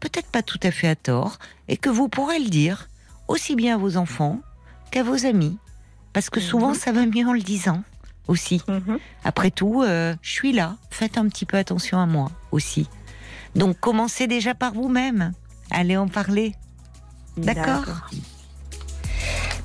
peut-être 0.00 0.28
pas 0.28 0.42
tout 0.42 0.60
à 0.62 0.70
fait 0.70 0.88
à 0.88 0.96
tort, 0.96 1.38
et 1.66 1.76
que 1.76 1.90
vous 1.90 2.08
pourrez 2.08 2.38
le 2.38 2.48
dire 2.48 2.88
aussi 3.26 3.54
bien 3.54 3.74
à 3.74 3.78
vos 3.78 3.96
enfants 3.96 4.40
qu'à 4.90 5.02
vos 5.02 5.26
amis. 5.26 5.58
Parce 6.12 6.30
que 6.30 6.40
souvent, 6.40 6.68
Mhm. 6.70 6.74
ça 6.74 6.92
va 6.92 7.06
mieux 7.06 7.26
en 7.26 7.32
le 7.32 7.40
disant 7.40 7.82
aussi. 8.26 8.62
Mhm. 8.68 8.98
Après 9.24 9.50
tout, 9.50 9.82
euh, 9.82 10.14
je 10.22 10.30
suis 10.30 10.52
là. 10.52 10.76
Faites 10.90 11.16
un 11.18 11.28
petit 11.28 11.44
peu 11.46 11.56
attention 11.56 11.98
à 12.00 12.06
moi 12.06 12.30
aussi. 12.50 12.88
Donc, 13.54 13.78
commencez 13.80 14.26
déjà 14.26 14.54
par 14.54 14.72
vous-même. 14.74 15.32
Allez 15.70 15.96
en 15.96 16.08
parler. 16.08 16.54
D'accord 17.36 17.84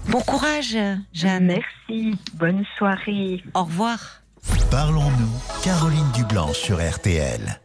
Bon 0.09 0.19
courage, 0.21 0.77
Jeanne. 1.13 1.45
Merci. 1.47 2.15
Bonne 2.33 2.65
soirée. 2.77 3.41
Au 3.53 3.63
revoir. 3.63 4.21
Parlons-nous, 4.69 5.61
Caroline 5.63 6.11
Dublanche 6.13 6.57
sur 6.57 6.77
RTL. 6.81 7.59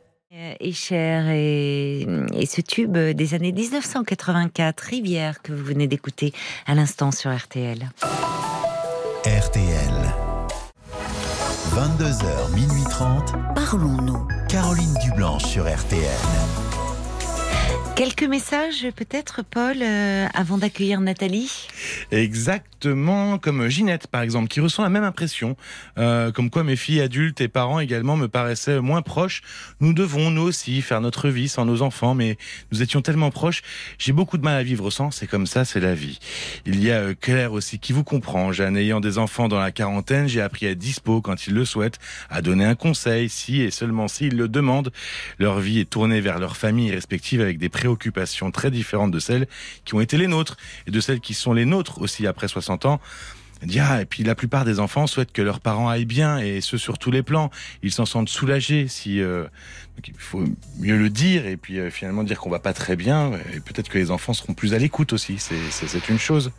Et 0.61 0.72
cher, 0.72 1.28
et, 1.28 2.06
et 2.34 2.46
ce 2.46 2.61
tube 2.61 2.96
des 2.96 3.34
années 3.34 3.52
1984, 3.52 4.80
Rivière, 4.80 5.40
que 5.42 5.52
vous 5.52 5.64
venez 5.64 5.86
d'écouter 5.86 6.32
à 6.66 6.74
l'instant 6.74 7.12
sur 7.12 7.34
RTL. 7.34 7.90
RTL. 9.24 10.28
22h, 11.74 12.54
minuit 12.54 12.82
30. 12.90 13.34
Parlons-nous. 13.54 14.26
Caroline 14.48 14.94
Dublanche 15.04 15.44
sur 15.44 15.64
RTL. 15.64 16.47
Quelques 17.99 18.22
messages 18.22 18.86
peut-être, 18.94 19.42
Paul, 19.42 19.78
euh, 19.82 20.28
avant 20.32 20.57
d'accueillir 20.57 21.01
Nathalie? 21.01 21.66
Exactement 22.12 23.38
comme 23.38 23.66
Ginette, 23.66 24.07
par 24.07 24.22
exemple, 24.22 24.46
qui 24.46 24.61
ressent 24.61 24.84
la 24.84 24.88
même 24.88 25.03
impression. 25.03 25.57
Euh, 25.99 26.30
comme 26.30 26.49
quoi 26.49 26.62
mes 26.62 26.76
filles 26.76 27.01
adultes 27.01 27.40
et 27.40 27.49
parents 27.49 27.80
également 27.80 28.16
me 28.16 28.28
paraissaient 28.28 28.80
moins 28.80 29.03
proches. 29.03 29.42
Nous 29.80 29.92
devons, 29.92 30.30
nous 30.30 30.42
aussi, 30.42 30.80
faire 30.80 31.01
notre 31.01 31.28
vie 31.28 31.49
sans 31.49 31.64
nos 31.64 31.82
enfants, 31.82 32.14
mais 32.14 32.38
nous 32.70 32.82
étions 32.82 33.03
tellement 33.03 33.32
proches. 33.32 33.62
J'ai 33.99 34.12
beaucoup 34.12 34.38
de 34.38 34.44
mal 34.44 34.55
à 34.55 34.62
vivre 34.62 34.90
sans, 34.90 35.11
c'est 35.11 35.26
comme 35.26 35.49
ça, 35.49 35.64
c'est 35.64 35.80
la 35.80 35.94
vie. 35.96 36.20
Il 36.66 36.80
y 36.80 36.92
a 36.92 37.01
euh, 37.01 37.14
Claire 37.20 37.53
aussi 37.53 37.80
qui 37.80 37.92
vous 37.92 38.05
comprend. 38.05 38.53
Jeanne, 38.53 38.76
ayant 38.76 39.01
des 39.01 39.18
enfants 39.18 39.49
dans 39.49 39.59
la 39.59 39.72
quarantaine, 39.72 40.28
j'ai 40.28 40.40
appris 40.40 40.68
à 40.68 40.76
dispo 40.76 41.20
quand 41.20 41.49
ils 41.49 41.55
le 41.55 41.64
souhaitent, 41.64 41.99
à 42.30 42.42
donner 42.42 42.64
un 42.64 42.76
conseil, 42.76 43.28
si 43.28 43.61
et 43.61 43.72
seulement 43.72 44.07
s'ils 44.07 44.36
le 44.36 44.46
demandent. 44.46 44.92
Leur 45.40 45.59
vie 45.59 45.80
est 45.80 45.90
tournée 45.90 46.20
vers 46.20 46.38
leur 46.38 46.57
famille 46.57 46.92
respective 46.92 47.40
avec 47.40 47.59
des 47.59 47.68
préoccupations 47.68 47.88
très 48.53 48.70
différentes 48.70 49.11
de 49.11 49.18
celles 49.18 49.47
qui 49.84 49.95
ont 49.95 50.01
été 50.01 50.16
les 50.16 50.26
nôtres 50.26 50.57
et 50.86 50.91
de 50.91 51.01
celles 51.01 51.20
qui 51.20 51.34
sont 51.34 51.53
les 51.53 51.64
nôtres 51.64 52.01
aussi 52.01 52.26
après 52.26 52.49
60 52.49 52.86
ans. 52.86 53.01
Dit, 53.62 53.80
ah, 53.80 54.02
et 54.02 54.04
puis 54.04 54.22
la 54.22 54.34
plupart 54.34 54.64
des 54.64 54.78
enfants 54.78 55.06
souhaitent 55.06 55.32
que 55.32 55.42
leurs 55.42 55.61
parents 55.61 55.88
aillent 55.88 56.04
bien 56.04 56.38
et 56.38 56.61
ce 56.61 56.76
sur 56.76 56.98
tous 56.98 57.11
les 57.11 57.22
plans. 57.22 57.50
Ils 57.82 57.92
s'en 57.92 58.06
sentent 58.06 58.28
soulagés 58.28 58.86
si 58.88 59.20
euh, 59.20 59.44
donc 59.96 60.06
il 60.06 60.14
faut 60.16 60.44
mieux 60.78 60.96
le 60.96 61.11
dire 61.11 61.44
et 61.44 61.56
puis 61.56 61.80
euh, 61.80 61.90
finalement 61.90 62.22
dire 62.22 62.38
qu'on 62.38 62.50
va 62.50 62.61
pas 62.61 62.72
très 62.72 62.94
bien 62.94 63.32
et 63.52 63.59
peut-être 63.59 63.88
que 63.88 63.98
les 63.98 64.12
enfants 64.12 64.32
seront 64.32 64.54
plus 64.54 64.74
à 64.74 64.78
l'écoute 64.78 65.12
aussi. 65.12 65.38
C'est 65.38 66.09
une 66.09 66.20
chose. 66.20 66.52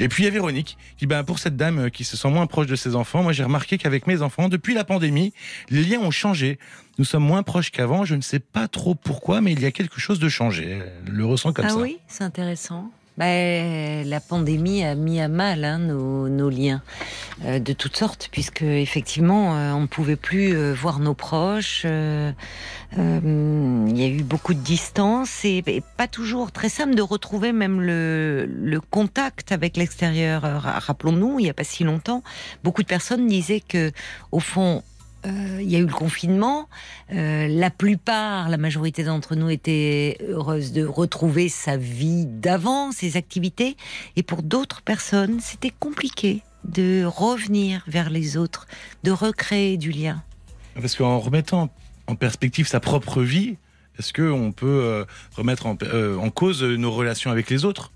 Et 0.00 0.08
puis 0.08 0.24
il 0.24 0.26
y 0.26 0.28
a 0.28 0.32
Véronique 0.32 0.76
qui 0.96 1.06
ben 1.06 1.22
pour 1.22 1.38
cette 1.38 1.56
dame 1.56 1.78
euh, 1.78 1.88
qui 1.88 2.02
se 2.02 2.16
sent 2.16 2.30
moins 2.30 2.48
proche 2.48 2.66
de 2.66 2.74
ses 2.74 2.96
enfants, 2.96 3.22
moi 3.22 3.32
j'ai 3.32 3.44
remarqué 3.44 3.78
qu'avec 3.78 4.08
mes 4.08 4.22
enfants 4.22 4.48
depuis 4.48 4.74
la 4.74 4.82
pandémie, 4.82 5.32
les 5.70 5.84
liens 5.84 6.00
ont 6.00 6.10
changé. 6.10 6.58
Nous 6.98 7.04
sommes 7.04 7.24
moins 7.24 7.44
proches 7.44 7.70
qu'avant. 7.70 8.04
Je 8.04 8.16
ne 8.16 8.20
sais 8.20 8.40
pas 8.40 8.66
trop 8.68 8.94
pourquoi, 8.94 9.40
mais 9.40 9.52
il 9.52 9.60
y 9.60 9.66
a 9.66 9.72
quelque 9.72 10.00
chose 10.00 10.18
de 10.18 10.28
changé. 10.28 10.80
Elle 11.06 11.12
le 11.12 11.24
ressent 11.24 11.52
comme 11.52 11.66
ah 11.66 11.70
ça. 11.70 11.76
oui, 11.76 11.98
c'est 12.08 12.24
intéressant. 12.24 12.90
Ben, 13.16 14.04
la 14.08 14.18
pandémie 14.18 14.82
a 14.82 14.96
mis 14.96 15.20
à 15.20 15.28
mal 15.28 15.64
hein, 15.64 15.78
nos, 15.78 16.28
nos 16.28 16.50
liens 16.50 16.82
euh, 17.44 17.60
de 17.60 17.72
toutes 17.72 17.96
sortes, 17.96 18.28
puisque 18.32 18.62
effectivement, 18.62 19.56
euh, 19.56 19.72
on 19.72 19.82
ne 19.82 19.86
pouvait 19.86 20.16
plus 20.16 20.52
euh, 20.56 20.74
voir 20.74 20.98
nos 20.98 21.14
proches. 21.14 21.82
euh, 21.84 22.32
euh, 22.98 23.86
Il 23.88 23.96
y 23.96 24.02
a 24.02 24.08
eu 24.08 24.24
beaucoup 24.24 24.52
de 24.52 24.58
distance 24.58 25.44
et, 25.44 25.62
et 25.66 25.82
pas 25.96 26.08
toujours 26.08 26.50
très 26.50 26.68
simple 26.68 26.96
de 26.96 27.02
retrouver 27.02 27.52
même 27.52 27.80
le, 27.80 28.46
le 28.46 28.80
contact 28.80 29.52
avec 29.52 29.76
l'extérieur. 29.76 30.44
Euh, 30.44 30.58
ra- 30.58 30.80
Rappelons-nous, 30.80 31.38
il 31.38 31.44
n'y 31.44 31.50
a 31.50 31.54
pas 31.54 31.62
si 31.62 31.84
longtemps, 31.84 32.24
beaucoup 32.64 32.82
de 32.82 32.88
personnes 32.88 33.28
disaient 33.28 33.62
que, 33.66 33.92
au 34.32 34.40
fond, 34.40 34.82
euh, 35.26 35.60
il 35.60 35.70
y 35.70 35.76
a 35.76 35.78
eu 35.78 35.86
le 35.86 35.92
confinement. 35.92 36.68
Euh, 37.12 37.48
la 37.48 37.70
plupart, 37.70 38.48
la 38.48 38.56
majorité 38.56 39.04
d'entre 39.04 39.34
nous 39.36 39.50
étaient 39.50 40.18
heureuses 40.28 40.72
de 40.72 40.84
retrouver 40.84 41.48
sa 41.48 41.76
vie 41.76 42.26
d'avant, 42.26 42.92
ses 42.92 43.16
activités. 43.16 43.76
Et 44.16 44.22
pour 44.22 44.42
d'autres 44.42 44.82
personnes, 44.82 45.40
c'était 45.40 45.72
compliqué 45.78 46.42
de 46.64 47.04
revenir 47.04 47.84
vers 47.86 48.10
les 48.10 48.36
autres, 48.36 48.66
de 49.02 49.10
recréer 49.10 49.76
du 49.76 49.90
lien. 49.90 50.22
Parce 50.74 50.96
qu'en 50.96 51.18
remettant 51.18 51.70
en 52.06 52.16
perspective 52.16 52.66
sa 52.66 52.80
propre 52.80 53.22
vie, 53.22 53.56
est-ce 53.98 54.12
qu'on 54.12 54.52
peut 54.52 54.66
euh, 54.66 55.04
remettre 55.36 55.66
en, 55.66 55.76
en 56.18 56.30
cause 56.30 56.62
nos 56.62 56.90
relations 56.90 57.30
avec 57.30 57.48
les 57.48 57.64
autres? 57.64 57.92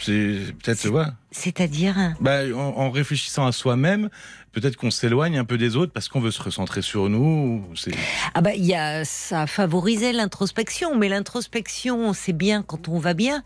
C'est 0.00 0.54
peut-être, 0.62 0.86
vois, 0.88 1.12
C'est-à-dire, 1.30 1.94
bah, 2.20 2.40
en, 2.54 2.58
en 2.58 2.90
réfléchissant 2.90 3.46
à 3.46 3.52
soi-même, 3.52 4.08
peut-être 4.52 4.76
qu'on 4.76 4.90
s'éloigne 4.90 5.38
un 5.38 5.44
peu 5.44 5.58
des 5.58 5.76
autres 5.76 5.92
parce 5.92 6.08
qu'on 6.08 6.20
veut 6.20 6.30
se 6.30 6.42
recentrer 6.42 6.82
sur 6.82 7.08
nous. 7.08 7.64
Ah 8.34 8.40
bah, 8.40 8.54
y 8.54 8.74
a, 8.74 9.04
ça 9.04 9.46
favorisait 9.46 10.12
l'introspection, 10.12 10.96
mais 10.96 11.08
l'introspection, 11.08 12.12
c'est 12.12 12.32
bien 12.32 12.62
quand 12.62 12.88
on 12.88 12.98
va 12.98 13.14
bien. 13.14 13.42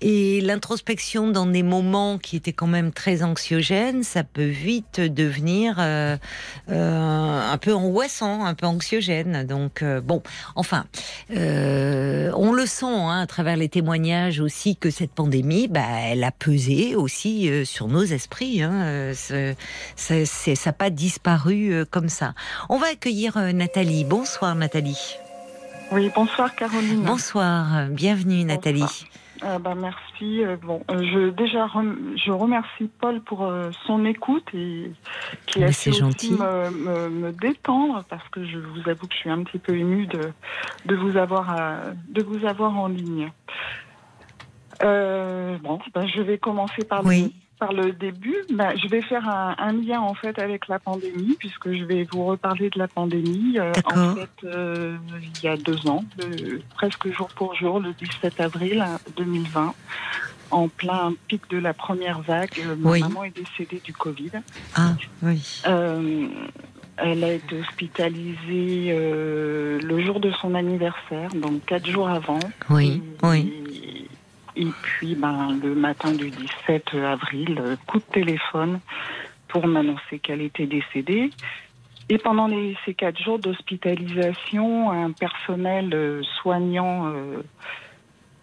Et 0.00 0.40
l'introspection 0.40 1.30
dans 1.30 1.46
des 1.46 1.62
moments 1.62 2.18
qui 2.18 2.36
étaient 2.36 2.52
quand 2.52 2.66
même 2.66 2.92
très 2.92 3.22
anxiogènes, 3.22 4.02
ça 4.02 4.24
peut 4.24 4.44
vite 4.44 5.00
devenir 5.00 5.76
euh, 5.78 6.16
euh, 6.70 7.52
un 7.52 7.58
peu 7.58 7.74
angoissant, 7.74 8.44
un 8.44 8.54
peu 8.54 8.66
anxiogène. 8.66 9.46
Donc, 9.46 9.82
euh, 9.82 10.00
bon, 10.00 10.22
enfin, 10.54 10.86
on 11.30 12.52
le 12.52 12.66
sent 12.66 12.86
hein, 12.86 13.20
à 13.20 13.26
travers 13.26 13.56
les 13.56 13.68
témoignages 13.68 14.40
aussi 14.40 14.76
que 14.76 14.90
cette 14.90 15.12
pandémie, 15.12 15.68
bah, 15.68 15.84
elle 16.06 16.24
a 16.24 16.32
pesé 16.32 16.96
aussi 16.96 17.25
euh, 17.48 17.64
sur 17.64 17.88
nos 17.88 18.02
esprits. 18.04 18.62
Hein, 18.62 18.72
euh, 18.84 19.12
ça 19.96 20.14
n'a 20.14 20.72
pas 20.72 20.90
disparu 20.90 21.72
euh, 21.72 21.84
comme 21.88 22.08
ça. 22.08 22.34
On 22.68 22.78
va 22.78 22.88
accueillir 22.88 23.36
Nathalie. 23.52 24.04
Bonsoir 24.04 24.54
Nathalie. 24.54 25.16
Oui, 25.92 26.10
bonsoir 26.14 26.54
Caroline. 26.54 27.02
Bonsoir, 27.04 27.86
bienvenue 27.90 28.44
Nathalie. 28.44 29.06
Euh, 29.44 29.58
bah, 29.58 29.74
merci. 29.76 30.42
Euh, 30.42 30.56
bon, 30.60 30.82
euh, 30.90 31.02
je 31.12 31.28
déjà 31.30 31.66
rem- 31.66 32.14
je 32.16 32.30
remercie 32.32 32.88
Paul 33.00 33.20
pour 33.20 33.52
son 33.86 34.04
écoute 34.06 34.46
et 34.54 34.90
qui 35.46 35.62
a 35.62 35.70
su 35.72 35.90
me, 35.90 36.70
me- 36.70 37.08
me 37.10 37.32
détendre 37.32 38.02
parce 38.08 38.26
que 38.30 38.44
je 38.46 38.58
vous 38.58 38.88
avoue 38.88 39.06
que 39.06 39.12
je 39.14 39.18
suis 39.18 39.30
un 39.30 39.42
petit 39.44 39.58
peu 39.58 39.76
émue 39.76 40.06
de, 40.06 40.32
de 40.86 40.96
vous 40.96 41.16
avoir 41.18 41.50
à- 41.50 41.80
de 42.08 42.22
vous 42.22 42.46
avoir 42.46 42.76
en 42.78 42.88
ligne. 42.88 43.30
Euh, 44.82 45.56
bon, 45.62 45.78
bah, 45.94 46.06
je 46.06 46.20
vais 46.20 46.38
commencer 46.38 46.84
par 46.84 47.02
le 47.02 47.30
par 47.58 47.72
le 47.72 47.92
début. 47.92 48.36
Bah, 48.52 48.76
je 48.76 48.86
vais 48.88 49.00
faire 49.00 49.26
un, 49.28 49.54
un 49.58 49.72
lien 49.72 50.00
en 50.00 50.12
fait 50.12 50.38
avec 50.38 50.68
la 50.68 50.78
pandémie 50.78 51.36
puisque 51.38 51.72
je 51.72 51.84
vais 51.84 52.06
vous 52.12 52.26
reparler 52.26 52.68
de 52.68 52.78
la 52.78 52.86
pandémie. 52.88 53.58
Euh, 53.58 53.72
en 53.86 54.14
fait, 54.14 54.28
euh, 54.44 54.96
il 55.38 55.42
y 55.44 55.48
a 55.48 55.56
deux 55.56 55.86
ans, 55.88 56.04
le- 56.18 56.60
presque 56.74 57.10
jour 57.10 57.28
pour 57.28 57.54
jour, 57.54 57.80
le 57.80 57.94
17 57.94 58.40
avril 58.40 58.82
hein, 58.82 58.98
2020, 59.16 59.72
en 60.50 60.68
plein 60.68 61.14
pic 61.28 61.48
de 61.48 61.56
la 61.56 61.72
première 61.72 62.20
vague, 62.20 62.50
euh, 62.58 62.76
ma 62.78 62.90
Oui. 62.90 63.00
maman 63.00 63.24
est 63.24 63.34
décédée 63.36 63.80
du 63.82 63.94
Covid. 63.94 64.32
Ah 64.74 64.92
oui. 65.22 65.62
Euh, 65.66 66.28
elle 66.98 67.24
a 67.24 67.32
été 67.32 67.58
hospitalisée 67.60 68.88
euh, 68.90 69.80
le 69.82 70.04
jour 70.04 70.20
de 70.20 70.30
son 70.42 70.54
anniversaire, 70.54 71.30
donc 71.34 71.64
quatre 71.64 71.86
jours 71.88 72.08
avant. 72.10 72.38
Oui, 72.70 73.02
Et- 73.22 73.26
oui. 73.26 73.52
Et 73.82 74.05
puis, 74.82 75.14
ben, 75.14 75.58
le 75.62 75.74
matin 75.74 76.12
du 76.12 76.30
17 76.30 76.94
avril, 76.94 77.58
euh, 77.60 77.76
coup 77.86 77.98
de 77.98 78.04
téléphone 78.12 78.80
pour 79.48 79.66
m'annoncer 79.66 80.18
qu'elle 80.18 80.40
était 80.40 80.66
décédée. 80.66 81.30
Et 82.08 82.18
pendant 82.18 82.46
les, 82.46 82.76
ces 82.84 82.94
quatre 82.94 83.20
jours 83.22 83.38
d'hospitalisation, 83.38 84.90
un 84.90 85.12
personnel 85.12 85.90
euh, 85.92 86.22
soignant 86.40 87.08
euh, 87.08 87.42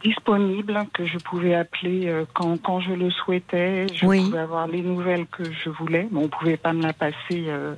disponible, 0.04 0.86
que 0.94 1.06
je 1.06 1.18
pouvais 1.18 1.56
appeler 1.56 2.08
euh, 2.08 2.26
quand, 2.34 2.58
quand 2.58 2.82
je 2.82 2.92
le 2.94 3.10
souhaitais. 3.10 3.88
Je 3.94 4.06
Oui. 4.06 4.26
pouvais 4.26 4.40
avoir 4.40 4.68
les 4.68 4.82
nouvelles 4.82 5.26
que 5.28 5.50
je 5.52 5.70
voulais. 5.70 6.08
Bon, 6.12 6.24
on 6.26 6.28
pouvait 6.28 6.58
pas 6.58 6.74
me 6.74 6.84
la 6.84 6.94
passer 6.94 7.46
euh, 7.48 7.74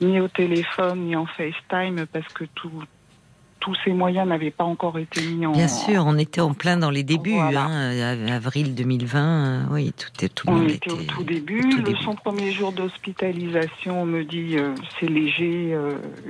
ni 0.00 0.18
au 0.20 0.28
téléphone 0.28 1.00
ni 1.00 1.14
en 1.14 1.26
FaceTime 1.26 2.06
parce 2.12 2.28
que 2.30 2.44
tout- 2.54 2.84
tous 3.62 3.76
ces 3.84 3.92
moyens 3.92 4.26
n'avaient 4.28 4.50
pas 4.50 4.64
encore 4.64 4.98
été 4.98 5.24
mis 5.24 5.46
en. 5.46 5.52
Bien 5.52 5.68
sûr, 5.68 6.02
on 6.04 6.18
était 6.18 6.40
en 6.40 6.52
plein 6.52 6.76
dans 6.76 6.90
les 6.90 7.04
débuts, 7.04 7.34
Voilà. 7.34 7.62
hein, 7.66 7.92
euh, 7.92 8.28
avril 8.28 8.74
2020. 8.74 9.20
euh, 9.20 9.62
Oui, 9.70 9.92
tout 9.92 10.24
est 10.24 10.28
tout 10.28 10.46
On 10.50 10.66
était 10.66 10.90
au 10.90 10.96
tout 10.96 11.22
début. 11.22 11.60
au 11.60 11.70
tout 11.70 11.82
début. 11.82 12.02
son 12.02 12.16
premier 12.16 12.50
jour 12.50 12.72
d'hospitalisation, 12.72 14.02
on 14.02 14.04
me 14.04 14.24
dit 14.24 14.56
euh, 14.58 14.74
c'est 14.98 15.06
léger, 15.08 15.78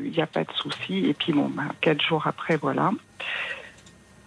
il 0.05 0.11
n'y 0.11 0.21
a 0.21 0.27
pas 0.27 0.45
de 0.45 0.53
souci. 0.53 1.07
Et 1.07 1.15
puis 1.15 1.33
bon, 1.33 1.49
bah, 1.49 1.65
quatre 1.81 2.03
jours 2.03 2.27
après, 2.27 2.59
voilà. 2.59 2.91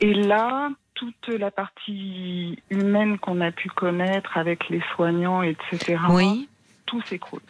Et 0.02 0.14
là, 0.16 0.70
toute 0.96 1.28
la 1.28 1.52
partie 1.52 2.58
humaine 2.72 3.20
qu'on 3.20 3.40
a 3.42 3.52
pu 3.52 3.70
connaître 3.70 4.36
avec 4.38 4.68
les 4.70 4.82
soignants, 4.96 5.44
etc., 5.44 5.98
Oui, 6.10 6.50
tout 6.88 7.02
s'écroule. 7.04 7.42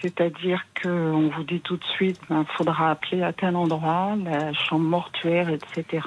C'est-à-dire 0.00 0.64
qu'on 0.80 1.28
vous 1.28 1.42
dit 1.42 1.60
tout 1.60 1.76
de 1.76 1.84
suite, 1.84 2.20
il 2.30 2.44
faudra 2.56 2.90
appeler 2.90 3.22
à 3.22 3.32
tel 3.32 3.56
endroit, 3.56 4.14
la 4.24 4.52
chambre 4.52 4.84
mortuaire, 4.84 5.48
etc. 5.50 6.06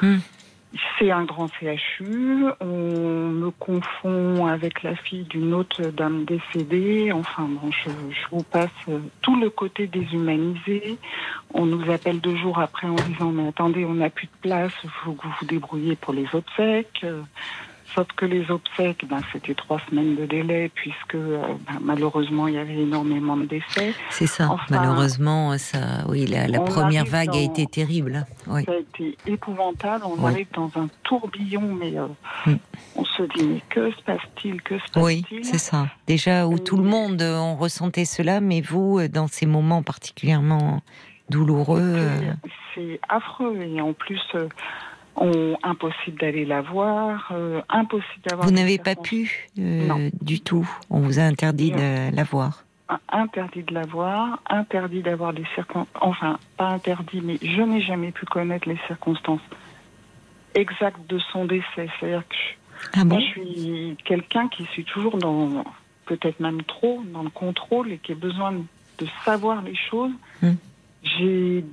Hmm. 0.00 0.18
C'est 0.98 1.10
un 1.10 1.24
grand 1.24 1.48
CHU. 1.48 2.44
On 2.60 2.66
me 2.66 3.50
confond 3.50 4.46
avec 4.46 4.82
la 4.82 4.94
fille 4.94 5.24
d'une 5.24 5.54
autre 5.54 5.82
dame 5.90 6.24
décédée. 6.24 7.10
Enfin, 7.10 7.48
bon, 7.48 7.70
je, 7.70 7.88
je 7.88 8.28
vous 8.30 8.42
passe 8.42 8.68
euh, 8.88 8.98
tout 9.22 9.36
le 9.40 9.48
côté 9.48 9.86
déshumanisé. 9.86 10.98
On 11.54 11.64
nous 11.64 11.90
appelle 11.90 12.20
deux 12.20 12.36
jours 12.36 12.58
après 12.58 12.86
en 12.86 12.96
disant 12.96 13.32
mais 13.32 13.48
attendez, 13.48 13.84
on 13.86 13.94
n'a 13.94 14.10
plus 14.10 14.26
de 14.26 14.48
place, 14.48 14.72
il 14.84 14.90
faut 14.90 15.12
que 15.12 15.22
vous 15.22 15.32
vous 15.40 15.46
débrouillez 15.46 15.96
pour 15.96 16.12
les 16.12 16.26
obsèques. 16.34 17.04
Sauf 17.94 18.06
que 18.16 18.26
les 18.26 18.50
obsèques, 18.50 19.04
ben, 19.08 19.20
c'était 19.32 19.54
trois 19.54 19.80
semaines 19.88 20.14
de 20.14 20.26
délai 20.26 20.70
puisque 20.74 21.14
euh, 21.14 21.42
ben, 21.66 21.78
malheureusement 21.80 22.46
il 22.46 22.54
y 22.54 22.58
avait 22.58 22.82
énormément 22.82 23.36
de 23.36 23.46
décès. 23.46 23.94
c'est 24.10 24.26
ça. 24.26 24.48
Enfin, 24.50 24.64
Malheureusement, 24.70 25.56
ça, 25.58 26.04
oui, 26.08 26.26
la, 26.26 26.60
première 26.60 27.04
vague 27.06 27.34
a 27.34 27.40
été 27.40 27.66
terrible. 27.66 28.16
hein. 28.16 28.24
Oui. 28.46 28.64
Ça 28.64 28.72
a 28.72 28.76
été 28.76 29.16
épouvantable. 29.26 30.04
On 30.04 30.22
Oui. 30.22 30.32
arrive 30.32 30.46
dans 30.52 30.70
un 30.76 30.88
tourbillon, 31.02 31.74
mais 31.74 31.98
euh, 31.98 32.06
Mm. 32.46 32.54
on 32.96 33.04
se 33.04 33.22
dit 33.22 33.46
mais 33.48 33.62
que 33.70 33.90
se 33.90 34.02
passe-t-il 34.02 34.60
Que 34.62 34.78
se 34.78 34.84
Oui, 34.98 35.22
passe-t-il 35.22 35.44
c'est 35.44 35.58
ça. 35.58 35.88
Déjà 36.06 36.46
où 36.46 36.58
tout 36.58 36.76
le 36.76 36.84
monde 36.84 37.20
euh, 37.22 37.36
on 37.38 37.56
ressentait 37.56 38.04
cela, 38.04 38.40
mais 38.40 38.60
vous, 38.60 39.08
dans 39.08 39.26
ces 39.28 39.46
moments 39.46 39.82
particulièrement 39.82 40.82
douloureux, 41.30 41.80
euh, 41.82 42.32
C'est 42.74 43.00
affreux 43.08 43.56
et 43.60 43.80
en 43.80 43.92
plus 43.92 44.20
euh, 44.34 44.48
on, 45.20 45.56
impossible 45.62 46.18
d'aller 46.18 46.44
la 46.44 46.62
voir, 46.62 47.30
euh, 47.32 47.60
impossible 47.68 48.22
d'avoir. 48.28 48.48
vous 48.48 48.54
n'avez 48.54 48.78
pas 48.78 48.94
pu 48.94 49.48
euh, 49.58 50.10
du 50.20 50.40
tout. 50.40 50.68
On 50.90 51.00
vous 51.00 51.18
a 51.18 51.22
interdit 51.22 51.72
de 51.72 52.14
la 52.14 52.24
voir. 52.24 52.64
interdit 53.10 53.62
de 53.62 53.74
la 53.74 53.86
voir, 53.86 54.40
interdit 54.48 55.02
d'avoir 55.02 55.32
des 55.32 55.44
circonstances, 55.54 55.88
enfin 56.00 56.38
pas 56.56 56.68
interdit, 56.68 57.20
mais 57.22 57.38
je 57.42 57.62
n'ai 57.62 57.80
jamais 57.80 58.12
pu 58.12 58.26
connaître 58.26 58.68
les 58.68 58.78
circonstances 58.86 59.40
exactes 60.54 61.08
de 61.08 61.18
son 61.18 61.44
décès. 61.44 61.88
C'est-à-dire 61.98 62.26
que 62.28 62.34
je, 62.34 62.88
Ah 62.94 63.04
bon? 63.04 63.16
moi, 63.16 63.20
je 63.20 63.26
suis 63.26 63.96
quelqu'un 64.04 64.48
qui 64.48 64.64
suis 64.66 64.84
toujours 64.84 65.18
dans, 65.18 65.64
peut-être 66.06 66.40
même 66.40 66.62
trop, 66.62 67.02
dans 67.12 67.22
le 67.22 67.30
contrôle 67.30 67.92
et 67.92 67.98
qui 67.98 68.12
a 68.12 68.14
besoin 68.14 68.52
de 68.52 69.06
savoir 69.24 69.62
les 69.62 69.76
choses. 69.76 70.12
Hmm. 70.42 70.54
J'ai 71.02 71.64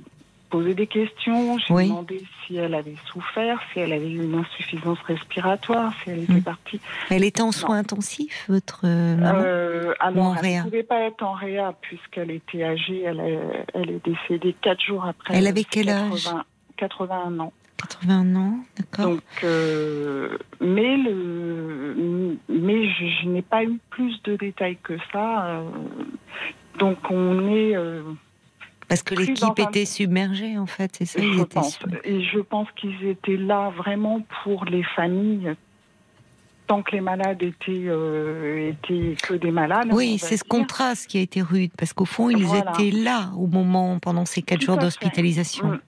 posé 0.50 0.74
des 0.74 0.86
questions, 0.86 1.58
j'ai 1.58 1.74
Oui. 1.74 1.88
demandé 1.88 2.22
si 2.46 2.56
elle 2.56 2.74
avait 2.74 2.96
souffert, 3.12 3.60
si 3.72 3.80
elle 3.80 3.92
avait 3.92 4.10
eu 4.10 4.22
une 4.24 4.34
insuffisance 4.36 4.98
respiratoire, 5.06 5.92
si 6.02 6.10
elle 6.10 6.22
était 6.24 6.34
Hmm. 6.34 6.42
partie. 6.42 6.80
Elle 7.10 7.24
était 7.24 7.42
en 7.42 7.52
soins 7.52 7.78
intensifs, 7.78 8.46
votre 8.48 8.82
euh, 8.84 9.16
maman 9.16 9.40
Euh, 9.44 9.94
alors, 10.00 10.36
elle 10.42 10.56
ne 10.58 10.62
pouvait 10.62 10.82
pas 10.82 11.00
être 11.00 11.22
en 11.22 11.32
réa 11.32 11.74
puisqu'elle 11.80 12.30
était 12.30 12.64
âgée. 12.64 13.02
Elle, 13.02 13.20
est- 13.20 13.66
elle 13.74 13.90
est 13.90 14.04
décédée 14.04 14.54
quatre 14.60 14.82
jours 14.84 15.04
après. 15.04 15.34
Elle 15.36 15.46
avait 15.46 15.64
quel 15.64 15.88
âge 15.88 16.24
80 16.24 16.44
81 16.76 17.38
ans. 17.40 17.52
81 17.78 18.36
ans, 18.36 18.58
d'accord. 18.78 19.04
Donc, 19.12 19.20
euh, 19.44 20.38
mais 20.60 20.96
le, 20.96 22.36
mais 22.48 22.88
je, 22.88 23.04
je 23.22 23.28
n'ai 23.28 23.42
pas 23.42 23.64
eu 23.64 23.78
plus 23.90 24.22
de 24.22 24.36
détails 24.36 24.78
que 24.82 24.94
ça. 25.12 25.46
euh, 25.46 25.62
donc, 26.78 26.98
on 27.10 27.48
est. 27.54 27.74
Parce 28.88 29.02
que 29.02 29.14
l'équipe 29.14 29.58
était 29.58 29.84
submergée, 29.84 30.58
en 30.58 30.66
fait, 30.66 30.94
c'est 30.96 31.06
ça 31.06 31.20
je 31.20 31.42
pense. 31.42 31.78
Et 32.04 32.22
je 32.22 32.38
pense 32.38 32.68
qu'ils 32.76 33.04
étaient 33.06 33.36
là 33.36 33.70
vraiment 33.70 34.22
pour 34.44 34.64
les 34.64 34.82
familles. 34.84 35.54
Tant 36.68 36.82
que 36.82 36.92
les 36.92 37.00
malades 37.00 37.42
étaient, 37.42 37.84
euh, 37.86 38.70
étaient 38.70 39.14
que 39.22 39.34
des 39.34 39.52
malades. 39.52 39.88
Oui, 39.92 40.18
c'est 40.18 40.36
ce 40.36 40.42
contraste 40.44 41.06
qui 41.08 41.18
a 41.18 41.20
été 41.20 41.40
rude, 41.40 41.70
parce 41.78 41.92
qu'au 41.92 42.04
fond, 42.04 42.28
ils 42.28 42.44
Voilà. 42.44 42.72
étaient 42.72 42.90
là 42.90 43.30
au 43.36 43.46
moment, 43.46 43.98
pendant 44.00 44.24
ces 44.24 44.42
quatre 44.42 44.60
Tout 44.60 44.66
jours 44.66 44.78
d'hospitalisation. 44.78 45.78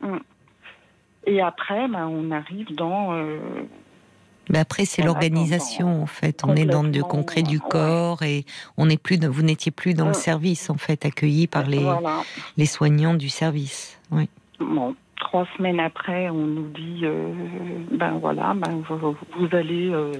Mm. 0.00 0.06
Mm. 0.08 0.20
Et 1.26 1.40
après, 1.40 1.86
ben, 1.88 2.06
on 2.06 2.30
arrive 2.32 2.74
dans. 2.74 3.12
euh, 3.12 3.38
Mais 4.48 4.58
après, 4.58 4.84
c'est 4.84 5.02
l'organisation, 5.02 6.02
en 6.02 6.06
fait. 6.06 6.42
On 6.44 6.54
est 6.54 6.64
dans 6.64 6.82
le 6.82 6.88
complètement, 6.88 7.08
concret 7.08 7.42
du 7.42 7.58
corps 7.60 8.22
et 8.22 8.44
on 8.76 8.86
n'est 8.86 8.96
plus, 8.96 9.18
vous 9.26 9.42
n'étiez 9.42 9.72
plus 9.72 9.94
dans 9.94 10.04
le 10.06 10.10
Mm. 10.12 10.14
service, 10.14 10.70
en 10.70 10.76
fait, 10.76 11.04
accueilli 11.04 11.46
par 11.46 11.66
les, 11.66 11.78
Voilà. 11.82 12.22
les 12.56 12.66
soignants 12.66 13.14
du 13.14 13.28
service. 13.28 13.98
Oui. 14.10 14.28
Bon, 14.60 14.94
trois 15.18 15.46
semaines 15.56 15.80
après, 15.80 16.30
on 16.30 16.46
nous 16.46 16.68
dit 16.68 17.00
euh, 17.02 17.32
ben 17.90 18.18
voilà, 18.20 18.54
ben 18.54 18.82
vous, 18.88 19.16
vous 19.38 19.48
allez. 19.56 19.90
euh, 19.90 20.12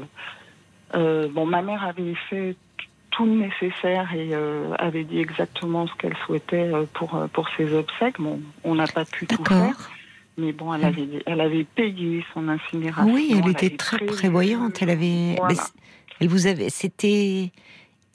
euh, 0.94 1.28
bon, 1.32 1.46
ma 1.46 1.62
mère 1.62 1.84
avait 1.84 2.14
fait 2.28 2.56
tout 3.10 3.24
le 3.24 3.32
nécessaire 3.32 4.12
et 4.14 4.34
avait 4.78 5.04
dit 5.04 5.18
exactement 5.20 5.86
ce 5.86 5.94
qu'elle 5.94 6.16
souhaitait 6.26 6.70
pour 6.92 7.18
pour 7.32 7.48
ses 7.56 7.72
obsèques. 7.72 8.20
Bon, 8.20 8.40
on 8.62 8.74
n'a 8.74 8.86
pas 8.86 9.04
pu 9.06 9.26
tout 9.26 9.42
faire, 9.44 9.90
mais 10.38 10.52
bon, 10.52 10.74
elle 10.74 10.84
avait 10.84 11.08
elle 11.26 11.40
avait 11.40 11.64
payé 11.64 12.24
son 12.34 12.48
incinération. 12.48 13.12
Oui, 13.12 13.34
elle 13.42 13.50
était 13.50 13.76
très 13.76 13.98
prévoyante. 13.98 14.80
Elle 14.82 14.90
avait, 14.90 15.34
Voilà. 15.36 15.48
mais 15.48 15.54
c- 15.54 15.72
elle 16.20 16.28
vous 16.28 16.46
avait, 16.46 16.70
c'était, 16.70 17.50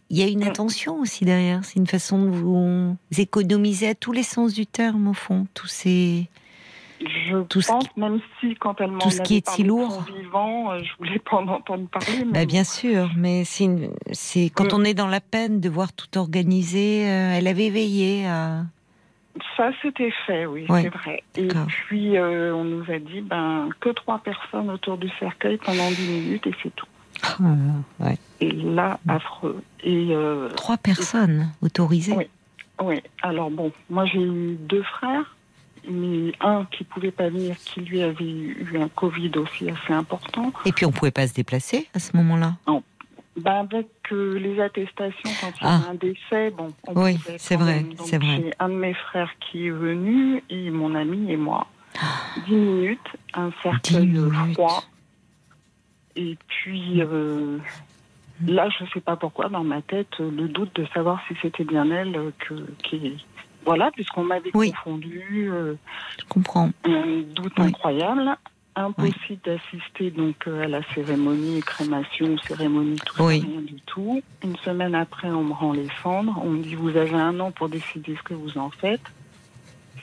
il 0.10 0.18
y 0.18 0.23
a 0.23 0.27
une 0.27 0.43
Mm. 0.43 0.49
intention 0.49 0.99
aussi 0.99 1.26
derrière. 1.26 1.64
C'est 1.64 1.77
une 1.80 1.88
façon 1.88 2.23
de 2.26 2.30
vous 2.30 2.95
économiser 3.18 3.88
à 3.89 3.95
tous 3.95 4.11
les 4.11 4.23
sens 4.23 4.53
du 4.53 4.65
terme, 4.68 5.07
au 5.07 5.14
fond. 5.14 5.48
Tous 5.53 5.68
ces, 5.68 6.27
Je 7.03 7.41
Tout 7.49 7.61
ce 7.61 7.68
pense, 7.72 7.85
même 7.98 8.19
si 8.39 8.53
quand 8.56 8.80
elle 8.80 8.91
m'en 8.91 8.99
tout 8.99 9.10
ce 9.10 9.22
qui 9.23 9.38
est 9.38 9.49
si 9.49 9.64
lourd. 9.64 10.06
vivant, 10.15 10.72
euh, 10.72 10.84
je 10.84 10.91
voulais 10.99 11.18
pas 11.18 11.38
en 11.38 11.48
entendre 11.48 11.88
parler. 11.88 12.26
mais 12.27 12.31
Bah, 12.31 12.45
bien 12.45 12.64
sûr, 12.64 13.10
mais 13.18 13.43
c'est, 13.43 13.64
une- 13.64 13.89
c'est 14.11 14.52
quand 14.53 14.72
on 14.73 14.84
est 14.84 14.93
dans 14.93 15.07
la 15.07 15.19
peine 15.19 15.60
de 15.60 15.68
voir 15.68 15.93
tout 15.93 16.15
organisé. 16.19 17.10
euh, 17.10 17.34
elle 17.35 17.48
avait 17.48 17.72
veillé 17.72 18.27
à. 18.27 18.65
Ça, 19.56 19.72
c'était 19.82 20.12
fait, 20.26 20.45
oui, 20.45 20.66
Ouais, 20.68 20.84
c'est 20.84 20.90
vrai. 20.90 21.24
Et 21.36 21.48
puis, 21.68 22.18
euh, 22.18 22.53
on 22.53 22.64
nous 22.64 22.91
a 22.91 22.99
dit 22.99 23.22
ben, 23.22 23.70
que 23.80 23.90
trois 23.90 24.20
personnes 24.20 24.70
autour 24.70 24.98
du 24.98 25.10
cercueil 25.20 25.58
pendant 25.58 25.90
10 25.90 26.08
minutes 26.08 26.48
et 26.48 26.56
c'est 26.62 26.76
tout. 26.76 26.88
Ah, 27.24 27.38
ouais. 27.99 28.18
Et 28.40 28.52
là, 28.52 28.99
affreux. 29.08 29.64
Et 29.84 30.10
euh, 30.12 30.49
Trois 30.49 30.78
personnes 30.78 31.52
autorisées. 31.62 32.14
Oui. 32.14 32.28
oui, 32.82 33.02
alors 33.22 33.52
bon, 33.52 33.72
moi 33.90 34.06
j'ai 34.06 34.22
eu 34.22 34.58
deux 34.60 34.84
frères, 34.84 35.36
mais 35.90 36.34
un 36.41 36.66
qui 36.72 36.84
pouvait 36.84 37.12
pas 37.12 37.30
venir, 37.30 37.56
qui 37.58 37.82
lui 37.82 38.02
avait 38.02 38.26
eu 38.26 38.78
un 38.80 38.88
Covid 38.90 39.32
aussi 39.38 39.70
assez 39.70 39.94
important. 39.94 40.52
Et 40.66 40.72
puis 40.72 40.86
on 40.86 40.91
pouvait 40.91 41.12
pas 41.12 41.28
se 41.28 41.34
déplacer 41.34 41.88
à 41.94 41.99
ce 41.99 42.16
moment-là? 42.18 42.56
Ben, 43.38 43.60
avec 43.72 43.88
euh, 44.12 44.38
les 44.40 44.60
attestations, 44.60 45.30
quand 45.40 45.52
il 45.62 45.64
y 45.64 45.68
Ah. 45.68 45.82
a 45.88 45.90
un 45.91 45.95
décès, 45.95 46.49
bon, 46.52 46.74
on 46.88 47.02
Oui, 47.02 47.18
c'est 47.38 47.56
vrai, 47.56 47.86
c'est 47.99 48.18
vrai. 48.18 48.36
J'ai 48.38 48.53
un 48.60 48.70
de 48.70 48.74
mes 48.74 48.94
frères 48.94 49.32
qui 49.40 49.68
est 49.68 49.72
venu, 49.72 50.44
et 50.49 50.70
mon 50.70 50.94
ami 50.95 51.32
et 51.32 51.38
moi. 51.38 51.68
Dix 52.45 52.56
minutes, 52.56 52.99
un 53.34 53.52
cercueil 53.64 54.14
froid. 54.53 54.84
Et 56.18 56.38
puis, 56.48 57.02
euh, 57.02 57.58
là, 58.45 58.68
je 58.70 58.84
ne 58.84 58.90
sais 58.90 58.99
pas 58.99 59.16
pourquoi, 59.16 59.48
dans 59.48 59.64
ma 59.64 59.82
tête, 59.82 60.10
euh, 60.20 60.30
le 60.30 60.49
doute 60.49 60.76
de 60.76 60.86
savoir 60.94 61.22
si 61.30 61.36
c'était 61.41 61.64
bien 61.64 61.90
elle 61.90 62.34
que, 62.40 62.53
qui. 62.84 63.26
Voilà, 63.66 63.91
puisqu'on 63.91 64.24
m'avait 64.24 64.52
Oui. 64.53 64.72
confondu, 64.72 65.49
euh, 65.52 65.76
Je 66.20 66.26
comprends. 66.26 66.72
un 66.84 67.22
doute 67.34 67.53
Oui. 67.60 67.68
incroyable. 67.68 68.36
Impossible 68.76 69.41
d'assister 69.43 70.11
donc 70.11 70.48
euh, 70.48 70.64
à 70.64 70.68
la 70.68 70.81
cérémonie, 70.93 71.60
crémation, 71.61 72.38
cérémonie, 72.48 72.98
tout 73.06 73.18
ça, 73.18 73.26
Oui. 73.26 73.39
rien 73.45 73.61
du 73.61 73.81
tout. 73.85 74.22
Une 74.43 74.56
semaine 74.57 74.95
après, 74.95 75.30
on 75.30 75.43
me 75.43 75.53
rend 75.53 75.73
les 75.73 75.88
cendres. 76.02 76.39
On 76.43 76.49
me 76.52 76.64
dit 76.64 76.76
vous 76.76 76.95
avez 76.95 77.14
un 77.15 77.38
an 77.41 77.52
pour 77.52 77.68
décider 77.68 78.15
ce 78.15 78.22
que 78.23 78.34
vous 78.34 78.57
en 78.57 78.69
faites. 78.69 79.02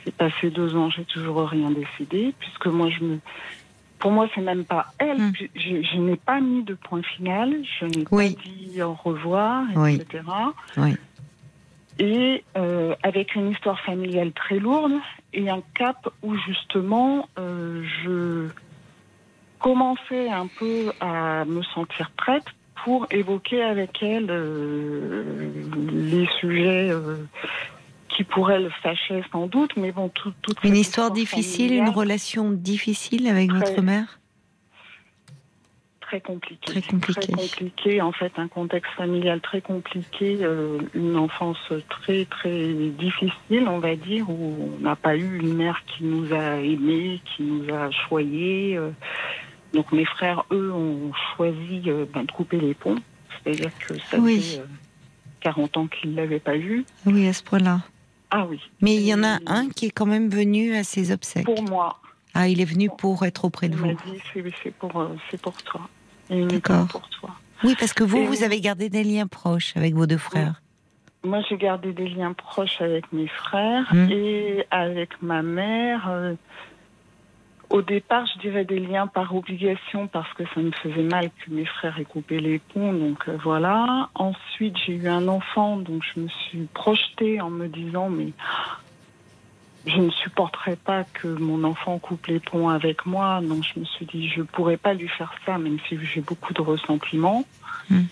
C'est 0.04 0.14
passé 0.14 0.50
deux 0.50 0.76
ans, 0.76 0.90
j'ai 0.90 1.04
toujours 1.04 1.48
rien 1.48 1.70
décidé, 1.70 2.34
puisque 2.38 2.66
moi 2.66 2.88
je 2.90 3.02
me, 3.04 3.18
pour 3.98 4.10
moi 4.10 4.28
c'est 4.34 4.40
même 4.42 4.64
pas 4.64 4.92
elle. 4.98 5.18
Hmm. 5.18 5.32
Je, 5.54 5.82
je 5.82 5.96
n'ai 5.98 6.16
pas 6.16 6.40
mis 6.40 6.62
de 6.62 6.74
point 6.74 7.02
final, 7.02 7.54
je 7.80 7.86
n'ai 7.86 8.04
Oui. 8.10 8.34
pas 8.34 8.42
dit 8.42 8.82
au 8.82 8.92
revoir, 8.92 9.64
etc. 9.96 10.22
Et 11.98 12.44
euh, 12.56 12.94
avec 13.02 13.34
une 13.34 13.50
histoire 13.50 13.80
familiale 13.80 14.32
très 14.32 14.58
lourde 14.58 14.92
et 15.32 15.50
un 15.50 15.62
cap 15.74 16.08
où 16.22 16.36
justement 16.36 17.28
euh, 17.38 17.82
je 18.04 18.48
commençais 19.58 20.28
un 20.28 20.46
peu 20.46 20.92
à 21.00 21.44
me 21.44 21.62
sentir 21.62 22.10
prête 22.16 22.44
pour 22.84 23.06
évoquer 23.10 23.62
avec 23.62 24.00
elle 24.02 24.28
euh, 24.30 25.50
les 25.90 26.28
sujets 26.38 26.92
qui 28.08 28.24
pourraient 28.24 28.60
le 28.60 28.70
fâcher 28.82 29.22
sans 29.32 29.46
doute, 29.46 29.76
mais 29.76 29.92
bon, 29.92 30.08
tout, 30.08 30.32
toute 30.42 30.62
Une 30.64 30.76
histoire 30.76 31.10
difficile, 31.10 31.72
une 31.72 31.88
relation 31.88 32.50
difficile 32.50 33.26
avec 33.28 33.48
Très- 33.48 33.58
votre 33.58 33.82
mère? 33.82 34.20
Très 36.08 36.20
compliqué. 36.22 36.72
Très 36.72 36.82
compliqué. 36.82 37.32
compliqué, 37.32 38.00
en 38.00 38.12
fait, 38.12 38.32
un 38.38 38.48
contexte 38.48 38.90
familial 38.96 39.40
très 39.42 39.60
compliqué, 39.60 40.38
euh, 40.40 40.78
une 40.94 41.16
enfance 41.16 41.58
très 41.90 42.24
très 42.24 42.72
difficile, 42.98 43.68
on 43.68 43.78
va 43.78 43.94
dire, 43.94 44.28
où 44.30 44.72
on 44.78 44.82
n'a 44.82 44.96
pas 44.96 45.16
eu 45.16 45.38
une 45.40 45.54
mère 45.54 45.82
qui 45.86 46.04
nous 46.04 46.32
a 46.32 46.56
aimés, 46.56 47.20
qui 47.36 47.42
nous 47.42 47.68
a 47.74 47.90
choyés. 47.90 48.76
euh. 48.78 48.90
donc 49.74 49.92
mes 49.92 50.06
frères, 50.06 50.44
eux, 50.50 50.72
ont 50.72 51.12
choisi 51.36 51.82
euh, 51.88 52.06
ben, 52.14 52.24
de 52.24 52.32
couper 52.32 52.58
les 52.58 52.72
ponts, 52.74 52.96
c'est-à-dire 53.44 53.70
que 53.86 53.98
ça 54.00 54.18
Oui. 54.18 54.40
fait 54.40 54.60
euh, 54.60 54.66
40 55.40 55.76
ans 55.76 55.86
qu'ils 55.88 56.12
ne 56.12 56.16
l'avaient 56.16 56.40
pas 56.40 56.56
vu. 56.56 56.86
Oui, 57.04 57.28
à 57.28 57.32
ce 57.34 57.42
point-là. 57.42 57.80
Ah 58.30 58.46
oui. 58.48 58.60
Mais 58.80 58.94
il 58.96 59.02
y 59.06 59.12
en 59.14 59.22
a 59.24 59.38
un 59.46 59.68
qui 59.68 59.86
est 59.86 59.90
quand 59.90 60.06
même 60.06 60.28
venu 60.30 60.74
à 60.74 60.84
ses 60.84 61.12
obsèques. 61.12 61.44
Pour 61.44 61.62
moi, 61.62 62.00
Ah, 62.34 62.48
il 62.48 62.60
est 62.60 62.64
venu 62.64 62.88
pour 62.98 63.24
être 63.26 63.44
auprès 63.44 63.68
de 63.68 63.76
vous. 63.76 63.86
c'est 64.62 64.74
pour, 64.74 65.10
c'est 65.30 65.40
pour 65.40 65.62
toi. 65.62 65.82
Et 66.30 66.46
pour 66.90 67.08
toi. 67.08 67.30
Oui, 67.64 67.74
parce 67.78 67.92
que 67.92 68.04
vous, 68.04 68.18
Et 68.18 68.26
vous 68.26 68.42
avez 68.44 68.60
gardé 68.60 68.88
des 68.88 69.02
liens 69.04 69.26
proches 69.26 69.76
avec 69.76 69.94
vos 69.94 70.06
deux 70.06 70.18
frères. 70.18 70.60
Moi, 71.24 71.40
j'ai 71.48 71.56
gardé 71.56 71.92
des 71.92 72.08
liens 72.08 72.32
proches 72.32 72.80
avec 72.80 73.12
mes 73.12 73.26
frères 73.26 73.92
Mm. 73.92 74.10
et 74.10 74.66
avec 74.70 75.20
ma 75.22 75.42
mère. 75.42 76.08
euh, 76.08 76.34
au 77.70 77.82
départ, 77.82 78.24
je 78.34 78.38
dirais 78.40 78.64
des 78.64 78.78
liens 78.78 79.06
par 79.06 79.34
obligation 79.34 80.06
parce 80.06 80.32
que 80.34 80.44
ça 80.54 80.60
me 80.60 80.70
faisait 80.70 81.02
mal 81.02 81.28
que 81.44 81.50
mes 81.50 81.66
frères 81.66 81.98
aient 81.98 82.04
coupé 82.04 82.40
les 82.40 82.60
ponts. 82.60 82.92
Donc 82.94 83.28
euh, 83.28 83.36
voilà. 83.42 84.08
Ensuite, 84.14 84.74
j'ai 84.86 84.94
eu 84.94 85.08
un 85.08 85.28
enfant, 85.28 85.76
donc 85.76 86.02
je 86.14 86.20
me 86.20 86.28
suis 86.28 86.66
projetée 86.72 87.40
en 87.42 87.50
me 87.50 87.66
disant 87.68 88.08
mais 88.08 88.32
je 89.88 90.00
ne 90.00 90.10
supporterais 90.10 90.76
pas 90.76 91.04
que 91.04 91.28
mon 91.28 91.64
enfant 91.64 91.98
coupe 91.98 92.26
les 92.26 92.40
ponts 92.40 92.68
avec 92.68 93.06
moi. 93.06 93.40
Donc 93.42 93.64
je 93.64 93.80
me 93.80 93.84
suis 93.84 94.06
dit 94.06 94.28
je 94.28 94.42
pourrais 94.42 94.76
pas 94.76 94.94
lui 94.94 95.08
faire 95.08 95.32
ça, 95.44 95.58
même 95.58 95.78
si 95.88 95.98
j'ai 96.04 96.20
beaucoup 96.20 96.52
de 96.52 96.62
ressentiment. 96.62 97.44
Mm. 97.90 98.04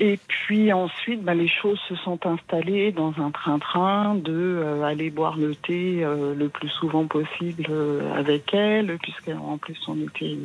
Et 0.00 0.18
puis 0.28 0.72
ensuite, 0.72 1.24
bah, 1.24 1.34
les 1.34 1.48
choses 1.48 1.80
se 1.88 1.96
sont 1.96 2.24
installées 2.24 2.92
dans 2.92 3.12
un 3.18 3.32
train-train 3.32 4.14
de 4.14 4.32
euh, 4.32 4.84
aller 4.84 5.10
boire 5.10 5.36
le 5.36 5.56
thé 5.56 6.04
euh, 6.04 6.34
le 6.36 6.48
plus 6.48 6.68
souvent 6.68 7.06
possible 7.06 7.66
euh, 7.68 8.14
avec 8.14 8.54
elle, 8.54 8.96
puisqu'en 8.98 9.58
plus 9.58 9.76
on 9.88 9.96
était 10.00 10.38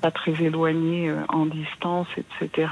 pas 0.00 0.10
très 0.10 0.42
éloignés 0.42 1.14
en 1.28 1.46
distance, 1.46 2.08
etc. 2.16 2.66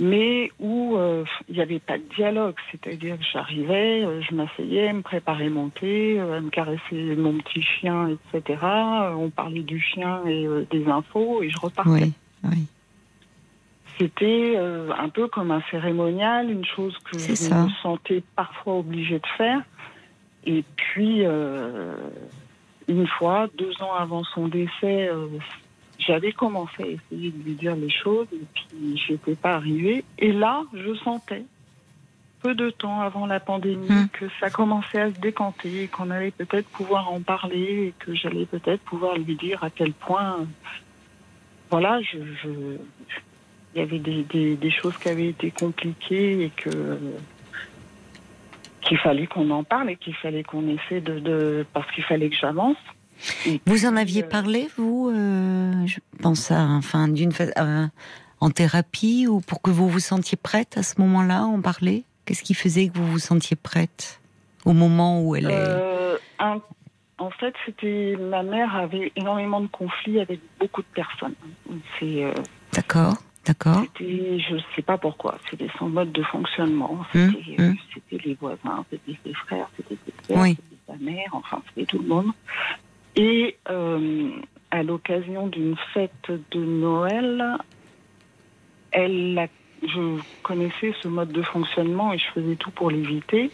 Mais 0.00 0.50
où 0.58 0.96
euh, 0.96 1.24
il 1.48 1.54
n'y 1.54 1.60
avait 1.62 1.78
pas 1.78 1.98
de 1.98 2.04
dialogue, 2.16 2.56
c'est-à-dire 2.72 3.16
que 3.16 3.24
j'arrivais, 3.32 4.04
euh, 4.04 4.20
je 4.22 4.34
m'asseyais, 4.34 4.92
me 4.92 5.02
préparais 5.02 5.48
mon 5.48 5.68
thé, 5.68 6.18
euh, 6.18 6.40
me 6.40 6.50
caressait 6.50 7.14
mon 7.16 7.38
petit 7.38 7.62
chien, 7.62 8.08
etc. 8.34 8.58
Euh, 8.64 9.12
On 9.12 9.30
parlait 9.30 9.62
du 9.62 9.80
chien 9.80 10.26
et 10.26 10.46
euh, 10.46 10.66
des 10.72 10.86
infos 10.88 11.44
et 11.44 11.50
je 11.50 11.60
repartais. 11.60 11.90
Oui, 11.90 12.12
oui. 12.44 12.66
C'était 13.96 14.56
un 14.58 15.08
peu 15.08 15.28
comme 15.28 15.52
un 15.52 15.62
cérémonial, 15.70 16.50
une 16.50 16.64
chose 16.64 16.98
que 17.04 17.16
je 17.16 17.32
ça. 17.36 17.62
me 17.62 17.70
sentais 17.80 18.24
parfois 18.34 18.78
obligée 18.78 19.20
de 19.20 19.26
faire. 19.38 19.60
Et 20.44 20.64
puis, 20.74 21.22
une 22.88 23.06
fois, 23.06 23.46
deux 23.56 23.70
ans 23.80 23.94
avant 23.94 24.24
son 24.24 24.48
décès, 24.48 25.08
j'avais 25.98 26.32
commencé 26.32 26.82
à 26.82 26.86
essayer 26.86 27.30
de 27.30 27.42
lui 27.44 27.54
dire 27.54 27.76
les 27.76 27.90
choses 27.90 28.26
et 28.32 28.40
puis 28.54 28.96
je 28.98 29.12
n'étais 29.12 29.34
pas 29.34 29.54
arrivée. 29.54 30.04
Et 30.18 30.32
là, 30.32 30.62
je 30.74 30.94
sentais, 30.96 31.44
peu 32.42 32.54
de 32.54 32.68
temps 32.70 33.00
avant 33.00 33.26
la 33.26 33.40
pandémie, 33.40 33.86
Hmm. 33.88 34.08
que 34.12 34.26
ça 34.40 34.50
commençait 34.50 35.00
à 35.00 35.12
se 35.14 35.18
décanter, 35.20 35.84
et 35.84 35.88
qu'on 35.88 36.10
allait 36.10 36.30
peut-être 36.30 36.68
pouvoir 36.68 37.10
en 37.12 37.20
parler 37.20 37.86
et 37.88 37.94
que 37.98 38.14
j'allais 38.14 38.44
peut-être 38.46 38.82
pouvoir 38.82 39.16
lui 39.16 39.34
dire 39.36 39.62
à 39.64 39.70
quel 39.70 39.92
point, 39.92 40.46
voilà, 41.70 42.02
je, 42.02 42.18
je- 42.42 42.76
il 43.74 43.78
y 43.78 43.82
avait 43.82 43.98
des, 43.98 44.22
des- 44.24 44.56
des 44.56 44.70
choses 44.70 44.96
qui 44.98 45.08
avaient 45.08 45.28
été 45.28 45.50
compliquées 45.50 46.44
et 46.44 46.50
que 46.50 46.98
qu'il 48.82 48.98
fallait 48.98 49.26
qu'on 49.26 49.48
en 49.50 49.64
parle 49.64 49.88
et 49.90 49.96
qu'il 49.96 50.14
fallait 50.14 50.42
qu'on 50.42 50.68
essaie 50.68 51.00
de, 51.00 51.18
de 51.18 51.64
parce 51.72 51.90
qu'il 51.92 52.04
fallait 52.04 52.28
que 52.28 52.36
j'avance. 52.36 52.76
Vous 53.66 53.86
en 53.86 53.96
aviez 53.96 54.22
parlé, 54.22 54.68
vous 54.76 55.10
euh, 55.14 55.86
Je 55.86 55.98
pense 56.22 56.50
à, 56.50 56.62
enfin, 56.64 57.08
d'une 57.08 57.32
euh, 57.58 57.86
en 58.40 58.50
thérapie 58.50 59.26
ou 59.28 59.40
pour 59.40 59.62
que 59.62 59.70
vous 59.70 59.88
vous 59.88 60.00
sentiez 60.00 60.36
prête 60.36 60.76
à 60.76 60.82
ce 60.82 61.00
moment-là, 61.00 61.44
en 61.44 61.60
parler? 61.60 62.04
Qu'est-ce 62.24 62.42
qui 62.42 62.54
faisait 62.54 62.88
que 62.88 62.96
vous 62.98 63.06
vous 63.06 63.18
sentiez 63.18 63.56
prête 63.56 64.20
au 64.64 64.72
moment 64.72 65.22
où 65.22 65.36
elle 65.36 65.46
est? 65.50 65.50
Euh, 65.52 66.16
un- 66.38 66.60
en 67.18 67.30
fait, 67.30 67.54
c'était 67.64 68.16
ma 68.18 68.42
mère 68.42 68.74
avait 68.74 69.12
énormément 69.16 69.60
de 69.60 69.68
conflits 69.68 70.20
avec 70.20 70.40
beaucoup 70.58 70.82
de 70.82 70.86
personnes. 70.94 71.34
C'est, 71.98 72.24
euh, 72.24 72.32
D'accord, 72.72 73.14
d'accord. 73.44 73.84
je 74.00 74.56
sais 74.74 74.82
pas 74.82 74.98
pourquoi, 74.98 75.38
c'était 75.50 75.68
son 75.78 75.88
mode 75.88 76.10
de 76.12 76.22
fonctionnement. 76.24 76.98
Hum, 77.14 77.32
C'était, 77.46 77.62
hum. 77.62 77.76
c'était 77.94 78.24
les 78.26 78.34
voisins, 78.34 78.84
c'était 78.90 79.16
ses 79.24 79.34
frères, 79.34 79.68
c'était 79.76 79.96
ses 80.28 80.34
Oui. 80.36 80.56
c'était 80.56 80.92
sa 80.98 81.04
mère, 81.04 81.28
enfin 81.32 81.62
c'était 81.68 81.86
tout 81.86 81.98
le 81.98 82.08
monde. 82.08 82.32
Et 83.16 83.56
euh, 83.70 84.30
à 84.70 84.82
l'occasion 84.82 85.46
d'une 85.46 85.76
fête 85.92 86.30
de 86.50 86.58
Noël, 86.64 87.56
elle, 88.90 89.38
a- 89.38 89.48
je 89.86 90.18
connaissais 90.42 90.94
ce 91.02 91.08
mode 91.08 91.32
de 91.32 91.42
fonctionnement 91.42 92.12
et 92.12 92.18
je 92.18 92.26
faisais 92.34 92.56
tout 92.56 92.70
pour 92.70 92.90
l'éviter, 92.90 93.50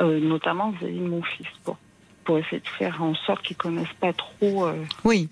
euh, 0.00 0.18
notamment 0.20 0.70
vis-à-vis 0.70 0.98
de 0.98 1.06
mon 1.08 1.22
fils, 1.22 1.46
pour, 1.64 1.76
pour 2.24 2.38
essayer 2.38 2.60
de 2.60 2.68
faire 2.68 3.02
en 3.02 3.14
sorte 3.14 3.42
qu'il 3.44 3.56
connaisse 3.56 3.92
pas 4.00 4.12
trop. 4.12 4.66
euh, 4.66 4.84
Oui, 5.04 5.28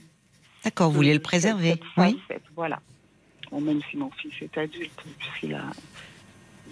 d'accord. 0.64 0.90
Vous 0.90 0.96
vouliez 0.96 1.14
le 1.14 1.20
préserver, 1.20 1.70
cette 1.70 1.82
oui. 1.96 2.20
voilà. 2.54 2.80
Bon, 3.50 3.60
même 3.60 3.80
si 3.90 3.96
mon 3.96 4.10
fils 4.12 4.32
est 4.42 4.56
adulte, 4.58 4.92
puisqu'il 5.18 5.54
a, 5.54 5.64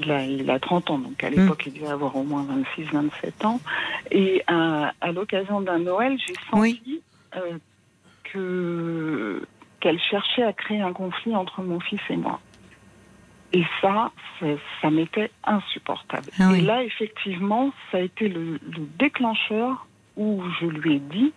il 0.01 0.11
a, 0.11 0.25
il 0.25 0.51
a 0.51 0.59
30 0.59 0.91
ans, 0.91 0.99
donc 0.99 1.23
à 1.23 1.31
l'époque, 1.31 1.65
il 1.67 1.75
devait 1.75 1.89
avoir 1.91 2.17
au 2.17 2.23
moins 2.23 2.45
26, 2.45 2.85
27 2.93 3.45
ans. 3.45 3.61
Et 4.11 4.43
à, 4.47 4.93
à 5.01 5.13
l'occasion 5.13 5.61
d'un 5.61 5.79
Noël, 5.79 6.19
j'ai 6.27 6.35
senti 6.51 7.03
euh, 7.37 7.59
que 8.25 9.43
qu'elle 9.81 10.01
cherchait 10.01 10.43
à 10.43 10.53
créer 10.53 10.81
un 10.81 10.93
conflit 10.93 11.37
entre 11.37 11.63
mon 11.63 11.79
fils 11.79 12.01
et 12.11 12.17
moi. 12.17 12.41
Et 13.53 13.63
ça, 13.81 14.11
ça, 14.41 14.47
ça 14.83 14.91
m'était 14.91 15.31
insupportable. 15.45 16.27
Ah 16.39 16.49
oui. 16.51 16.59
Et 16.59 16.63
là, 16.63 16.83
effectivement, 16.83 17.73
ça 17.93 17.99
a 17.99 18.01
été 18.01 18.29
le, 18.29 18.55
le 18.55 18.87
déclencheur 18.99 19.87
où 20.17 20.43
je 20.61 20.67
lui 20.67 20.97
ai 20.97 20.99
dit, 20.99 21.33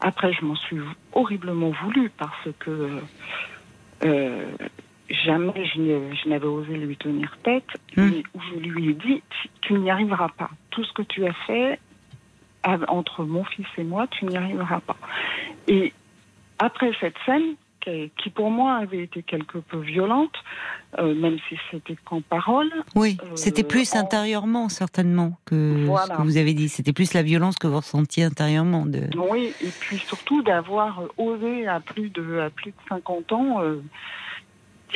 après 0.00 0.32
je 0.32 0.44
m'en 0.44 0.54
suis 0.54 0.78
horriblement 1.12 1.70
voulu 1.82 2.10
parce 2.16 2.48
que 2.58 3.00
euh, 4.04 4.44
jamais 5.10 5.64
je 5.74 6.28
n'avais 6.28 6.46
osé 6.46 6.76
lui 6.76 6.96
tenir 6.96 7.36
tête, 7.42 7.64
mais 7.96 8.22
où 8.34 8.40
je 8.52 8.58
lui 8.60 8.90
ai 8.90 8.94
dit, 8.94 9.22
tu, 9.62 9.74
n'y 9.74 9.90
arriveras 9.90 10.28
pas. 10.36 10.50
Tout 10.70 10.84
ce 10.84 10.92
que 10.92 11.02
tu 11.02 11.26
as 11.26 11.32
fait 11.46 11.78
entre 12.88 13.24
mon 13.24 13.44
fils 13.44 13.66
et 13.78 13.84
moi, 13.84 14.06
tu 14.08 14.26
n'y 14.26 14.36
arriveras 14.36 14.80
pas. 14.80 14.96
Et 15.66 15.92
après 16.58 16.92
cette 17.00 17.16
scène, 17.26 17.54
qui, 17.80 18.10
qui 18.22 18.28
pour 18.28 18.50
moi 18.50 18.74
avait 18.74 19.04
été 19.04 19.22
quelque 19.22 19.56
peu 19.56 19.78
violente, 19.78 20.34
euh, 20.98 21.14
même 21.14 21.38
si 21.48 21.56
c'était 21.70 21.96
qu'en 22.04 22.20
parole, 22.20 22.70
Oui, 22.94 23.16
Euh, 23.22 23.36
c'était 23.36 23.64
plus 23.64 23.94
en- 23.94 24.00
intérieurement, 24.00 24.68
certainement, 24.68 25.38
que 25.46 25.86
Voilà. 25.86 26.12
ce 26.14 26.18
que 26.18 26.22
vous 26.22 26.36
avez 26.36 26.52
dit. 26.52 26.68
C'était 26.68 26.92
plus 26.92 27.14
la 27.14 27.22
violence 27.22 27.56
que 27.56 27.66
vous 27.66 27.76
ressentiez 27.78 28.24
intérieurement. 28.24 28.84
De... 28.84 29.08
Oui, 29.16 29.54
et 29.62 29.70
puis 29.80 29.96
surtout 29.96 30.42
d'avoir 30.42 31.02
osé 31.16 31.66
à 31.66 31.80
plus 31.80 32.10
de, 32.10 32.40
à 32.40 32.50
plus 32.50 32.72
de 32.72 32.76
50 32.90 33.32
ans 33.32 33.62
euh, 33.62 33.80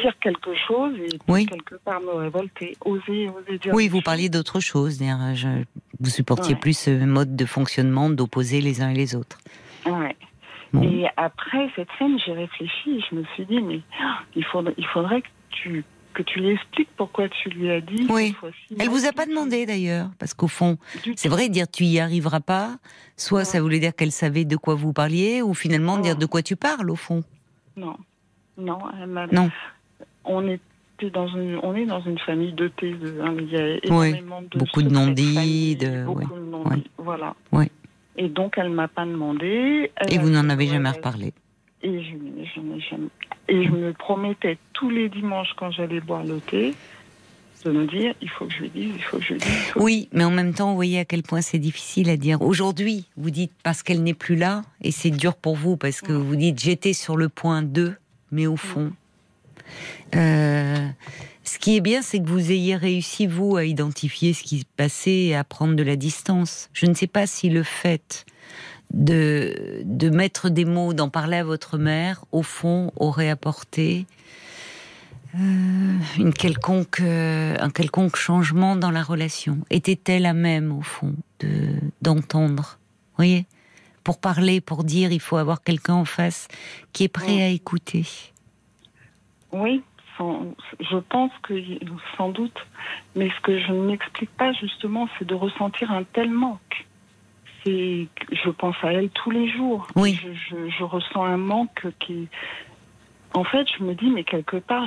dire 0.01 0.15
quelque 0.21 0.55
chose 0.67 0.95
et 0.99 1.19
Oui. 1.29 1.47
quelque 1.47 1.77
part 1.85 2.01
me 2.01 2.13
révolter. 2.13 2.77
Oser, 2.85 3.29
oser 3.29 3.59
dire. 3.59 3.75
Oui, 3.75 3.89
vous 3.89 3.97
choses. 3.99 4.05
parliez 4.05 4.29
d'autre 4.29 4.61
chose. 4.61 4.97
c'est-à-dire, 4.99 5.35
je- 5.35 5.65
Vous 6.01 6.11
supportiez 6.11 6.55
Ouais. 6.55 6.61
plus 6.61 6.77
ce 6.77 6.91
mode 7.05 7.37
de 7.37 7.47
fonctionnement 7.47 8.11
d'opposer 8.11 8.61
les 8.61 8.83
uns 8.83 8.91
et 8.91 8.95
les 8.95 9.15
autres. 9.15 9.39
Ouais. 9.87 10.17
Bon. 10.73 10.83
Et 10.83 11.07
après 11.17 11.71
cette 11.77 11.89
scène, 11.99 12.19
j'ai 12.27 12.33
réfléchi 12.33 12.91
et 12.99 13.01
je 13.09 13.15
me 13.15 13.25
suis 13.35 13.47
dit, 13.47 13.61
mais 13.61 13.81
ah, 14.03 14.19
il 14.35 14.45
faudrait, 14.45 14.75
il 14.77 14.87
faudrait 14.87 15.23
que 15.23 15.29
tu, 15.51 15.85
que 16.13 16.23
tu 16.23 16.41
lui 16.41 16.51
expliques 16.51 16.89
pourquoi 16.97 17.29
tu 17.29 17.49
lui 17.51 17.71
as 17.71 17.81
dit. 17.81 18.07
Oui. 18.11 18.35
Elle 18.79 18.89
vous 18.89 19.07
a 19.07 19.13
pas 19.13 19.25
demandé 19.27 19.67
d'ailleurs, 19.67 20.11
parce 20.19 20.35
qu'au 20.35 20.49
fond, 20.49 20.77
c'est 21.17 21.29
vrai 21.29 21.49
dire 21.49 21.67
tu 21.71 21.85
y 21.85 22.01
arriveras 22.01 22.41
pas. 22.41 22.77
Soit 23.17 23.45
ça 23.45 23.61
voulait 23.61 23.79
dire 23.79 23.95
qu'elle 23.95 24.13
savait 24.13 24.45
de 24.45 24.57
quoi 24.57 24.75
vous 24.75 24.93
parliez, 24.93 25.43
ou 25.43 25.55
finalement 25.55 25.97
dire 25.99 26.17
de 26.17 26.27
quoi 26.27 26.43
tu 26.43 26.57
parles 26.57 26.91
au 26.91 26.97
fond. 26.97 27.23
Non. 27.77 27.97
Non, 28.59 28.79
elle 29.01 29.09
m'a- 29.09 29.27
Non. 29.29 29.51
On 30.25 30.47
était 30.49 31.11
dans 31.13 31.29
une, 31.29 31.59
on 31.63 31.75
est 31.75 31.87
dans 31.87 32.01
une 32.01 32.19
famille 32.19 32.53
dotée 32.53 32.93
de, 32.95 33.21
hein, 33.23 33.35
il 33.39 33.49
y 33.51 33.57
a 33.57 33.65
Oui. 33.95 34.09
énormément 34.09 34.43
de 34.43 34.59
Beaucoup 34.59 34.83
de 34.83 34.89
non-dits, 34.91 35.77
de- 35.77 36.05
beaucoup 36.05 36.19
ouais. 36.21 36.41
de 36.41 36.51
non-dits, 36.51 36.91
voilà. 36.99 37.35
Ouais. 37.53 37.71
Et 38.17 38.29
donc 38.29 38.55
elle 38.57 38.71
m'a 38.71 38.89
pas 38.89 39.05
demandé. 39.05 39.91
Et 40.09 40.19
vous 40.19 40.31
n'en 40.31 40.49
avez 40.49 40.67
jamais 40.67 40.91
reparlé. 40.91 41.33
Et 41.83 42.03
je, 42.03 42.11
je 42.55 42.61
n'ai 42.61 42.81
jamais- 42.81 43.09
et 43.49 43.65
je 43.67 43.71
me 43.71 43.93
promettais 43.93 44.57
tous 44.73 44.89
les 44.89 45.09
dimanches 45.09 45.53
quand 45.57 45.71
j'allais 45.71 46.01
boire 46.01 46.25
le 46.25 46.41
thé 46.41 46.75
de 47.67 47.71
me 47.73 47.87
dire 47.87 48.15
il 48.23 48.29
faut 48.31 48.45
que 48.47 48.53
je 48.53 48.61
lui 48.61 48.71
dise, 48.71 48.93
il 48.95 49.03
faut 49.03 49.17
que 49.19 49.25
je 49.25 49.33
lui 49.35 49.41
dise. 49.41 49.49
faut 49.73 49.83
Oui, 49.83 50.09
mais 50.13 50.23
en 50.25 50.31
même 50.31 50.55
temps, 50.55 50.69
vous 50.71 50.75
voyez 50.77 50.99
à 50.99 51.05
quel 51.05 51.23
point 51.23 51.41
c'est 51.41 51.59
difficile 51.59 52.09
à 52.11 52.17
dire. 52.17 52.41
Aujourd'hui, 52.43 53.07
vous 53.17 53.31
dites 53.31 53.53
parce 53.63 53.83
qu'elle 53.83 54.03
n'est 54.03 54.15
plus 54.15 54.37
là, 54.37 54.63
et 54.83 54.91
c'est 54.91 55.11
dur 55.11 55.35
pour 55.35 55.57
vous 55.57 55.77
parce 55.77 56.01
que 56.01 56.13
vous 56.13 56.37
dites 56.37 56.59
j'étais 56.61 56.93
sur 56.93 57.17
le 57.17 57.29
point 57.29 57.63
2, 57.63 57.95
mais 58.33 58.47
au 58.47 58.57
fond. 58.57 58.93
Euh, 60.15 60.89
ce 61.45 61.59
qui 61.59 61.77
est 61.77 61.81
bien, 61.81 62.03
c'est 62.03 62.21
que 62.21 62.29
vous 62.29 62.51
ayez 62.51 62.77
réussi, 62.77 63.27
vous, 63.27 63.57
à 63.57 63.65
identifier 63.65 64.33
ce 64.33 64.43
qui 64.43 64.61
se 64.61 64.65
passait 64.77 65.25
et 65.25 65.37
à 65.37 65.45
prendre 65.45 65.75
de 65.75 65.83
la 65.83 65.97
distance. 65.97 66.69
Je 66.73 66.87
ne 66.87 66.95
sais 66.95 67.07
pas 67.07 67.27
si 67.27 67.51
le 67.51 67.63
fait 67.63 68.25
de, 68.93 69.83
de 69.85 70.11
mettre 70.11 70.49
des 70.49 70.65
mots, 70.65 70.95
d'en 70.95 71.09
parler 71.09 71.39
à 71.39 71.45
votre 71.45 71.79
mère, 71.79 72.25
au 72.33 72.43
fond, 72.43 72.93
aurait 72.97 73.31
apporté 73.31 74.07
euh, 75.37 75.99
une 76.19 76.33
quelconque, 76.33 77.01
euh, 77.01 77.57
un 77.59 77.71
quelconque 77.71 78.17
changement 78.17 78.77
dans 78.77 78.93
la 78.93 79.03
relation 79.03 79.59
Était-elle 79.71 80.27
à 80.27 80.33
même, 80.33 80.73
au 80.73 80.83
fond, 80.83 81.15
de 81.41 81.75
d'entendre? 82.03 82.79
Vous 82.81 83.17
voyez? 83.17 83.47
Pour 84.05 84.19
parler, 84.19 84.61
pour 84.61 84.85
dire, 84.85 85.13
il 85.13 85.21
faut 85.21 85.37
avoir 85.37 85.63
quelqu'un 85.63 85.95
en 85.95 86.05
face 86.05 86.47
qui 86.93 87.05
est 87.05 87.09
prêt 87.09 87.43
à 87.43 87.49
écouter. 87.49 88.05
Oui, 89.55 89.83
sans- 90.19 90.55
je 90.81 90.97
pense 90.99 91.31
que 91.43 91.55
sans 92.17 92.29
doute. 92.31 92.67
Mais 93.15 93.31
ce 93.31 93.41
que 93.41 93.59
je 93.59 93.73
n'explique 93.73 94.31
pas 94.37 94.53
justement, 94.53 95.09
c'est 95.19 95.25
de 95.27 95.35
ressentir 95.35 95.91
un 95.93 96.03
tel 96.03 96.31
manque. 96.31 96.87
C'est, 97.65 98.09
je 98.33 98.51
pense 98.51 98.77
à 98.83 98.93
elle 98.93 99.09
tous 99.11 99.31
les 99.31 99.49
jours. 99.49 99.87
Oui. 99.97 100.19
Je, 100.23 100.33
je- 100.35 100.69
je 100.71 100.83
ressens 100.85 101.25
un 101.25 101.37
manque 101.39 101.87
qui. 102.01 102.29
En 103.33 103.43
fait, 103.45 103.67
je 103.79 103.83
me 103.83 103.95
dis, 103.95 104.11
mais 104.11 104.23
quelque 104.23 104.59
part, 104.59 104.87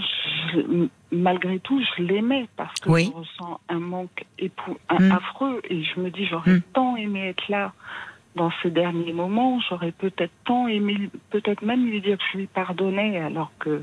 je- 0.54 0.88
malgré 1.12 1.60
tout, 1.60 1.82
je 1.98 2.04
l'aimais 2.04 2.48
parce 2.56 2.80
que 2.80 2.90
Oui. 2.90 3.06
je 3.12 3.18
ressens 3.18 3.60
un 3.70 3.80
manque 3.80 4.26
épou- 4.40 4.78
un- 4.90 5.00
Mm. 5.00 5.12
affreux 5.12 5.62
et 5.70 5.84
je 5.84 6.00
me 6.00 6.10
dis, 6.12 6.26
j'aurais 6.26 6.58
Mm. 6.58 6.62
tant 6.74 6.96
aimé 6.96 7.28
être 7.30 7.48
là 7.50 7.74
dans 8.36 8.52
ces 8.62 8.70
derniers 8.70 9.12
moments. 9.14 9.60
J'aurais 9.68 9.92
peut-être 9.92 10.32
tant 10.46 10.68
aimé, 10.68 11.10
peut-être 11.32 11.62
même 11.64 11.86
lui 11.90 12.00
dire 12.00 12.18
que 12.18 12.24
je 12.32 12.38
lui 12.38 12.48
pardonnais 12.48 13.18
alors 13.20 13.52
que 13.60 13.82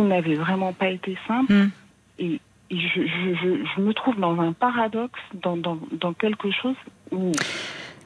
tout 0.00 0.06
n'avait 0.08 0.34
vraiment 0.34 0.72
pas 0.72 0.88
été 0.88 1.16
simple. 1.28 1.52
Mm. 1.52 1.70
Et, 2.18 2.40
et 2.70 2.78
je, 2.80 3.00
je- 3.06 3.34
je- 3.34 3.64
je 3.76 3.80
me 3.80 3.92
trouve 3.92 4.16
dans 4.18 4.38
un 4.40 4.52
paradoxe, 4.52 5.20
dans, 5.34 5.56
dans, 5.56 5.78
dans 5.92 6.12
quelque 6.14 6.50
chose 6.50 6.76
où, 7.10 7.32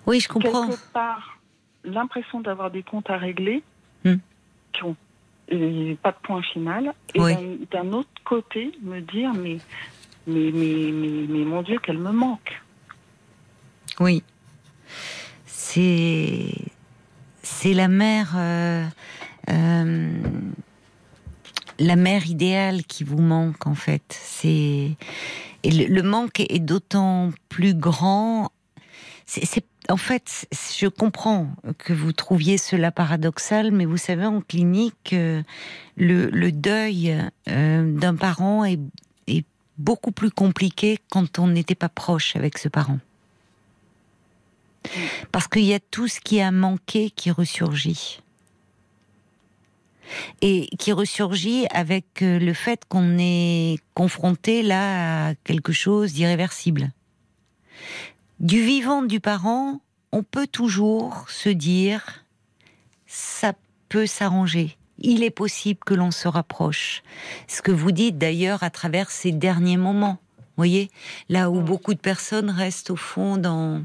Oui, 0.06 0.20
je 0.20 0.28
comprends. 0.28 0.68
quelque 0.68 0.92
part, 0.92 1.38
l'impression 1.84 2.40
d'avoir 2.40 2.70
des 2.70 2.82
comptes 2.82 3.10
à 3.10 3.16
régler, 3.16 3.62
Mm. 4.04 4.14
qui 4.72 4.82
ont 4.84 4.96
et 5.48 5.96
pas 6.02 6.10
de 6.12 6.16
point 6.22 6.40
final, 6.42 6.94
et 7.14 7.20
Oui. 7.20 7.34
d'un- 7.70 7.92
autre 7.92 8.08
côté, 8.24 8.72
me 8.82 9.00
dire, 9.00 9.32
mais, 9.34 9.58
mais, 10.26 10.50
mais, 10.52 10.90
mais, 10.90 11.26
mais 11.28 11.44
mon 11.44 11.60
Dieu, 11.62 11.78
qu'elle 11.80 11.98
me 11.98 12.12
manque. 12.12 12.60
Oui. 14.00 14.22
C'est 15.46 16.48
c'est 17.42 17.74
la 17.74 17.88
mère 17.88 18.32
euh, 18.36 18.84
euh, 19.50 20.18
la 21.78 21.96
mère 21.96 22.26
idéale 22.26 22.84
qui 22.84 23.05
vous 23.05 23.20
manque 23.20 23.66
en 23.66 23.74
fait. 23.74 24.02
C'est 24.09 24.90
et 25.62 25.70
le, 25.70 26.02
manque 26.02 26.40
est 26.40 26.59
d'autant 26.59 27.30
plus 27.48 27.74
grand. 27.74 28.51
C'est 29.26 29.46
c'est- 29.46 29.64
en 29.90 29.96
fait, 29.98 30.46
je 30.78 30.86
comprends 30.86 31.48
que 31.78 31.92
vous 31.92 32.12
trouviez 32.12 32.56
cela 32.56 32.90
paradoxal, 32.90 33.70
mais 33.70 33.84
vous 33.84 33.98
savez, 33.98 34.24
en 34.24 34.40
clinique, 34.40 35.12
euh, 35.12 35.42
le, 35.96 36.30
le 36.30 36.52
deuil 36.52 37.14
euh, 37.48 37.92
d'un 37.92 38.14
parent 38.14 38.64
est, 38.64 38.80
est 39.26 39.44
beaucoup 39.76 40.10
plus 40.10 40.30
compliqué 40.30 40.98
quand 41.10 41.38
on 41.38 41.48
n'était 41.48 41.74
pas 41.74 41.90
proche 41.90 42.34
avec 42.34 42.56
ce 42.56 42.68
parent. 42.68 42.98
Parce 45.32 45.48
qu'il 45.48 45.64
y 45.64 45.74
a 45.74 45.80
tout 45.80 46.09
ce 46.09 46.20
qui 46.20 46.40
a 46.40 46.51
manqué 46.51 47.10
qui 47.10 47.30
ressurgit. 47.30 48.20
Et 50.43 50.68
qui 50.78 50.93
ressurgit 50.93 51.66
avec 51.70 52.22
euh, 52.22 52.39
le 52.39 52.52
fait 52.52 52.82
qu'on 52.89 53.16
est 53.18 53.78
confronté 53.94 54.62
là 54.62 55.28
à 55.28 55.35
quelque 55.44 55.72
chose 55.72 56.12
d'irréversible. 56.12 56.93
Du 58.40 58.62
vivant 58.62 59.02
du 59.02 59.20
parent, 59.20 59.81
on 60.12 60.22
peut 60.22 60.47
toujours 60.47 61.28
se 61.28 61.48
dire 61.48 62.24
ça 63.06 63.55
peut 63.89 64.06
s'arranger. 64.06 64.76
Il 64.98 65.22
est 65.22 65.31
possible 65.31 65.81
que 65.85 65.94
l'on 65.94 66.10
se 66.10 66.28
rapproche. 66.28 67.02
Ce 67.48 67.62
que 67.62 67.72
vous 67.72 67.93
dites 67.93 68.18
d'ailleurs 68.18 68.62
à 68.62 68.70
travers 68.70 69.10
ces 69.10 69.32
derniers 69.32 69.76
moments. 69.76 70.18
Voyez, 70.56 70.90
là 71.28 71.51
où 71.51 71.60
beaucoup 71.60 71.94
de 71.94 72.01
personnes 72.01 72.51
restent 72.51 72.90
au 72.90 72.97
fond 72.97 73.36
dans 73.36 73.82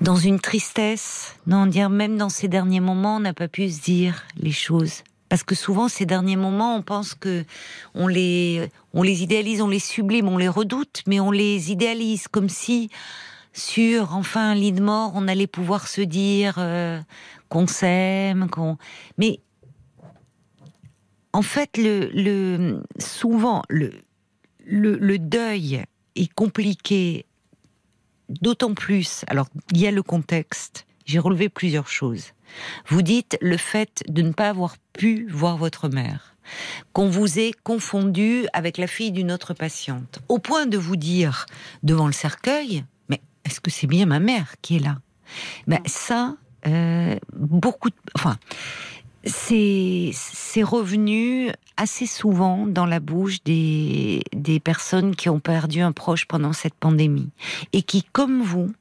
dans 0.00 0.16
une 0.16 0.40
tristesse, 0.40 1.36
non 1.46 1.66
dire 1.66 1.90
même 1.90 2.16
dans 2.16 2.28
ces 2.28 2.48
derniers 2.48 2.80
moments, 2.80 3.16
on 3.16 3.20
n'a 3.20 3.34
pas 3.34 3.48
pu 3.48 3.70
se 3.70 3.80
dire 3.82 4.24
les 4.36 4.52
choses. 4.52 5.02
Parce 5.28 5.42
que 5.42 5.54
souvent, 5.54 5.88
ces 5.88 6.06
derniers 6.06 6.36
moments, 6.36 6.76
on 6.76 6.82
pense 6.82 7.14
que 7.14 7.44
on 7.94 8.06
les, 8.06 8.70
on 8.92 9.02
les 9.02 9.22
idéalise, 9.22 9.60
on 9.60 9.68
les 9.68 9.80
sublime, 9.80 10.28
on 10.28 10.38
les 10.38 10.48
redoute, 10.48 11.02
mais 11.06 11.18
on 11.18 11.30
les 11.30 11.72
idéalise 11.72 12.28
comme 12.28 12.48
si 12.48 12.90
sur 13.52 14.14
enfin 14.14 14.50
un 14.50 14.54
lit 14.54 14.72
de 14.72 14.82
mort, 14.82 15.12
on 15.14 15.26
allait 15.28 15.46
pouvoir 15.46 15.88
se 15.88 16.02
dire 16.02 16.56
euh, 16.58 17.00
qu'on 17.48 17.66
s'aime, 17.66 18.48
qu'on. 18.50 18.76
Mais 19.18 19.40
en 21.32 21.42
fait, 21.42 21.76
le, 21.76 22.10
le 22.12 22.82
souvent 22.98 23.62
le, 23.68 23.92
le, 24.64 24.96
le 24.96 25.18
deuil 25.18 25.82
est 26.14 26.32
compliqué 26.34 27.26
D'autant 28.28 28.74
plus, 28.74 29.24
alors 29.28 29.48
il 29.72 29.80
y 29.80 29.86
a 29.86 29.90
le 29.90 30.02
contexte, 30.02 30.86
j'ai 31.04 31.18
relevé 31.18 31.48
plusieurs 31.48 31.88
choses. 31.88 32.32
Vous 32.88 33.02
dites 33.02 33.38
le 33.40 33.56
fait 33.56 34.02
de 34.08 34.22
ne 34.22 34.32
pas 34.32 34.48
avoir 34.48 34.76
pu 34.92 35.28
voir 35.30 35.56
votre 35.56 35.88
mère, 35.88 36.36
qu'on 36.92 37.08
vous 37.08 37.38
ait 37.38 37.52
confondu 37.62 38.46
avec 38.52 38.78
la 38.78 38.86
fille 38.86 39.12
d'une 39.12 39.32
autre 39.32 39.54
patiente, 39.54 40.20
au 40.28 40.38
point 40.38 40.66
de 40.66 40.78
vous 40.78 40.96
dire 40.96 41.46
devant 41.82 42.06
le 42.06 42.12
cercueil, 42.12 42.84
mais 43.08 43.20
est-ce 43.44 43.60
que 43.60 43.70
c'est 43.70 43.86
bien 43.86 44.06
ma 44.06 44.20
mère 44.20 44.54
qui 44.62 44.76
est 44.76 44.80
là? 44.80 44.98
Ben, 45.66 45.80
Ça, 45.86 46.36
euh, 46.66 47.16
beaucoup, 47.34 47.90
de, 47.90 47.96
enfin, 48.14 48.36
c'est 49.26 50.62
revenu 50.62 51.50
assez 51.76 52.06
souvent 52.06 52.66
dans 52.66 52.86
la 52.86 53.00
bouche 53.00 53.42
des, 53.44 54.22
des 54.34 54.60
personnes 54.60 55.14
qui 55.14 55.28
ont 55.28 55.40
perdu 55.40 55.80
un 55.80 55.92
proche 55.92 56.26
pendant 56.26 56.52
cette 56.52 56.74
pandémie 56.74 57.30
et 57.72 57.82
qui, 57.82 58.02
comme 58.02 58.40
vous, 58.42 58.72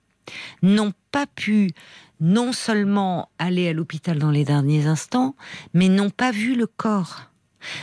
n'ont 0.62 0.94
pas 1.12 1.26
pu 1.28 1.72
non 2.20 2.54
seulement 2.54 3.30
aller 3.40 3.68
à 3.68 3.74
l'hôpital 3.74 4.20
dans 4.20 4.32
les 4.32 4.46
derniers 4.46 4.86
instants, 4.86 5.36
mais 5.74 5.90
n'ont 5.90 6.10
pas 6.10 6.32
vu 6.32 6.56
le 6.56 6.68
corps, 6.68 7.24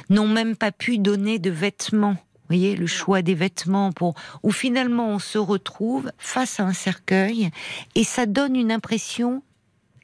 n'ont 0.08 0.28
même 0.28 0.56
pas 0.56 0.72
pu 0.72 0.98
donner 0.98 1.38
de 1.38 1.50
vêtements. 1.50 2.16
Vous 2.34 2.56
voyez, 2.56 2.76
le 2.76 2.86
choix 2.86 3.22
des 3.22 3.34
vêtements 3.34 3.92
pour 3.92 4.14
où 4.42 4.50
finalement 4.50 5.08
on 5.08 5.18
se 5.18 5.38
retrouve 5.38 6.10
face 6.18 6.60
à 6.60 6.64
un 6.64 6.72
cercueil 6.72 7.50
et 7.94 8.04
ça 8.04 8.26
donne 8.26 8.56
une 8.56 8.72
impression 8.72 9.42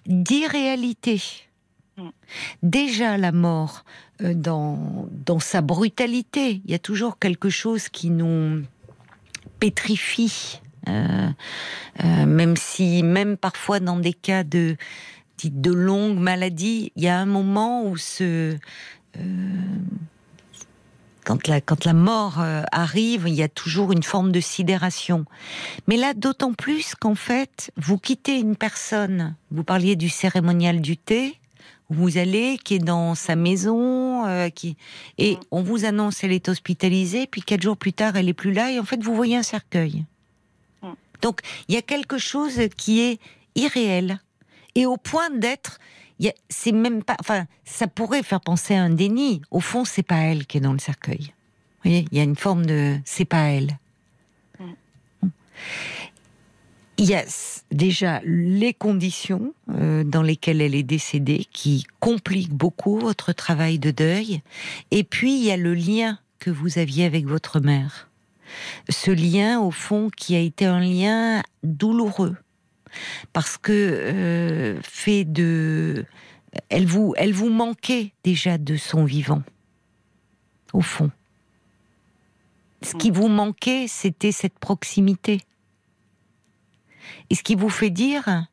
d'irréalité. 0.07 1.48
Déjà 2.63 3.17
la 3.17 3.33
mort 3.33 3.85
euh, 4.23 4.35
dans, 4.35 5.09
dans 5.11 5.41
sa 5.41 5.61
brutalité, 5.61 6.63
il 6.65 6.71
y 6.71 6.75
a 6.75 6.79
toujours 6.79 7.19
quelque 7.19 7.51
chose 7.51 7.89
qui 7.89 8.11
nous 8.11 8.63
pétrifie, 9.61 10.61
euh, 10.89 11.29
euh, 12.05 12.27
même 12.27 12.57
si, 12.57 13.03
même 13.03 13.37
parfois 13.37 13.81
dans 13.81 13.99
des 13.99 14.13
cas 14.13 14.45
de, 14.45 14.77
de 15.45 15.73
longue 15.73 16.19
maladie, 16.19 16.93
il 16.97 17.03
y 17.03 17.09
a 17.09 17.19
un 17.19 17.27
moment 17.27 17.85
où 17.85 17.97
ce, 17.97 18.57
quand 21.25 21.47
la, 21.49 21.61
quand 21.61 21.85
la 21.85 21.93
mort 21.93 22.39
arrive, 22.71 23.25
il 23.27 23.35
y 23.35 23.43
a 23.43 23.49
toujours 23.49 23.93
une 23.93 24.03
forme 24.05 24.31
de 24.31 24.41
sidération. 24.41 25.25
Mais 25.89 25.97
là, 25.97 26.15
d'autant 26.15 26.55
plus 26.55 26.95
qu'en 26.95 27.17
fait, 27.17 27.73
vous 27.77 27.99
quittez 27.99 28.39
une 28.39 28.57
personne, 28.57 29.35
vous 29.51 29.65
parliez 29.65 29.97
du 29.97 30.09
cérémonial 30.09 30.81
du 30.81 30.97
thé, 30.97 31.39
où 31.91 31.95
vous 31.95 32.19
allez, 32.19 32.59
qui 32.63 32.75
est 32.75 32.81
dans 32.81 33.15
sa 33.15 33.37
maison, 33.37 34.27
euh, 34.27 34.51
qui 34.51 34.77
et 35.17 35.39
on 35.51 35.63
vous 35.63 35.85
annonce 35.85 36.23
elle 36.23 36.33
est 36.33 36.49
hospitalisée, 36.49 37.27
puis 37.27 37.43
quatre 37.43 37.63
jours 37.63 37.77
plus 37.77 37.93
tard 37.93 38.17
elle 38.17 38.29
est 38.29 38.35
plus 38.35 38.53
là, 38.53 38.71
et 38.71 38.79
en 38.79 38.85
fait 38.85 39.03
vous 39.03 39.15
voyez 39.15 39.37
un 39.37 39.43
cercueil. 39.43 40.05
Mm. 40.83 40.89
Donc 41.23 41.41
il 41.69 41.75
y 41.75 41.79
a 41.79 41.83
quelque 41.83 42.19
chose 42.19 42.61
qui 42.77 43.01
est 43.01 43.21
irréel 43.55 44.21
et 44.75 44.87
au 44.87 44.97
point 44.97 45.31
d'être, 45.31 45.79
c'est 46.49 46.73
même 46.73 47.03
pas, 47.03 47.17
enfin 47.21 47.47
ça 47.65 47.87
pourrait 47.87 48.23
faire 48.23 48.41
penser 48.41 48.75
à 48.75 48.83
un 48.83 48.91
déni. 48.91 49.43
Au 49.51 49.61
fond 49.61 49.85
c'est 49.85 50.03
pas 50.03 50.19
elle 50.19 50.47
qui 50.47 50.59
est 50.59 50.63
dans 50.63 50.75
le 50.75 50.79
cercueil. 50.79 51.33
Vous 51.85 51.91
voyez, 51.91 52.07
il 52.11 52.19
y 52.19 52.21
a 52.21 52.25
une 52.25 52.37
forme 52.37 52.67
de 52.67 52.99
c'est 53.05 53.25
pas 53.25 53.49
elle. 53.49 53.79
Mm. 54.61 55.29
Mm. 56.99 57.03
il 57.03 57.11
y 57.11 57.15
a 57.15 57.25
déjà 57.71 58.21
les 58.25 58.75
conditions 58.75 59.55
euh, 59.71 60.05
dans 60.05 60.23
lesquelles 60.23 60.61
elle 60.61 60.75
est 60.75 60.83
décédée 60.83 61.47
qui 61.53 61.87
compliquent 62.01 62.53
beaucoup 62.53 62.99
votre 62.99 63.33
travail 63.33 63.79
de 63.79 63.91
deuil. 63.91 64.43
Et 64.91 65.05
puis, 65.05 65.37
il 65.37 65.45
y 65.45 65.51
a 65.51 65.57
le 65.57 65.75
lien 65.75 66.19
que 66.39 66.51
vous 66.51 66.79
aviez 66.79 67.05
avec 67.05 67.27
votre 67.27 67.61
mère. 67.61 68.09
Ce 68.89 69.11
lien, 69.11 69.61
au 69.61 69.71
fond, 69.71 70.11
qui 70.15 70.35
a 70.35 70.41
été 70.41 70.65
un 70.65 70.81
lien 70.81 71.43
douloureux. 71.63 72.37
Parce 73.33 73.59
que 73.59 73.73
euh, 73.73 74.81
fait 74.83 75.25
de... 75.25 76.07
Elle 76.71 76.87
vous, 76.87 77.15
elle 77.19 77.35
vous 77.35 77.51
manquait 77.51 78.13
déjà 78.25 78.57
de 78.57 78.77
son 78.77 79.05
vivant, 79.05 79.43
au 80.73 80.81
fond. 80.81 81.11
Ce 82.81 82.95
qui 82.95 83.11
vous 83.11 83.29
manquait, 83.29 83.87
c'était 83.87 84.33
cette 84.33 84.59
proximité 84.59 85.43
et 87.31 87.35
ce 87.35 87.43
qui 87.43 87.55
vous 87.55 87.69
fait 87.71 87.91
dire 87.91 88.47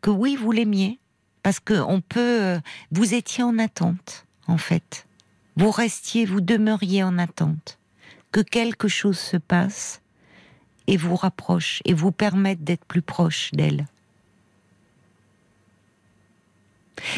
que 0.00 0.10
oui, 0.10 0.36
vous 0.36 0.52
l'aimiez, 0.52 0.98
parce 1.42 1.60
que 1.60 1.74
on 1.74 2.00
peut, 2.00 2.42
euh, 2.42 2.60
vous 2.90 3.14
étiez 3.14 3.42
en 3.44 3.58
attente, 3.58 4.26
en 4.46 4.58
fait. 4.58 5.06
Vous 5.56 5.70
restiez, 5.70 6.24
vous 6.26 6.40
demeuriez 6.40 7.02
en 7.04 7.18
attente 7.18 7.78
que 8.32 8.40
quelque 8.40 8.88
chose 8.88 9.18
se 9.18 9.36
passe 9.36 10.02
et 10.86 10.96
vous 10.96 11.14
rapproche 11.16 11.80
et 11.84 11.94
vous 11.94 12.10
permette 12.12 12.64
d'être 12.64 12.84
plus 12.84 13.02
proche 13.02 13.50
d'elle. 13.52 13.86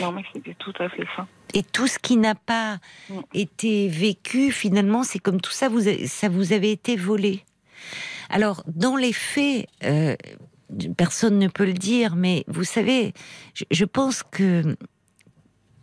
Non, 0.01 0.13
mais 0.13 0.23
c'était 0.33 0.55
tout 0.55 0.73
à 0.79 0.89
fait 0.89 1.07
ça. 1.17 1.27
Et 1.55 1.63
tout 1.63 1.87
ce 1.87 1.99
qui 1.99 2.17
n'a 2.17 2.35
pas 2.35 2.79
Mm. 3.09 3.21
été 3.35 3.89
vécu, 3.89 4.51
finalement, 4.51 5.05
c'est 5.05 5.19
comme 5.19 5.41
tout 5.41 5.51
ça, 5.53 5.69
vous, 5.69 5.81
ça 6.07 6.29
vous 6.29 6.53
avait 6.53 6.73
été 6.73 6.97
volé. 6.97 7.45
Alors, 8.31 8.63
dans 8.67 8.97
les 8.97 9.13
faits, 9.13 9.67
euh, 9.85 10.17
personne 10.97 11.39
ne 11.39 11.49
peut 11.49 11.65
le 11.67 11.73
dire, 11.75 12.17
mais 12.17 12.45
vous 12.49 12.65
savez, 12.65 13.13
je, 13.55 13.65
je 13.71 13.85
pense 13.85 14.23
que 14.23 14.77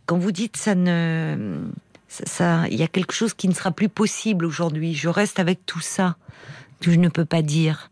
quand 0.06 0.18
vous 0.18 0.32
dites 0.32 0.56
ça 0.56 0.74
ne, 0.74 1.62
ça- 2.08 2.26
ça, 2.26 2.68
il 2.70 2.78
y 2.78 2.82
a 2.82 2.88
quelque 2.88 3.12
chose 3.12 3.34
qui 3.34 3.48
ne 3.48 3.54
sera 3.54 3.70
plus 3.70 3.88
possible 3.88 4.44
aujourd'hui. 4.44 4.94
Je 4.94 5.08
reste 5.08 5.38
avec 5.40 5.64
tout 5.66 5.80
ça 5.80 6.16
que 6.80 6.90
je 6.90 6.98
ne 6.98 7.08
peux 7.08 7.24
pas 7.24 7.42
dire. 7.42 7.90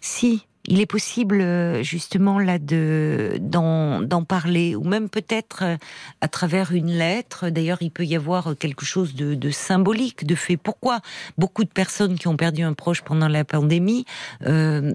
Si. 0.00 0.46
Il 0.66 0.80
est 0.80 0.86
possible 0.86 1.42
euh, 1.42 1.82
justement 1.82 2.38
là 2.38 2.58
de 2.58 3.36
d'en 3.38 4.24
parler 4.26 4.74
ou 4.74 4.84
même 4.84 5.10
peut-être 5.10 5.62
euh, 5.62 5.76
à 6.22 6.28
travers 6.28 6.72
une 6.72 6.90
lettre. 6.90 7.50
D'ailleurs, 7.50 7.82
il 7.82 7.90
peut 7.90 8.06
y 8.06 8.16
avoir 8.16 8.56
quelque 8.58 8.86
chose 8.86 9.14
de, 9.14 9.50
symbolique, 9.50 10.26
de 10.26 10.34
fait. 10.34 10.56
Pourquoi 10.56 11.00
beaucoup 11.36 11.64
de 11.64 11.68
personnes 11.68 12.18
qui 12.18 12.28
ont 12.28 12.36
perdu 12.36 12.62
un 12.62 12.72
proche 12.72 13.02
pendant 13.02 13.28
la 13.28 13.44
pandémie, 13.44 14.06
euh, 14.46 14.92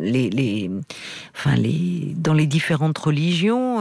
les, 0.00 0.70
enfin 1.34 1.56
les, 1.56 2.14
dans 2.16 2.32
les 2.32 2.46
différentes 2.46 2.96
religions, 2.96 3.80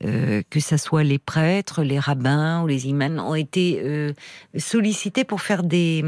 que 0.00 0.60
ça 0.60 0.78
soit 0.78 1.02
les 1.02 1.18
prêtres, 1.18 1.82
les 1.82 1.98
rabbins 1.98 2.62
ou 2.62 2.66
les 2.66 2.86
imams, 2.86 3.18
ont 3.18 3.34
été 3.34 4.14
sollicités 4.56 5.24
pour 5.24 5.40
faire 5.40 5.62
des 5.64 6.02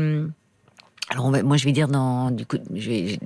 alors 1.09 1.31
moi 1.31 1.57
je 1.57 1.65
vais 1.65 1.73
dire 1.73 1.87
dans 1.87 2.33
du 2.33 2.47
coup 2.47 2.57
je 2.75 2.91
vais 2.91 3.19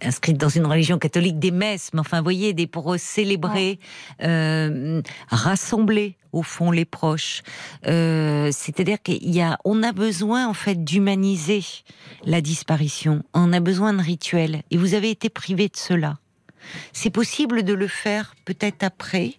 inscrite 0.00 0.38
dans 0.38 0.48
une 0.48 0.64
religion 0.64 0.98
catholique 0.98 1.38
des 1.38 1.50
messes 1.50 1.90
mais 1.92 2.00
enfin 2.00 2.18
vous 2.18 2.24
voyez 2.24 2.54
des 2.54 2.66
pour 2.66 2.94
célébrer 2.98 3.78
euh, 4.22 5.02
rassembler 5.28 6.16
au 6.32 6.42
fond 6.42 6.70
les 6.70 6.84
proches. 6.84 7.42
Euh, 7.86 8.50
c'est-à-dire 8.52 9.02
qu'il 9.02 9.34
y 9.34 9.40
a 9.40 9.58
on 9.64 9.82
a 9.82 9.92
besoin 9.92 10.46
en 10.46 10.54
fait 10.54 10.84
d'humaniser 10.84 11.62
la 12.24 12.40
disparition. 12.40 13.22
On 13.34 13.52
a 13.52 13.60
besoin 13.60 13.92
de 13.92 14.02
rituels. 14.02 14.62
Et 14.70 14.76
vous 14.76 14.94
avez 14.94 15.10
été 15.10 15.28
privé 15.28 15.68
de 15.68 15.76
cela. 15.76 16.18
C'est 16.92 17.10
possible 17.10 17.62
de 17.62 17.72
le 17.72 17.88
faire 17.88 18.34
peut-être 18.44 18.82
après. 18.82 19.34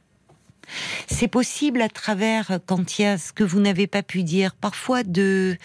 C'est 1.07 1.27
possible 1.27 1.81
à 1.81 1.89
travers 1.89 2.59
quand 2.65 2.99
il 2.99 3.01
y 3.03 3.05
a 3.05 3.17
ce 3.17 3.33
que 3.33 3.43
vous 3.43 3.59
n'avez 3.59 3.87
pas 3.87 4.03
pu 4.03 4.23
dire 4.23 4.55
parfois 4.55 5.03
de 5.03 5.57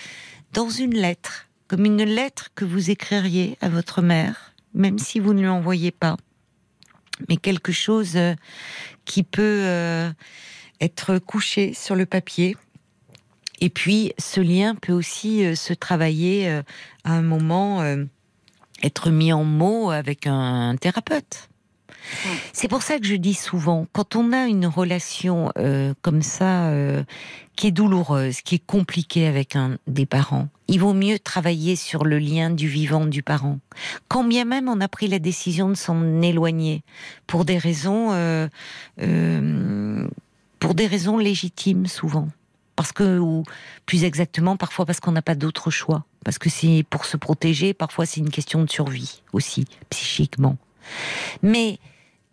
dans 0.52 0.70
une 0.70 0.94
lettre 0.94 1.43
comme 1.68 1.84
une 1.84 2.04
lettre 2.04 2.50
que 2.54 2.64
vous 2.64 2.90
écririez 2.90 3.56
à 3.60 3.68
votre 3.68 4.02
mère, 4.02 4.54
même 4.74 4.98
si 4.98 5.20
vous 5.20 5.34
ne 5.34 5.40
lui 5.40 5.48
envoyez 5.48 5.90
pas, 5.90 6.16
mais 7.28 7.36
quelque 7.36 7.72
chose 7.72 8.16
euh, 8.16 8.34
qui 9.04 9.22
peut 9.22 9.62
euh, 9.64 10.10
être 10.80 11.18
couché 11.18 11.74
sur 11.74 11.94
le 11.94 12.06
papier. 12.06 12.56
Et 13.60 13.70
puis, 13.70 14.12
ce 14.18 14.40
lien 14.40 14.74
peut 14.74 14.92
aussi 14.92 15.44
euh, 15.44 15.54
se 15.54 15.72
travailler 15.72 16.48
à 17.04 17.12
un 17.12 17.22
moment, 17.22 17.82
être 18.82 19.10
mis 19.10 19.32
en 19.32 19.44
mots 19.44 19.90
avec 19.90 20.26
un 20.26 20.76
thérapeute. 20.76 21.48
C'est 22.52 22.68
pour 22.68 22.82
ça 22.82 22.98
que 22.98 23.06
je 23.06 23.14
dis 23.14 23.34
souvent, 23.34 23.86
quand 23.92 24.16
on 24.16 24.32
a 24.32 24.46
une 24.46 24.66
relation 24.66 25.50
euh, 25.58 25.94
comme 26.02 26.22
ça, 26.22 26.66
euh, 26.68 27.04
qui 27.56 27.68
est 27.68 27.72
douloureuse, 27.72 28.40
qui 28.42 28.56
est 28.56 28.66
compliquée 28.66 29.26
avec 29.26 29.56
un 29.56 29.78
des 29.86 30.06
parents, 30.06 30.48
il 30.68 30.80
vaut 30.80 30.94
mieux 30.94 31.18
travailler 31.18 31.76
sur 31.76 32.04
le 32.04 32.18
lien 32.18 32.50
du 32.50 32.68
vivant 32.68 33.06
du 33.06 33.22
parent. 33.22 33.58
Quand 34.08 34.24
bien 34.24 34.44
même 34.44 34.68
on 34.68 34.80
a 34.80 34.88
pris 34.88 35.08
la 35.08 35.18
décision 35.18 35.68
de 35.68 35.74
s'en 35.74 36.22
éloigner 36.22 36.82
pour 37.26 37.44
des 37.44 37.58
raisons, 37.58 38.12
euh, 38.12 38.48
euh, 39.00 40.06
pour 40.58 40.74
des 40.74 40.86
raisons 40.86 41.18
légitimes 41.18 41.86
souvent, 41.86 42.28
parce 42.76 42.92
que 42.92 43.18
ou 43.18 43.44
plus 43.86 44.04
exactement 44.04 44.56
parfois 44.56 44.86
parce 44.86 45.00
qu'on 45.00 45.12
n'a 45.12 45.22
pas 45.22 45.34
d'autre 45.34 45.70
choix, 45.70 46.04
parce 46.24 46.38
que 46.38 46.48
c'est 46.48 46.84
pour 46.88 47.04
se 47.04 47.16
protéger, 47.16 47.74
parfois 47.74 48.06
c'est 48.06 48.20
une 48.20 48.30
question 48.30 48.62
de 48.62 48.70
survie 48.70 49.22
aussi 49.32 49.66
psychiquement. 49.90 50.56
Mais 51.42 51.78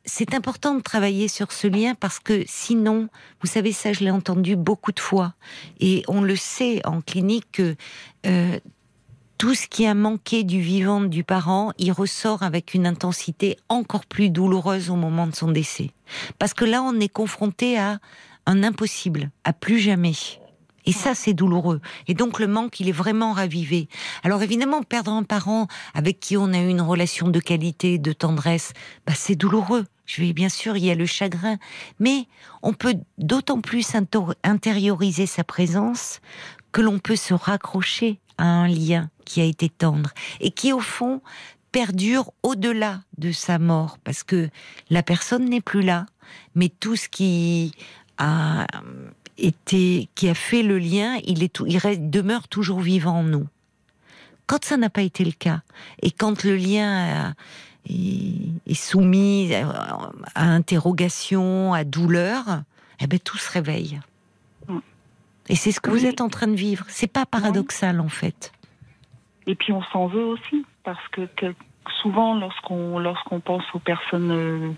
c'est 0.05 0.33
important 0.33 0.75
de 0.75 0.81
travailler 0.81 1.27
sur 1.27 1.51
ce 1.51 1.67
lien 1.67 1.95
parce 1.95 2.19
que 2.19 2.43
sinon, 2.47 3.09
vous 3.41 3.47
savez, 3.47 3.71
ça 3.71 3.93
je 3.93 4.01
l'ai 4.01 4.11
entendu 4.11 4.55
beaucoup 4.55 4.91
de 4.91 4.99
fois, 4.99 5.33
et 5.79 6.03
on 6.07 6.21
le 6.21 6.35
sait 6.35 6.85
en 6.85 7.01
clinique 7.01 7.47
que 7.51 7.75
euh, 8.25 8.59
tout 9.37 9.55
ce 9.55 9.67
qui 9.67 9.87
a 9.87 9.95
manqué 9.95 10.43
du 10.43 10.61
vivant 10.61 11.01
du 11.01 11.23
parent, 11.23 11.71
il 11.79 11.91
ressort 11.91 12.43
avec 12.43 12.75
une 12.75 12.85
intensité 12.85 13.57
encore 13.69 14.05
plus 14.05 14.29
douloureuse 14.29 14.91
au 14.91 14.95
moment 14.95 15.25
de 15.25 15.35
son 15.35 15.51
décès. 15.51 15.89
Parce 16.37 16.53
que 16.53 16.63
là, 16.63 16.83
on 16.83 16.99
est 16.99 17.09
confronté 17.09 17.79
à 17.79 17.99
un 18.45 18.63
impossible, 18.63 19.31
à 19.43 19.53
plus 19.53 19.79
jamais. 19.79 20.13
Et 20.85 20.91
ça, 20.91 21.15
c'est 21.15 21.33
douloureux. 21.33 21.81
Et 22.07 22.13
donc, 22.13 22.39
le 22.39 22.47
manque, 22.47 22.79
il 22.79 22.89
est 22.89 22.93
vraiment 22.93 23.33
ravivé. 23.33 23.87
Alors, 24.23 24.41
évidemment, 24.41 24.83
perdre 24.83 25.11
un 25.11 25.23
parent 25.23 25.67
avec 25.93 26.19
qui 26.19 26.37
on 26.37 26.53
a 26.53 26.59
eu 26.59 26.67
une 26.67 26.81
relation 26.81 27.27
de 27.27 27.39
qualité, 27.39 27.97
de 27.97 28.13
tendresse, 28.13 28.73
bah, 29.05 29.13
c'est 29.15 29.35
douloureux. 29.35 29.85
Je 30.05 30.21
vais, 30.21 30.33
bien 30.33 30.49
sûr, 30.49 30.77
il 30.77 30.85
y 30.85 30.91
a 30.91 30.95
le 30.95 31.05
chagrin. 31.05 31.57
Mais 31.99 32.27
on 32.61 32.73
peut 32.73 32.95
d'autant 33.17 33.61
plus 33.61 33.87
intérioriser 34.43 35.25
sa 35.25 35.43
présence 35.43 36.19
que 36.71 36.81
l'on 36.81 36.99
peut 36.99 37.15
se 37.15 37.33
raccrocher 37.33 38.19
à 38.37 38.45
un 38.45 38.67
lien 38.67 39.09
qui 39.25 39.41
a 39.41 39.45
été 39.45 39.69
tendre 39.69 40.11
et 40.39 40.51
qui, 40.51 40.73
au 40.73 40.79
fond, 40.79 41.21
perdure 41.71 42.31
au-delà 42.43 43.01
de 43.17 43.31
sa 43.31 43.59
mort. 43.59 43.97
Parce 44.03 44.23
que 44.23 44.49
la 44.89 45.03
personne 45.03 45.45
n'est 45.45 45.61
plus 45.61 45.81
là, 45.81 46.05
mais 46.55 46.69
tout 46.69 46.95
ce 46.95 47.07
qui 47.07 47.73
a 48.17 48.67
été, 49.37 50.09
qui 50.15 50.29
a 50.29 50.33
fait 50.33 50.63
le 50.63 50.77
lien, 50.77 51.19
il, 51.25 51.43
est 51.43 51.59
il 51.65 51.77
reste, 51.77 52.09
demeure 52.09 52.47
toujours 52.47 52.79
vivant 52.79 53.19
en 53.19 53.23
nous. 53.23 53.47
Quand 54.47 54.65
ça 54.65 54.75
n'a 54.75 54.89
pas 54.89 55.01
été 55.01 55.23
le 55.23 55.31
cas, 55.31 55.61
et 56.01 56.11
quand 56.11 56.43
le 56.43 56.57
lien 56.57 57.33
est, 57.89 58.69
est 58.69 58.73
soumis 58.73 59.53
à, 59.53 60.09
à 60.35 60.43
interrogation, 60.45 61.73
à 61.73 61.83
douleur, 61.83 62.43
eh 62.99 63.07
ben 63.07 63.19
tout 63.19 63.37
se 63.37 63.51
réveille. 63.51 63.99
Et 65.49 65.55
c'est 65.55 65.71
ce 65.71 65.81
que 65.81 65.89
Oui. 65.89 65.99
vous 65.99 66.05
êtes 66.05 66.21
en 66.21 66.29
train 66.29 66.47
de 66.47 66.55
vivre. 66.55 66.85
C'est 66.87 67.11
pas 67.11 67.25
paradoxal 67.25 67.99
en 67.99 68.07
fait. 68.09 68.51
Et 69.47 69.55
puis 69.55 69.73
on 69.73 69.81
s'en 69.91 70.07
veut 70.07 70.23
aussi, 70.23 70.65
parce 70.83 71.05
que, 71.11 71.21
que- 71.35 71.53
souvent 72.01 72.39
lorsqu'on 72.39 72.99
lorsqu'on 72.99 73.39
pense 73.39 73.63
aux 73.73 73.79
personnes 73.79 74.31
euh, 74.31 74.69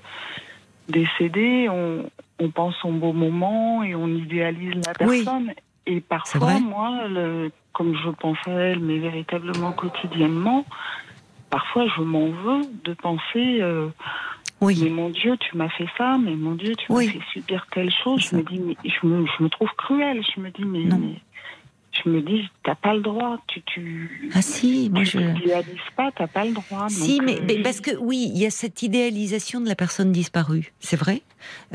décédées, 0.89 1.67
on, 1.69 2.09
on 2.39 2.49
pense 2.49 2.75
au 2.85 2.91
beau 2.91 3.13
moment 3.13 3.83
et 3.83 3.93
on 3.93 4.07
idéalise 4.07 4.73
la 4.85 4.93
Oui. 5.05 5.23
personne. 5.23 5.53
Et 5.85 5.99
parfois, 5.99 6.59
moi, 6.59 7.07
le- 7.07 7.51
comme 7.73 7.93
je 8.03 8.09
pense 8.09 8.37
à 8.47 8.51
elle, 8.51 8.79
mais 8.79 8.99
véritablement 8.99 9.73
quotidiennement, 9.73 10.65
parfois 11.57 11.85
je 11.95 12.01
m'en 12.01 12.29
veux 12.43 12.61
de 12.83 12.93
penser 12.95 13.61
euh, 13.61 13.87
mais 14.61 14.67
Oui, 14.67 14.89
mon 14.89 15.09
Dieu, 15.09 15.35
tu 15.37 15.57
m'as 15.57 15.69
fait 15.77 15.87
ça, 15.97 16.17
mais 16.17 16.35
mon 16.35 16.55
Dieu, 16.55 16.73
tu 16.75 16.85
Oui. 16.89 17.07
m'as 17.07 17.11
fait 17.13 17.19
subir 17.33 17.67
telle 17.73 17.91
chose. 18.03 18.21
Je 18.31 18.35
me 18.37 18.43
dis, 18.43 18.59
mais 18.59 18.77
je 18.85 19.05
me, 19.05 19.25
je 19.25 19.43
me 19.43 19.49
trouve 19.49 19.67
cruelle. 19.77 20.21
Je 20.33 20.39
me 20.39 20.49
dis, 20.51 20.63
mais, 20.63 20.85
mais- 20.85 21.19
je 21.91 22.09
me 22.09 22.21
dis, 22.21 22.49
t'as 22.63 22.75
pas 22.75 22.93
le 22.93 23.01
droit. 23.01 23.37
Tu, 23.47 23.61
tu, 23.63 24.31
ah 24.33 24.41
si, 24.41 24.89
moi 24.89 25.03
tu 25.03 25.19
je. 25.19 25.33
t'idéalises 25.37 25.89
pas, 25.97 26.11
t'as 26.15 26.27
pas 26.27 26.45
le 26.45 26.53
droit. 26.53 26.87
Si, 26.89 27.19
mais, 27.21 27.39
euh, 27.39 27.43
mais 27.45 27.61
parce 27.61 27.81
que 27.81 27.91
oui, 27.97 28.31
il 28.33 28.37
y 28.41 28.45
a 28.45 28.49
cette 28.51 28.81
idéalisation 28.83 29.59
de 29.59 29.67
la 29.67 29.75
personne 29.75 30.11
disparue, 30.13 30.71
c'est 30.79 30.97
vrai. 30.97 31.21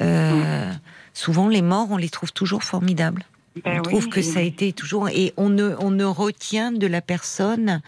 Euh, 0.00 0.72
Souvent, 1.12 1.48
les 1.48 1.62
morts, 1.62 1.88
on 1.90 1.96
les 1.98 2.08
trouve 2.08 2.32
toujours 2.32 2.62
formidables. 2.62 3.24
ben 3.64 3.72
on 3.72 3.76
oui, 3.78 3.82
trouve 3.82 4.08
que 4.08 4.22
ça 4.22 4.38
a 4.38 4.42
été 4.42 4.72
toujours 4.72 5.08
et 5.08 5.32
on 5.36 5.48
ne 5.50 5.74
on 5.80 5.90
ne 5.90 6.04
retient 6.04 6.70
de 6.72 6.86
la 6.86 7.00
personne 7.02 7.82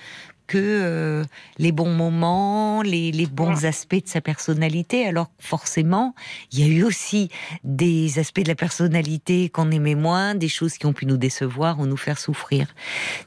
que 0.51 0.59
euh, 0.59 1.25
les 1.59 1.71
bons 1.71 1.95
moments, 1.95 2.83
les, 2.83 3.13
les 3.13 3.27
bons 3.27 3.65
aspects 3.67 4.03
de 4.03 4.09
sa 4.09 4.21
personnalité. 4.21 5.07
Alors 5.07 5.31
forcément, 5.39 6.17
il 6.51 6.59
y 6.59 6.65
a 6.65 6.67
eu 6.67 6.83
aussi 6.83 7.29
des 7.63 8.19
aspects 8.19 8.43
de 8.43 8.49
la 8.49 8.57
personnalité 8.57 9.49
qu'on 9.49 9.71
aimait 9.71 9.95
moins, 9.95 10.35
des 10.35 10.49
choses 10.49 10.77
qui 10.77 10.87
ont 10.87 10.93
pu 10.93 11.07
nous 11.07 11.19
décevoir 11.19 11.79
ou 11.79 11.87
nous 11.87 11.97
faire 11.97 12.19
souffrir. 12.19 12.67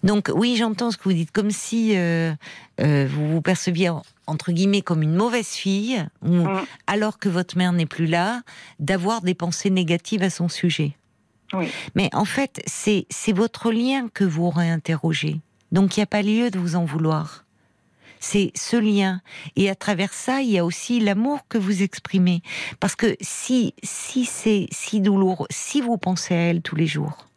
Donc 0.03 0.29
oui, 0.35 0.57
j'entends 0.57 0.91
ce 0.91 0.97
que 0.97 1.03
vous 1.05 1.13
dites, 1.13 1.31
comme 1.31 1.49
si 1.49 1.95
euh, 1.95 2.33
euh, 2.81 3.07
vous 3.09 3.31
vous 3.31 3.41
perceviez 3.41 3.89
entre 4.27 4.51
guillemets 4.51 4.81
comme 4.81 5.01
une 5.01 5.15
mauvaise 5.15 5.47
fille, 5.47 6.05
ou, 6.25 6.45
alors 6.87 7.19
que 7.19 7.29
votre 7.29 7.57
mère 7.57 7.71
n'est 7.71 7.85
plus 7.85 8.07
là, 8.07 8.41
d'avoir 8.79 9.21
des 9.21 9.33
pensées 9.33 9.69
négatives 9.69 10.23
à 10.23 10.29
son 10.29 10.49
sujet. 10.49 10.97
Oui. 11.53 11.67
Mais 11.95 12.09
en 12.13 12.25
fait, 12.25 12.61
c'est 12.65 13.05
c'est 13.09 13.33
votre 13.33 13.71
lien 13.71 14.09
que 14.13 14.25
vous 14.25 14.49
réinterrogez. 14.49 15.39
Donc 15.73 15.97
il 15.97 15.99
n'y 15.99 16.03
a 16.03 16.07
pas 16.07 16.21
lieu 16.21 16.51
de 16.51 16.59
vous 16.59 16.75
en 16.75 16.85
vouloir. 16.85 17.43
C'est 18.19 18.51
ce 18.55 18.77
lien. 18.77 19.21
Et 19.57 19.69
à 19.69 19.75
travers 19.75 20.13
ça, 20.13 20.41
il 20.41 20.51
y 20.51 20.57
a 20.57 20.63
aussi 20.63 21.01
l'amour 21.01 21.39
que 21.49 21.57
vous 21.57 21.81
exprimez. 21.81 22.41
Parce 22.79 22.95
que 22.95 23.17
si, 23.19 23.73
si 23.83 24.23
c'est 24.23 24.67
si 24.71 25.01
douloureux, 25.01 25.47
si 25.49 25.81
vous 25.81 25.97
pensez 25.97 26.33
à 26.33 26.37
elle 26.37 26.61
tous 26.61 26.77
les 26.77 26.87
jours, 26.87 27.27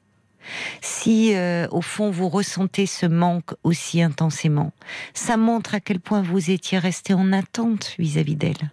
si 0.81 1.35
euh, 1.35 1.67
au 1.73 1.81
fond 1.81 2.11
vous 2.11 2.29
ressentez 2.29 2.87
ce 2.87 3.07
manque 3.07 3.55
aussi 3.65 4.01
intensément, 4.01 4.73
ça 5.13 5.37
montre 5.37 5.75
à 5.75 5.81
quel 5.81 5.99
point 5.99 6.23
vous 6.23 6.51
étiez 6.51 6.79
resté 6.79 7.15
en 7.15 7.33
attente 7.33 7.95
vis-à-vis 7.99 8.37
d'elle. 8.37 8.71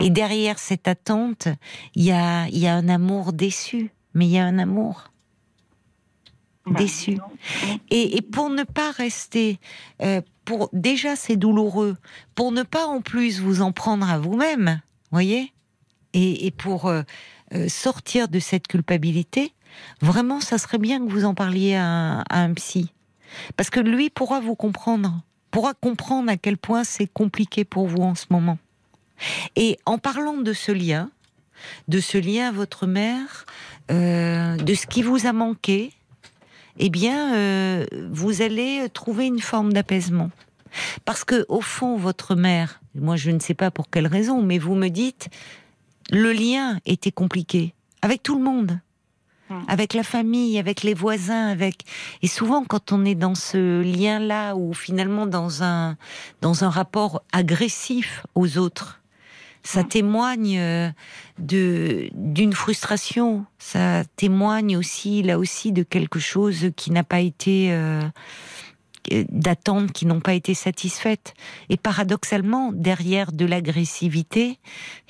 Et 0.00 0.10
derrière 0.10 0.58
cette 0.58 0.88
attente, 0.88 1.46
il 1.94 2.04
y 2.04 2.10
a, 2.10 2.48
il 2.48 2.58
y 2.58 2.66
a 2.66 2.74
un 2.74 2.88
amour 2.88 3.32
déçu, 3.32 3.92
mais 4.12 4.26
il 4.26 4.32
y 4.32 4.38
a 4.38 4.44
un 4.44 4.58
amour 4.58 5.12
déçu. 6.74 7.18
Et, 7.90 8.16
et 8.16 8.22
pour 8.22 8.50
ne 8.50 8.64
pas 8.64 8.90
rester, 8.90 9.58
euh, 10.02 10.20
pour 10.44 10.68
déjà 10.72 11.16
c'est 11.16 11.36
douloureux, 11.36 11.96
pour 12.34 12.52
ne 12.52 12.62
pas 12.62 12.86
en 12.86 13.00
plus 13.00 13.40
vous 13.40 13.62
en 13.62 13.72
prendre 13.72 14.08
à 14.08 14.18
vous-même, 14.18 14.80
voyez, 15.10 15.52
et, 16.14 16.46
et 16.46 16.50
pour 16.50 16.86
euh, 16.86 17.02
euh, 17.54 17.68
sortir 17.68 18.28
de 18.28 18.38
cette 18.38 18.66
culpabilité, 18.66 19.52
vraiment, 20.00 20.40
ça 20.40 20.58
serait 20.58 20.78
bien 20.78 21.04
que 21.04 21.10
vous 21.10 21.24
en 21.24 21.34
parliez 21.34 21.74
à 21.74 21.84
un, 21.84 22.18
à 22.20 22.42
un 22.42 22.54
psy, 22.54 22.92
parce 23.56 23.70
que 23.70 23.80
lui 23.80 24.10
pourra 24.10 24.40
vous 24.40 24.56
comprendre, 24.56 25.22
pourra 25.50 25.74
comprendre 25.74 26.30
à 26.30 26.36
quel 26.36 26.56
point 26.56 26.84
c'est 26.84 27.06
compliqué 27.06 27.64
pour 27.64 27.86
vous 27.86 28.02
en 28.02 28.14
ce 28.14 28.26
moment. 28.30 28.58
Et 29.56 29.78
en 29.84 29.98
parlant 29.98 30.36
de 30.36 30.52
ce 30.52 30.72
lien, 30.72 31.10
de 31.88 32.00
ce 32.00 32.18
lien 32.18 32.48
à 32.48 32.52
votre 32.52 32.86
mère, 32.86 33.46
euh, 33.90 34.56
de 34.56 34.74
ce 34.74 34.86
qui 34.86 35.02
vous 35.02 35.26
a 35.26 35.32
manqué, 35.32 35.92
eh 36.78 36.90
bien, 36.90 37.34
euh, 37.34 37.86
vous 38.10 38.42
allez 38.42 38.88
trouver 38.92 39.26
une 39.26 39.40
forme 39.40 39.72
d'apaisement. 39.72 40.30
Parce 41.04 41.24
que, 41.24 41.46
au 41.48 41.60
fond, 41.60 41.96
votre 41.96 42.34
mère, 42.34 42.80
moi 42.94 43.16
je 43.16 43.30
ne 43.30 43.38
sais 43.38 43.54
pas 43.54 43.70
pour 43.70 43.88
quelle 43.90 44.06
raison, 44.06 44.42
mais 44.42 44.58
vous 44.58 44.74
me 44.74 44.88
dites, 44.88 45.28
le 46.10 46.32
lien 46.32 46.78
était 46.86 47.12
compliqué 47.12 47.74
avec 48.02 48.22
tout 48.22 48.36
le 48.36 48.44
monde, 48.44 48.78
Hmm. 49.50 49.62
avec 49.66 49.94
la 49.94 50.02
famille, 50.02 50.58
avec 50.58 50.82
les 50.82 50.92
voisins, 50.92 51.46
avec. 51.48 51.84
Et 52.20 52.28
souvent, 52.28 52.64
quand 52.64 52.92
on 52.92 53.06
est 53.06 53.14
dans 53.14 53.34
ce 53.34 53.80
lien-là, 53.80 54.54
ou 54.54 54.74
finalement 54.74 55.26
dans 55.26 55.62
un 55.62 55.96
dans 56.42 56.64
un 56.64 56.68
rapport 56.68 57.22
agressif 57.32 58.26
aux 58.34 58.58
autres, 58.58 59.00
ça 59.68 59.84
témoigne 59.84 60.58
euh, 60.58 60.88
de 61.38 62.08
d'une 62.14 62.54
frustration. 62.54 63.44
Ça 63.58 64.02
témoigne 64.16 64.78
aussi 64.78 65.22
là 65.22 65.38
aussi 65.38 65.72
de 65.72 65.82
quelque 65.82 66.18
chose 66.18 66.70
qui 66.74 66.90
n'a 66.90 67.04
pas 67.04 67.20
été 67.20 67.70
euh, 67.70 68.00
d'attentes 69.30 69.92
qui 69.92 70.06
n'ont 70.06 70.20
pas 70.20 70.34
été 70.34 70.54
satisfaites. 70.54 71.34
Et 71.68 71.76
paradoxalement, 71.76 72.72
derrière 72.72 73.32
de 73.32 73.44
l'agressivité, 73.44 74.58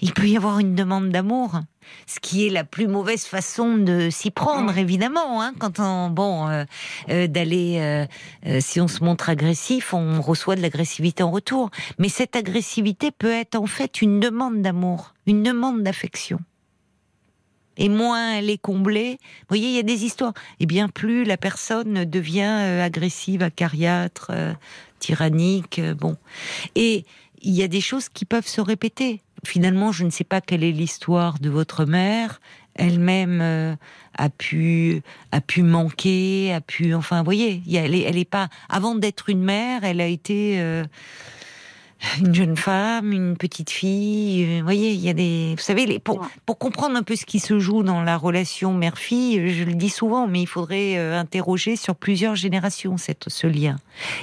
il 0.01 0.13
peut 0.13 0.29
y 0.29 0.37
avoir 0.37 0.59
une 0.59 0.75
demande 0.75 1.11
d'amour. 1.11 1.61
Ce 2.07 2.21
qui 2.21 2.47
est 2.47 2.51
la 2.51 2.65
plus 2.65 2.87
mauvaise 2.87 3.25
façon 3.25 3.79
de 3.79 4.11
s'y 4.11 4.31
prendre, 4.31 4.77
évidemment. 4.77 5.43
Hein, 5.43 5.53
quand 5.59 5.81
on, 5.81 6.11
bon, 6.11 6.49
euh, 6.49 6.65
euh, 7.09 7.27
d'aller, 7.27 7.79
euh, 7.79 8.07
euh, 8.47 8.59
si 8.61 8.81
on 8.81 8.89
se 8.89 9.03
montre 9.03 9.31
agressif, 9.31 9.95
on 9.95 10.21
reçoit 10.21 10.57
de 10.57 10.63
l'agressivité 10.63 11.23
en 11.23 11.31
retour. 11.31 11.71
Mais 11.99 12.09
cette 12.09 12.37
agressivité 12.37 13.11
peut 13.11 13.33
être 13.33 13.57
en 13.57 13.67
fait 13.67 14.03
une 14.03 14.21
demande 14.21 14.61
d'amour, 14.63 15.15
une 15.27 15.43
demande 15.43 15.83
d'affection. 15.83 16.41
Et 17.79 17.89
moins 17.89 18.35
elle 18.35 18.51
est 18.51 18.59
comblée, 18.59 19.19
vous 19.21 19.47
voyez, 19.49 19.69
il 19.69 19.75
y 19.75 19.79
a 19.79 19.85
des 19.85 20.05
histoires. 20.05 20.35
Et 20.61 20.67
bien 20.67 20.89
plus 20.89 21.25
la 21.25 21.37
personne 21.37 22.05
devient 22.05 22.59
euh, 22.61 22.85
agressive, 22.85 23.43
acariâtre, 23.43 24.31
euh, 24.31 24.53
tyrannique, 24.99 25.79
euh, 25.79 25.95
bon. 25.95 26.17
Et 26.75 27.05
il 27.41 27.55
y 27.55 27.63
a 27.63 27.69
des 27.69 27.81
choses 27.81 28.09
qui 28.09 28.25
peuvent 28.25 28.49
se 28.49 28.61
répéter. 28.61 29.23
Finalement, 29.47 29.93
je 29.93 30.05
ne 30.05 30.11
sais 30.11 30.25
pas 30.25 30.41
quelle 30.41 30.65
est 30.65 30.73
l'histoire 30.73 31.39
de 31.39 31.49
votre 31.49 31.85
mère. 31.85 32.41
Elle-même 32.75 33.77
a 34.17 34.29
pu 34.31 35.03
a 35.33 35.41
pu 35.41 35.63
manquer, 35.63 36.53
a 36.55 36.61
pu, 36.61 36.95
enfin, 36.95 37.19
vous 37.19 37.25
voyez, 37.25 37.63
elle 37.73 37.95
elle 37.95 38.19
est 38.19 38.25
pas. 38.25 38.49
Avant 38.69 38.95
d'être 38.95 39.29
une 39.29 39.43
mère, 39.43 39.85
elle 39.85 40.01
a 40.01 40.07
été. 40.07 40.61
une 42.21 42.35
jeune 42.35 42.57
femme, 42.57 43.13
une 43.13 43.37
petite 43.37 43.71
fille, 43.71 44.45
euh, 44.45 44.59
vous 44.59 44.65
voyez, 44.65 44.93
il 44.93 45.01
y 45.01 45.09
a 45.09 45.15
des, 45.15 45.55
vous 45.57 45.63
savez, 45.63 45.87
les, 45.87 45.99
pour, 45.99 46.27
pour 46.47 46.59
comprendre 46.59 46.97
un 46.97 47.03
peu 47.03 47.17
ce 47.17 47.25
qui 47.25 47.41
se 47.41 47.59
joue 47.59 47.83
dans 47.83 48.03
la 48.03 48.17
relation 48.17 48.73
mère-fille, 48.73 49.39
euh, 49.39 49.49
je 49.49 49.65
le 49.65 49.75
dis 49.75 49.91
souvent, 49.91 50.27
mais 50.27 50.43
il 50.43 50.47
faudrait 50.47 50.97
euh, 50.99 51.19
interroger 51.19 51.77
sur 51.77 51.97
plusieurs 51.97 52.37
générations 52.37 52.97
cette, 52.97 53.29
ce 53.29 53.47
lien. 53.47 53.77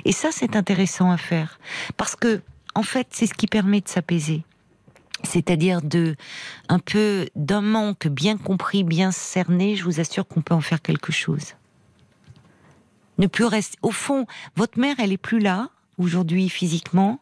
Et 0.06 0.12
ça, 0.12 0.30
c'est 0.32 0.56
intéressant 0.56 1.12
à 1.12 1.18
faire, 1.18 1.60
parce 1.98 2.16
que, 2.16 2.42
en 2.76 2.84
fait, 2.84 3.08
c'est 3.12 3.28
ce 3.28 3.34
qui 3.34 3.48
permet 3.48 3.82
de 3.82 3.90
s'apaiser. 3.90 4.44
C'est-à-dire 5.24 5.82
de, 5.82 6.16
un 6.70 6.80
peu 6.80 7.28
d'un 7.36 7.62
manque 7.62 8.08
bien 8.08 8.38
compris, 8.38 8.84
bien 8.84 9.12
cerné, 9.12 9.76
je 9.76 9.84
vous 9.84 10.00
assure 10.00 10.28
qu'on 10.28 10.42
peut 10.42 10.54
en 10.54 10.62
faire 10.62 10.82
quelque 10.82 11.12
chose. 11.12 11.56
Ne 13.18 13.28
plus 13.28 13.46
rester, 13.46 13.78
au 13.82 13.92
fond, 13.92 14.28
votre 14.56 14.78
mère, 14.78 14.96
elle 15.00 15.14
est 15.14 15.18
plus 15.18 15.40
là, 15.40 15.70
aujourd'hui, 15.98 16.50
physiquement, 16.50 17.20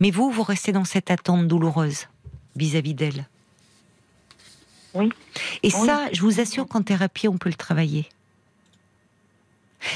mais 0.00 0.10
vous, 0.10 0.30
vous 0.30 0.42
restez 0.42 0.72
dans 0.72 0.84
cette 0.84 1.10
attente 1.10 1.46
douloureuse 1.48 2.08
vis-à-vis 2.56 2.94
d'elle. 2.94 3.26
Oui. 4.94 5.10
Et 5.62 5.70
Oui. 5.74 5.86
ça, 5.86 6.08
je 6.12 6.20
vous 6.20 6.40
assure 6.40 6.66
qu'en 6.66 6.82
thérapie, 6.82 7.28
on 7.28 7.38
peut 7.38 7.48
le 7.48 7.54
travailler. 7.54 8.08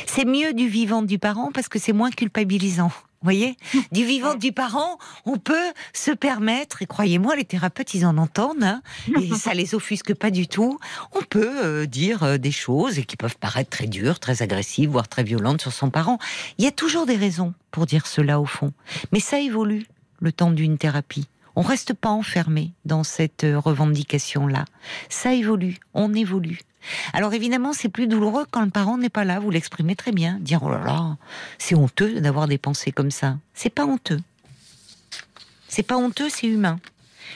C'est 0.06 0.24
mieux 0.24 0.52
du 0.54 0.68
vivant 0.68 1.02
du 1.02 1.18
parent 1.18 1.50
parce 1.52 1.68
que 1.68 1.78
c'est 1.78 1.92
moins 1.92 2.10
culpabilisant. 2.10 2.90
Vous 3.22 3.26
voyez 3.26 3.56
Du 3.92 4.04
vivant 4.04 4.34
du 4.34 4.52
parent, 4.52 4.98
on 5.24 5.38
peut 5.38 5.72
se 5.92 6.10
permettre, 6.10 6.82
et 6.82 6.86
croyez-moi, 6.86 7.36
les 7.36 7.44
thérapeutes, 7.44 7.94
ils 7.94 8.06
en 8.06 8.18
entendent, 8.18 8.62
hein, 8.62 8.82
et 9.20 9.34
ça 9.34 9.54
les 9.54 9.74
offusque 9.74 10.14
pas 10.14 10.30
du 10.30 10.48
tout. 10.48 10.78
On 11.12 11.22
peut 11.22 11.64
euh, 11.64 11.86
dire 11.86 12.22
euh, 12.22 12.36
des 12.38 12.50
choses 12.50 12.98
et 12.98 13.04
qui 13.04 13.16
peuvent 13.16 13.38
paraître 13.38 13.70
très 13.70 13.86
dures, 13.86 14.20
très 14.20 14.42
agressives, 14.42 14.90
voire 14.90 15.08
très 15.08 15.22
violentes 15.22 15.60
sur 15.60 15.72
son 15.72 15.90
parent. 15.90 16.18
Il 16.58 16.64
y 16.64 16.68
a 16.68 16.72
toujours 16.72 17.06
des 17.06 17.16
raisons 17.16 17.54
pour 17.70 17.86
dire 17.86 18.06
cela 18.06 18.40
au 18.40 18.46
fond. 18.46 18.72
Mais 19.12 19.20
ça 19.20 19.40
évolue 19.40 19.86
le 20.20 20.32
temps 20.32 20.50
d'une 20.50 20.78
thérapie. 20.78 21.28
On 21.56 21.62
reste 21.62 21.94
pas 21.94 22.10
enfermé 22.10 22.72
dans 22.84 23.02
cette 23.02 23.44
euh, 23.44 23.58
revendication-là. 23.58 24.66
Ça 25.08 25.32
évolue, 25.32 25.78
on 25.94 26.14
évolue. 26.14 26.60
Alors 27.12 27.34
évidemment, 27.34 27.72
c'est 27.72 27.88
plus 27.88 28.06
douloureux 28.06 28.44
quand 28.50 28.62
le 28.62 28.70
parent 28.70 28.98
n'est 28.98 29.08
pas 29.08 29.24
là. 29.24 29.40
Vous 29.40 29.50
l'exprimez 29.50 29.96
très 29.96 30.12
bien. 30.12 30.38
Dire 30.40 30.62
oh 30.62 30.70
là 30.70 30.82
là, 30.84 31.16
c'est 31.58 31.74
honteux 31.74 32.20
d'avoir 32.20 32.46
des 32.46 32.58
pensées 32.58 32.92
comme 32.92 33.10
ça. 33.10 33.38
C'est 33.54 33.70
pas 33.70 33.86
honteux. 33.86 34.20
C'est 35.66 35.82
pas 35.82 35.96
honteux, 35.96 36.28
c'est 36.28 36.46
humain. 36.46 36.78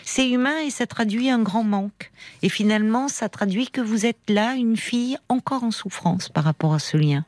C'est 0.05 0.29
humain 0.29 0.61
et 0.61 0.71
ça 0.71 0.87
traduit 0.87 1.31
un 1.31 1.41
grand 1.41 1.65
manque. 1.65 2.11
Et 2.43 2.49
finalement, 2.49 3.09
ça 3.09 3.29
traduit 3.29 3.69
que 3.69 3.81
vous 3.81 4.07
êtes 4.07 4.29
là, 4.29 4.55
une 4.55 4.77
fille 4.77 5.17
encore 5.29 5.65
en 5.65 5.71
souffrance 5.71 6.29
par 6.29 6.45
rapport 6.45 6.75
à 6.75 6.79
ce 6.79 6.97
lien. 6.97 7.25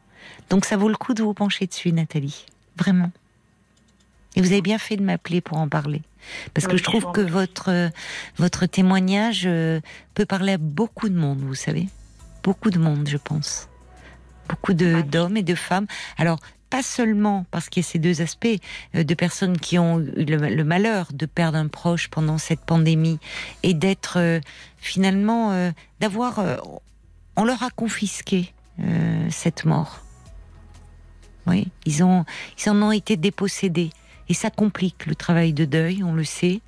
Donc 0.51 0.65
ça 0.65 0.77
vaut 0.77 0.89
le 0.89 0.97
coup 0.97 1.15
de 1.15 1.23
vous 1.23 1.35
pencher 1.35 1.67
dessus, 1.67 1.93
Nathalie. 1.93 2.47
Vraiment. 2.77 3.11
Et 4.37 4.41
vous 4.41 4.53
avez 4.53 4.63
bien 4.63 4.79
fait 4.79 4.97
de 4.97 5.03
m'appeler 5.03 5.41
pour 5.41 5.59
en 5.59 5.69
parler. 5.69 6.03
Parce 6.55 6.67
que 6.67 6.77
je 6.77 6.83
trouve 6.83 7.11
que 7.13 7.21
votre, 7.21 7.71
euh, 7.71 7.89
votre 8.39 8.67
témoignage 8.67 9.43
euh, 9.45 9.81
peut 10.15 10.25
parler 10.25 10.53
à 10.53 10.59
beaucoup 10.59 11.09
de 11.09 11.17
monde, 11.19 11.41
vous 11.41 11.55
savez. 11.57 11.89
Beaucoup 12.43 12.71
de 12.71 12.79
monde, 12.79 13.09
je 13.09 13.17
pense. 13.17 13.69
Beaucoup 14.49 14.73
Ouais. 14.73 15.03
d'hommes 15.03 15.37
et 15.37 15.43
de 15.43 15.55
femmes. 15.55 15.87
Alors, 16.19 16.39
pas 16.71 16.83
seulement 16.83 17.45
parce 17.51 17.69
qu'il 17.69 17.83
y 17.83 17.87
a 17.87 17.89
ces 17.89 17.99
deux 17.99 18.23
aspects 18.23 18.47
euh, 18.95 19.05
de 19.05 19.15
personnes 19.15 19.59
qui 19.59 19.79
ont 19.79 19.99
eu 20.01 20.25
le, 20.25 20.37
le 20.37 20.65
malheur 20.65 21.09
de 21.13 21.27
perdre 21.27 21.59
un 21.59 21.69
proche 21.69 22.09
pendant 22.09 22.39
cette 22.39 22.61
pandémie 22.61 23.19
et 23.63 23.75
d'être 23.75 24.15
euh, 24.19 24.41
finalement 24.79 25.53
euh, 25.53 25.71
d'avoir 26.01 26.39
euh, 26.39 26.57
on 27.37 27.45
leur 27.45 27.63
a 27.63 27.71
confisqué 27.71 28.53
cette 29.29 29.65
mort. 29.67 30.01
Oui, 31.47 31.69
ils 31.85 32.03
ont 32.03 32.25
ils 32.59 32.71
en 32.71 32.81
ont 32.83 32.91
été 32.93 33.17
dépossédés 33.17 33.91
et 34.29 34.35
ça 34.35 34.51
complique 34.51 35.07
le 35.07 35.15
travail 35.15 35.53
de 35.53 35.65
deuil, 35.65 36.03
on 36.03 36.15
le 36.15 36.25
sait. 36.25 36.61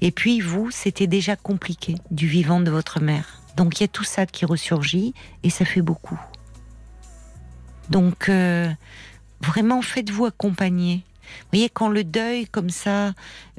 Et 0.00 0.10
puis 0.10 0.40
vous, 0.40 0.70
c'était 0.70 1.06
déjà 1.06 1.36
compliqué 1.36 1.94
du 2.10 2.26
vivant 2.26 2.60
de 2.60 2.70
votre 2.70 3.00
mère. 3.00 3.40
Donc 3.56 3.78
il 3.78 3.82
y 3.82 3.84
a 3.84 3.88
tout 3.88 4.04
ça 4.04 4.26
qui 4.26 4.44
ressurgit 4.44 5.14
et 5.42 5.50
ça 5.50 5.64
fait 5.64 5.82
beaucoup. 5.82 6.18
Donc 7.90 8.28
euh, 8.28 8.70
vraiment 9.40 9.82
faites-vous 9.82 10.26
accompagner. 10.26 11.04
Vous 11.22 11.48
voyez, 11.52 11.68
quand 11.68 11.88
le 11.88 12.04
deuil 12.04 12.46
comme 12.46 12.70
ça 12.70 13.12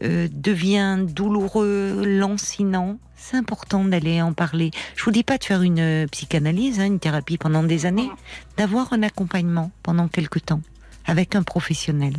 euh, 0.04 0.28
devient 0.32 0.98
douloureux, 1.00 2.04
lancinant, 2.06 3.00
c'est 3.16 3.38
important 3.38 3.84
d'aller 3.86 4.22
en 4.22 4.34
parler. 4.34 4.72
Je 4.96 5.04
vous 5.06 5.12
dis 5.12 5.24
pas 5.24 5.38
de 5.38 5.44
faire 5.44 5.62
une 5.62 5.80
euh, 5.80 6.08
psychanalyse, 6.08 6.80
hein, 6.80 6.86
une 6.86 7.00
thérapie 7.00 7.38
pendant 7.38 7.64
des 7.64 7.86
années, 7.86 8.10
d'avoir 8.58 8.94
un 8.94 9.02
accompagnement 9.02 9.72
pendant 9.82 10.08
quelque 10.08 10.40
temps 10.40 10.62
avec 11.06 11.36
un 11.36 11.44
professionnel. 11.44 12.14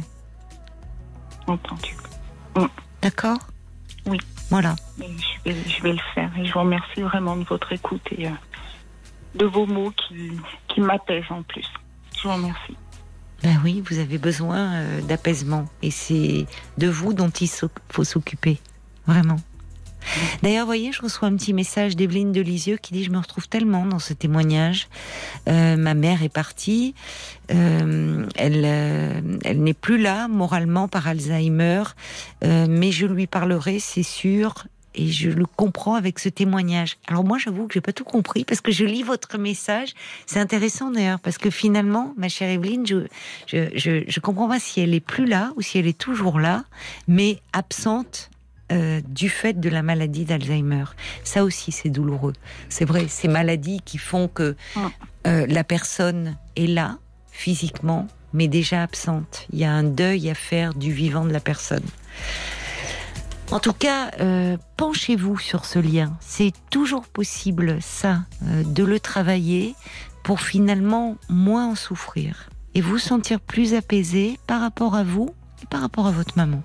Entendu. 1.47 1.97
D'accord? 3.03 3.39
Oui. 4.07 4.19
Voilà. 4.51 4.77
Et 5.01 5.07
Je 5.07 5.51
vais, 5.51 5.57
je 5.69 5.83
vais 5.83 5.93
le 5.93 6.01
faire. 6.15 6.31
Et 6.39 6.45
je 6.45 6.53
vous 6.53 6.61
remercie 6.61 7.03
vraiment 7.03 7.37
de 7.37 7.45
votre 7.45 7.73
écoute 7.73 8.03
et 8.17 8.27
euh, 8.29 8.31
de 9.35 9.47
vos 9.47 9.67
mots 9.67 9.91
qui, 9.91 10.33
qui 10.69 10.81
m'apaisent 10.81 11.31
en 11.31 11.43
plus. 11.43 11.67
Je 12.17 12.23
vous 12.23 12.35
remercie. 12.35 12.77
Ben 13.43 13.61
oui, 13.63 13.83
vous 13.87 13.99
avez 13.99 14.17
besoin 14.17 14.75
euh, 14.75 15.03
d'apaisement 15.03 15.67
et 15.83 15.91
c'est 15.91 16.47
de 16.79 16.89
vous 16.89 17.13
dont 17.13 17.29
il 17.29 17.49
faut 17.91 18.05
s'occuper, 18.05 18.59
vraiment. 19.07 19.37
D'ailleurs, 20.43 20.67
voyez, 20.67 20.93
je 20.93 21.03
reçois 21.03 21.29
un 21.29 21.37
petit 21.37 21.53
message 21.53 21.97
d'Evelyne 21.97 22.33
de 22.33 22.41
Lisieux 22.41 22.77
qui 22.77 22.93
dit 22.93 23.05
Je 23.05 23.11
me 23.11 23.19
retrouve 23.19 23.49
tellement 23.49 23.87
dans 23.87 23.99
ce 23.99 24.13
témoignage. 24.13 24.89
Euh, 25.49 25.77
ma 25.77 25.95
mère 25.95 26.23
est 26.23 26.29
partie. 26.29 26.95
Euh, 27.53 28.27
elle 28.37 28.63
euh, 28.65 29.21
elle 29.45 29.63
n'est 29.63 29.75
plus 29.75 29.99
là, 29.99 30.29
moralement, 30.29 30.89
par 30.89 31.09
Alzheimer. 31.09 31.83
Mais 32.43 32.93
je 32.93 33.07
lui 33.07 33.27
parlerai, 33.27 33.79
c'est 33.79 34.03
sûr. 34.03 34.67
Et 34.97 35.09
je 35.09 35.29
le 35.29 35.45
comprends 35.45 35.95
avec 35.95 36.21
ce 36.21 36.29
témoignage. 36.29 36.99
Alors 37.09 37.25
moi, 37.25 37.39
j'avoue 37.39 37.67
que 37.67 37.75
j'ai 37.75 37.81
pas 37.81 37.93
tout 37.93 38.05
compris 38.05 38.45
parce 38.45 38.61
que 38.61 38.71
je 38.71 38.85
lis 38.85 39.03
votre 39.03 39.39
message. 39.39 39.93
C'est 40.27 40.39
intéressant 40.39 40.91
d'ailleurs 40.91 41.19
parce 41.19 41.37
que 41.37 41.51
finalement, 41.51 42.15
ma 42.17 42.29
chère 42.29 42.49
Evelyne, 42.49 42.87
je, 42.87 43.07
je, 43.49 43.71
je, 43.75 44.05
je 44.07 44.21
comprends 44.21 44.49
pas 44.49 44.61
si 44.61 44.81
elle 44.81 44.95
est 44.95 45.01
plus 45.01 45.27
là 45.27 45.51
ou 45.57 45.63
si 45.63 45.79
elle 45.79 45.89
est 45.89 45.99
toujours 45.99 46.39
là, 46.39 46.65
mais 47.09 47.41
absente 47.53 48.31
euh, 48.73 49.03
du 49.07 49.29
fait 49.29 49.61
de 49.61 49.69
la 49.69 49.83
maladie 49.83 50.25
d'Alzheimer. 50.25 50.85
Ça 51.23 51.45
aussi, 51.45 51.71
c'est 51.71 51.91
douloureux. 51.91 52.33
C'est 52.71 52.87
vrai, 52.87 53.09
ces 53.09 53.29
maladies 53.29 53.81
qui 53.85 53.99
font 53.99 54.27
que 54.27 54.57
euh, 55.27 55.47
la 55.47 55.65
personne 55.65 56.39
est 56.57 56.67
là 56.67 56.99
physiquement, 57.31 58.09
mais 58.33 58.49
déjà 58.49 58.83
absente. 58.83 59.47
Il 59.53 59.59
y 59.59 59.65
a 59.65 59.73
un 59.73 59.83
deuil 59.83 60.31
à 60.31 60.35
faire 60.35 60.73
du 60.75 60.93
vivant 60.93 61.27
de 61.27 61.33
la 61.33 61.41
personne. 61.41 61.85
En 63.51 63.61
tout 63.61 63.75
cas, 63.75 64.11
euh, 64.21 64.57
penchez-vous 64.79 65.39
sur 65.39 65.67
ce 65.67 65.79
lien. 65.79 66.17
C'est 66.21 66.55
toujours 66.71 67.07
possible, 67.07 67.77
ça, 67.83 68.23
de 68.41 68.83
le 68.83 68.99
travailler 68.99 69.75
pour 70.23 70.41
finalement 70.41 71.17
moins 71.29 71.69
en 71.69 71.75
souffrir 71.75 72.49
et 72.75 72.81
vous 72.81 72.99
sentir 72.99 73.41
plus 73.41 73.75
apaisé 73.75 74.39
par 74.47 74.63
rapport 74.63 74.95
à 74.95 75.05
vous 75.05 75.35
et 75.63 75.67
par 75.67 75.83
rapport 75.83 76.07
à 76.07 76.13
votre 76.13 76.39
maman. 76.39 76.63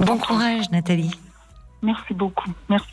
Bon 0.00 0.16
courage, 0.18 0.70
Nathalie. 0.70 1.10
Merci 1.82 2.14
beaucoup. 2.14 2.50
Merci. 2.68 2.86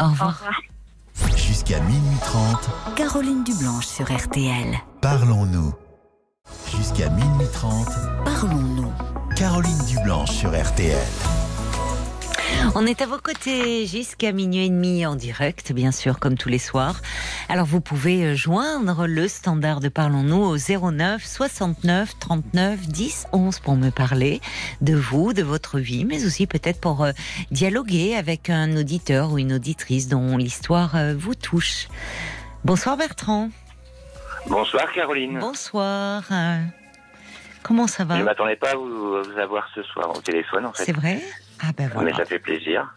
Au 0.00 0.08
revoir. 0.08 0.38
revoir. 0.38 1.36
Jusqu'à 1.36 1.80
minuit 1.80 2.18
30, 2.22 2.70
Caroline 2.96 3.44
Dublanche 3.44 3.86
sur 3.86 4.06
RTL. 4.10 4.78
parlons-nous. 5.00 5.72
Jusqu'à 6.76 7.08
minuit 7.10 7.46
30, 7.52 7.88
Parlons-nous. 8.24 8.92
Caroline 9.36 9.78
Dublanche 9.86 10.30
sur 10.30 10.50
RTL. 10.50 10.96
On 12.74 12.86
est 12.86 13.02
à 13.02 13.06
vos 13.06 13.18
côtés 13.18 13.86
jusqu'à 13.86 14.32
minuit 14.32 14.66
et 14.66 14.68
demi 14.68 15.04
en 15.04 15.16
direct, 15.16 15.72
bien 15.72 15.90
sûr, 15.90 16.18
comme 16.18 16.36
tous 16.36 16.48
les 16.48 16.58
soirs. 16.58 17.00
Alors 17.48 17.66
vous 17.66 17.80
pouvez 17.80 18.24
euh, 18.24 18.34
joindre 18.34 19.06
le 19.06 19.26
standard 19.28 19.80
de 19.80 19.88
Parlons-nous 19.88 20.42
au 20.42 20.56
09 20.56 21.24
69 21.24 22.18
39 22.18 22.80
10 22.86 23.26
11 23.32 23.58
pour 23.58 23.76
me 23.76 23.90
parler 23.90 24.40
de 24.80 24.94
vous, 24.94 25.32
de 25.32 25.42
votre 25.42 25.78
vie, 25.78 26.04
mais 26.04 26.24
aussi 26.24 26.46
peut-être 26.46 26.80
pour 26.80 27.02
euh, 27.02 27.12
dialoguer 27.50 28.14
avec 28.16 28.50
un 28.50 28.76
auditeur 28.76 29.32
ou 29.32 29.38
une 29.38 29.54
auditrice 29.54 30.08
dont 30.08 30.36
l'histoire 30.36 30.94
euh, 30.94 31.14
vous 31.18 31.34
touche. 31.34 31.88
Bonsoir 32.64 32.96
Bertrand. 32.96 33.50
Bonsoir 34.46 34.92
Caroline. 34.92 35.38
Bonsoir. 35.40 36.22
Comment 37.62 37.86
ça 37.86 38.04
va? 38.04 38.14
Je 38.14 38.20
ne 38.20 38.24
m'attendais 38.24 38.56
pas 38.56 38.70
à 38.70 38.76
vous, 38.76 39.16
à 39.16 39.22
vous 39.22 39.38
avoir 39.38 39.68
ce 39.74 39.82
soir 39.82 40.10
au 40.16 40.20
téléphone 40.20 40.66
en 40.66 40.72
fait. 40.72 40.84
C'est 40.84 40.92
vrai? 40.92 41.20
Ah 41.62 41.72
ben 41.76 41.88
voilà. 41.92 42.10
Mais 42.10 42.16
ça 42.16 42.24
fait 42.24 42.38
plaisir. 42.38 42.88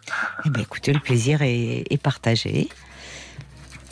Eh 0.46 0.50
ben, 0.50 0.62
écoutez, 0.62 0.94
le 0.94 1.00
plaisir 1.00 1.42
est, 1.42 1.84
est 1.90 2.02
partagé. 2.02 2.68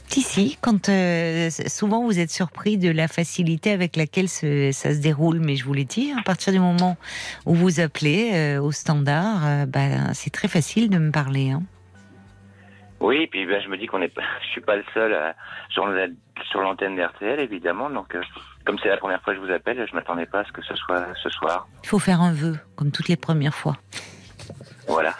Si, 0.07 0.57
quand 0.59 0.89
euh, 0.89 1.49
souvent 1.67 2.03
vous 2.03 2.19
êtes 2.19 2.31
surpris 2.31 2.77
de 2.77 2.91
la 2.91 3.07
facilité 3.07 3.71
avec 3.71 3.95
laquelle 3.95 4.27
ce- 4.27 4.71
ça 4.73 4.93
se 4.93 4.99
déroule, 4.99 5.39
mais 5.39 5.55
je 5.55 5.63
vous 5.63 5.73
l'ai 5.73 5.85
dit, 5.85 6.11
à 6.17 6.21
partir 6.21 6.51
du 6.51 6.59
moment 6.59 6.97
où 7.45 7.55
vous 7.55 7.79
appelez 7.79 8.31
euh, 8.33 8.61
au 8.61 8.73
standard, 8.73 9.45
euh, 9.45 9.65
ben, 9.65 10.13
c'est 10.13 10.29
très 10.29 10.49
facile 10.49 10.89
de 10.89 10.97
me 10.97 11.11
parler. 11.11 11.51
hein. 11.51 11.63
Oui, 12.99 13.25
puis 13.31 13.45
ben, 13.45 13.61
je 13.63 13.69
me 13.69 13.77
dis 13.77 13.87
qu'on 13.87 14.01
est 14.01 14.13
je 14.45 14.47
suis 14.51 14.61
pas 14.61 14.75
le 14.75 14.83
seul 14.93 15.13
à- 15.13 15.33
sur 15.69 15.87
la- 15.87 16.07
sur 16.49 16.59
l'antenne 16.61 16.95
d'RTL 16.97 17.39
évidemment. 17.39 17.89
Donc 17.89 18.13
comme 18.65 18.77
c'est 18.83 18.89
la 18.89 18.97
première 18.97 19.21
fois 19.23 19.33
que 19.33 19.39
je 19.39 19.45
vous 19.45 19.51
appelle, 19.51 19.85
je 19.89 19.95
m'attendais 19.95 20.25
pas 20.25 20.41
à 20.41 20.43
ce 20.45 20.51
que 20.51 20.61
ce 20.61 20.75
soit 20.75 21.07
ce 21.23 21.29
soir. 21.29 21.67
Il 21.83 21.87
faut 21.89 21.99
faire 21.99 22.19
un 22.21 22.33
vœu, 22.33 22.57
comme 22.75 22.91
toutes 22.91 23.07
les 23.07 23.15
premières 23.15 23.55
fois. 23.55 23.77
Voilà. 24.87 25.13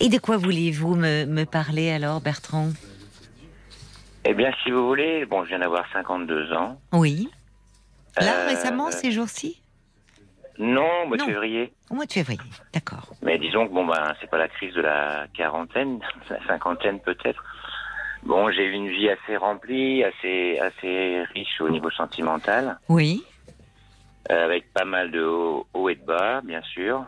Et 0.00 0.08
de 0.08 0.18
quoi 0.18 0.36
voulez-vous 0.36 0.94
me, 0.94 1.24
me 1.24 1.44
parler 1.44 1.90
alors, 1.90 2.20
Bertrand? 2.20 2.68
Eh 4.24 4.34
bien, 4.34 4.52
si 4.62 4.70
vous 4.70 4.86
voulez, 4.86 5.24
bon, 5.26 5.42
je 5.44 5.48
viens 5.50 5.58
d'avoir 5.60 5.84
52 5.92 6.52
ans. 6.52 6.80
Oui. 6.92 7.28
Là, 8.20 8.32
Euh, 8.44 8.48
récemment, 8.48 8.90
ces 8.90 9.10
jours-ci? 9.12 9.60
Non, 10.58 10.88
au 11.04 11.08
mois 11.08 11.16
de 11.16 11.22
février. 11.22 11.72
Au 11.88 11.94
mois 11.94 12.04
de 12.06 12.12
février, 12.12 12.40
d'accord. 12.74 13.14
Mais 13.22 13.38
disons 13.38 13.68
que 13.68 13.72
bon 13.72 13.86
ben 13.86 14.12
c'est 14.20 14.28
pas 14.28 14.38
la 14.38 14.48
crise 14.48 14.74
de 14.74 14.80
la 14.80 15.26
quarantaine, 15.32 16.00
la 16.30 16.44
cinquantaine 16.48 16.98
peut-être. 16.98 17.40
Bon, 18.24 18.50
j'ai 18.50 18.64
eu 18.64 18.72
une 18.72 18.88
vie 18.88 19.08
assez 19.08 19.36
remplie, 19.36 20.02
assez 20.02 20.58
assez 20.58 21.22
riche 21.32 21.60
au 21.60 21.68
niveau 21.68 21.90
sentimental, 21.92 22.76
Oui, 22.88 23.22
euh, 24.32 24.44
avec 24.46 24.72
pas 24.72 24.84
mal 24.84 25.12
de 25.12 25.22
hauts 25.22 25.64
hauts 25.74 25.88
et 25.90 25.94
de 25.94 26.04
bas, 26.04 26.40
bien 26.42 26.62
sûr. 26.62 27.04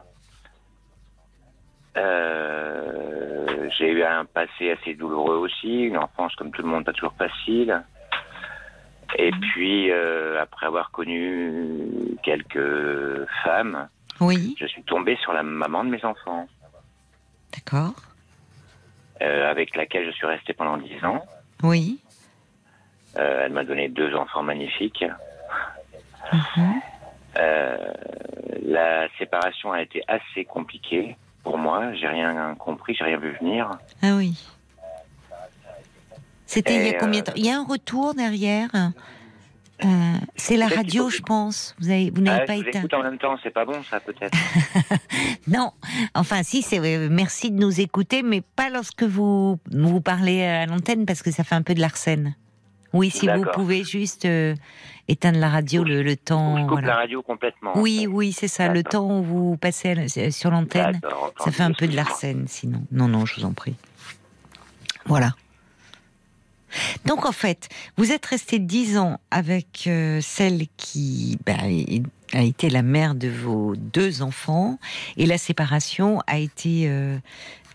Euh, 1.97 3.69
j'ai 3.77 3.91
eu 3.91 4.03
un 4.05 4.25
passé 4.25 4.71
assez 4.71 4.95
douloureux 4.95 5.37
aussi, 5.37 5.83
une 5.85 5.97
enfance 5.99 6.35
comme 6.37 6.53
tout 6.53 6.62
le 6.62 6.69
monde 6.69 6.85
pas 6.85 6.93
toujours 6.93 7.15
facile. 7.15 7.83
Et 9.19 9.33
puis 9.33 9.91
euh, 9.91 10.41
après 10.41 10.67
avoir 10.67 10.93
connu 10.93 12.17
quelques 12.23 13.27
femmes, 13.43 13.89
oui, 14.21 14.55
je 14.59 14.67
suis 14.67 14.85
tombé 14.85 15.17
sur 15.17 15.33
la 15.33 15.43
maman 15.43 15.83
de 15.85 15.91
mes 15.91 16.05
enfants. 16.05 16.47
d'accord. 17.53 17.95
euh, 19.21 19.51
avec 19.51 19.75
laquelle 19.75 20.07
je 20.07 20.12
suis 20.12 20.27
resté 20.27 20.53
pendant 20.53 20.77
dix 20.77 21.05
ans. 21.05 21.23
Oui. 21.62 21.99
Elle 23.17 23.53
m'a 23.53 23.65
donné 23.65 23.89
deux 23.89 24.15
enfants 24.15 24.45
magnifiques. 24.45 25.05
Mhm. 26.33 26.81
La 28.62 29.09
séparation 29.19 29.73
a 29.73 29.83
été 29.83 30.03
assez 30.07 30.45
compliquée 30.45 31.17
pour 31.43 31.59
moi. 31.59 31.93
J'ai 31.95 32.09
rien 32.09 32.55
compris, 32.59 32.95
j'ai 32.95 33.05
rien 33.05 33.19
vu 33.19 33.37
venir. 33.41 33.71
Ah 34.03 34.15
oui. 34.17 34.39
C'était 36.47 36.75
il 36.77 36.83
y 36.83 36.89
a 36.89 36.95
Et, 36.95 36.99
combien 36.99 37.21
de 37.21 37.29
euh, 37.29 37.33
temps? 37.33 37.37
Il 37.37 37.47
y 37.47 37.51
a 37.51 37.59
un 37.59 37.65
retour 37.65 38.15
derrière? 38.15 38.69
Euh, 38.75 39.87
c'est 40.37 40.57
la 40.57 40.67
radio, 40.67 41.09
je 41.09 41.21
pense. 41.23 41.75
Vous 41.79 41.89
avez, 41.91 42.11
vous 42.11 42.21
n'avez 42.21 42.43
Ah, 42.43 42.47
pas 42.47 42.57
je 42.57 42.69
éteint. 42.69 42.99
en 42.99 43.03
même 43.03 43.19
temps, 43.19 43.37
c'est 43.43 43.51
pas 43.51 43.65
bon 43.65 43.83
ça 43.89 44.01
peut-être. 44.01 44.37
Non. 45.47 45.73
Enfin, 46.15 46.43
si, 46.43 46.61
c'est 46.62 46.81
euh, 46.81 47.09
merci 47.11 47.51
de 47.51 47.59
nous 47.59 47.81
écouter, 47.81 48.23
mais 48.23 48.41
pas 48.43 48.69
lorsque 48.69 49.05
vous 49.05 49.59
vous 49.71 50.01
parlez 50.01 50.43
à 50.45 50.67
l'antenne 50.67 51.07
parce 51.07 51.23
que 51.23 51.31
ça 51.31 51.45
fait 51.45 51.55
un 51.55 51.62
peu 51.62 51.75
de 51.75 51.81
l'arsène. 51.81 52.35
Oui, 52.93 53.11
si 53.11 53.29
vous 53.29 53.45
pouvez 53.55 53.85
juste 53.85 54.25
euh, 54.25 54.55
éteindre 55.09 55.39
la 55.39 55.49
radio 55.49 55.85
le, 55.85 56.03
le 56.03 56.11
je 56.11 56.15
temps. 56.17 56.57
coupe 56.62 56.71
voilà. 56.71 56.87
la 56.89 56.95
radio 56.97 57.23
complètement. 57.23 57.73
Oui, 57.77 58.07
oui, 58.09 58.33
c'est 58.33 58.49
ça. 58.49 58.69
Le 58.69 58.83
temps 58.83 59.21
où 59.21 59.23
vous 59.23 59.57
passez 59.57 59.95
la- 59.95 60.31
sur 60.31 60.51
l'antenne, 60.51 61.01
ça 61.45 61.51
fait 61.53 61.62
un 61.62 61.73
peu 61.73 61.87
de 61.87 61.95
l'arsène, 61.95 62.47
sinon. 62.49 62.83
Non, 62.91 63.07
non, 63.09 63.27
je 63.27 63.37
vous 63.41 63.45
en 63.47 63.53
prie. 63.53 63.75
Voilà. 65.07 65.35
Donc 67.05 67.27
en 67.27 67.33
fait, 67.33 67.69
vous 67.97 68.12
êtes 68.12 68.25
resté 68.27 68.59
dix 68.61 68.97
ans 68.97 69.19
avec 69.33 69.85
euh, 69.89 70.21
celle 70.21 70.67
qui 70.77 71.37
bah, 71.45 71.55
a 72.32 72.43
été 72.43 72.70
la 72.70 72.82
mère 72.82 73.15
de 73.15 73.28
vos 73.28 73.74
deux 73.77 74.23
enfants 74.23 74.78
et 75.16 75.27
la 75.27 75.39
séparation 75.39 76.20
a 76.27 76.39
été 76.39 76.89
euh, 76.89 77.16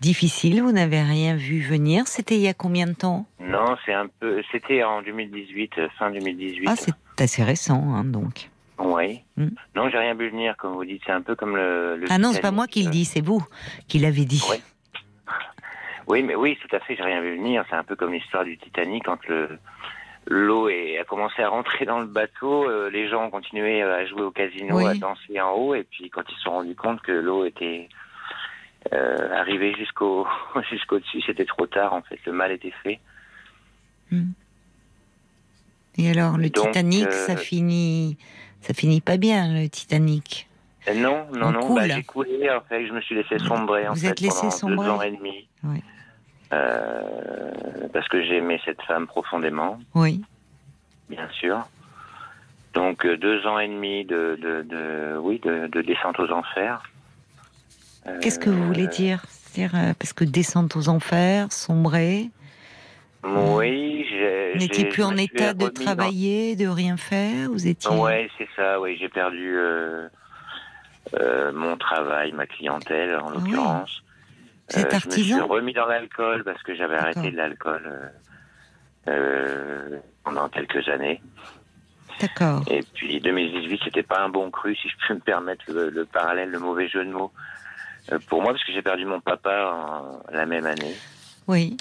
difficile. 0.00 0.62
Vous 0.62 0.72
n'avez 0.72 1.02
rien 1.02 1.36
vu 1.36 1.60
venir. 1.60 2.06
C'était 2.06 2.36
il 2.36 2.42
y 2.42 2.48
a 2.48 2.54
combien 2.54 2.86
de 2.86 2.94
temps? 2.94 3.26
Non, 3.40 3.76
c'est 3.84 3.94
un 3.94 4.06
peu. 4.20 4.42
C'était 4.52 4.82
en 4.82 5.02
2018, 5.02 5.72
euh, 5.78 5.88
fin 5.98 6.10
2018. 6.10 6.66
Ah, 6.68 6.76
c'est 6.76 6.94
assez 7.18 7.42
récent, 7.42 7.82
hein, 7.94 8.04
donc. 8.04 8.50
Oui. 8.78 9.22
Hmm. 9.36 9.48
Non, 9.74 9.88
j'ai 9.88 9.98
rien 9.98 10.14
vu 10.14 10.30
venir, 10.30 10.56
comme 10.56 10.74
vous 10.74 10.84
dites. 10.84 11.02
C'est 11.06 11.12
un 11.12 11.22
peu 11.22 11.34
comme 11.34 11.56
le. 11.56 11.96
le 11.96 12.06
Ah 12.10 12.18
non, 12.18 12.32
c'est 12.32 12.40
pas 12.40 12.50
moi 12.50 12.66
qui 12.66 12.82
le 12.82 12.88
euh, 12.88 12.92
dis, 12.92 13.04
c'est 13.04 13.22
vous 13.22 13.44
qui 13.88 13.98
l'avez 13.98 14.24
dit. 14.24 14.42
Ouais. 14.50 14.60
Oui, 16.08 16.22
mais 16.22 16.36
oui, 16.36 16.56
tout 16.62 16.76
à 16.76 16.78
fait, 16.78 16.94
j'ai 16.94 17.02
rien 17.02 17.20
vu 17.20 17.36
venir. 17.36 17.64
C'est 17.68 17.74
un 17.74 17.82
peu 17.82 17.96
comme 17.96 18.12
l'histoire 18.12 18.44
du 18.44 18.56
Titanic 18.58 19.02
quand 19.06 19.18
le, 19.26 19.58
l'eau 20.26 20.68
a 20.68 21.04
commencé 21.04 21.42
à 21.42 21.48
rentrer 21.48 21.84
dans 21.84 22.00
le 22.00 22.06
bateau. 22.06 22.68
euh, 22.68 22.90
les 22.90 23.08
gens 23.08 23.24
ont 23.26 23.30
continué 23.30 23.82
à 23.82 24.04
jouer 24.06 24.22
au 24.22 24.30
casino, 24.30 24.76
Oui. 24.78 24.86
à 24.86 24.94
danser 24.94 25.40
en 25.40 25.52
haut. 25.52 25.74
Et 25.74 25.84
puis 25.84 26.10
quand 26.10 26.22
ils 26.28 26.34
se 26.34 26.40
sont 26.42 26.50
rendus 26.50 26.74
compte 26.74 27.00
que 27.02 27.12
l'eau 27.12 27.44
était 27.44 27.88
euh, 28.92 29.34
arrivée 29.34 29.74
jusqu'au 29.74 30.26
jusqu'au 30.70 30.98
dessus, 30.98 31.22
c'était 31.22 31.44
trop 31.44 31.66
tard. 31.66 31.94
En 31.94 32.02
fait, 32.02 32.18
le 32.26 32.32
mal 32.32 32.52
était 32.52 32.72
fait. 32.82 33.00
Et 35.98 36.10
alors, 36.10 36.36
le 36.36 36.50
Donc, 36.50 36.66
Titanic, 36.66 37.06
euh, 37.06 37.10
ça 37.26 37.36
finit, 37.36 38.16
ça 38.60 38.74
finit 38.74 39.00
pas 39.00 39.16
bien, 39.16 39.52
le 39.60 39.68
Titanic. 39.68 40.46
Euh, 40.88 40.94
non, 40.94 41.26
non, 41.32 41.46
On 41.48 41.50
non. 41.52 41.60
coule. 41.60 41.76
bah, 41.80 41.88
j'ai 41.88 42.02
coulé. 42.04 42.50
En 42.50 42.60
fait, 42.60 42.86
je 42.86 42.92
me 42.92 43.00
suis 43.00 43.14
laissé 43.14 43.38
sombrer. 43.38 43.88
En 43.88 43.94
Vous 43.94 44.00
fait, 44.00 44.08
êtes 44.08 44.20
laissé 44.20 44.38
pendant 44.40 44.50
sombrer 44.50 44.86
deux 44.86 44.92
ans 44.92 45.02
et 45.02 45.10
demi. 45.12 45.48
Oui. 45.64 45.82
Euh, 46.52 47.88
parce 47.92 48.08
que 48.08 48.22
j'aimais 48.22 48.60
cette 48.64 48.80
femme 48.82 49.06
profondément. 49.06 49.78
Oui. 49.94 50.22
bien 51.08 51.28
sûr. 51.30 51.66
Donc 52.74 53.04
euh, 53.06 53.16
deux 53.16 53.46
ans 53.46 53.58
et 53.58 53.68
demi 53.68 54.04
de, 54.04 54.38
de, 54.40 54.62
de- 54.62 55.16
oui 55.18 55.40
de, 55.40 55.66
de 55.66 55.82
descente 55.82 56.20
aux 56.20 56.30
enfers. 56.30 56.82
Euh, 58.06 58.20
Qu'est-ce 58.20 58.38
que 58.38 58.50
vous 58.50 58.64
voulez 58.66 58.86
dire? 58.86 59.22
Euh, 59.58 59.94
parce 59.98 60.12
que 60.12 60.24
descente 60.24 60.76
aux 60.76 60.88
enfers, 60.90 61.50
sombrer, 61.50 62.28
Oui, 63.24 64.06
j'ai. 64.10 64.52
n'étiez 64.58 64.84
j'ai- 64.84 64.88
plus 64.90 65.02
en 65.02 65.16
état 65.16 65.54
de 65.54 65.68
dans- 65.68 65.70
travailler, 65.70 66.54
de 66.56 66.68
rien 66.68 66.96
faire, 66.98 67.48
vous 67.50 67.66
étiez. 67.66 67.90
Ouais, 67.90 68.28
c'est 68.36 68.48
ça. 68.54 68.78
Oui, 68.80 68.96
j'ai 69.00 69.08
perdu 69.08 69.56
euh, 69.56 70.08
euh, 71.18 71.52
mon 71.52 71.76
travail, 71.78 72.32
ma 72.32 72.46
clientèle 72.46 73.16
en 73.16 73.30
l'occurrence. 73.30 74.02
Vous 74.72 74.80
êtes 74.80 74.92
Euh, 74.94 74.98
je 74.98 75.08
me 75.08 75.12
suis 75.12 75.40
remis 75.40 75.72
dans 75.72 75.86
l'alcool 75.86 76.42
parce 76.44 76.62
que 76.62 76.74
j'avais 76.74 76.96
arrêté 76.96 77.30
de 77.30 77.36
l'alcool 77.36 77.82
euh, 77.86 78.08
euh, 79.08 79.98
pendant 80.24 80.48
quelques 80.48 80.88
années. 80.88 81.22
D'accord. 82.20 82.62
Et 82.68 82.82
puis 82.94 83.20
2018, 83.20 83.80
c'était 83.84 84.02
pas 84.02 84.20
un 84.22 84.28
bon 84.28 84.50
cru, 84.50 84.74
si 84.74 84.88
je 84.88 84.94
peux 85.06 85.14
me 85.14 85.20
permettre 85.20 85.64
le, 85.68 85.90
le 85.90 86.04
parallèle, 86.06 86.50
le 86.50 86.58
mauvais 86.58 86.88
jeu 86.88 87.04
de 87.04 87.10
mots. 87.12 87.32
Euh, 88.12 88.18
pour 88.28 88.42
moi, 88.42 88.52
parce 88.52 88.64
que 88.64 88.72
j'ai 88.72 88.82
perdu 88.82 89.04
mon 89.04 89.20
papa 89.20 89.72
en- 89.72 90.22
la 90.32 90.46
même 90.46 90.64
année. 90.66 90.94
Oui, 91.46 91.76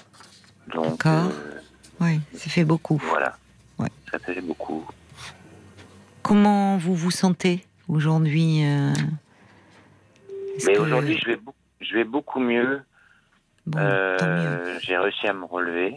Donc 0.73 1.03
D'accord. 1.05 1.31
euh, 1.31 1.59
oui, 2.01 2.19
ça 2.33 2.49
fait 2.49 2.65
beaucoup. 2.65 2.97
voilà, 3.03 3.37
Ouais. 3.79 3.87
ça 4.11 4.19
faisait 4.19 4.41
beaucoup. 4.41 4.85
Comment 6.21 6.77
vous 6.77 6.95
vous 6.95 7.11
sentez 7.11 7.63
aujourd'hui 7.87 8.63
euh, 8.65 8.91
Mais 10.65 10.73
que- 10.73 10.79
aujourd'hui, 10.79 11.17
je 11.19 11.25
vais, 11.29 11.35
beau- 11.37 11.53
je 11.87 11.95
vais 11.95 12.03
beaucoup 12.03 12.39
mieux. 12.39 12.81
Bon, 13.65 13.79
Euh, 13.79 14.73
mieux. 14.73 14.79
j'ai 14.81 14.97
réussi 14.97 15.27
à 15.27 15.33
me 15.33 15.45
relever. 15.45 15.95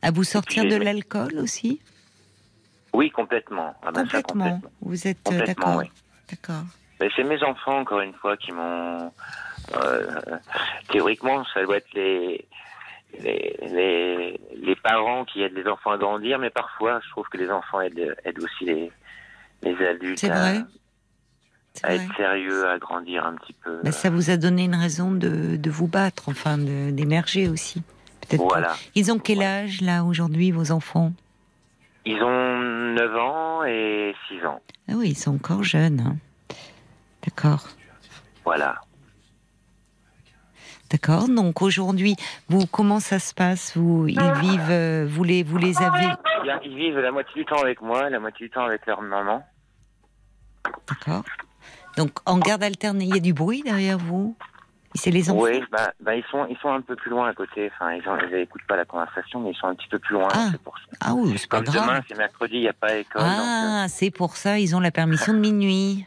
À 0.00 0.10
vous 0.10 0.24
sortir 0.24 0.64
de 0.64 0.76
l'alcool 0.76 1.38
aussi? 1.38 1.80
Oui, 2.92 3.10
complètement. 3.10 3.74
Ah 3.82 3.90
ben 3.92 4.06
ça, 4.08 4.22
Complètement. 4.22 4.60
Vous 4.80 5.06
êtes 5.06 5.18
euh, 5.18 5.30
Complètement, 5.38 5.66
d'accord. 5.66 5.80
oui. 5.80 5.90
D'accord. 6.30 6.62
C'est 7.16 7.24
mes 7.24 7.42
enfants, 7.42 7.80
encore 7.80 8.00
une 8.00 8.14
fois, 8.14 8.36
qui 8.36 8.52
m'ont. 8.52 9.12
euh, 9.74 10.20
théoriquement, 10.90 11.44
ça 11.52 11.62
doit 11.64 11.78
être 11.78 11.92
les, 11.94 12.46
les, 13.20 13.56
les, 13.62 14.40
les 14.56 14.76
parents 14.76 15.24
qui 15.24 15.42
aident 15.42 15.54
les 15.56 15.66
enfants 15.66 15.90
à 15.90 15.98
grandir, 15.98 16.38
mais 16.38 16.50
parfois, 16.50 17.00
je 17.04 17.10
trouve 17.10 17.26
que 17.28 17.38
les 17.38 17.50
enfants 17.50 17.80
aident, 17.80 18.14
aident 18.24 18.38
aussi 18.42 18.64
les, 18.66 18.92
les 19.62 19.86
adultes 19.86 20.18
C'est 20.18 20.28
vrai. 20.28 20.60
À 21.82 21.94
être 21.94 22.14
sérieux, 22.16 22.68
à 22.68 22.78
grandir 22.78 23.24
un 23.26 23.34
petit 23.34 23.54
peu. 23.54 23.80
Ben, 23.82 23.92
ça 23.92 24.10
vous 24.10 24.30
a 24.30 24.36
donné 24.36 24.64
une 24.64 24.74
raison 24.74 25.10
de, 25.10 25.56
de 25.56 25.70
vous 25.70 25.88
battre, 25.88 26.28
enfin 26.28 26.58
d'émerger 26.58 27.48
aussi. 27.48 27.82
Voilà. 28.32 28.68
pas. 28.68 28.76
Ils 28.94 29.10
ont 29.10 29.18
quel 29.18 29.42
âge 29.42 29.80
là 29.80 30.04
aujourd'hui 30.04 30.50
vos 30.52 30.70
enfants? 30.70 31.12
Ils 32.04 32.22
ont 32.22 32.58
9 32.94 33.16
ans 33.16 33.64
et 33.64 34.14
6 34.28 34.44
ans. 34.46 34.60
Ah 34.88 34.92
oui, 34.96 35.10
ils 35.10 35.18
sont 35.18 35.34
encore 35.34 35.62
jeunes. 35.64 36.00
hein. 36.00 36.16
D'accord. 37.24 37.68
Voilà. 38.44 38.80
D'accord. 40.90 41.28
Donc 41.28 41.62
aujourd'hui, 41.62 42.16
vous 42.48 42.66
comment 42.66 43.00
ça 43.00 43.18
se 43.18 43.32
passe? 43.32 43.76
Vous 43.76 44.06
ils 44.08 44.32
vivent, 44.40 44.70
euh, 44.70 45.06
vous 45.08 45.24
les 45.24 45.42
vous 45.42 45.56
les 45.58 45.80
avez? 45.80 46.06
Ils 46.64 46.76
vivent 46.76 46.98
la 46.98 47.10
moitié 47.12 47.32
du 47.34 47.44
temps 47.46 47.60
avec 47.62 47.80
moi, 47.80 48.10
la 48.10 48.18
moitié 48.20 48.46
du 48.46 48.50
temps 48.52 48.64
avec 48.64 48.84
leur 48.86 49.00
maman. 49.00 49.42
D'accord. 50.88 51.24
Donc 51.96 52.10
en 52.26 52.38
garde 52.38 52.62
alternée, 52.62 53.04
il 53.04 53.14
y 53.14 53.18
a 53.18 53.20
du 53.20 53.32
bruit 53.34 53.62
derrière 53.62 53.98
vous? 53.98 54.36
C'est 54.94 55.10
les 55.10 55.30
enfants? 55.30 55.40
Oui, 55.44 55.62
bah, 55.72 55.90
bah, 56.00 56.14
ils 56.14 56.24
sont 56.30 56.46
ils 56.50 56.56
sont 56.58 56.68
un 56.70 56.82
peu 56.82 56.96
plus 56.96 57.10
loin 57.10 57.26
à 57.28 57.32
côté. 57.32 57.70
Enfin, 57.74 57.92
ils 57.92 58.36
n'écoutent 58.36 58.66
pas 58.68 58.76
la 58.76 58.84
conversation, 58.84 59.40
mais 59.40 59.50
ils 59.52 59.56
sont 59.56 59.66
un 59.66 59.74
petit 59.74 59.88
peu 59.88 59.98
plus 59.98 60.14
loin. 60.14 60.28
Ah. 60.32 60.48
c'est 60.52 60.60
pour 60.60 60.76
ça. 60.78 60.84
Ah 61.00 61.14
oui, 61.14 61.34
c'est 61.38 61.48
pas 61.48 61.62
grave. 61.62 61.86
demain, 61.86 62.00
c'est 62.06 62.18
mercredi, 62.18 62.56
il 62.56 62.60
n'y 62.60 62.68
a 62.68 62.74
pas 62.74 62.94
école. 62.94 63.22
donc, 63.22 63.30
euh, 63.30 63.34
Ah, 63.84 63.86
c'est 63.88 64.10
pour 64.10 64.36
ça, 64.36 64.58
ils 64.58 64.76
ont 64.76 64.80
la 64.80 64.90
permission 64.90 65.32
de 65.32 65.38
minuit. 65.38 66.06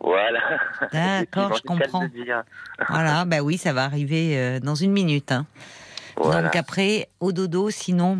voilà. 0.00 0.40
D'accord, 0.92 1.54
je 1.56 1.62
comprends. 1.62 2.06
dire. 2.08 2.42
Voilà, 2.88 3.24
bah 3.24 3.40
oui, 3.40 3.56
ça 3.56 3.72
va 3.72 3.84
arriver 3.84 4.36
euh, 4.36 4.58
dans 4.60 4.74
une 4.74 4.92
minute. 4.92 5.30
hein. 5.30 5.46
Voilà. 6.16 6.42
Donc 6.42 6.56
après, 6.56 7.08
au 7.20 7.30
dodo, 7.30 7.70
sinon, 7.70 8.18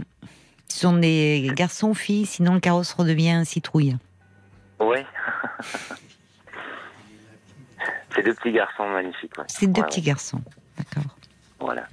ce 0.68 0.78
sont 0.80 0.96
des 0.96 1.50
garçons, 1.54 1.92
filles, 1.94 2.26
sinon 2.26 2.54
le 2.54 2.60
carrosse 2.60 2.92
redevient 2.92 3.30
un 3.32 3.44
citrouille. 3.44 3.96
Ouais. 4.78 5.04
c'est 8.19 8.24
deux 8.24 8.35
petits 8.35 8.53
garçons 8.53 8.89
magnifiques. 8.89 9.36
ouais. 9.39 9.45
C'est 9.49 9.66
deux 9.66 9.81
Ouais, 9.82 9.86
petits 9.89 10.03
garçons. 10.03 10.40
D'accord. 10.77 11.11
Voilà. 11.61 11.86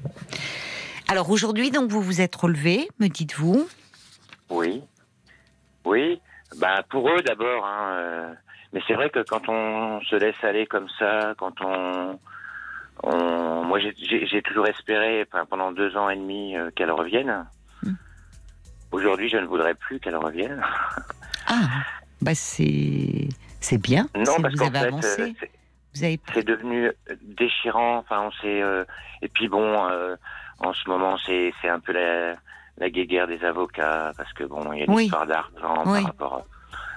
Alors 1.07 1.29
aujourd'hui, 1.29 1.71
donc 1.71 1.89
vous 1.91 2.01
vous 2.01 2.21
êtes 2.21 2.35
relevé, 2.35 2.87
me 2.99 3.07
dites-vous. 3.07 3.67
Oui. 4.49 4.83
Oui. 5.85 6.19
Bah 6.57 6.83
pour 6.89 7.09
eux 7.09 7.21
d'abord. 7.21 7.65
Hein, 7.65 7.95
euh, 7.97 8.33
Mais 8.73 8.81
c'est 8.87 8.93
vrai 8.93 9.09
que 9.09 9.19
quand 9.19 9.47
on 9.49 10.01
se 10.01 10.15
laisse 10.15 10.35
aller 10.43 10.65
comme 10.67 10.87
ça, 10.99 11.33
quand 11.37 11.53
on, 11.61 12.19
on... 13.03 13.63
moi 13.63 13.79
j'ai- 13.79 14.41
toujours 14.41 14.67
espéré 14.67 15.25
enfin, 15.31 15.45
pendant 15.45 15.71
deux 15.71 15.95
ans 15.97 16.09
et 16.09 16.15
demi 16.15 16.55
euh, 16.57 16.69
qu'elle 16.75 16.91
revienne. 16.91 17.45
Hmm. 17.83 17.93
Aujourd'hui, 18.91 19.29
je 19.29 19.37
ne 19.37 19.45
voudrais 19.45 19.73
plus 19.75 19.99
qu'elle 19.99 20.17
revienne. 20.17 20.61
Ah, 21.47 21.67
bah 22.23 22.33
c'est 22.33 23.29
c'est 23.59 23.77
bien. 23.77 24.07
Non, 24.15 24.41
parce 24.41 24.55
vous 24.55 24.63
avez 24.63 24.79
fait, 24.79 24.85
avancé. 24.87 25.21
euh, 25.21 25.45
avez 26.03 26.19
c'est 26.33 26.45
devenu 26.45 26.91
déchirant. 27.21 27.97
Enfin, 27.97 28.21
on 28.27 28.31
s'est. 28.41 28.61
euh, 28.61 28.83
Et 29.21 29.27
puis 29.29 29.47
bon, 29.47 29.87
euh, 29.89 30.15
en 30.59 30.73
ce 30.73 30.87
moment, 30.89 31.17
c'est 31.25 31.53
c'est 31.61 31.69
un 31.69 31.79
peu 31.79 31.91
la, 31.93 32.35
la 32.77 32.89
guéguerre 32.89 33.27
des 33.27 33.43
avocats 33.43 34.11
parce 34.17 34.31
que 34.33 34.43
bon, 34.43 34.71
il 34.73 34.79
y 34.79 34.81
a 34.81 34.85
une 34.85 34.93
Oui. 34.93 35.05
histoire 35.05 35.25
d'argent 35.27 35.83
Oui. 35.85 36.01
par 36.01 36.03
rapport 36.03 36.45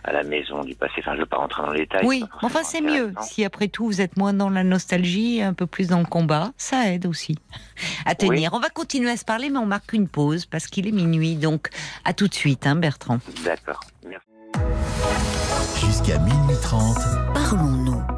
à 0.04 0.12
la 0.12 0.22
maison 0.22 0.62
du 0.62 0.74
passé. 0.74 0.94
Enfin, 1.00 1.10
je 1.12 1.16
ne 1.16 1.20
veux 1.22 1.26
pas 1.26 1.36
rentrer 1.38 1.62
dans 1.62 1.72
les 1.72 1.80
détails. 1.80 2.06
Oui, 2.06 2.24
enfin 2.42 2.60
c'est 2.62 2.80
mieux. 2.80 3.12
Si 3.20 3.44
après 3.44 3.68
tout 3.68 3.84
vous 3.84 4.00
êtes 4.00 4.16
moins 4.16 4.32
dans 4.32 4.48
la 4.48 4.62
nostalgie, 4.64 5.42
un 5.42 5.52
peu 5.54 5.66
plus 5.66 5.88
dans 5.88 5.98
le 5.98 6.06
combat, 6.06 6.50
ça 6.56 6.86
aide 6.92 7.04
aussi 7.04 7.36
à 8.06 8.14
tenir. 8.14 8.54
On 8.54 8.60
va 8.60 8.70
continuer 8.70 9.10
à 9.10 9.16
se 9.16 9.24
parler, 9.24 9.50
mais 9.50 9.58
on 9.58 9.66
marque 9.66 9.92
une 9.92 10.08
pause 10.08 10.46
parce 10.46 10.66
qu'il 10.68 10.86
est 10.86 10.92
minuit. 10.92 11.34
Donc 11.36 11.68
à 12.04 12.14
tout 12.14 12.28
de 12.28 12.34
suite, 12.34 12.66
hein, 12.66 12.76
Bertrand. 12.76 13.18
D'accord. 13.44 13.80
Merci. 14.06 14.24
Jusqu'à 15.84 16.18
minuit 16.20 16.56
30, 16.62 16.96
Parlons-nous. 17.34 18.17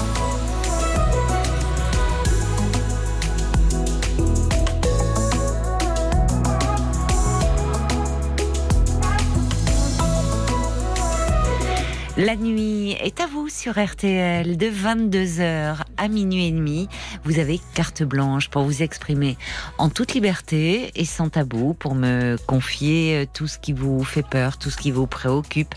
La 12.17 12.35
nuit 12.35 12.91
est 12.91 13.21
à 13.21 13.25
vous 13.25 13.47
sur 13.47 13.81
RTL 13.81 14.57
de 14.57 14.67
22h 14.67 15.77
à 15.95 16.07
minuit 16.09 16.47
et 16.47 16.51
demi. 16.51 16.89
Vous 17.23 17.39
avez 17.39 17.61
carte 17.73 18.03
blanche 18.03 18.49
pour 18.49 18.63
vous 18.63 18.83
exprimer 18.83 19.37
en 19.77 19.89
toute 19.89 20.13
liberté 20.13 20.91
et 20.95 21.05
sans 21.05 21.29
tabou 21.29 21.73
pour 21.73 21.95
me 21.95 22.35
confier 22.47 23.15
euh, 23.15 23.25
tout 23.33 23.47
ce 23.47 23.57
qui 23.57 23.71
vous 23.71 24.03
fait 24.03 24.27
peur, 24.27 24.57
tout 24.57 24.69
ce 24.69 24.75
qui 24.75 24.91
vous 24.91 25.07
préoccupe, 25.07 25.73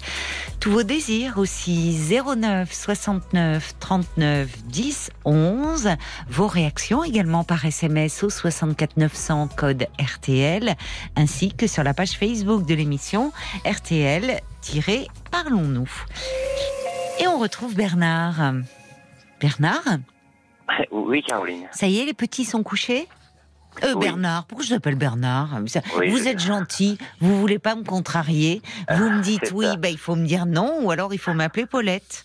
tous 0.58 0.72
vos 0.72 0.82
désirs 0.82 1.38
aussi 1.38 1.96
09 2.10 2.72
69 2.72 3.74
39 3.78 4.64
10 4.64 5.10
11. 5.24 5.90
Vos 6.28 6.48
réactions 6.48 7.04
également 7.04 7.44
par 7.44 7.64
SMS 7.64 8.24
au 8.24 8.30
64 8.30 8.96
900 8.96 9.48
code 9.56 9.86
RTL 10.00 10.74
ainsi 11.14 11.52
que 11.52 11.68
sur 11.68 11.84
la 11.84 11.94
page 11.94 12.18
Facebook 12.18 12.66
de 12.66 12.74
l'émission 12.74 13.32
RTL 13.64 14.42
Parlons-nous. 15.30 15.88
Et 17.20 17.26
on 17.26 17.38
retrouve 17.38 17.74
Bernard. 17.74 18.54
Bernard, 19.40 19.98
Oui, 20.90 21.22
Caroline. 21.22 21.66
ça 21.72 21.86
y 21.86 21.98
est, 21.98 22.06
les 22.06 22.14
petits 22.14 22.44
sont 22.44 22.62
couchés 22.62 23.06
euh, 23.84 23.92
Oui. 23.94 24.06
Bernard, 24.06 24.46
pourquoi 24.46 24.64
je 24.64 24.70
t'appelle 24.70 24.94
Bernard 24.94 25.58
Oui, 25.98 26.08
Vous 26.08 26.26
êtes 26.28 26.40
gentil, 26.40 26.96
vous 27.20 27.38
voulez 27.38 27.58
pas 27.58 27.74
me 27.74 27.82
contrarier. 27.84 28.62
Vous 28.90 29.10
me 29.10 29.20
dites 29.20 29.40
c'est 29.46 29.52
oui, 29.52 29.66
bah, 29.78 29.90
il 29.90 29.98
faut 29.98 30.16
me 30.16 30.26
dire 30.26 30.46
non, 30.46 30.78
ou 30.82 30.90
alors 30.90 31.12
il 31.12 31.18
faut 31.18 31.34
m'appeler 31.34 31.66
Paulette. 31.66 32.24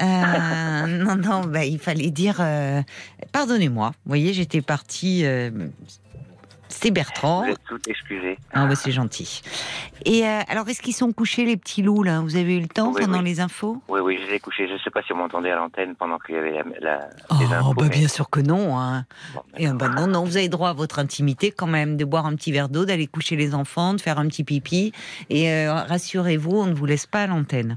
Euh, 0.00 0.86
non, 0.86 1.16
non, 1.16 1.40
bah, 1.44 1.64
il 1.64 1.78
fallait 1.78 2.10
dire. 2.10 2.36
euh, 2.40 2.82
Pardonnez-moi. 3.32 3.88
Vous 4.04 4.08
voyez, 4.08 4.32
j'étais 4.32 4.60
partie. 4.62 5.24
C'est 6.72 6.90
Bertrand. 6.92 7.42
Vous 7.44 7.50
êtes 7.50 7.58
toutes 7.68 7.88
excusées. 7.88 8.38
Ah 8.52 8.66
bah 8.66 8.74
c'est 8.76 8.92
gentil. 8.92 9.42
Et 10.06 10.24
euh, 10.26 10.40
alors, 10.48 10.68
est-ce 10.68 10.80
qu'ils 10.80 10.94
sont 10.94 11.12
couchés 11.12 11.44
les 11.44 11.56
petits 11.56 11.82
loups 11.82 12.04
là? 12.04 12.20
Vous 12.20 12.36
avez 12.36 12.56
eu 12.56 12.60
le 12.60 12.68
temps 12.68 12.92
Oui, 12.94 13.02
pendant 13.02 13.18
oui. 13.18 13.24
les 13.24 13.40
infos? 13.40 13.82
Oui, 13.88 14.00
oui, 14.00 14.18
je 14.22 14.28
les 14.30 14.36
ai 14.36 14.40
couchés. 14.40 14.68
Je 14.68 14.74
ne 14.74 14.78
sais 14.78 14.88
pas 14.90 15.02
si 15.02 15.12
vous 15.12 15.18
m'entendez 15.18 15.50
à 15.50 15.56
l'antenne 15.56 15.94
pendant 15.96 16.18
qu'il 16.18 16.36
y 16.36 16.38
avait 16.38 16.52
la, 16.52 16.62
la- 16.80 17.10
Oh, 17.30 17.34
les 17.40 17.52
infos. 17.52 17.74
bah 17.74 17.82
mais- 17.84 17.88
bien 17.90 18.08
sûr 18.08 18.30
que 18.30 18.40
non. 18.40 18.78
Hein. 18.78 19.04
Bon, 19.34 19.42
Et, 19.58 19.66
bah, 19.68 19.88
non, 19.88 20.06
non, 20.06 20.24
vous 20.24 20.36
avez 20.36 20.48
droit 20.48 20.70
à 20.70 20.72
votre 20.72 21.00
intimité 21.00 21.50
quand 21.50 21.66
même, 21.66 21.96
de 21.96 22.04
boire 22.04 22.24
un 22.24 22.34
petit 22.36 22.52
verre 22.52 22.68
d'eau, 22.68 22.84
d'aller 22.84 23.08
coucher 23.08 23.34
les 23.36 23.54
enfants, 23.54 23.92
de 23.94 24.00
faire 24.00 24.18
un 24.20 24.28
petit 24.28 24.44
pipi. 24.44 24.92
Et 25.28 25.50
euh, 25.50 25.74
rassurez-vous, 25.74 26.52
on 26.52 26.66
ne 26.66 26.74
vous 26.74 26.86
laisse 26.86 27.06
pas 27.06 27.24
à 27.24 27.26
l'antenne 27.26 27.76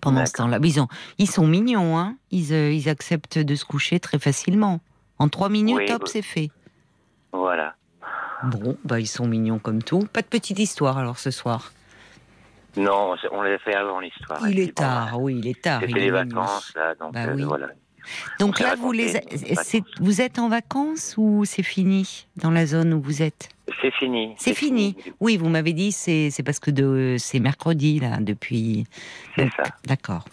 pendant 0.00 0.24
ce 0.24 0.32
temps-là. 0.34 0.58
Ils, 0.62 0.80
ont- 0.80 0.88
ils 1.18 1.28
sont 1.28 1.46
mignons, 1.46 1.98
hein 1.98 2.16
ils, 2.30 2.52
euh, 2.54 2.70
ils 2.72 2.88
acceptent 2.88 3.38
de 3.38 3.54
se 3.56 3.64
coucher 3.64 3.98
très 3.98 4.20
facilement. 4.20 4.80
En 5.18 5.28
trois 5.28 5.48
minutes, 5.48 5.76
Oui, 5.76 5.92
hop, 5.92 6.06
c'est 6.06 6.22
fait. 6.22 6.50
Voilà. 7.32 7.74
Bon, 8.44 8.76
bah 8.84 9.00
ils 9.00 9.06
sont 9.06 9.26
mignons 9.26 9.58
comme 9.58 9.82
tout. 9.82 10.00
Pas 10.12 10.22
de 10.22 10.26
petite 10.26 10.58
histoire 10.58 10.98
alors 10.98 11.18
ce 11.18 11.30
soir? 11.30 11.72
Non, 12.76 13.14
on 13.32 13.40
l'a 13.42 13.58
fait 13.58 13.74
avant 13.74 14.00
l'histoire. 14.00 14.46
Il 14.48 14.58
est 14.60 14.66
bon, 14.66 14.72
tard, 14.82 15.20
oui, 15.20 15.36
il 15.38 15.46
est 15.48 15.62
tard. 15.62 15.80
C'était 15.80 15.98
les 15.98 16.10
vacances, 16.10 16.72
là, 16.74 16.94
donc 16.94 17.14
Bah 17.14 17.24
euh, 17.26 17.34
oui. 17.34 17.42
voilà. 17.44 17.68
Donc 18.38 18.58
On 18.60 18.62
là, 18.62 18.74
vous 18.76 18.92
les, 18.92 19.14
vous 20.00 20.20
êtes 20.20 20.38
en 20.38 20.48
vacances 20.48 21.14
ou 21.16 21.44
c'est 21.44 21.62
fini 21.64 22.26
dans 22.36 22.50
la 22.52 22.66
zone 22.66 22.92
où 22.94 23.00
vous 23.00 23.22
êtes? 23.22 23.48
C'est 23.82 23.90
fini. 23.92 24.34
C'est 24.38 24.54
fini. 24.54 24.96
Oui, 25.18 25.38
vous 25.38 25.48
m'avez 25.48 25.72
dit 25.72 25.90
c'est 25.90 26.30
parce 26.44 26.60
que 26.60 26.70
de 26.70 27.16
c'est 27.18 27.40
mercredi 27.40 27.98
là 27.98 28.18
depuis. 28.20 28.86
C'est 29.34 29.50
ça. 29.56 29.64
D'accord. 29.86 30.24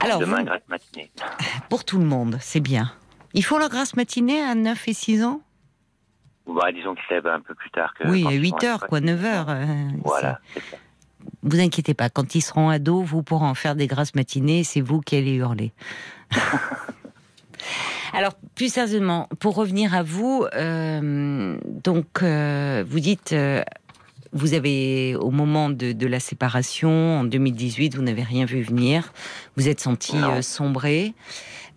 Alors 0.00 0.18
Demain, 0.18 0.38
vous- 0.40 0.46
grasse 0.46 0.62
matinée. 0.68 1.10
pour 1.68 1.84
tout 1.84 1.98
le 1.98 2.04
monde, 2.06 2.38
c'est 2.40 2.58
bien. 2.60 2.92
Il 3.34 3.44
faut 3.44 3.58
la 3.58 3.68
grâce 3.68 3.94
matinée 3.94 4.42
à 4.42 4.54
9 4.56 4.88
et 4.88 4.92
6 4.94 5.22
ans? 5.22 5.40
Bah, 6.46 6.72
disons 6.72 6.94
qu'ils 6.94 7.04
se 7.08 7.28
un 7.28 7.40
peu 7.40 7.54
plus 7.54 7.70
tard 7.70 7.94
que. 7.98 8.08
Oui, 8.08 8.24
à 8.26 8.32
ils 8.32 8.40
8 8.40 8.48
sont 8.60 8.64
heures 8.66 8.86
quoi, 8.86 9.00
9 9.00 9.24
heures. 9.24 9.46
euh, 9.48 9.64
Voilà, 10.04 10.40
c'est 10.54 10.60
ça. 10.60 10.64
c'est- 10.70 10.78
Vous 11.44 11.60
inquiétez 11.60 11.94
pas, 11.94 12.10
quand 12.10 12.34
ils 12.34 12.40
seront 12.40 12.68
ados, 12.68 13.04
vous 13.06 13.22
pourrez 13.22 13.46
en 13.46 13.54
faire 13.54 13.76
des 13.76 13.86
grâces 13.86 14.14
matinées, 14.14 14.64
c'est 14.64 14.80
vous 14.80 15.00
qui 15.00 15.16
allez 15.16 15.34
hurler. 15.34 15.72
Alors, 18.12 18.34
plus 18.54 18.72
sérieusement, 18.72 19.28
pour 19.38 19.54
revenir 19.54 19.94
à 19.94 20.02
vous, 20.02 20.44
euh, 20.54 21.56
donc 21.64 22.22
euh, 22.22 22.84
vous 22.86 23.00
dites, 23.00 23.32
euh, 23.32 23.62
vous 24.32 24.52
avez 24.54 25.14
au 25.16 25.30
moment 25.30 25.70
de, 25.70 25.92
de 25.92 26.06
la 26.06 26.20
séparation 26.20 27.20
en 27.20 27.24
2018, 27.24 27.94
vous 27.94 28.02
n'avez 28.02 28.22
rien 28.22 28.44
vu 28.44 28.60
venir, 28.62 29.12
vous 29.56 29.68
êtes 29.68 29.80
senti 29.80 30.16
sombrer. 30.42 31.14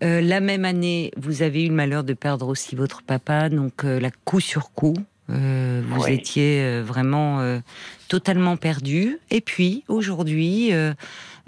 Euh, 0.03 0.21
la 0.21 0.39
même 0.39 0.65
année, 0.65 1.11
vous 1.17 1.41
avez 1.41 1.65
eu 1.65 1.69
le 1.69 1.73
malheur 1.75 2.03
de 2.03 2.13
perdre 2.13 2.47
aussi 2.47 2.75
votre 2.75 3.01
papa, 3.03 3.49
donc 3.49 3.83
euh, 3.85 3.99
la 3.99 4.11
coup 4.11 4.39
sur 4.39 4.71
coup. 4.71 4.95
Euh, 5.31 5.81
vous 5.89 6.03
Oui. 6.03 6.13
étiez 6.13 6.61
euh, 6.61 6.83
vraiment 6.85 7.39
euh, 7.39 7.59
totalement 8.09 8.57
perdu. 8.57 9.17
Et 9.31 9.41
puis 9.41 9.83
aujourd'hui, 9.87 10.71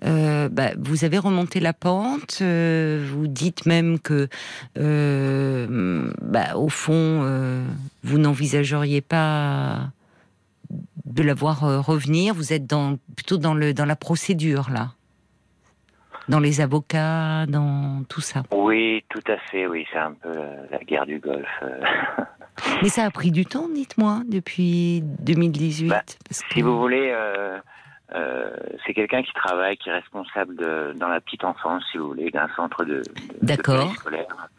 bah, 0.02 0.72
vous 0.80 1.06
avez 1.06 1.18
remonté 1.20 1.60
la 1.60 1.74
pente. 1.74 2.40
euh, 2.42 3.06
vous 3.14 3.28
dites 3.28 3.66
même 3.66 4.00
que, 4.00 4.30
euh, 4.80 6.12
bah, 6.22 6.56
au 6.56 6.70
fond, 6.70 6.94
euh, 7.24 7.64
vous 8.04 8.18
n'envisageriez 8.18 9.02
pas 9.02 9.90
de 11.06 11.24
la 11.24 11.34
voir 11.34 11.86
revenir. 11.86 12.34
Vous 12.34 12.54
êtes 12.54 12.66
dans, 12.66 12.98
plutôt 13.16 13.38
dans, 13.38 13.54
le, 13.54 13.74
dans 13.74 13.86
la 13.86 13.96
procédure 13.96 14.70
là, 14.72 14.94
dans 16.30 16.40
les 16.40 16.62
avocats, 16.62 17.46
dans 17.48 18.04
tout 18.10 18.22
ça. 18.22 18.44
Oui, 18.52 19.04
tout 19.10 19.24
à 19.28 19.38
fait, 19.50 19.68
oui, 19.68 19.86
c'est 19.92 19.98
un 20.00 20.14
peu 20.14 20.30
euh, 20.30 20.66
la 20.72 20.80
guerre 20.80 21.06
du 21.06 21.20
Golfe. 21.20 21.48
euh. 21.64 21.80
Mais 22.82 22.90
ça 22.90 23.06
a 23.06 23.12
pris 23.12 23.32
du 23.32 23.46
temps, 23.46 23.68
dites-moi, 23.74 24.22
depuis 24.28 25.02
2018. 25.20 25.90
Bah, 25.90 26.02
parce 26.28 26.42
que- 26.42 26.54
Si 26.54 26.62
vous 26.62 26.78
voulez, 26.80 27.12
euh, 27.14 27.58
euh, 28.16 28.50
c'est 28.86 28.94
quelqu'un 28.94 29.22
qui 29.22 29.32
travaille, 29.34 29.78
qui 29.78 29.90
est 29.90 29.94
responsable 29.94 30.56
de, 30.56 30.94
dans 30.96 31.08
la 31.08 31.22
petite 31.22 31.44
enfance, 31.44 31.84
si 31.92 31.98
vous 32.00 32.08
voulez, 32.08 32.32
d'un 32.32 32.48
centre 32.56 32.84
de, 32.84 33.04
D'accord. 33.42 33.94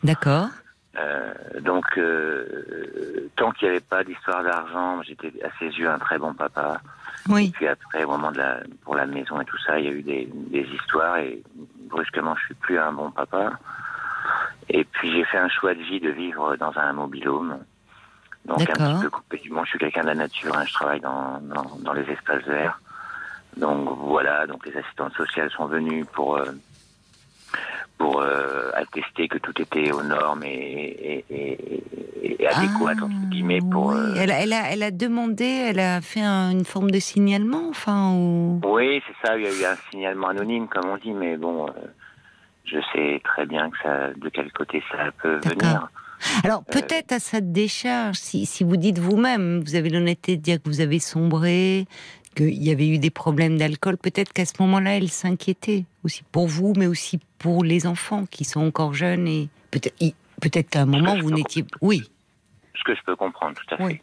D'accord. 0.04 0.48
Euh, 0.96 1.32
donc, 1.60 1.84
tant 3.36 3.50
qu'il 3.52 3.68
n'y 3.68 3.72
avait 3.72 3.80
pas 3.84 4.04
d'histoire 4.04 4.42
d'argent, 4.42 5.02
j'étais 5.02 5.32
à 5.44 5.48
ses 5.58 5.66
yeux 5.76 5.88
un 5.90 5.98
très 5.98 6.18
bon 6.18 6.34
papa. 6.34 6.80
Oui. 7.28 7.50
Puis 7.50 7.66
après, 7.66 8.04
au 8.04 8.10
moment 8.10 8.32
de 8.32 8.38
la, 8.38 8.60
pour 8.82 8.94
la 8.94 9.06
maison 9.06 9.40
et 9.40 9.44
tout 9.44 9.58
ça, 9.58 9.78
il 9.78 9.84
y 9.84 9.88
a 9.88 9.92
eu 9.92 10.02
des, 10.02 10.28
des 10.32 10.66
histoires 10.74 11.18
et 11.18 11.42
brusquement, 11.88 12.34
je 12.36 12.46
suis 12.46 12.54
plus 12.54 12.78
un 12.78 12.92
bon 12.92 13.10
papa. 13.10 13.52
Et 14.68 14.84
puis 14.84 15.12
j'ai 15.12 15.24
fait 15.24 15.38
un 15.38 15.48
choix 15.48 15.74
de 15.74 15.80
vie 15.80 16.00
de 16.00 16.10
vivre 16.10 16.56
dans 16.56 16.76
un 16.78 16.92
mobilhome. 16.92 17.58
Donc 18.44 18.60
un 18.60 18.94
petit 18.94 19.02
peu 19.02 19.10
coupé 19.10 19.38
du 19.38 19.50
monde. 19.50 19.64
Je 19.64 19.70
suis 19.70 19.78
quelqu'un 19.78 20.02
de 20.02 20.06
la 20.06 20.14
nature, 20.14 20.56
hein, 20.56 20.64
je 20.66 20.72
travaille 20.72 21.00
dans, 21.00 21.40
dans, 21.40 21.76
dans 21.80 21.92
les 21.92 22.08
espaces 22.10 22.44
verts. 22.44 22.80
Donc 23.56 23.88
voilà, 23.98 24.46
donc 24.46 24.64
les 24.66 24.76
assistantes 24.76 25.14
sociales 25.14 25.50
sont 25.50 25.66
venues 25.66 26.04
pour 26.04 26.36
euh, 26.36 26.52
pour 27.98 28.22
euh, 28.22 28.70
attester 28.74 29.26
que 29.28 29.38
tout 29.38 29.60
était 29.60 29.90
aux 29.92 30.02
normes 30.02 30.44
et, 30.44 30.48
et, 30.48 31.24
et, 31.30 31.52
et- 31.52 32.42
et 32.42 32.46
adéquat 32.46 32.92
Ah, 33.00 33.04
entre 33.04 33.26
guillemets 33.30 33.60
pour. 33.60 33.86
oui. 33.88 33.96
euh, 33.96 34.14
elle, 34.16 34.30
a- 34.30 34.40
elle 34.42 34.52
a, 34.52 34.70
elle 34.72 34.82
a 34.82 34.90
demandé, 34.90 35.44
elle 35.44 35.80
a 35.80 36.00
fait 36.00 36.20
un- 36.22 36.50
une 36.52 36.64
forme 36.64 36.90
de 36.90 36.98
signalement, 37.00 37.68
enfin, 37.70 38.12
ou... 38.14 38.60
Oui, 38.64 39.00
c'est 39.06 39.26
ça. 39.28 39.36
Il 39.36 39.42
y 39.44 39.46
a 39.46 39.50
eu 39.50 39.64
un 39.64 39.76
signalement 39.90 40.28
anonyme, 40.28 40.68
comme 40.68 40.90
on 40.90 40.96
dit, 40.96 41.12
mais 41.12 41.36
bon, 41.36 41.66
euh, 41.66 41.70
je 42.64 42.78
sais 42.92 43.20
très 43.24 43.46
bien 43.46 43.70
que 43.70 43.76
ça, 43.82 44.08
de 44.16 44.28
quel 44.28 44.52
côté 44.52 44.82
ça 44.90 45.10
peut 45.22 45.38
venir. 45.44 45.88
Alors, 46.42 46.64
peut-être 46.64 47.12
à 47.12 47.20
sa 47.20 47.40
décharge, 47.40 48.16
si, 48.16 48.44
si 48.44 48.64
vous 48.64 48.76
dites 48.76 48.98
vous-même, 48.98 49.60
vous 49.64 49.76
avez 49.76 49.88
l'honnêteté 49.88 50.36
de 50.36 50.42
dire 50.42 50.56
que 50.60 50.68
vous 50.68 50.80
avez 50.80 50.98
sombré, 50.98 51.86
qu'il 52.38 52.62
y 52.62 52.70
avait 52.70 52.88
eu 52.88 52.98
des 52.98 53.10
problèmes 53.10 53.58
d'alcool, 53.58 53.96
peut-être 53.98 54.32
qu'à 54.32 54.44
ce 54.44 54.54
moment-là, 54.60 54.96
elle 54.96 55.08
s'inquiétait 55.08 55.84
aussi 56.04 56.22
pour 56.32 56.46
vous, 56.46 56.72
mais 56.76 56.86
aussi 56.86 57.18
pour 57.38 57.64
les 57.64 57.86
enfants 57.86 58.24
qui 58.26 58.44
sont 58.44 58.60
encore 58.66 58.94
jeunes 58.94 59.26
et 59.26 59.48
peut-être 59.70 59.96
peut-être 60.40 60.70
qu'à 60.70 60.82
un 60.82 60.86
moment, 60.86 61.18
vous 61.18 61.30
n'étiez... 61.32 61.64
Oui, 61.80 62.02
Ce 62.74 62.84
que 62.84 62.94
je 62.94 63.02
peux 63.04 63.16
comprendre, 63.16 63.54
tout 63.56 63.74
à 63.74 63.78
fait. 63.88 64.02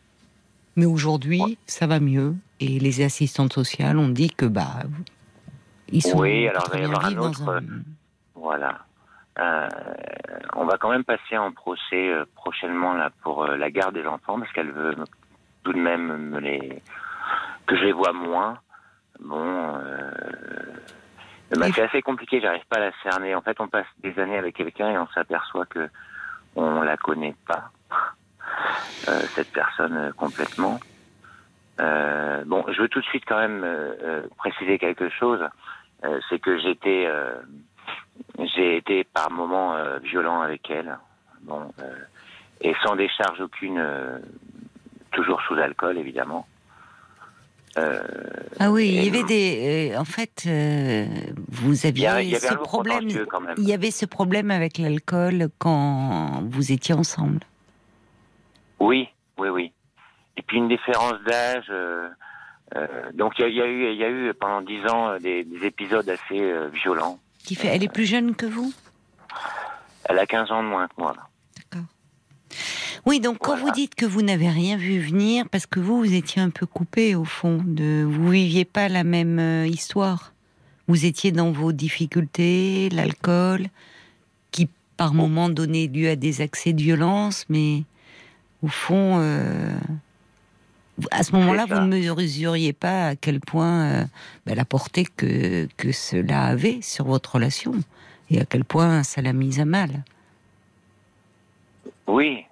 Mais 0.76 0.86
aujourd'hui, 0.86 1.58
ça 1.66 1.88
va 1.88 2.00
mieux 2.02 2.36
et 2.60 2.80
les 2.80 3.02
assistantes 3.02 3.54
sociales 3.54 3.98
ont 3.98 4.10
dit 4.10 4.30
que, 4.30 4.46
bah, 4.46 4.84
ils 5.90 6.02
sont 6.02 6.20
Oui, 6.20 6.48
alors 6.48 6.64
il 6.68 6.72
va 6.74 6.80
y 6.80 6.84
avoir 6.84 7.06
un 7.06 7.18
autre, 7.18 7.50
un- 7.50 7.62
Voilà. 8.36 8.80
Euh, 9.40 9.68
on 10.56 10.66
va 10.66 10.78
quand 10.78 10.90
même 10.90 11.04
passer 11.04 11.38
en 11.38 11.52
procès 11.52 12.10
euh, 12.10 12.26
prochainement 12.36 12.94
là 12.94 13.12
pour 13.22 13.44
euh, 13.44 13.58
la 13.58 13.70
garde 13.70 13.94
des 13.96 14.06
enfants 14.06 14.40
parce 14.40 14.52
qu'elle 14.54 14.72
veut 14.72 14.96
tout 15.64 15.74
de 15.74 15.80
même 15.80 16.30
me 16.30 16.40
les 16.40 16.82
que 17.66 17.76
je 17.76 17.84
les 17.84 17.92
vois 17.92 18.14
moins. 18.14 18.60
Bon, 19.20 19.76
euh, 19.78 20.12
bah, 21.52 21.68
c'est 21.74 21.84
assez 21.84 22.02
compliqué. 22.02 22.42
J'arrive 22.42 22.66
pas 22.70 22.78
à 22.78 22.82
la 22.82 22.92
cerner. 23.04 23.36
En 23.36 23.42
fait, 23.42 23.60
on 23.60 23.68
passe 23.68 23.88
des 24.00 24.18
années 24.20 24.38
avec 24.38 24.56
quelqu'un 24.56 24.92
et 24.92 24.98
on 24.98 25.08
s'aperçoit 25.08 25.66
que 25.66 25.90
on 26.56 26.82
la 26.82 26.98
connaît 26.98 27.36
pas 27.48 27.72
euh, 29.10 29.22
cette 29.34 29.52
personne 29.52 29.98
euh, 29.98 30.12
complètement. 30.14 30.80
Euh, 31.82 32.44
bon, 32.46 32.64
je 32.72 32.82
veux 32.82 32.88
tout 32.88 33.02
de 33.02 33.06
suite 33.06 33.24
quand 33.28 33.38
même 33.38 33.64
euh, 33.64 33.94
euh, 34.02 34.22
préciser 34.38 34.78
quelque 34.78 35.10
chose. 35.10 35.44
Euh, 36.04 36.20
c'est 36.30 36.40
que 36.40 36.58
j'étais 36.58 37.06
euh, 37.08 37.36
j'ai 38.56 38.78
été 38.78 39.04
par 39.04 39.32
moments 39.32 39.76
euh, 39.76 40.00
violent 40.00 40.42
avec 40.42 40.70
elle. 40.70 40.98
Bon, 41.42 41.72
euh, 41.80 41.96
et 42.62 42.74
sans 42.84 42.96
décharge 42.96 43.42
aucune, 43.42 43.78
euh, 43.78 44.20
toujours 45.12 45.42
sous 45.42 45.56
alcool 45.56 45.98
évidemment. 45.98 46.48
Euh, 47.78 48.02
Ah 48.60 48.72
oui, 48.72 48.88
il 48.88 49.04
y 49.04 49.10
avait 49.10 49.24
des. 49.24 49.92
euh, 49.94 50.00
en 50.00 50.06
fait, 50.06 50.44
euh, 50.48 51.06
vous 51.50 51.86
aviez 51.86 52.10
il 52.22 52.30
y 52.30 52.36
avait 52.36 52.40
ce 52.48 52.54
problème. 52.56 53.00
contentieux 53.00 53.26
quand 53.26 53.42
même. 53.42 53.56
Il 53.58 53.68
y 53.68 53.74
avait 53.74 53.92
ce 53.92 54.06
problème 54.06 54.50
avec 54.52 54.78
l'alcool 54.78 55.50
quand 55.58 56.44
vous 56.48 56.72
étiez 56.72 56.94
ensemble. 56.96 57.40
Oui, 58.80 59.10
oui, 59.38 59.50
oui. 59.50 59.72
Et 60.38 60.42
puis 60.42 60.58
une 60.58 60.68
différence 60.70 61.16
d'âge. 61.28 61.72
donc 63.14 63.34
il 63.40 63.42
y 63.42 63.46
a, 63.46 63.48
il 63.50 63.56
y 63.56 63.62
a 63.62 63.68
eu, 63.68 63.92
il 63.92 63.98
y 63.98 64.04
a 64.04 64.10
eu 64.10 64.34
pendant 64.34 64.62
dix 64.62 64.86
ans 64.88 65.18
des, 65.20 65.44
des 65.44 65.66
épisodes 65.66 66.08
assez 66.10 66.54
violents. 66.74 67.20
Qui 67.44 67.56
fait, 67.56 67.68
elle 67.68 67.84
est 67.84 67.92
plus 67.94 68.06
jeune 68.06 68.36
que 68.36 68.46
vous? 68.46 68.74
Elle 70.06 70.20
a 70.20 70.26
15 70.26 70.52
ans 70.52 70.64
de 70.64 70.68
moins 70.68 70.88
que 70.88 70.94
moi. 70.98 71.14
Oui, 73.06 73.20
donc 73.20 73.38
quand 73.38 73.56
Voilà. 73.56 73.66
vous 73.66 73.72
dites 73.72 73.94
que 73.96 74.06
vous 74.06 74.24
n'avez 74.24 74.50
rien 74.50 74.78
vu 74.78 75.00
venir, 75.00 75.48
parce 75.50 75.68
que 75.68 75.80
vous, 75.80 76.00
vous 76.00 76.14
étiez 76.14 76.42
un 76.42 76.50
peu 76.50 76.66
coupé 76.66 77.14
au 77.14 77.24
fond, 77.24 77.62
de, 77.64 78.04
vous 78.04 78.30
viviez 78.30 78.66
pas 78.66 78.90
la 78.90 79.04
même 79.04 79.38
euh, 79.38 79.68
histoire. 79.68 80.34
Vous 80.88 81.06
étiez 81.06 81.32
dans 81.32 81.52
vos 81.52 81.72
difficultés, 81.72 82.90
l'alcool, 82.90 83.68
qui 84.52 84.70
par 84.98 85.14
moments 85.14 85.50
donnait 85.50 85.88
lieu 85.88 86.10
à 86.10 86.16
des 86.16 86.42
accès 86.42 86.74
de 86.74 86.82
violence, 86.82 87.46
mais 87.50 87.84
au 88.64 88.68
fond, 88.68 89.20
euh, 89.20 89.78
à 91.12 91.24
ce 91.24 91.34
moment-là, 91.34 91.66
vous 91.68 91.76
ne 91.82 92.14
mesuriez 92.16 92.74
pas 92.74 93.10
à 93.10 93.16
quel 93.16 93.40
point 93.40 93.84
euh, 93.84 94.06
bah, 94.48 94.56
la 94.56 94.66
portée 94.66 95.06
que, 95.16 95.68
que 95.78 95.92
cela 95.92 96.46
avait 96.46 96.80
sur 96.82 97.06
votre 97.06 97.36
relation 97.36 97.74
et 98.32 98.40
à 98.40 98.46
quel 98.46 98.64
point 98.64 99.04
ça 99.04 99.22
l'a 99.22 99.34
mise 99.34 99.60
à 99.60 99.66
mal. 99.66 100.04
Oui, 102.08 102.46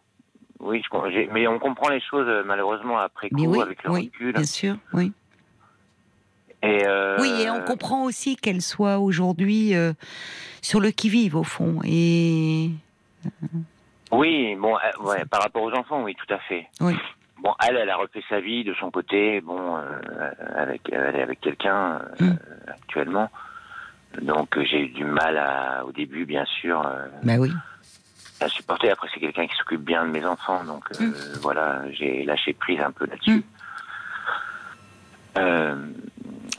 oui, 0.63 0.81
je- 0.83 1.31
mais 1.31 1.47
on 1.47 1.59
comprend 1.59 1.89
les 1.89 2.01
choses 2.01 2.27
euh, 2.27 2.43
malheureusement 2.45 2.97
après 2.97 3.29
coup 3.29 3.45
oui, 3.45 3.61
avec 3.61 3.83
le 3.83 3.91
oui, 3.91 4.11
recul. 4.13 4.33
bien 4.33 4.45
sûr, 4.45 4.75
oui. 4.93 5.11
Et 6.61 6.85
euh, 6.85 7.17
Oui, 7.19 7.41
et 7.41 7.49
on 7.49 7.61
comprend 7.61 8.03
aussi 8.05 8.35
qu'elle 8.37 8.61
soit 8.61 8.97
aujourd'hui 8.99 9.75
euh, 9.75 9.91
sur 10.61 10.79
le 10.79 10.91
qui-vive, 10.91 11.35
au 11.35 11.43
fond. 11.43 11.79
Et 11.83 12.69
Oui, 14.11 14.55
bon, 14.55 14.75
euh, 14.77 15.03
ouais, 15.03 15.25
par 15.25 15.41
rapport 15.41 15.63
aux 15.63 15.73
enfants, 15.73 16.03
oui, 16.03 16.15
tout 16.15 16.33
à 16.33 16.37
fait. 16.39 16.67
Oui. 16.79 16.95
Bon, 17.41 17.53
elle, 17.67 17.75
elle 17.77 17.89
a 17.89 17.97
refait 17.97 18.23
sa 18.29 18.39
vie 18.39 18.63
de 18.63 18.73
son 18.75 18.91
côté, 18.91 19.41
bon, 19.41 19.75
avec, 20.55 20.81
elle 20.91 21.15
est 21.15 21.21
avec 21.23 21.41
quelqu'un 21.41 21.99
Mm. 22.19 22.31
actuellement. 22.67 23.29
Donc 24.21 24.57
j'ai 24.63 24.81
eu 24.83 24.87
du 24.89 25.03
mal 25.03 25.37
à, 25.37 25.83
au 25.85 25.91
début, 25.91 26.25
bien 26.25 26.45
sûr, 26.45 26.81
bah 27.23 27.33
oui. 27.39 27.51
À 28.43 28.47
supporter. 28.49 28.89
Après, 28.91 29.07
c'est 29.13 29.19
quelqu'un 29.19 29.47
qui 29.47 29.55
s'occupe 29.55 29.81
bien 29.81 30.05
de 30.05 30.09
mes 30.11 30.25
enfants, 30.25 30.63
donc 30.63 30.83
euh, 31.01 31.05
Mm. 31.07 31.13
voilà, 31.41 31.83
j'ai 31.91 32.23
lâché 32.25 32.53
prise 32.53 32.79
un 32.79 32.91
peu 32.91 33.05
là-dessus. 33.05 33.43
Euh, 35.37 35.87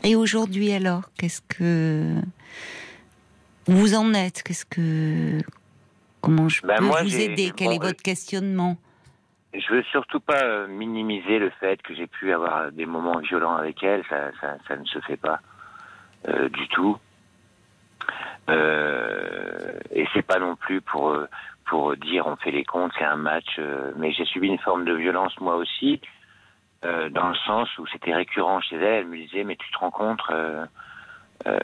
Et 0.03 0.17
aujourd'hui, 0.17 0.73
alors, 0.73 1.03
qu'est-ce 1.17 1.41
que 1.43 2.17
vous 3.67 3.95
en 3.95 4.13
êtes? 4.15 4.43
Qu'est-ce 4.43 4.67
que 4.67 5.39
comment 6.21 6.49
je 6.49 6.63
Ben, 6.63 6.77
peux 6.79 6.85
moi, 6.85 7.03
vous 7.03 7.17
aider? 7.17 7.53
Quel 7.57 7.69
bon, 7.69 7.75
est 7.75 7.79
votre 7.87 8.03
questionnement? 8.03 8.77
Je 9.55 9.73
veux 9.73 9.85
surtout 9.85 10.19
pas 10.21 10.43
euh, 10.43 10.67
minimiser 10.67 11.39
le 11.39 11.51
fait 11.61 11.81
que 11.83 11.95
j'ai 11.95 12.09
pu 12.09 12.33
avoir 12.33 12.73
des 12.73 12.87
moments 12.87 13.19
violents 13.21 13.55
avec 13.55 13.83
elle. 13.85 14.03
Ça, 14.11 14.33
ça, 14.41 14.57
ça 14.67 14.77
ne 14.77 14.85
se 14.85 14.99
fait 15.01 15.17
pas 15.17 15.39
euh, 16.29 16.49
du 16.49 16.67
tout. 16.69 16.99
Euh, 18.51 19.79
et 19.93 20.07
c'est 20.13 20.23
pas 20.27 20.39
non 20.39 20.57
plus 20.57 20.81
pour 20.81 21.11
euh, 21.11 21.27
pour 21.67 21.97
dire 21.97 22.27
on 22.27 22.37
fait 22.37 22.51
les 22.51 22.65
comptes, 22.65 22.93
c'est 22.99 23.05
un 23.05 23.17
match. 23.17 23.57
euh, 23.59 23.93
mais 23.97 24.13
j'ai 24.13 24.25
subi 24.25 24.49
une 24.49 24.59
forme 24.59 24.85
de 24.85 24.95
violence 24.95 25.39
moi 25.41 25.57
aussi, 25.57 26.01
euh, 26.85 27.09
dans 27.11 27.29
le 27.29 27.35
sens 27.47 27.69
où 27.79 27.87
c'était 27.87 28.15
récurrent 28.15 28.61
chez 28.61 28.77
elle. 28.77 28.83
Elle 29.01 29.07
me 29.07 29.17
disait 29.17 29.45
mais 29.45 29.57
tu 29.57 29.71
te 29.71 29.79
compte, 29.79 30.21
euh, 30.31 30.65
euh, 31.47 31.59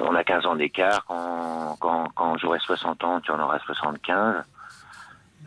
on 0.00 0.14
a 0.14 0.24
15 0.24 0.46
ans 0.46 0.56
d'écart. 0.56 1.04
Quand 1.06 1.76
quand 1.80 2.08
quand 2.14 2.38
j'aurai 2.38 2.58
60 2.60 3.04
ans, 3.04 3.20
tu 3.20 3.30
en 3.30 3.40
auras 3.40 3.58
75. 3.60 4.44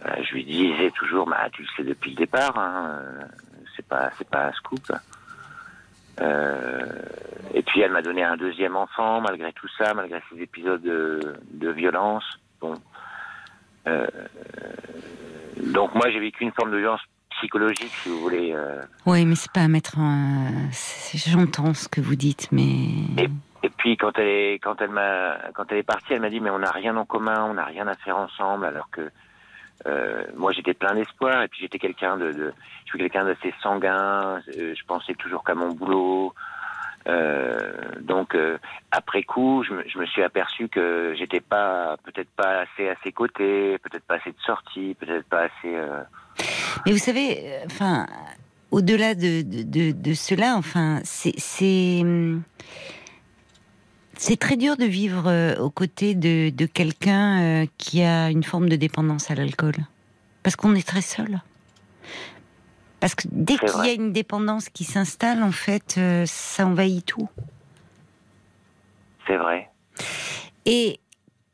Euh, 0.05 0.09
je 0.23 0.33
lui 0.33 0.45
disais 0.45 0.91
toujours, 0.91 1.25
bah, 1.27 1.49
tu 1.51 1.63
le 1.63 1.67
sais 1.75 1.83
depuis 1.83 2.11
le 2.11 2.17
départ, 2.17 2.55
hein, 2.59 2.99
c'est 3.75 3.87
pas, 3.87 4.11
c'est 4.17 4.29
pas 4.29 4.45
un 4.47 4.51
scoop. 4.51 4.91
Et 7.53 7.63
puis 7.63 7.81
elle 7.81 7.91
m'a 7.91 8.03
donné 8.03 8.23
un 8.23 8.37
deuxième 8.37 8.75
enfant, 8.75 9.21
malgré 9.21 9.51
tout 9.53 9.67
ça, 9.77 9.93
malgré 9.95 10.21
ces 10.29 10.39
épisodes 10.41 10.81
de, 10.81 11.35
de 11.51 11.69
violence. 11.71 12.23
Bon, 12.59 12.75
Euh, 13.87 14.07
donc 15.73 15.93
moi 15.95 16.09
j'ai 16.11 16.19
vécu 16.19 16.43
une 16.43 16.51
forme 16.51 16.71
de 16.71 16.77
violence 16.77 17.01
psychologique, 17.37 17.91
si 18.03 18.09
vous 18.09 18.19
voulez. 18.19 18.51
euh, 18.53 18.81
Oui, 19.05 19.25
mais 19.25 19.35
c'est 19.35 19.51
pas 19.51 19.61
à 19.61 19.67
mettre. 19.67 19.97
en- 19.99 20.69
c'est- 20.71 21.17
J'entends 21.29 21.73
ce 21.73 21.87
que 21.87 22.01
vous 22.01 22.15
dites, 22.15 22.49
mais 22.51 22.63
Et 23.63 23.69
puis 23.69 23.97
quand 23.97 24.17
elle 24.19 24.27
est 24.27 24.53
quand 24.59 24.81
elle 24.81 24.91
m'a 24.91 25.37
quand 25.53 25.65
elle 25.71 25.77
est 25.79 25.83
partie, 25.83 26.13
elle 26.13 26.21
m'a 26.21 26.29
dit 26.29 26.39
mais 26.39 26.49
on 26.51 26.59
n'a 26.59 26.71
rien 26.71 26.95
en 26.95 27.05
commun, 27.05 27.45
on 27.49 27.53
n'a 27.55 27.65
rien 27.65 27.87
à 27.87 27.95
faire 27.95 28.17
ensemble, 28.17 28.65
alors 28.65 28.89
que 28.91 29.09
euh, 29.87 30.23
moi 30.35 30.51
j'étais 30.53 30.73
plein 30.73 30.93
d'espoir 30.95 31.41
et 31.43 31.47
puis 31.47 31.59
j'étais 31.61 31.79
quelqu'un 31.79 32.17
de, 32.17 32.31
de 32.31 32.53
je 32.85 32.89
suis 32.89 32.99
quelqu'un 32.99 33.25
d'assez 33.25 33.53
sanguin, 33.61 34.41
je 34.47 34.83
pensais 34.85 35.13
toujours 35.15 35.43
qu'à 35.43 35.55
mon 35.55 35.69
boulot. 35.71 36.33
Euh, 37.07 37.59
donc 38.01 38.35
euh, 38.35 38.57
après 38.91 39.23
coup, 39.23 39.63
je 39.63 39.73
me, 39.99 40.05
suis 40.05 40.23
aperçu 40.23 40.67
que 40.67 41.15
j'étais 41.17 41.39
pas 41.39 41.97
peut-être 42.03 42.29
pas 42.35 42.61
assez 42.61 42.89
à 42.89 42.95
ses 43.03 43.11
côtés, 43.11 43.77
peut-être 43.79 44.03
pas 44.03 44.15
assez 44.15 44.31
de 44.31 44.39
sorties, 44.45 44.95
peut-être 44.99 45.25
pas 45.25 45.43
assez. 45.43 45.75
euh, 45.75 46.01
Mais 46.85 46.91
vous 46.91 46.97
savez, 46.97 47.53
enfin, 47.65 48.07
au-delà 48.71 49.15
de, 49.15 49.41
de, 49.41 49.91
de- 49.91 50.13
cela, 50.13 50.55
enfin, 50.57 50.99
c'est 51.03 51.33
c'est 51.37 52.01
hum, 52.01 52.43
très 54.39 54.57
dur 54.57 54.75
de 54.75 54.85
vivre 54.85 55.55
aux 55.61 55.69
côtés 55.69 56.13
de, 56.13 56.65
quelqu'un 56.65 57.65
qui 57.77 58.03
a 58.03 58.29
une 58.29 58.43
forme 58.43 58.67
de 58.67 58.75
dépendance 58.75 59.31
à 59.31 59.35
l'alcool, 59.35 59.75
parce 60.43 60.55
qu'on 60.55 60.75
est 60.75 60.87
très 60.87 61.01
seul. 61.01 61.39
Parce 62.99 63.15
que 63.15 63.27
dès 63.31 63.57
qu'il 63.57 63.85
y 63.85 63.89
a 63.89 63.93
une 63.93 64.11
dépendance 64.11 64.69
qui 64.69 64.83
s'installe, 64.83 65.43
en 65.43 65.51
fait, 65.51 65.95
euh, 65.97 66.25
ça 66.25 66.65
envahit 66.65 67.05
tout. 67.05 67.29
c'est 69.27 69.37
vrai. 69.37 69.69
Et 70.65 70.99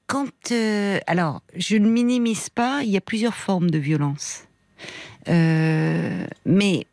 quand, 0.08 0.52
euh, 0.52 1.00
alors, 1.08 1.42
je 1.56 1.76
ne 1.76 1.90
minimise 1.90 2.50
pas, 2.50 2.82
il 2.84 2.90
y 2.90 2.98
a 2.98 3.02
plusieurs 3.02 3.36
formes 3.36 3.70
de 3.70 3.78
violence, 3.80 4.48
Euh, 5.30 6.28
mais 6.46 6.86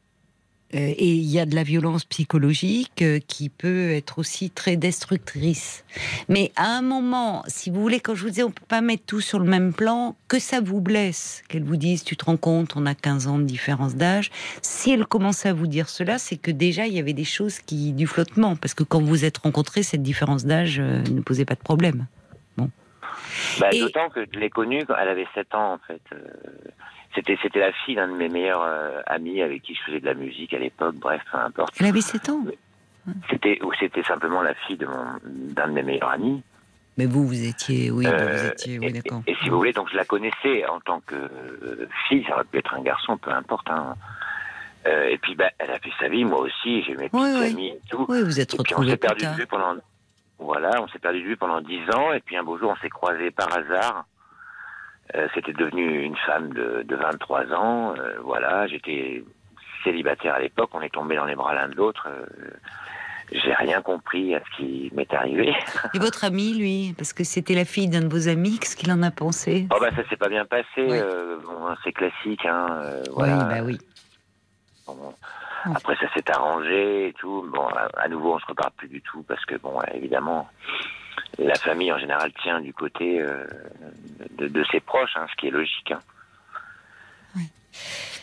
et 0.79 1.13
il 1.15 1.25
y 1.31 1.39
a 1.41 1.47
de 1.47 1.55
la 1.55 1.63
violence 1.63 2.05
psychologique 2.05 3.03
euh, 3.03 3.19
qui 3.27 3.49
peut 3.49 3.91
être 3.91 4.19
aussi 4.21 4.51
très 4.51 4.77
destructrice. 4.77 5.85
Mais 6.29 6.53
à 6.57 6.67
un 6.77 6.83
moment, 6.83 7.43
si 7.49 7.71
vous 7.71 7.81
voulez, 7.81 7.99
quand 8.01 8.15
je 8.15 8.23
vous 8.23 8.29
disais 8.29 8.43
on 8.45 8.51
peut 8.51 8.65
pas 8.69 8.81
mettre 8.81 9.05
tout 9.07 9.21
sur 9.21 9.39
le 9.39 9.47
même 9.47 9.73
plan, 9.73 10.17
que 10.29 10.39
ça 10.39 10.61
vous 10.61 10.81
blesse, 10.81 11.43
qu'elle 11.49 11.65
vous 11.65 11.77
dise 11.77 12.05
tu 12.05 12.17
te 12.17 12.25
rends 12.25 12.37
compte, 12.37 12.77
on 12.77 12.87
a 12.87 12.95
15 12.95 13.27
ans 13.27 13.39
de 13.39 13.45
différence 13.45 13.97
d'âge. 13.97 14.31
Si 14.63 14.91
elle 14.93 15.07
commençait 15.07 15.49
à 15.49 15.53
vous 15.55 15.67
dire 15.67 15.89
cela, 15.89 16.19
c'est 16.19 16.37
que 16.37 16.51
déjà 16.51 16.87
il 16.87 16.93
y 16.95 16.99
avait 16.99 17.13
des 17.15 17.25
choses 17.25 17.59
qui 17.61 17.93
du 17.93 18.07
flottement, 18.07 18.55
parce 18.57 18.75
que 18.75 18.85
quand 18.85 19.01
vous 19.03 19.25
êtes 19.25 19.39
rencontrés, 19.39 19.83
cette 19.83 20.03
différence 20.03 20.45
d'âge 20.45 20.79
euh, 20.79 21.03
ne 21.11 21.21
posait 21.21 21.45
pas 21.45 21.55
de 21.57 21.61
problème. 21.63 22.07
Bah, 23.59 23.69
Et- 23.73 23.81
D'autant 23.81 24.09
que 24.09 24.25
je 24.33 24.39
l'ai 24.39 24.51
connue 24.51 24.85
quand 24.87 24.95
elle 25.01 25.09
avait 25.09 25.27
7 25.35 25.55
ans, 25.55 25.75
en 25.75 25.79
fait. 25.87 26.01
Euh, 27.11 27.15
C'était, 27.15 27.39
c'était 27.43 27.61
la 27.61 27.73
fille 27.73 27.97
d'un 27.97 28.09
de 28.09 28.15
mes 28.17 28.29
meilleurs 28.29 28.63
euh, 28.63 29.01
amis 29.07 29.43
avec 29.43 29.63
qui 29.63 29.75
je 29.75 29.83
faisais 29.83 30.01
de 30.01 30.07
la 30.07 30.15
musique 30.15 30.55
à 30.55 30.59
l'époque, 30.59 30.95
bref, 30.97 31.23
peu 31.31 31.39
importe. 31.39 31.75
Elle 31.81 31.87
avait 31.87 32.01
7 32.01 32.29
ans. 32.31 32.45
C'était, 33.31 33.59
ou 33.65 33.73
c'était 33.79 34.03
simplement 34.03 34.43
la 34.43 34.55
fille 34.55 34.77
de 34.77 34.87
mon, 34.87 35.05
d'un 35.25 35.69
de 35.69 35.73
mes 35.73 35.83
meilleurs 35.83 36.11
amis. 36.11 36.43
Mais 36.99 37.07
vous, 37.07 37.27
vous 37.27 37.45
étiez, 37.47 37.91
oui, 37.91 38.07
Euh, 38.07 38.37
vous 38.37 38.47
étiez, 38.49 38.79
oui, 38.79 38.93
d'accord. 38.93 39.23
Et 39.27 39.35
si 39.43 39.49
vous 39.49 39.57
voulez, 39.57 39.73
donc 39.73 39.89
je 39.91 39.97
la 39.97 40.05
connaissais 40.05 40.67
en 40.67 40.81
tant 40.81 41.01
que 41.01 41.15
euh, 41.15 41.89
fille, 42.09 42.25
ça 42.29 42.35
aurait 42.35 42.45
pu 42.45 42.59
être 42.59 42.75
un 42.75 42.83
garçon, 42.83 43.17
peu 43.17 43.31
importe. 43.31 43.69
Hein. 43.71 43.95
Euh, 44.87 45.09
et 45.09 45.19
puis, 45.19 45.35
bah, 45.35 45.51
elle 45.59 45.71
a 45.71 45.79
fait 45.79 45.91
sa 45.99 46.09
vie, 46.09 46.25
moi 46.25 46.41
aussi, 46.41 46.83
j'ai 46.83 46.95
mes 46.97 47.09
petites 47.09 47.15
Oui, 47.15 47.53
oui. 47.57 47.67
et 47.69 47.81
tout. 47.91 48.07
Oui, 48.09 48.23
vous 48.23 48.39
êtes 48.41 48.55
Et 48.55 48.57
puis 48.59 48.75
on 48.75 48.81
retrouvés 48.81 48.91
s'est 48.91 48.97
perdu 48.99 49.25
de 49.27 49.31
vue 49.33 49.47
pendant 49.47 49.75
voilà, 50.39 50.83
on 50.83 50.89
s'est 50.89 50.99
perdu 50.99 51.21
de 51.21 51.27
vue 51.27 51.37
pendant 51.37 51.61
dix 51.61 51.83
ans 51.95 52.13
et 52.15 52.21
puis 52.21 52.35
un 52.35 52.43
beau 52.43 52.57
jour 52.59 52.71
on 52.75 52.77
s'est 52.81 52.89
croisés 52.89 53.31
par 53.31 53.49
hasard. 53.55 54.07
Euh, 55.17 55.29
C'était 55.35 55.53
devenu 55.53 56.03
une 56.03 56.17
femme 56.17 56.53
de, 56.53 56.83
de 56.87 56.97
23 56.97 57.53
ans. 57.53 57.95
euh, 57.99 58.19
voilà, 58.23 58.67
j'étais 58.67 59.25
célibataire 59.85 60.35
à 60.35 60.41
l'époque. 60.41 60.71
On 60.75 60.81
est 60.83 60.93
tombé 60.93 61.17
dans 61.17 61.25
les 61.25 61.35
bras 61.35 61.55
l'un 61.55 61.69
de 61.69 61.75
l'autre. 61.75 62.07
euh, 62.09 62.27
J'ai 63.33 63.53
rien 63.55 63.81
compris 63.83 64.35
à 64.35 64.41
ce 64.41 64.57
qui 64.57 64.91
m'est 64.95 65.13
arrivé. 65.15 65.53
Et 65.95 65.99
votre 65.99 66.25
ami, 66.25 66.55
lui, 66.55 66.95
parce 66.97 67.13
que 67.13 67.25
c'était 67.25 67.55
la 67.55 67.65
fille 67.65 67.89
d'un 67.89 68.03
de 68.03 68.09
vos 68.09 68.29
amis, 68.29 68.59
qu'est-ce 68.59 68.77
qu'il 68.77 68.93
en 68.93 69.03
a 69.03 69.11
pensé? 69.11 69.67
Oh 69.75 69.79
bah 69.81 69.91
ça 69.97 70.07
s'est 70.09 70.17
pas 70.17 70.29
bien 70.29 70.45
passé. 70.45 70.67
Oui. 70.79 70.99
bon, 71.45 71.75
c'est 71.85 71.93
classique. 71.93 72.45
Hein, 72.47 72.83
voilà. 73.13 73.39
Oui, 73.39 73.45
bah 73.49 73.63
oui. 73.65 73.79
Bon, 74.87 75.15
après, 75.75 75.95
ça 75.97 76.07
s'est 76.15 76.31
arrangé 76.31 77.09
et 77.09 77.13
tout. 77.15 77.47
Bon, 77.53 77.67
à, 77.69 77.89
à 78.01 78.09
nouveau, 78.09 78.35
on 78.35 78.39
se 78.39 78.47
reparle 78.47 78.73
plus 78.77 78.89
du 78.89 79.01
tout 79.03 79.23
parce 79.23 79.45
que, 79.45 79.55
bon, 79.57 79.79
évidemment, 79.95 80.49
la 81.39 81.55
famille 81.55 81.93
en 81.93 81.99
général 81.99 82.33
tient 82.43 82.61
du 82.61 82.73
côté 82.73 83.21
euh, 83.21 83.45
de, 84.39 84.49
de 84.49 84.65
ses 84.71 84.81
proches, 84.81 85.17
hein, 85.17 85.27
ce 85.31 85.37
qui 85.37 85.47
est 85.49 85.51
logique. 85.51 85.93
hein. 85.93 86.01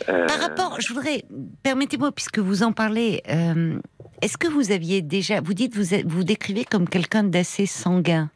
Euh, 0.08 0.26
Par 0.26 0.38
rapport, 0.40 0.80
je 0.80 0.88
voudrais, 0.92 1.24
permettez-moi, 1.62 2.12
puisque 2.12 2.38
vous 2.38 2.62
en 2.62 2.72
parlez, 2.72 3.22
euh, 3.28 3.80
est-ce 4.22 4.38
que 4.38 4.46
vous 4.46 4.70
aviez 4.70 5.02
déjà, 5.02 5.40
vous 5.40 5.54
dites, 5.54 5.74
vous 5.76 5.96
vous 6.06 6.22
décrivez 6.22 6.64
comme 6.64 6.88
quelqu'un 6.88 7.24
d'assez 7.24 7.66
sanguin, 7.66 8.30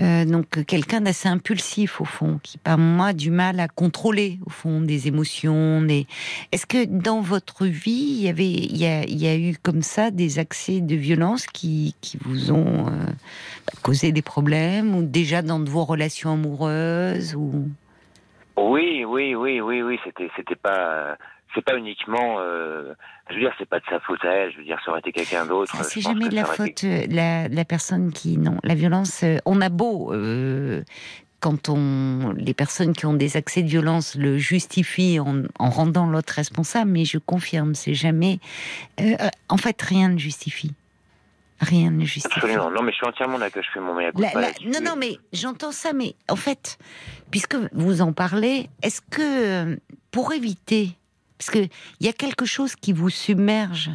euh, 0.00 0.24
donc 0.24 0.64
quelqu'un 0.64 1.02
d'assez 1.02 1.28
impulsif 1.28 2.00
au 2.00 2.04
fond, 2.04 2.40
qui 2.42 2.56
par 2.56 2.78
moi 2.78 3.08
a 3.08 3.12
du 3.12 3.30
mal 3.30 3.60
à 3.60 3.68
contrôler 3.68 4.38
au 4.46 4.50
fond 4.50 4.80
des 4.80 5.06
émotions. 5.06 5.86
Est-ce 6.50 6.66
que 6.66 6.86
dans 6.86 7.20
votre 7.20 7.66
vie, 7.66 8.16
il 8.18 8.22
y 8.22 8.28
avait, 8.28 8.50
il 8.50 8.76
y 8.76 9.26
a, 9.28 9.36
eu 9.36 9.56
comme 9.62 9.82
ça 9.82 10.10
des 10.10 10.38
accès 10.38 10.80
de 10.80 10.94
violence 10.94 11.46
qui, 11.46 11.94
qui 12.00 12.18
vous 12.24 12.52
ont 12.52 12.86
euh, 12.86 13.06
bah, 13.66 13.72
causé 13.82 14.12
des 14.12 14.22
problèmes, 14.22 14.94
ou 14.94 15.02
déjà 15.02 15.42
dans 15.42 15.62
vos 15.62 15.84
relations 15.84 16.32
amoureuses, 16.32 17.34
ou 17.34 17.68
Oui, 18.56 19.04
oui, 19.04 19.34
oui, 19.34 19.60
oui, 19.60 19.82
oui. 19.82 19.98
C'était, 20.04 20.30
c'était 20.36 20.56
pas, 20.56 21.18
c'est 21.54 21.64
pas 21.64 21.76
uniquement. 21.76 22.36
euh, 22.40 22.94
je 23.28 23.34
veux 23.34 23.40
dire, 23.40 23.52
c'est 23.58 23.68
pas 23.68 23.78
de 23.80 23.84
sa 23.88 24.00
faute 24.00 24.24
à 24.24 24.28
elle. 24.30 24.52
Je 24.52 24.58
veux 24.58 24.64
dire, 24.64 24.78
ça 24.84 24.90
aurait 24.90 25.00
été 25.00 25.12
quelqu'un 25.12 25.46
d'autre. 25.46 25.72
Ah, 25.78 25.82
c'est 25.84 26.00
pense 26.00 26.12
jamais 26.12 26.28
de 26.28 26.34
la 26.34 26.42
été- 26.42 26.52
faute 26.52 26.84
euh, 26.84 27.06
la, 27.10 27.48
la 27.48 27.64
personne 27.64 28.12
qui 28.12 28.36
non 28.38 28.58
la 28.62 28.74
violence 28.74 29.22
euh, 29.24 29.38
on 29.46 29.60
a 29.60 29.68
beau 29.68 30.12
euh, 30.12 30.82
quand 31.40 31.68
on 31.68 32.32
les 32.36 32.54
personnes 32.54 32.92
qui 32.92 33.06
ont 33.06 33.14
des 33.14 33.36
accès 33.36 33.62
de 33.62 33.68
violence 33.68 34.14
le 34.14 34.38
justifient 34.38 35.18
en, 35.20 35.42
en 35.58 35.70
rendant 35.70 36.06
l'autre 36.06 36.34
responsable 36.34 36.90
mais 36.92 37.04
je 37.04 37.18
confirme 37.18 37.74
c'est 37.74 37.94
jamais 37.94 38.38
euh, 39.00 39.14
euh, 39.20 39.28
en 39.48 39.56
fait 39.56 39.80
rien 39.82 40.08
ne 40.10 40.18
justifie 40.18 40.72
Rien 41.60 41.92
ne 41.92 42.04
justifie. 42.04 42.38
Absolument. 42.40 42.72
Non, 42.72 42.82
mais 42.82 42.90
je 42.90 42.96
suis 42.96 43.06
entièrement 43.06 43.38
d'accord. 43.38 43.62
Je 43.62 43.70
fais 43.72 43.78
mon 43.78 43.94
meilleur 43.94 44.12
non, 44.16 44.80
non, 44.82 44.96
mais 44.98 45.16
j'entends 45.32 45.70
ça, 45.70 45.92
mais 45.92 46.16
en 46.28 46.34
fait, 46.34 46.76
puisque 47.30 47.54
vous 47.72 48.00
en 48.02 48.12
parlez, 48.12 48.68
est-ce 48.82 49.00
que 49.00 49.20
euh, 49.70 49.76
pour 50.10 50.32
éviter, 50.32 50.96
parce 51.42 51.50
que 51.50 51.68
il 51.98 52.06
y 52.06 52.08
a 52.08 52.12
quelque 52.12 52.44
chose 52.44 52.76
qui 52.76 52.92
vous 52.92 53.10
submerge, 53.10 53.90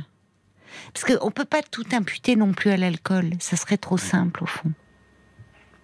parce 0.93 1.05
qu'on 1.05 1.31
peut 1.31 1.45
pas 1.45 1.61
tout 1.61 1.85
imputer 1.93 2.35
non 2.35 2.51
plus 2.51 2.71
à 2.71 2.75
l'alcool, 2.77 3.29
ça 3.39 3.55
serait 3.55 3.77
trop 3.77 3.97
simple 3.97 4.43
au 4.43 4.45
fond, 4.45 4.73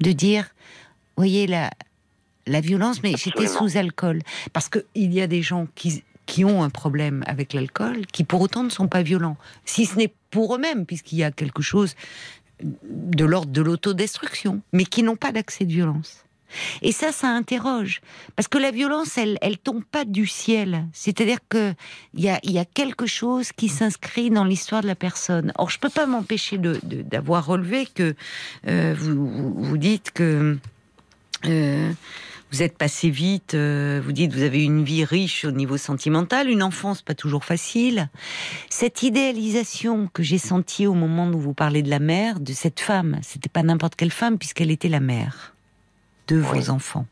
de 0.02 0.12
dire, 0.12 0.54
voyez 1.16 1.48
la 1.48 1.72
la 2.48 2.60
violence, 2.60 3.02
mais 3.02 3.14
j'étais 3.16 3.48
sous 3.48 3.78
alcool, 3.78 4.20
parce 4.52 4.68
que 4.68 4.86
il 4.94 5.14
y 5.14 5.22
a 5.22 5.28
des 5.28 5.42
gens 5.42 5.68
qui 5.74 6.04
qui 6.26 6.44
ont 6.44 6.64
un 6.64 6.70
problème 6.70 7.24
avec 7.28 7.54
l'alcool, 7.54 8.08
qui 8.08 8.26
pour 8.26 8.42
autant 8.42 8.64
ne 8.64 8.70
sont 8.70 8.90
pas 8.90 9.02
violents, 9.02 9.38
si 9.64 9.86
ce 9.86 9.96
n'est 9.96 10.14
pour 10.32 10.56
eux-mêmes, 10.56 10.86
puisqu'il 10.86 11.20
y 11.20 11.24
a 11.24 11.32
quelque 11.32 11.62
chose 11.62 11.96
de 12.62 13.24
l'ordre 13.24 13.54
de 13.54 13.62
l'autodestruction, 13.62 14.62
mais 14.74 14.84
qui 14.84 15.02
n'ont 15.02 15.16
pas 15.16 15.32
d'accès 15.32 15.64
de 15.64 15.72
violence. 15.72 16.23
Et 16.82 16.92
ça, 16.92 17.12
ça 17.12 17.28
interroge. 17.28 18.02
Parce 18.36 18.48
que 18.48 18.58
la 18.58 18.72
violence, 18.72 19.18
elle, 19.18 19.38
elle 19.42 19.58
tombe 19.58 19.84
pas 19.84 20.06
du 20.06 20.28
ciel. 20.28 20.86
C'est-à-dire 20.94 21.40
que 21.50 21.74
il 22.14 22.22
y 22.24 22.30
a, 22.30 22.40
y 22.44 22.60
a 22.60 22.66
quelque 22.66 23.06
chose 23.06 23.52
qui 23.52 23.70
s'inscrit 23.70 24.30
dans 24.30 24.44
l'histoire 24.44 24.82
de 24.82 24.88
la 24.88 24.96
personne. 24.96 25.52
Or, 25.58 25.70
je 25.70 25.80
peux 25.80 25.90
pas 25.90 26.06
m'empêcher 26.06 26.58
de- 26.58 26.80
de- 26.84 27.02
d'avoir 27.02 27.46
relevé 27.46 27.88
que 27.94 28.16
euh, 28.68 28.96
vous 28.98 29.78
dites 29.78 30.12
que 30.12 30.58
euh, 31.46 31.92
vous 32.52 32.62
êtes 32.62 32.78
passé 32.78 33.10
vite. 33.10 33.54
euh, 33.56 34.00
vous 34.04 34.12
dites 34.12 34.32
vous 34.34 34.44
avez 34.44 34.64
une 34.64 34.84
vie 34.84 35.04
riche 35.06 35.44
au 35.46 35.52
niveau 35.52 35.78
sentimental, 35.78 36.50
une 36.50 36.62
enfance 36.64 37.02
pas 37.02 37.16
toujours 37.16 37.44
facile. 37.46 38.10
Cette 38.70 39.02
idéalisation 39.04 40.08
que 40.14 40.22
j'ai 40.24 40.38
sentie 40.38 40.86
au 40.88 40.94
moment 40.94 41.28
où 41.30 41.40
vous 41.40 41.54
parlez 41.54 41.82
de 41.82 41.90
la 41.90 42.00
mère, 42.00 42.40
de 42.40 42.54
cette 42.54 42.80
femme, 42.80 43.18
c'était 43.24 43.50
pas 43.50 43.64
n'importe 43.64 43.96
quelle 43.96 44.12
femme 44.12 44.38
puisqu'elle 44.38 44.72
était 44.72 44.90
la 44.90 45.00
mère 45.00 45.53
de 46.28 46.38
vos 46.38 46.70
enfants. 46.70 47.06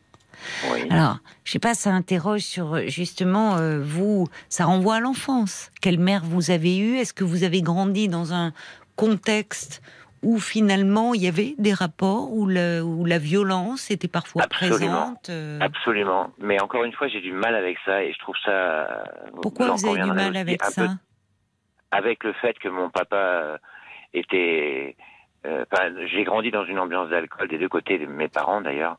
Oui. 0.72 0.86
Alors, 0.90 1.18
je 1.44 1.52
sais 1.52 1.58
pas, 1.58 1.74
ça 1.74 1.90
interroge 1.90 2.40
sur 2.40 2.74
euh, 2.74 2.86
justement 2.86 3.56
euh, 3.56 3.80
vous, 3.80 4.26
ça 4.48 4.64
renvoie 4.64 4.96
à 4.96 5.00
l'enfance. 5.00 5.70
Quelle 5.80 5.98
mère 5.98 6.22
vous 6.24 6.50
avez 6.50 6.78
eue? 6.78 6.96
Est-ce 6.96 7.14
que 7.14 7.24
vous 7.24 7.44
avez 7.44 7.62
grandi 7.62 8.08
dans 8.08 8.34
un 8.34 8.52
contexte 8.96 9.82
où 10.22 10.38
finalement 10.38 11.14
il 11.14 11.22
y 11.22 11.28
avait 11.28 11.54
des 11.58 11.72
rapports 11.72 12.32
où, 12.32 12.46
le, 12.46 12.80
où 12.80 13.04
la 13.04 13.18
violence 13.18 13.90
était 13.90 14.08
parfois 14.08 14.42
Absolument. 14.42 14.76
présente 14.78 15.30
euh, 15.30 15.58
Absolument. 15.60 16.30
Mais 16.38 16.60
encore 16.60 16.84
une 16.84 16.92
fois, 16.92 17.08
j'ai 17.08 17.20
du 17.20 17.32
mal 17.32 17.54
avec 17.54 17.76
ça 17.84 18.02
et 18.02 18.12
je 18.12 18.18
trouve 18.18 18.36
ça. 18.44 19.04
Pourquoi 19.42 19.70
vous 19.70 19.86
avez 19.88 20.02
du 20.02 20.12
mal 20.12 20.36
avec 20.36 20.60
peu 20.60 20.70
ça? 20.70 20.96
avec 21.92 22.24
le 22.24 22.32
fait 22.34 22.58
que 22.58 22.68
mon 22.68 22.90
papa 22.90 23.58
était. 24.14 24.96
Euh, 25.44 25.64
j'ai 26.06 26.24
grandi 26.24 26.50
dans 26.50 26.64
une 26.64 26.78
ambiance 26.78 27.10
d'alcool 27.10 27.48
des 27.48 27.58
deux 27.58 27.68
côtés 27.68 27.98
de 27.98 28.06
mes 28.06 28.28
parents 28.28 28.60
d'ailleurs, 28.60 28.96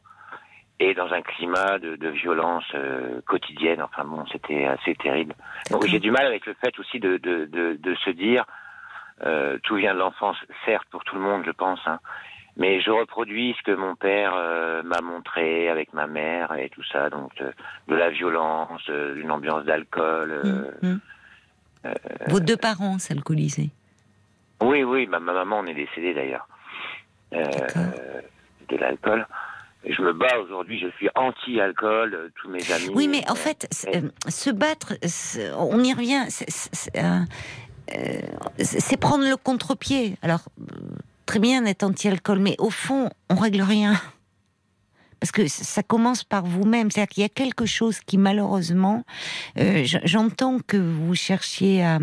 et 0.80 0.94
dans 0.94 1.12
un 1.14 1.22
climat 1.22 1.80
de, 1.80 1.96
de 1.96 2.10
violence 2.10 2.66
euh, 2.76 3.22
quotidienne. 3.26 3.82
Enfin 3.82 4.04
bon, 4.04 4.26
c'était 4.32 4.66
assez 4.66 4.96
terrible. 4.96 5.36
Donc 5.72 5.86
j'ai 5.86 6.00
du 6.00 6.12
mal 6.12 6.26
avec 6.26 6.46
le 6.46 6.54
fait 6.56 6.78
aussi 6.80 7.00
de, 7.00 7.18
de, 7.18 7.46
de, 7.46 7.78
de 7.80 7.96
se 7.96 8.10
dire 8.10 8.46
euh, 9.26 9.58
tout 9.64 9.76
vient 9.76 9.94
de 9.94 10.00
l'enfance, 10.00 10.38
certes 10.66 10.88
pour 10.92 11.04
tout 11.04 11.16
le 11.16 11.22
monde, 11.22 11.44
je 11.46 11.52
pense. 11.52 11.80
Hein, 11.86 12.00
mais 12.58 12.82
je 12.82 12.92
reproduis 12.92 13.56
ce 13.58 13.64
que 13.64 13.76
mon 13.76 13.96
père 13.96 14.34
euh, 14.36 14.84
m'a 14.84 15.02
montré 15.02 15.70
avec 15.70 15.94
ma 15.94 16.08
mère 16.08 16.54
et 16.54 16.70
tout 16.70 16.84
ça, 16.92 17.10
donc 17.10 17.32
de, 17.38 17.96
la 17.96 18.10
violence, 18.10 18.86
d'une 18.90 19.32
ambiance 19.32 19.64
d'alcool. 19.66 20.42
Hum, 20.44 20.72
hum. 20.84 21.00
Vos 22.28 22.40
deux 22.40 22.58
parents 22.58 22.98
s'alcoolisaient. 22.98 23.72
Oui, 24.64 24.84
oui, 24.84 25.08
ma, 25.08 25.20
ma 25.20 25.34
maman 25.34 25.60
en 25.60 25.66
est 25.68 25.74
décédée 25.74 26.14
d'ailleurs. 26.14 26.48
Euh, 27.34 27.50
de 28.70 28.78
l'alcool. 28.78 29.28
Je 29.86 30.02
me 30.02 30.14
bats 30.14 30.40
aujourd'hui, 30.40 30.80
je 30.80 30.88
suis 30.98 31.10
anti-alcool, 31.16 32.14
euh, 32.14 32.30
tous 32.42 32.50
mes 32.50 32.72
amis. 32.72 32.90
Oui, 32.94 33.08
mais 33.08 33.28
en 33.30 33.34
euh, 33.34 33.36
fait, 33.36 33.68
se 34.30 34.50
battre, 34.50 34.94
on 35.58 35.84
y 35.84 35.94
revient, 35.94 36.26
c'est- 36.30 36.92
prendre 38.98 39.28
le 39.28 39.36
contre-pied. 39.36 40.16
Alors, 40.22 40.42
très 41.26 41.40
bien 41.40 41.64
d'être 41.64 41.84
anti-alcool, 41.84 42.40
mais 42.40 42.56
au 42.60 42.70
fond, 42.70 43.10
on 43.30 43.36
règle 43.36 43.62
rien. 43.62 43.94
Parce 45.20 45.32
que 45.32 45.48
ça 45.48 45.84
commence 45.84 46.24
par 46.24 46.46
vous-même. 46.46 46.92
C'est-à-dire 46.92 47.10
qu'il 47.10 47.24
y 47.24 47.26
a 47.26 47.30
quelque 47.30 47.66
chose 47.66 48.00
qui, 48.00 48.18
malheureusement, 48.18 49.04
euh, 49.58 49.84
j'entends 50.06 50.60
que 50.60 50.78
vous 50.78 51.16
cherchiez 51.16 51.84
à. 51.84 52.00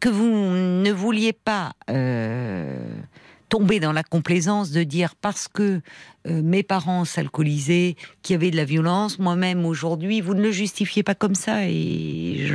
Que 0.00 0.08
vous 0.08 0.28
ne 0.28 0.92
vouliez 0.92 1.32
pas 1.32 1.72
euh, 1.90 2.86
tomber 3.48 3.80
dans 3.80 3.92
la 3.92 4.02
complaisance 4.02 4.70
de 4.70 4.82
dire 4.82 5.14
parce 5.14 5.48
que 5.48 5.80
euh, 6.26 6.42
mes 6.42 6.62
parents 6.62 7.04
s'alcoolisaient, 7.04 7.96
qu'il 8.22 8.34
y 8.34 8.36
avait 8.36 8.50
de 8.50 8.56
la 8.56 8.64
violence, 8.64 9.18
moi-même 9.18 9.64
aujourd'hui, 9.64 10.20
vous 10.20 10.34
ne 10.34 10.42
le 10.42 10.50
justifiez 10.50 11.02
pas 11.02 11.14
comme 11.14 11.34
ça 11.34 11.68
et 11.68 12.50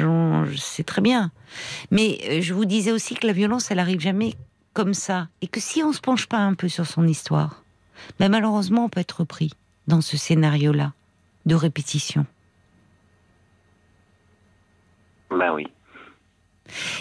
sais 0.55 0.83
très 0.83 1.01
bien. 1.01 1.31
Mais 1.91 2.19
euh, 2.29 2.41
je 2.41 2.53
vous 2.53 2.65
disais 2.65 2.91
aussi 2.91 3.15
que 3.15 3.25
la 3.25 3.33
violence, 3.33 3.71
elle 3.71 3.79
arrive 3.79 3.99
jamais 3.99 4.33
comme 4.73 4.93
ça 4.93 5.29
et 5.41 5.47
que 5.47 5.59
si 5.59 5.83
on 5.83 5.93
se 5.93 6.01
penche 6.01 6.27
pas 6.27 6.37
un 6.37 6.53
peu 6.53 6.67
sur 6.67 6.85
son 6.85 7.07
histoire, 7.07 7.63
ben 8.19 8.29
malheureusement, 8.29 8.85
on 8.85 8.89
peut 8.89 8.99
être 8.99 9.23
pris 9.23 9.51
dans 9.87 10.01
ce 10.01 10.17
scénario-là 10.17 10.93
de 11.45 11.55
répétition. 11.55 12.25
Bah 15.31 15.53
oui. 15.53 15.67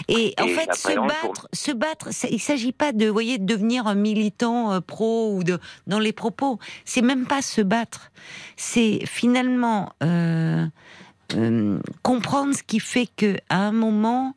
Et, 0.07 0.33
en 0.39 0.47
fait, 0.47 0.73
se 0.75 0.87
battre, 1.07 1.47
se 1.53 1.71
battre, 1.71 2.13
ça- 2.13 2.27
il 2.29 2.35
ne 2.35 2.39
s'agit 2.39 2.71
pas 2.71 2.91
de, 2.91 3.07
voyez, 3.07 3.37
de 3.37 3.45
devenir 3.45 3.87
un 3.87 3.95
militant 3.95 4.73
euh, 4.73 4.79
pro 4.81 5.35
ou 5.35 5.43
de 5.43 5.59
dans 5.87 5.99
les 5.99 6.13
propos. 6.13 6.59
C'est 6.85 7.01
même 7.01 7.25
pas 7.25 7.41
se 7.41 7.61
battre. 7.61 8.11
C'est 8.57 9.01
finalement 9.05 9.93
euh, 10.03 10.65
euh, 11.35 11.79
comprendre 12.03 12.53
ce 12.55 12.63
qui 12.63 12.79
fait 12.79 13.07
que 13.15 13.37
à 13.49 13.57
un 13.57 13.71
moment, 13.71 14.35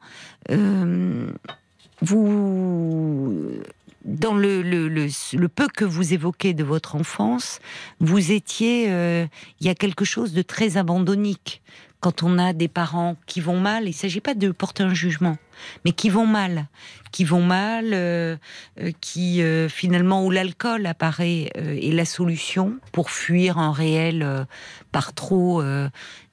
vous 2.01 3.61
dans 4.05 4.35
le, 4.35 4.63
le, 4.63 4.89
le, 4.89 5.07
le 5.35 5.49
peu 5.49 5.69
que 5.69 5.85
vous 5.85 6.13
évoquez 6.13 6.55
de 6.55 6.65
votre 6.65 6.97
enfance, 6.97 7.61
vous 8.01 8.33
étiez, 8.33 8.87
euh, 8.89 9.27
il 9.61 9.67
y 9.69 9.71
a 9.71 9.77
quelque 9.77 10.05
chose 10.05 10.33
de 10.33 10.43
très 10.43 10.77
abandonnique. 10.77 11.63
Quand 12.03 12.25
on 12.25 12.37
a 12.37 12.53
des 12.53 12.67
parents 12.67 13.15
qui 13.27 13.41
vont 13.41 13.61
mal, 13.61 13.85
il 13.85 13.91
ne 13.91 13.95
s'agit 13.95 14.21
pas 14.21 14.35
de 14.35 14.51
porter 14.51 14.83
un 14.83 14.93
jugement, 14.93 15.37
mais 15.85 15.93
qui 15.93 16.11
vont 16.11 16.27
mal, 16.27 16.67
qui 17.13 17.23
vont 17.25 17.45
mal, 17.45 17.95
euh, 17.95 18.37
euh, 18.81 18.91
qui 19.01 19.41
euh, 19.41 19.69
finalement 19.69 20.27
où 20.27 20.31
l'alcool 20.33 20.85
apparaît 20.87 21.53
euh, 21.57 21.79
est 21.81 21.93
la 21.93 22.05
solution 22.05 22.77
pour 22.91 23.09
fuir 23.11 23.59
un 23.59 23.71
réel 23.71 24.47
par 24.91 25.15
trop 25.15 25.63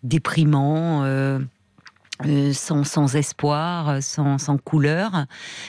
déprimant, 0.01 1.07
sans, 2.51 3.15
espoir, 3.15 4.01
sans, 4.01 4.39
sans 4.39 4.57
couleur. 4.57 5.27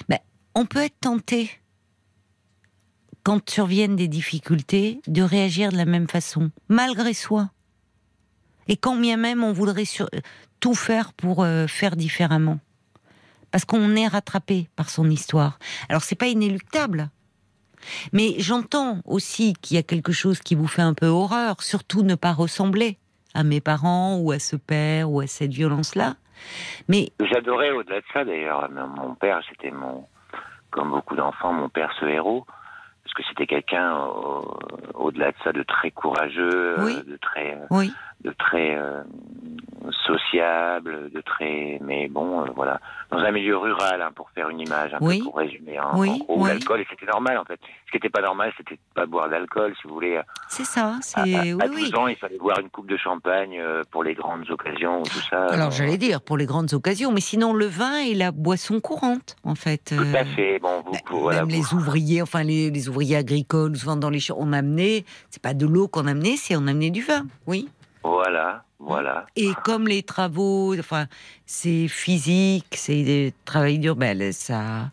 Ben, 0.09 0.19
on 0.55 0.65
peut 0.65 0.83
être 0.83 0.99
tenté 0.99 1.51
quand 3.23 3.51
surviennent 3.51 3.97
des 3.97 4.09
difficultés, 4.09 5.03
de 5.07 5.21
réagir 5.21 5.71
de 5.71 5.77
la 5.77 5.85
même 5.85 6.09
façon, 6.09 6.51
malgré 6.71 7.13
soi. 7.13 7.51
Et 8.71 8.77
quand 8.79 8.97
bien 8.97 9.19
même 9.19 9.45
on 9.45 9.53
voudrait 9.53 9.85
sur- 9.85 10.09
tout 10.61 10.75
faire 10.75 11.13
pour 11.13 11.43
euh, 11.45 11.67
faire 11.67 11.97
différemment. 11.97 12.59
Parce 13.51 13.65
qu'on 13.65 13.97
est 13.97 14.07
rattrapé 14.07 14.69
par 14.77 14.89
son 14.89 15.11
histoire. 15.11 15.59
Alors 15.89 16.03
c'est 16.03 16.15
pas 16.15 16.29
inéluctable. 16.29 17.11
Mais 18.13 18.35
j'entends 18.39 18.99
aussi 19.05 19.55
qu'il 19.61 19.75
y 19.77 19.81
a 19.81 19.83
quelque 19.83 20.13
chose 20.13 20.39
qui 20.41 20.55
vous 20.55 20.67
fait 20.69 20.83
un 20.83 20.95
peu 20.95 21.07
horreur, 21.07 21.63
surtout 21.63 22.03
ne 22.03 22.15
pas 22.15 22.33
ressembler 22.33 22.99
à 23.35 23.43
mes 23.43 23.61
parents 23.61 24.17
ou 24.19 24.33
à 24.33 24.39
ce 24.39 24.55
père 24.57 25.11
ou 25.11 25.21
à 25.21 25.27
cette 25.27 25.53
violence-là. 25.53 26.15
Mais 26.89 27.11
J'adorais 27.21 27.71
au-delà 27.73 28.01
de 28.01 28.05
ça 28.13 28.25
d'ailleurs. 28.25 28.69
Mon 28.71 29.15
père, 29.15 29.41
c'était 29.49 29.71
mon, 29.71 30.05
comme 30.71 30.91
beaucoup 30.91 31.17
d'enfants, 31.17 31.53
mon 31.53 31.69
père 31.69 31.93
ce 31.99 32.05
héros. 32.07 32.47
Parce 33.13 33.27
que 33.27 33.29
c'était 33.29 33.47
quelqu'un 33.49 33.97
euh, 33.97 34.41
au-delà 34.95 35.33
de 35.33 35.37
ça 35.43 35.53
de 35.53 35.65
très 35.65 35.91
courageux, 35.91 36.79
euh, 36.79 36.85
Oui. 36.85 36.95
de 37.07 37.17
très, 37.21 37.55
euh, 37.55 37.67
oui, 37.71 37.93
de 38.23 38.31
très 38.39 38.77
euh, 38.77 39.03
sociable, 40.07 41.11
de 41.11 41.21
très, 41.21 41.79
mais 41.83 42.09
bon, 42.09 42.43
euh, 42.43 42.47
voilà, 42.55 42.81
dans 43.11 43.19
un 43.19 43.31
milieu 43.31 43.57
rural, 43.57 44.01
hein, 44.03 44.11
pour 44.15 44.31
faire 44.31 44.49
une 44.51 44.61
image, 44.61 44.95
un 44.95 44.99
Oui. 45.01 45.19
peu 45.19 45.25
pour 45.25 45.37
résumer, 45.39 45.79
hein, 45.79 45.91
Oui, 45.95 46.11
en 46.11 46.19
gros, 46.35 46.47
l'alcool, 46.47 46.81
et 46.81 46.87
c'était 46.91 47.07
normal 47.07 47.39
en 47.39 47.45
fait. 47.45 47.59
Ce 47.87 47.91
qui 47.91 47.97
n'était 47.97 48.11
pas 48.11 48.21
normal, 48.23 48.53
c'était 48.57 48.75
de 48.77 48.81
pas 48.95 49.07
boire 49.07 49.29
d'alcool, 49.29 49.75
si 49.81 49.89
vous 49.89 49.95
voulez. 49.95 50.21
c'est 50.49 50.65
ça. 50.65 50.97
C'est 51.01 51.19
à- 51.21 51.25
oui, 51.25 51.51
à 51.61 51.67
oui. 51.67 51.91
12 51.91 51.95
ans, 51.97 52.07
il 52.07 52.17
fallait 52.17 52.39
boire 52.39 52.59
une 52.61 52.69
coupe 52.71 52.87
de 52.89 52.97
champagne 52.97 53.61
pour 53.91 54.05
les 54.05 54.15
grandes 54.15 54.49
occasions, 54.51 55.01
ou 55.01 55.05
tout 55.05 55.21
ça. 55.31 55.47
Alors 55.47 55.71
j'allais 55.71 55.97
dire 55.99 56.21
pour 56.23 56.37
les 56.37 56.47
grandes 56.47 56.73
occasions, 56.75 57.11
mais 57.13 57.21
sinon 57.21 57.53
le 57.55 57.67
vin 57.67 57.99
est 57.99 58.15
la 58.15 58.31
boisson 58.33 58.81
courante 58.81 59.37
en 59.45 59.55
fait. 59.55 59.95
Tout 59.97 60.17
à 60.17 60.25
fait. 60.25 60.59
Bon, 60.61 60.83
vous, 60.85 60.93
bah, 60.93 60.99
vous- 61.11 61.21
voilà, 61.21 61.39
même 61.45 61.49
vous- 61.49 61.57
les 61.57 61.75
ouvriers, 61.75 62.23
enfin 62.23 62.43
les, 62.43 62.71
les 62.71 62.89
ouvriers 62.89 63.00
agricoles, 63.15 63.77
souvent 63.77 63.97
dans 63.97 64.11
les 64.11 64.21
champs, 64.21 64.37
on 64.39 64.53
amenait, 64.53 65.05
c'est 65.31 65.43
pas 65.43 65.55
de 65.55 65.67
l'eau 65.67 65.89
qu'on 65.89 66.07
amenait, 66.07 66.37
c'est 66.37 66.57
on 66.57 66.67
amenait 66.67 66.91
du 66.91 67.03
vin, 67.03 67.27
oui. 67.47 67.69
voilà, 68.03 68.65
voilà. 68.79 69.27
Et 69.37 69.51
comme 69.65 69.87
les 69.89 70.03
travaux, 70.03 70.75
enfin 70.79 71.07
c'est 71.47 71.89
physique, 71.89 72.67
c'est 72.73 73.03
des 73.03 73.35
travaux 73.45 73.77
durs, 73.77 73.97
ben, 73.97 74.33
ça, 74.33 74.91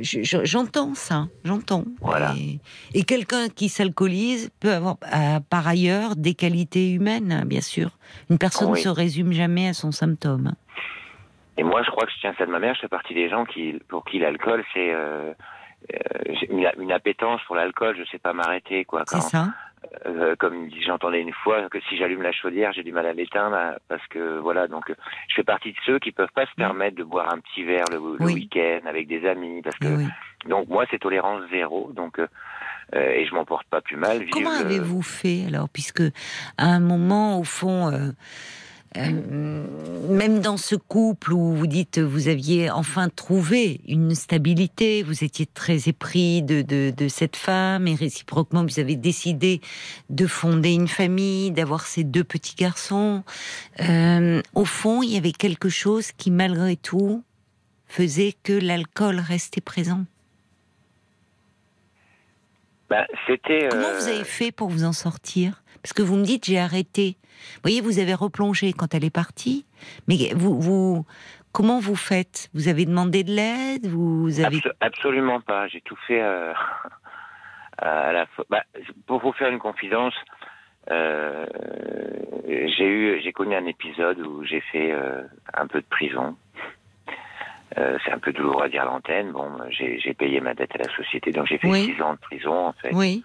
je- 0.00 0.22
je- 0.22 0.44
j'entends 0.44 0.94
ça, 0.94 1.28
j'entends. 1.44 1.84
Voilà. 2.00 2.34
Et, 2.36 2.58
et 2.94 3.04
quelqu'un 3.04 3.48
qui 3.48 3.68
s'alcoolise 3.68 4.50
peut 4.60 4.72
avoir 4.72 4.96
euh, 5.14 5.40
par 5.48 5.66
ailleurs 5.68 6.16
des 6.16 6.34
qualités 6.34 6.92
humaines, 6.92 7.44
bien 7.46 7.60
sûr. 7.62 7.90
Une 8.30 8.38
personne 8.38 8.68
ne 8.68 8.74
Oui. 8.74 8.80
se 8.82 8.88
résume 8.88 9.32
jamais 9.32 9.68
à 9.68 9.72
son 9.74 9.92
symptôme. 9.92 10.52
Et 11.56 11.62
moi, 11.64 11.82
je 11.84 11.90
crois 11.90 12.06
que 12.06 12.12
je 12.14 12.20
tiens 12.20 12.34
ça 12.38 12.46
de 12.46 12.50
ma 12.52 12.58
mère. 12.60 12.74
Je 12.76 12.80
fais 12.82 12.88
partie 12.88 13.14
des 13.14 13.28
gens 13.28 13.44
qui, 13.44 13.74
pour 13.88 14.04
qui 14.04 14.18
l'alcool, 14.20 14.62
c'est 14.72 14.92
euh, 14.92 15.32
une, 16.50 16.70
une 16.78 16.92
appétence 16.92 17.40
pour 17.46 17.56
l'alcool. 17.56 17.96
Je 17.98 18.04
sais 18.10 18.18
pas 18.18 18.32
m'arrêter, 18.32 18.84
quoi. 18.84 19.04
C'est 19.06 19.20
ça 19.20 19.48
euh, 20.06 20.34
comme 20.36 20.68
j'entendais 20.84 21.20
une 21.20 21.32
fois 21.32 21.68
que 21.70 21.78
si 21.88 21.96
j'allume 21.96 22.22
la 22.22 22.32
chaudière, 22.32 22.72
j'ai 22.72 22.82
du 22.82 22.92
mal 22.92 23.06
à 23.06 23.12
l'éteindre 23.12 23.56
euh, 23.56 23.72
parce 23.88 24.04
que 24.08 24.38
voilà. 24.38 24.66
Donc, 24.66 24.90
euh, 24.90 24.94
je 25.28 25.34
fais 25.36 25.44
partie 25.44 25.70
de 25.70 25.76
ceux 25.86 25.98
qui 26.00 26.10
peuvent 26.10 26.32
pas 26.34 26.46
se 26.46 26.54
permettre 26.56 26.96
de 26.96 27.04
boire 27.04 27.32
un 27.32 27.38
petit 27.38 27.62
verre 27.62 27.84
le, 27.90 27.96
le 28.18 28.24
Oui. 28.24 28.34
week-end 28.34 28.80
avec 28.86 29.06
des 29.06 29.24
amis, 29.26 29.62
parce 29.62 29.76
que 29.78 29.86
Eh 29.86 29.96
oui. 29.96 30.06
donc 30.48 30.68
moi, 30.68 30.84
c'est 30.90 30.98
tolérance 30.98 31.42
zéro. 31.50 31.92
Donc, 31.94 32.18
euh, 32.18 32.26
euh, 32.96 33.10
et 33.12 33.24
je 33.26 33.34
m'en 33.34 33.44
porte 33.44 33.66
pas 33.68 33.80
plus 33.80 33.96
mal. 33.96 34.26
Comment 34.30 34.50
avez-vous 34.50 35.02
fait 35.02 35.44
alors 35.46 35.68
Puisque 35.68 36.02
à 36.58 36.64
un 36.66 36.80
moment, 36.80 37.38
au 37.38 37.44
fond, 37.44 37.88
euh, 37.92 38.10
euh, 38.96 39.64
même 40.08 40.40
dans 40.40 40.56
ce 40.56 40.74
couple 40.74 41.34
où 41.34 41.54
vous 41.54 41.66
dites 41.66 41.98
vous 41.98 42.28
aviez 42.28 42.70
enfin 42.70 43.10
trouvé 43.10 43.80
une 43.86 44.14
stabilité, 44.14 45.02
vous 45.02 45.24
étiez 45.24 45.44
très 45.44 45.88
épris 45.88 46.42
de, 46.42 46.62
de, 46.62 46.90
de 46.96 47.08
cette 47.08 47.36
femme 47.36 47.86
et 47.86 47.94
réciproquement 47.94 48.64
vous 48.64 48.80
avez 48.80 48.96
décidé 48.96 49.60
de 50.08 50.26
fonder 50.26 50.72
une 50.72 50.88
famille, 50.88 51.50
d'avoir 51.50 51.86
ces 51.86 52.02
deux 52.02 52.24
petits 52.24 52.56
garçons. 52.56 53.24
Euh, 53.80 54.40
au 54.54 54.64
fond, 54.64 55.02
il 55.02 55.10
y 55.10 55.16
avait 55.16 55.32
quelque 55.32 55.68
chose 55.68 56.12
qui 56.12 56.30
malgré 56.30 56.76
tout 56.76 57.22
faisait 57.86 58.34
que 58.42 58.52
l'alcool 58.52 59.20
restait 59.20 59.60
présent. 59.60 60.04
Bah, 62.88 63.06
c'était. 63.26 63.68
Comment 63.70 63.88
euh, 63.88 63.98
vous 63.98 64.08
avez 64.08 64.24
fait 64.24 64.50
pour 64.50 64.70
vous 64.70 64.84
en 64.84 64.94
sortir? 64.94 65.62
Parce 65.82 65.92
que 65.92 66.02
vous 66.02 66.16
me 66.16 66.24
dites 66.24 66.46
j'ai 66.46 66.58
arrêté. 66.58 67.16
Vous 67.56 67.60
voyez, 67.62 67.80
vous 67.80 67.98
avez 67.98 68.14
replongé 68.14 68.72
quand 68.72 68.94
elle 68.94 69.04
est 69.04 69.10
partie, 69.14 69.66
mais 70.06 70.32
vous, 70.34 70.60
vous 70.60 71.06
comment 71.52 71.80
vous 71.80 71.96
faites? 71.96 72.48
Vous 72.54 72.68
avez 72.68 72.84
demandé 72.86 73.24
de 73.24 73.32
l'aide? 73.32 73.86
Vous 73.86 74.40
avez 74.40 74.58
Abso- 74.58 74.72
absolument 74.80 75.40
pas. 75.40 75.68
J'ai 75.68 75.80
tout 75.80 75.96
fait 76.06 76.20
euh, 76.22 76.52
à 77.78 78.12
la 78.12 78.26
fois. 78.26 78.44
Bah, 78.50 78.62
pour 79.06 79.20
vous 79.20 79.32
faire 79.32 79.48
une 79.48 79.58
confidence, 79.58 80.14
euh, 80.90 81.46
j'ai 82.46 82.86
eu, 82.88 83.20
j'ai 83.22 83.32
connu 83.32 83.54
un 83.54 83.66
épisode 83.66 84.18
où 84.20 84.44
j'ai 84.44 84.60
fait 84.60 84.92
euh, 84.92 85.22
un 85.54 85.66
peu 85.66 85.80
de 85.80 85.86
prison. 85.86 86.36
C'est 88.04 88.10
un 88.10 88.18
peu 88.18 88.32
douloureux 88.32 88.64
à 88.64 88.68
dire 88.68 88.82
à 88.82 88.86
l'antenne. 88.86 89.30
Bon, 89.30 89.50
j'ai 89.70 90.00
j'ai 90.00 90.12
payé 90.12 90.40
ma 90.40 90.54
dette 90.54 90.74
à 90.74 90.78
la 90.78 90.92
société, 90.96 91.30
donc 91.30 91.46
j'ai 91.46 91.58
fait 91.58 91.68
Oui. 91.68 91.84
six 91.94 92.02
ans 92.02 92.14
de 92.14 92.18
prison 92.18 92.66
en 92.68 92.72
fait. 92.72 92.90
oui, 92.92 93.22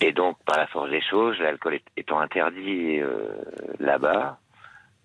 Et 0.00 0.12
donc, 0.12 0.36
par 0.44 0.58
la 0.58 0.66
force 0.66 0.90
des 0.90 1.02
choses, 1.02 1.38
l'alcool 1.38 1.78
étant 1.96 2.20
interdit 2.20 2.98
euh, 3.00 3.28
là-bas, 3.78 4.38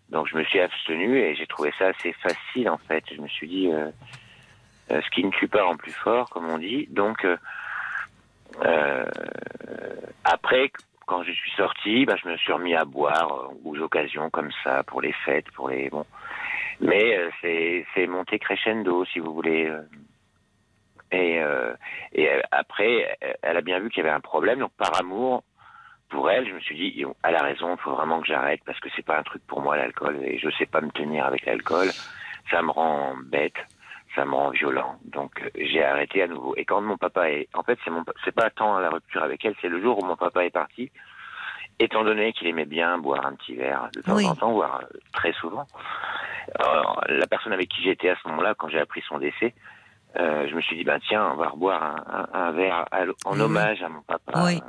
donc 0.10 0.28
je 0.28 0.36
me 0.36 0.44
suis 0.44 0.60
abstenu 0.60 1.20
et 1.20 1.36
j'ai 1.36 1.46
trouvé 1.46 1.72
ça 1.78 1.88
assez 1.88 2.14
facile 2.14 2.70
en 2.70 2.78
fait. 2.78 3.04
Je 3.14 3.22
me 3.22 3.28
suis 3.28 3.48
dit, 3.48 3.72
euh, 3.72 3.92
euh, 4.92 5.02
ce 5.02 5.10
qui 5.12 5.24
ne 5.24 5.30
tue 5.30 5.48
pas 5.48 5.64
rend 5.64 5.78
plus 5.78 5.92
fort, 5.92 6.30
comme 6.30 6.50
on 6.50 6.58
dit. 6.58 6.88
Donc, 6.90 7.24
euh, 7.24 7.38
euh, 8.66 9.06
après, 10.24 10.72
quand 11.06 11.24
je 11.24 11.32
suis 11.32 11.52
sorti, 11.52 12.06
bah, 12.06 12.16
je 12.22 12.28
me 12.28 12.38
suis 12.38 12.52
remis 12.52 12.76
à 12.76 12.86
boire 12.86 13.52
aux 13.64 13.78
occasions 13.78 14.30
comme 14.32 14.52
ça, 14.64 14.84
pour 14.84 15.02
les 15.02 15.14
fêtes, 15.26 15.50
pour 15.52 15.70
les 15.70 15.90
bon. 15.90 16.06
Mais 16.82 17.20
c'est 17.42 18.08
monté 18.08 18.40
crescendo, 18.40 19.06
si 19.06 19.20
vous 19.20 19.34
voulez. 19.34 19.72
Et, 21.12 21.42
euh, 21.42 21.74
et 22.14 22.30
euh, 22.30 22.42
après, 22.52 23.18
elle 23.42 23.58
a 23.58 23.62
bien 23.62 23.80
vu 23.80 23.90
qu'il 23.90 24.04
y 24.04 24.08
avait 24.08 24.16
un 24.16 24.20
problème. 24.20 24.60
Donc, 24.60 24.72
par 24.74 25.00
amour 25.00 25.44
pour 26.10 26.30
elle, 26.32 26.48
je 26.48 26.54
me 26.54 26.60
suis 26.60 26.76
dit, 26.76 27.06
elle 27.24 27.36
a 27.36 27.44
raison, 27.44 27.76
il 27.76 27.82
faut 27.82 27.96
vraiment 27.96 28.20
que 28.20 28.28
j'arrête 28.28 28.62
parce 28.66 28.80
que 28.80 28.90
c'est 28.96 29.06
pas 29.06 29.18
un 29.18 29.24
truc 29.24 29.46
pour 29.46 29.62
moi 29.62 29.78
l'alcool 29.78 30.18
et 30.24 30.40
je 30.40 30.50
sais 30.58 30.66
pas 30.66 30.82
me 30.82 30.92
tenir 30.92 31.26
avec 31.26 31.46
l'alcool. 31.46 31.90
Ça 32.50 32.62
me 32.64 32.72
rend 32.72 33.16
bête, 33.26 33.54
ça 34.16 34.26
me 34.26 34.34
rend 34.34 34.50
violent. 34.50 34.98
Donc, 35.06 35.40
j'ai 35.56 35.84
arrêté 35.84 36.24
à 36.24 36.28
nouveau. 36.28 36.56
Et 36.58 36.66
quand 36.66 36.82
mon 36.82 36.98
papa 36.98 37.30
est, 37.30 37.48
en 37.54 37.62
fait, 37.64 37.78
c'est 37.84 37.92
mon, 37.92 38.04
c'est 38.26 38.34
pas 38.34 38.50
tant 38.50 38.80
la 38.80 38.90
rupture 38.90 39.22
avec 39.24 39.46
elle, 39.46 39.56
c'est 39.62 39.70
le 39.70 39.82
jour 39.82 40.02
où 40.02 40.06
mon 40.06 40.16
papa 40.16 40.46
est 40.46 40.50
parti. 40.50 40.92
Étant 41.82 42.04
donné 42.04 42.34
qu'il 42.34 42.48
aimait 42.48 42.66
bien 42.66 42.98
boire 42.98 43.26
un 43.26 43.36
petit 43.36 43.56
verre 43.56 43.90
de 43.96 44.02
temps 44.02 44.16
Oui. 44.16 44.26
en 44.26 44.36
temps, 44.36 44.52
voire 44.52 44.82
euh, 44.84 44.98
très 45.14 45.32
souvent, 45.34 45.66
alors, 46.60 47.02
la 47.08 47.28
personne 47.28 47.54
avec 47.54 47.70
qui 47.70 47.84
j'étais 47.84 48.10
à 48.10 48.16
ce 48.22 48.28
moment-là, 48.30 48.56
quand 48.56 48.68
j'ai 48.70 48.80
appris 48.80 49.02
son 49.08 49.20
décès, 49.20 49.54
euh, 50.20 50.48
je 50.50 50.56
me 50.56 50.62
suis 50.62 50.76
dit, 50.76 50.84
ben 50.84 51.00
tiens, 51.08 51.32
on 51.34 51.38
va 51.38 51.50
reboire 51.50 51.82
un, 51.84 52.18
un- 52.40 52.48
un 52.48 52.52
verre 52.52 52.86
à 52.92 53.02
en 53.26 53.34
Oui. 53.34 53.42
hommage 53.42 53.82
à 53.82 53.90
mon 53.90 54.02
papa. 54.02 54.44
Oui. 54.46 54.62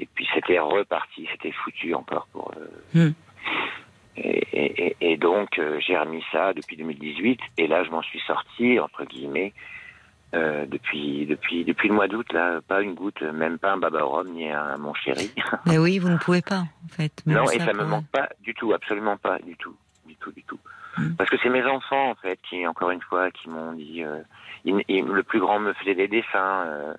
Et 0.00 0.06
puis 0.14 0.26
c'était 0.34 0.58
reparti, 0.58 1.26
c'était 1.32 1.52
foutu 1.52 1.94
encore 1.94 2.26
pour. 2.32 2.52
euh, 2.56 2.66
Hmm. 3.08 3.12
et, 4.16 4.46
et- 4.52 4.86
et- 4.86 5.12
et 5.12 5.16
donc 5.16 5.58
euh, 5.58 5.78
j'ai 5.80 5.96
remis 5.96 6.24
ça 6.32 6.52
depuis 6.52 6.76
2018 6.76 7.38
et 7.56 7.66
là 7.68 7.84
je 7.84 7.90
m'en 7.90 8.02
suis 8.02 8.20
sorti 8.26 8.78
entre 8.80 9.04
guillemets 9.04 9.52
euh, 10.34 10.66
depuis 10.66 11.24
depuis 11.26 11.64
depuis 11.64 11.88
le 11.88 11.94
mois 11.94 12.08
d'août 12.08 12.26
là, 12.32 12.60
pas 12.66 12.82
une 12.82 12.94
goutte, 12.94 13.22
même 13.22 13.58
pas 13.58 13.72
un 13.72 13.78
baba 13.78 14.02
rhum 14.02 14.28
ni 14.32 14.50
un 14.50 14.76
mon 14.76 14.92
chéri. 14.94 15.30
mais 15.66 15.78
oui, 15.78 15.98
vous 15.98 16.08
ne 16.10 16.18
pouvez 16.18 16.42
pas 16.42 16.64
en 16.84 16.88
fait. 16.90 17.12
Non 17.26 17.48
et 17.50 17.58
ça 17.60 17.72
me 17.72 17.78
pour- 17.78 17.86
manque 17.88 18.08
pas 18.08 18.28
du 18.40 18.54
tout, 18.54 18.72
absolument 18.72 19.16
pas 19.16 19.38
du 19.38 19.56
tout, 19.56 19.76
du 20.06 20.16
tout, 20.16 20.32
du 20.32 20.42
tout. 20.44 20.58
Hmm. 20.96 21.14
Parce 21.16 21.30
que 21.30 21.36
c'est 21.42 21.48
mes 21.50 21.64
enfants 21.64 22.10
en 22.10 22.14
fait 22.16 22.38
qui 22.48 22.66
encore 22.66 22.90
une 22.90 23.00
fois 23.02 23.30
qui 23.30 23.48
m'ont 23.48 23.72
dit, 23.72 24.02
le 24.64 25.22
plus 25.22 25.40
grand 25.40 25.58
me 25.60 25.72
faisait 25.74 25.94
des 25.94 26.08
dessins. 26.08 26.64
euh, 26.66 26.94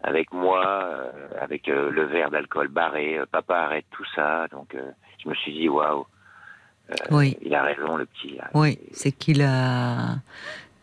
avec 0.00 0.32
moi, 0.32 0.64
euh, 0.84 1.10
avec 1.40 1.68
euh, 1.68 1.90
le 1.90 2.04
verre 2.04 2.30
d'alcool 2.30 2.68
barré, 2.68 3.18
papa 3.32 3.56
arrête 3.56 3.84
tout 3.90 4.04
ça. 4.14 4.46
Donc 4.52 4.76
je 5.24 5.28
me 5.28 5.34
suis 5.34 5.52
dit 5.52 5.68
waouh, 5.68 6.06
Oui, 7.10 7.36
il 7.42 7.52
a 7.52 7.64
raison 7.64 7.96
le 7.96 8.06
petit. 8.06 8.36
là. 8.36 8.48
oui, 8.54 8.78
c'est 8.92 9.10
qu'il 9.10 9.42
a 9.42 10.18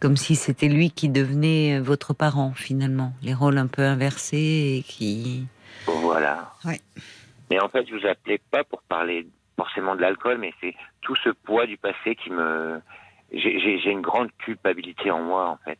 comme 0.02 0.18
si 0.18 0.36
c'était 0.36 0.68
lui 0.68 0.92
qui 0.92 1.08
devenait 1.08 1.80
votre 1.80 2.14
parent 2.14 2.52
finalement, 2.54 3.14
les 3.24 3.34
rôles 3.34 3.58
un 3.58 3.68
peu 3.68 3.84
inversés 3.84 4.80
et 4.80 4.84
qui. 4.84 5.48
Voilà. 5.88 6.52
Ouais. 6.66 6.82
Mais 7.50 7.60
en 7.62 7.70
fait, 7.70 7.88
je 7.88 7.96
vous 7.96 8.06
appelais 8.06 8.42
pas 8.52 8.66
pour 8.66 8.82
parler 8.82 9.28
forcément 9.56 9.96
de 9.96 10.02
l'alcool, 10.02 10.40
mais 10.40 10.54
c'est 10.60 10.76
tout 11.00 11.16
ce 11.24 11.30
poids 11.30 11.66
du 11.66 11.78
passé 11.78 12.16
qui 12.16 12.32
me. 12.32 12.82
J'ai 13.32 13.90
une 13.90 14.02
grande 14.02 14.30
culpabilité 14.40 15.10
en 15.10 15.22
moi, 15.22 15.48
en 15.50 15.58
fait. 15.64 15.80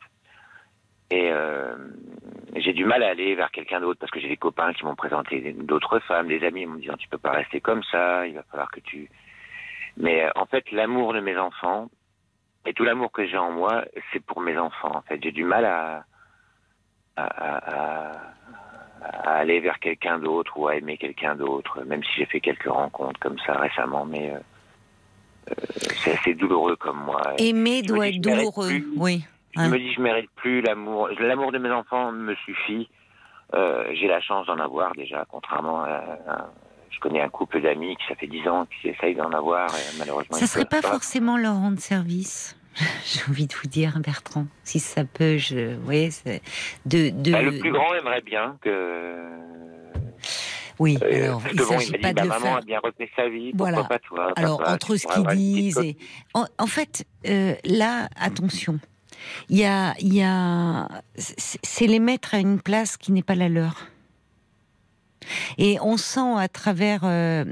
Et 1.16 1.30
euh, 1.32 1.76
j'ai 2.58 2.74
du 2.74 2.84
mal 2.84 3.02
à 3.02 3.08
aller 3.10 3.36
vers 3.36 3.50
quelqu'un 3.52 3.80
d'autre 3.80 4.00
parce 4.02 4.12
que 4.12 4.20
j'ai 4.20 4.28
des 4.28 4.36
copains 4.36 4.74
qui 4.74 4.84
m'ont 4.84 4.96
présenté 4.96 5.54
d'autres 5.54 6.00
femmes, 6.00 6.28
des 6.28 6.44
amis 6.46 6.66
m'ont 6.66 6.76
disant 6.76 6.98
tu 6.98 7.08
peux 7.08 7.18
pas 7.18 7.32
rester 7.32 7.62
comme 7.62 7.84
ça, 7.84 8.28
il 8.28 8.36
va 8.36 8.44
falloir 8.52 8.70
que 8.70 8.82
tu. 8.82 9.10
Mais 9.96 10.26
euh, 10.26 10.30
en 10.36 10.46
fait, 10.46 10.70
l'amour 10.72 11.14
de 11.14 11.22
mes 11.22 11.38
enfants 11.38 11.90
et 12.66 12.74
tout 12.74 12.84
l'amour 12.84 13.14
que 13.14 13.26
j'ai 13.26 13.38
en 13.38 13.52
moi, 13.52 13.86
c'est 14.12 14.20
pour 14.26 14.42
mes 14.42 14.58
enfants. 14.58 14.92
En 14.94 15.02
fait, 15.04 15.20
j'ai 15.24 15.32
du 15.32 15.46
mal 15.46 15.64
à 15.64 16.04
à, 17.16 17.24
à- 17.24 17.72
à- 17.76 18.22
à 19.24 19.32
aller 19.38 19.62
vers 19.62 19.80
quelqu'un 19.80 20.20
d'autre 20.20 20.58
ou 20.58 20.68
à 20.68 20.76
aimer 20.76 20.98
quelqu'un 20.98 21.36
d'autre, 21.36 21.82
même 21.86 22.04
si 22.04 22.10
j'ai 22.18 22.26
fait 22.26 22.42
quelques 22.42 22.68
rencontres 22.68 23.20
comme 23.22 23.40
ça 23.46 23.54
récemment, 23.54 24.04
mais 24.04 24.32
euh, 24.32 24.40
euh, 25.52 25.54
c'est 26.04 26.18
assez 26.18 26.34
douloureux 26.34 26.76
comme 26.76 27.00
moi. 27.06 27.22
Aimer 27.38 27.82
me 27.84 27.88
doit 27.88 28.08
être 28.08 28.20
douloureux, 28.22 28.98
oui. 28.98 29.24
Je 29.56 29.62
me 29.70 29.78
dis, 29.78 29.94
je 29.94 30.02
mérite 30.02 30.30
plus 30.36 30.62
l'amour. 30.62 31.10
L'amour 31.20 31.52
de 31.52 31.58
mes 31.58 31.72
enfants 31.72 32.12
me 32.12 32.36
suffit. 32.36 32.90
Euh, 33.54 33.86
j'ai 33.94 34.08
la 34.08 34.20
chance 34.22 34.48
d'en 34.48 34.60
avoir 34.60 34.94
déjà, 34.96 35.26
contrairement 35.30 35.82
à, 35.84 36.02
à- 36.28 36.50
je 36.90 37.00
connais 37.00 37.22
un 37.22 37.30
couple 37.30 37.62
d'amis 37.62 37.96
qui 37.98 38.04
ça 38.08 38.16
fait 38.16 38.28
dix 38.28 38.48
ans 38.48 38.66
qui 38.82 38.88
essayent 38.90 39.16
d'en 39.16 39.32
avoir 39.32 39.70
et 39.70 39.98
malheureusement 40.00 40.38
Ça 40.38 40.46
ils 40.46 40.48
serait 40.48 40.66
pas 40.66 40.82
forcément 40.82 41.38
leur 41.38 41.54
rendre 41.56 41.80
service. 41.80 42.58
J'ai 43.06 43.22
envie 43.30 43.48
de 43.48 43.54
vous 43.54 43.68
dire, 43.70 44.00
Bertrand, 44.00 44.48
si 44.64 44.80
ça 44.80 45.04
peut, 45.06 45.38
je, 45.38 45.76
vous 45.76 45.84
voyez, 45.86 46.10
de, 46.86 47.10
de... 47.10 47.32
Bah, 47.32 47.42
le 47.42 47.60
plus 47.60 47.72
grand 47.72 47.94
aimerait 47.96 48.22
bien 48.22 48.58
que. 48.62 49.16
oui. 50.80 50.98
euh, 51.04 51.26
alors, 51.26 51.42
il 51.52 51.58
que 51.58 51.64
bon, 51.64 51.70
s'agit 51.80 51.92
m'a 51.92 51.98
dit, 51.98 52.02
pas 52.02 52.10
de 52.10 52.16
bah, 52.16 52.24
le 52.24 52.30
maman 52.30 52.40
faire. 52.46 52.56
a 52.58 52.62
bien 52.62 52.80
refait 52.84 53.10
sa 53.16 53.30
vie. 53.30 53.52
Voilà. 53.56 53.84
pas 53.84 54.00
toi 54.00 54.34
Alors 54.36 54.58
papa, 54.60 54.74
entre 54.74 54.96
ce 54.98 55.08
qu'ils 55.08 55.28
disent 55.28 55.78
et 55.80 55.98
en, 56.34 56.46
en 56.60 56.68
fait, 56.68 57.06
euh, 57.28 57.54
là, 57.66 58.08
attention, 58.20 58.80
il 59.50 59.58
y 59.58 59.66
a, 59.66 59.94
il 60.00 60.14
y 60.14 60.24
a, 60.24 60.88
c'est 61.16 61.88
les 61.88 62.00
mettre 62.00 62.34
à 62.36 62.40
une 62.40 62.60
place 62.60 62.98
qui 62.98 63.12
n'est 63.12 63.24
pas 63.24 63.36
la 63.36 63.50
leur. 63.50 63.88
Et 65.58 65.80
on 65.82 65.98
sent 65.98 66.36
à 66.38 66.48
travers, 66.48 67.02
euh, 67.04 67.46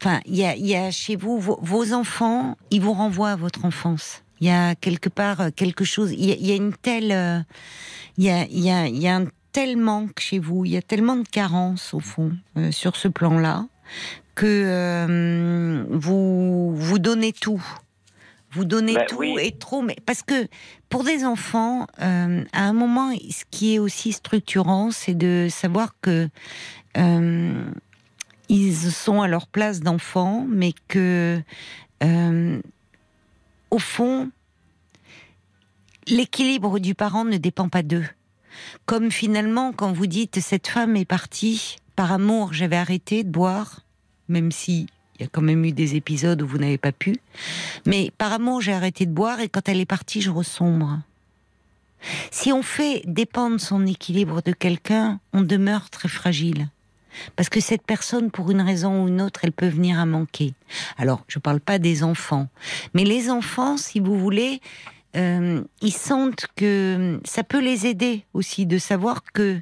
enfin, 0.00 0.20
il 0.26 0.36
y 0.36 0.44
a, 0.44 0.56
y 0.56 0.74
a 0.74 0.90
chez 0.90 1.16
vous 1.16 1.38
vos, 1.38 1.92
enfants, 1.92 2.56
ils 2.70 2.80
vous 2.80 2.92
renvoient 2.92 3.30
à 3.30 3.36
votre 3.36 3.64
enfance. 3.64 4.22
Il 4.40 4.48
y 4.48 4.50
a 4.50 4.74
quelque 4.74 5.08
part 5.08 5.40
euh, 5.40 5.50
quelque 5.54 5.84
chose. 5.84 6.12
Il 6.12 6.24
y 6.24 6.50
a, 6.50 6.56
une 6.56 6.74
telle, 6.74 7.12
euh, 7.12 7.38
il 8.18 8.24
y 8.24 8.30
a, 8.30 8.44
il 8.46 8.58
y 8.58 8.70
a, 8.70 8.88
y 8.88 9.06
a 9.06 9.16
un 9.16 9.26
tel 9.52 9.76
manque 9.76 10.18
chez 10.18 10.38
vous. 10.38 10.64
Il 10.64 10.72
y 10.72 10.76
a 10.76 10.82
tellement 10.82 11.16
de 11.16 11.28
carences 11.28 11.94
au 11.94 12.00
fond 12.00 12.32
euh, 12.56 12.72
sur 12.72 12.96
ce 12.96 13.08
plan-là 13.08 13.66
que 14.34 14.46
euh, 14.46 15.84
vous 15.90 16.74
vous 16.74 16.98
donnez 16.98 17.32
tout. 17.32 17.62
Vous 18.52 18.64
donnez 18.66 18.94
Bah, 18.94 19.04
tout 19.06 19.16
oui. 19.18 19.34
et 19.40 19.52
trop, 19.52 19.80
mais 19.82 19.96
parce 20.04 20.22
que 20.22 20.46
pour 20.90 21.04
des 21.04 21.24
enfants, 21.24 21.86
euh, 22.00 22.44
à 22.52 22.64
un 22.64 22.72
moment, 22.74 23.12
ce 23.30 23.44
qui 23.50 23.74
est 23.74 23.78
aussi 23.78 24.12
structurant, 24.12 24.90
c'est 24.90 25.14
de 25.14 25.48
savoir 25.50 25.94
que 26.02 26.28
euh, 26.98 27.64
ils 28.50 28.74
sont 28.76 29.22
à 29.22 29.28
leur 29.28 29.46
place 29.46 29.80
d'enfants, 29.80 30.46
mais 30.48 30.74
que 30.88 31.40
euh, 32.04 32.60
au 33.70 33.78
fond, 33.78 34.30
l'équilibre 36.08 36.78
du 36.78 36.94
parent 36.94 37.24
ne 37.24 37.38
dépend 37.38 37.68
pas 37.70 37.82
d'eux. 37.82 38.04
Comme 38.84 39.10
finalement, 39.10 39.72
quand 39.72 39.92
vous 39.92 40.06
dites 40.06 40.40
cette 40.40 40.66
femme 40.66 40.94
est 40.96 41.06
partie 41.06 41.76
par 41.96 42.12
amour, 42.12 42.52
j'avais 42.52 42.76
arrêté 42.76 43.24
de 43.24 43.30
boire, 43.30 43.80
même 44.28 44.52
si 44.52 44.86
il 45.16 45.22
y 45.22 45.24
a 45.24 45.28
quand 45.30 45.42
même 45.42 45.64
eu 45.64 45.72
des 45.72 45.96
épisodes 45.96 46.40
où 46.42 46.46
vous 46.46 46.58
n'avez 46.58 46.78
pas 46.78 46.92
pu. 46.92 47.16
Mais 47.86 48.12
par 48.18 48.32
amour, 48.32 48.60
j'ai 48.60 48.72
arrêté 48.72 49.06
de 49.06 49.12
boire 49.12 49.40
et 49.40 49.48
quand 49.48 49.68
elle 49.68 49.80
est 49.80 49.86
partie, 49.86 50.20
je 50.20 50.30
ressombre. 50.30 51.00
Si 52.30 52.52
on 52.52 52.62
fait 52.62 53.02
dépendre 53.06 53.60
son 53.60 53.86
équilibre 53.86 54.42
de 54.42 54.52
quelqu'un, 54.52 55.20
on 55.32 55.42
demeure 55.42 55.90
très 55.90 56.08
fragile. 56.08 56.68
Parce 57.36 57.48
que 57.48 57.60
cette 57.60 57.82
personne, 57.82 58.30
pour 58.30 58.50
une 58.50 58.62
raison 58.62 59.04
ou 59.04 59.08
une 59.08 59.20
autre, 59.20 59.40
elle 59.42 59.52
peut 59.52 59.68
venir 59.68 59.98
à 59.98 60.06
manquer. 60.06 60.54
Alors, 60.96 61.24
je 61.28 61.38
ne 61.38 61.42
parle 61.42 61.60
pas 61.60 61.78
des 61.78 62.02
enfants. 62.02 62.48
Mais 62.94 63.04
les 63.04 63.30
enfants, 63.30 63.76
si 63.76 64.00
vous 64.00 64.18
voulez, 64.18 64.60
euh, 65.14 65.62
ils 65.82 65.92
sentent 65.92 66.46
que 66.56 67.20
ça 67.24 67.44
peut 67.44 67.60
les 67.60 67.86
aider 67.86 68.24
aussi 68.32 68.64
de 68.64 68.78
savoir 68.78 69.22
que 69.32 69.60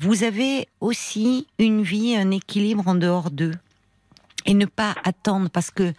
vous 0.00 0.24
avez 0.24 0.68
aussi 0.80 1.46
une 1.58 1.82
vie, 1.82 2.16
un 2.16 2.30
équilibre 2.30 2.86
en 2.86 2.94
dehors 2.94 3.30
d'eux. 3.30 3.54
Et 4.48 4.54
ne 4.54 4.64
pas 4.66 4.96
attendre 5.04 5.48
parce 5.50 5.70
que 5.70 5.92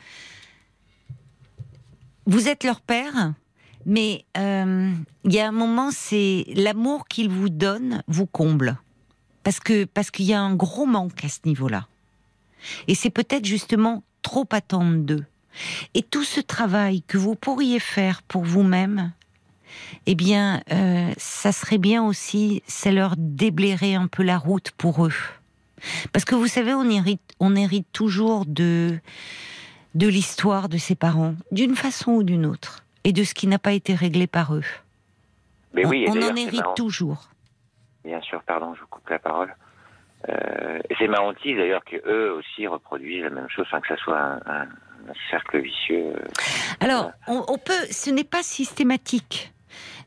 vous 2.26 2.48
êtes 2.48 2.64
leur 2.64 2.82
père, 2.82 3.34
mais 3.86 4.26
euh, 4.38 4.92
il 5.24 5.34
y 5.34 5.40
a 5.40 5.48
un 5.48 5.52
moment, 5.52 5.92
c'est 5.92 6.46
l'amour 6.56 7.08
qu'ils 7.08 7.30
vous 7.30 7.50
donnent 7.50 8.04
vous 8.08 8.26
comble. 8.26 8.78
Parce 9.44 9.60
que 9.60 9.86
parce 9.86 10.12
qu'il 10.12 10.26
y 10.26 10.34
a 10.34 10.42
un 10.42 10.56
gros 10.56 10.86
manque 10.86 11.24
à 11.24 11.30
ce 11.30 11.40
niveau-là. 11.46 11.88
Et 12.88 12.96
c'est 12.96 13.10
peut-être 13.10 13.46
justement 13.46 14.04
trop 14.22 14.48
attendre 14.52 14.98
d'eux. 14.98 15.26
Et 15.94 16.04
tout 16.04 16.24
ce 16.24 16.42
travail 16.42 17.04
que 17.04 17.18
vous 17.18 17.36
pourriez 17.36 17.80
faire 17.80 18.22
pour 18.24 18.44
vous-même, 18.44 19.12
eh 20.06 20.16
bien, 20.16 20.62
euh, 20.72 21.14
ça 21.18 21.52
serait 21.52 21.78
bien 21.78 22.04
aussi, 22.04 22.64
c'est 22.68 22.92
leur 22.92 23.16
déblayer 23.18 23.96
un 23.96 24.08
peu 24.08 24.24
la 24.24 24.38
route 24.38 24.72
pour 24.72 25.06
eux. 25.06 25.14
Parce 26.14 26.26
que 26.26 26.36
vous 26.36 26.48
savez, 26.48 26.74
on 26.74 26.90
hérite, 26.90 27.22
on 27.40 27.56
hérite 27.56 27.88
toujours 27.94 28.46
de, 28.46 28.98
de 29.96 30.08
l'histoire 30.08 30.70
de 30.70 30.78
ses 30.78 30.96
parents, 30.96 31.36
d'une 31.52 31.76
façon 31.76 32.12
ou 32.14 32.24
d'une 32.24 32.46
autre, 32.46 32.84
et 33.04 33.14
de 33.14 33.24
ce 33.24 33.34
qui 33.34 33.48
n'a 33.48 33.60
pas 33.60 33.74
été 33.74 33.94
réglé 33.96 34.28
par 34.28 34.56
eux. 34.56 34.64
Mais 35.74 35.86
on 35.86 35.90
oui, 35.90 36.06
on 36.08 36.14
en 36.22 36.36
hérite 36.36 36.62
marrant. 36.62 36.74
toujours. 36.74 37.30
Bien 38.06 38.22
sûr, 38.22 38.42
pardon, 38.44 38.74
je 38.76 38.82
vous 38.82 38.88
coupe 38.88 39.08
la 39.10 39.20
parole. 39.20 39.54
Euh, 40.28 40.80
c'est 40.98 41.08
marrant 41.08 41.32
aussi 41.32 41.56
d'ailleurs 41.56 41.84
que 41.86 41.96
eux 42.06 42.34
aussi 42.34 42.68
reproduisent 42.68 43.24
la 43.24 43.30
même 43.30 43.48
chose, 43.50 43.66
sans 43.72 43.80
que 43.80 43.88
ça 43.88 43.98
soit 43.98 44.20
un, 44.20 44.38
un- 44.48 44.68
un 45.10 45.14
cercle 45.32 45.60
vicieux. 45.62 46.14
Alors, 46.82 47.12
on, 47.28 47.46
on 47.48 47.58
peut, 47.58 47.86
ce 47.90 48.10
n'est 48.10 48.26
pas 48.26 48.44
systématique. 48.44 49.54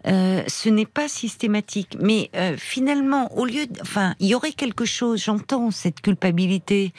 Euh, 0.07 0.43
ce 0.49 0.69
n'est 0.69 0.87
pas 0.87 1.09
systématique, 1.09 1.97
mais 2.01 2.31
euh, 2.35 2.57
finalement, 2.57 3.33
au 3.37 3.45
lieu, 3.45 3.67
de, 3.67 3.81
enfin, 3.81 4.15
il 4.19 4.29
y 4.29 4.35
aurait 4.35 4.53
quelque 4.53 4.85
chose. 4.85 5.23
J'entends 5.23 5.71
cette 5.71 6.01
culpabilité. 6.01 6.93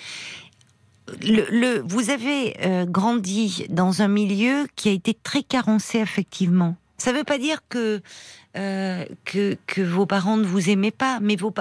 Vous 1.85 2.09
avez 2.09 2.55
euh, 2.65 2.85
grandi 2.85 3.65
dans 3.69 4.01
un 4.01 4.07
milieu 4.07 4.67
qui 4.75 4.87
a 4.87 4.93
été 4.93 5.13
très 5.13 5.43
carencé 5.43 5.99
affectivement. 5.99 6.77
Ça 6.97 7.11
ne 7.11 7.17
veut 7.17 7.25
pas 7.25 7.37
dire 7.37 7.59
que, 7.67 8.01
que 8.53 9.81
vos 9.81 10.05
parents 10.05 10.37
ne 10.37 10.45
vous 10.45 10.69
aimaient 10.69 10.91
pas, 10.91 11.19
mais 11.21 11.35
vos 11.35 11.53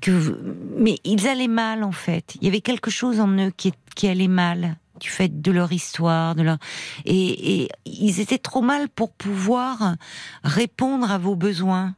que 0.00 0.40
mais 0.76 0.98
ils 1.02 1.26
allaient 1.26 1.48
mal 1.48 1.82
en 1.82 1.90
fait. 1.90 2.36
Il 2.36 2.44
y 2.44 2.48
avait 2.48 2.60
quelque 2.60 2.90
chose 2.90 3.18
en 3.18 3.28
eux 3.28 3.52
qui 3.56 4.08
allait 4.08 4.28
mal 4.28 4.76
du 5.04 5.10
fait 5.10 5.42
de 5.42 5.52
leur 5.52 5.70
histoire, 5.70 6.34
de 6.34 6.42
leur 6.42 6.56
et, 7.04 7.62
et 7.64 7.68
ils 7.84 8.20
étaient 8.20 8.38
trop 8.38 8.62
mal 8.62 8.88
pour 8.88 9.12
pouvoir 9.12 9.96
répondre 10.44 11.10
à 11.10 11.18
vos 11.18 11.34
besoins, 11.36 11.94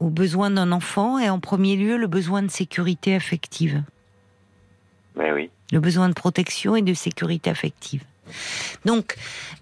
aux 0.00 0.10
besoins 0.10 0.50
d'un 0.50 0.72
enfant 0.72 1.20
et 1.20 1.30
en 1.30 1.38
premier 1.38 1.76
lieu 1.76 1.96
le 1.96 2.08
besoin 2.08 2.42
de 2.42 2.50
sécurité 2.50 3.14
affective 3.14 3.84
Mais 5.16 5.30
oui. 5.32 5.48
le 5.70 5.78
besoin 5.78 6.08
de 6.08 6.14
protection 6.14 6.74
et 6.74 6.82
de 6.82 6.92
sécurité 6.92 7.50
affective. 7.50 8.02
Donc, 8.84 9.14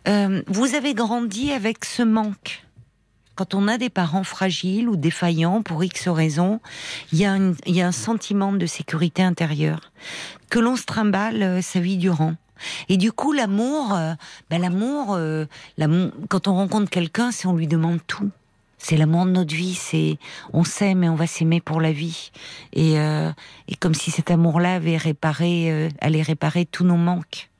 euh, 0.08 0.42
vous 0.46 0.74
avez 0.74 0.94
grandi 0.94 1.52
avec 1.52 1.84
ce 1.84 2.02
manque. 2.02 2.64
Quand 3.34 3.54
on 3.54 3.68
a 3.68 3.76
des 3.78 3.90
parents 3.90 4.24
fragiles 4.24 4.88
ou 4.88 4.96
défaillants 4.96 5.62
pour 5.62 5.84
X 5.84 6.08
raisons, 6.08 6.60
il 7.12 7.18
y, 7.18 7.24
a 7.26 7.32
une- 7.36 7.54
il 7.66 7.74
y 7.76 7.82
a 7.82 7.86
un 7.86 7.92
sentiment 7.92 8.52
de 8.52 8.66
sécurité 8.66 9.22
intérieure 9.22 9.92
que 10.50 10.58
l'on 10.58 10.74
se 10.76 10.84
trimballe 10.84 11.42
euh, 11.42 11.62
sa 11.62 11.80
vie 11.80 11.98
durant. 11.98 12.34
Et 12.88 12.96
du 12.96 13.12
coup, 13.12 13.32
l'amour, 13.32 13.94
euh, 13.94 14.14
ben, 14.50 14.60
l'amour, 14.60 15.14
euh, 15.14 15.46
quand 16.28 16.48
on 16.48 16.54
rencontre 16.54 16.90
quelqu'un, 16.90 17.30
c'est 17.30 17.46
on 17.46 17.54
lui 17.54 17.66
demande 17.66 18.00
tout. 18.06 18.30
C'est 18.78 18.96
l'amour 18.96 19.26
de 19.26 19.30
notre 19.32 19.54
vie, 19.54 19.74
c'est 19.74 20.18
on 20.52 20.62
s'aime 20.62 21.02
et 21.02 21.08
on 21.08 21.16
va 21.16 21.26
s'aimer 21.26 21.60
pour 21.60 21.80
la 21.80 21.90
vie. 21.90 22.30
Et, 22.72 22.98
euh, 23.00 23.30
et 23.66 23.74
comme 23.74 23.94
si 23.94 24.10
cet 24.12 24.30
amour-là 24.30 24.74
avait 24.76 24.96
réparé, 24.96 25.88
allait 26.00 26.22
réparer 26.22 26.64
tous 26.64 26.84
nos 26.84 26.96
manques. 26.96 27.50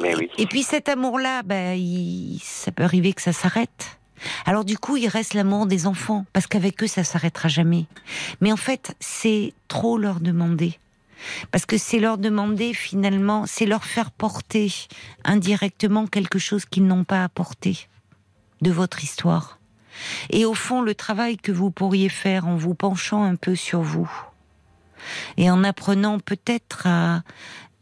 Mais 0.00 0.14
oui. 0.16 0.30
Et 0.38 0.46
puis 0.46 0.62
cet 0.62 0.88
amour-là, 0.88 1.42
ben, 1.42 1.76
il- 1.78 2.40
ça 2.42 2.72
peut 2.72 2.84
arriver 2.84 3.12
que 3.12 3.20
ça 3.22 3.32
s'arrête. 3.34 3.98
Alors 4.46 4.64
du 4.64 4.78
coup, 4.78 4.96
il 4.96 5.08
reste 5.08 5.34
l'amour 5.34 5.66
des 5.66 5.86
enfants, 5.86 6.24
parce 6.32 6.46
qu'avec 6.46 6.82
eux, 6.82 6.86
ça 6.86 7.04
s'arrêtera 7.04 7.48
jamais. 7.48 7.84
Mais 8.40 8.52
en 8.52 8.56
fait, 8.56 8.96
c'est 8.98 9.52
trop 9.68 9.98
leur 9.98 10.20
demander. 10.20 10.78
Parce 11.50 11.66
que 11.66 11.78
c'est 11.78 11.98
leur 11.98 12.18
demander 12.18 12.74
finalement, 12.74 13.46
c'est 13.46 13.66
leur 13.66 13.84
faire 13.84 14.10
porter 14.10 14.72
indirectement 15.24 16.06
quelque 16.06 16.38
chose 16.38 16.64
qu'ils 16.64 16.86
n'ont 16.86 17.04
pas 17.04 17.24
apporté 17.24 17.88
de 18.62 18.70
votre 18.70 19.02
histoire. 19.02 19.58
Et 20.30 20.44
au 20.44 20.54
fond, 20.54 20.82
le 20.82 20.94
travail 20.94 21.36
que 21.36 21.52
vous 21.52 21.70
pourriez 21.70 22.08
faire 22.08 22.46
en 22.46 22.56
vous 22.56 22.74
penchant 22.74 23.24
un 23.24 23.36
peu 23.36 23.54
sur 23.54 23.80
vous 23.80 24.10
et 25.36 25.50
en 25.50 25.64
apprenant 25.64 26.18
peut-être 26.18 26.86
à, 26.86 27.22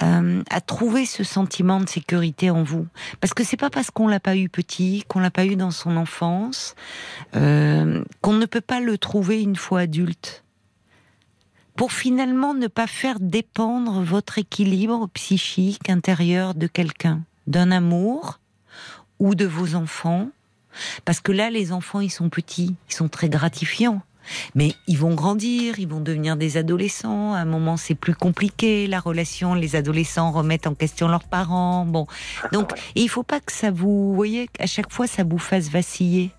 euh, 0.02 0.42
trouver 0.66 1.06
ce 1.06 1.24
sentiment 1.24 1.80
de 1.80 1.88
sécurité 1.88 2.50
en 2.50 2.62
vous. 2.62 2.86
Parce 3.20 3.32
que 3.32 3.44
c'est 3.44 3.56
pas 3.56 3.70
parce 3.70 3.90
qu'on 3.90 4.08
l'a 4.08 4.20
pas 4.20 4.36
eu 4.36 4.48
petit, 4.48 5.04
qu'on 5.08 5.20
l'a 5.20 5.30
pas 5.30 5.46
eu 5.46 5.56
dans 5.56 5.70
son 5.70 5.96
enfance, 5.96 6.74
euh, 7.36 8.04
qu'on 8.20 8.32
ne 8.34 8.46
peut 8.46 8.60
pas 8.60 8.80
le 8.80 8.98
trouver 8.98 9.40
une 9.42 9.56
fois 9.56 9.80
adulte. 9.80 10.43
Pour 11.76 11.92
finalement 11.92 12.54
ne 12.54 12.68
pas 12.68 12.86
faire 12.86 13.18
dépendre 13.20 14.00
votre 14.00 14.38
équilibre 14.38 15.08
psychique 15.14 15.90
intérieur 15.90 16.54
de 16.54 16.66
quelqu'un, 16.66 17.22
d'un 17.46 17.72
amour 17.72 18.38
ou 19.18 19.34
de 19.34 19.44
vos 19.44 19.74
enfants. 19.74 20.28
Parce 21.04 21.20
que 21.20 21.32
là, 21.32 21.50
les 21.50 21.72
enfants, 21.72 22.00
ils 22.00 22.10
sont 22.10 22.28
petits, 22.28 22.74
ils 22.88 22.94
sont 22.94 23.08
très 23.08 23.28
gratifiants. 23.28 24.02
Mais 24.54 24.74
ils 24.86 24.98
vont 24.98 25.14
grandir, 25.14 25.78
ils 25.78 25.88
vont 25.88 26.00
devenir 26.00 26.36
des 26.36 26.56
adolescents. 26.56 27.34
À 27.34 27.38
un 27.38 27.44
moment, 27.44 27.76
c'est 27.76 27.94
plus 27.94 28.14
compliqué, 28.14 28.86
la 28.86 29.00
relation. 29.00 29.54
Les 29.54 29.76
adolescents 29.76 30.30
remettent 30.30 30.66
en 30.66 30.74
question 30.74 31.08
leurs 31.08 31.24
parents. 31.24 31.84
Bon. 31.84 32.06
Donc, 32.52 32.72
et 32.94 33.02
il 33.02 33.08
faut 33.08 33.22
pas 33.22 33.40
que 33.40 33.52
ça 33.52 33.70
vous, 33.70 34.08
vous 34.08 34.14
voyez, 34.14 34.48
à 34.58 34.66
chaque 34.66 34.92
fois, 34.92 35.06
ça 35.06 35.24
vous 35.24 35.38
fasse 35.38 35.68
vaciller. 35.68 36.30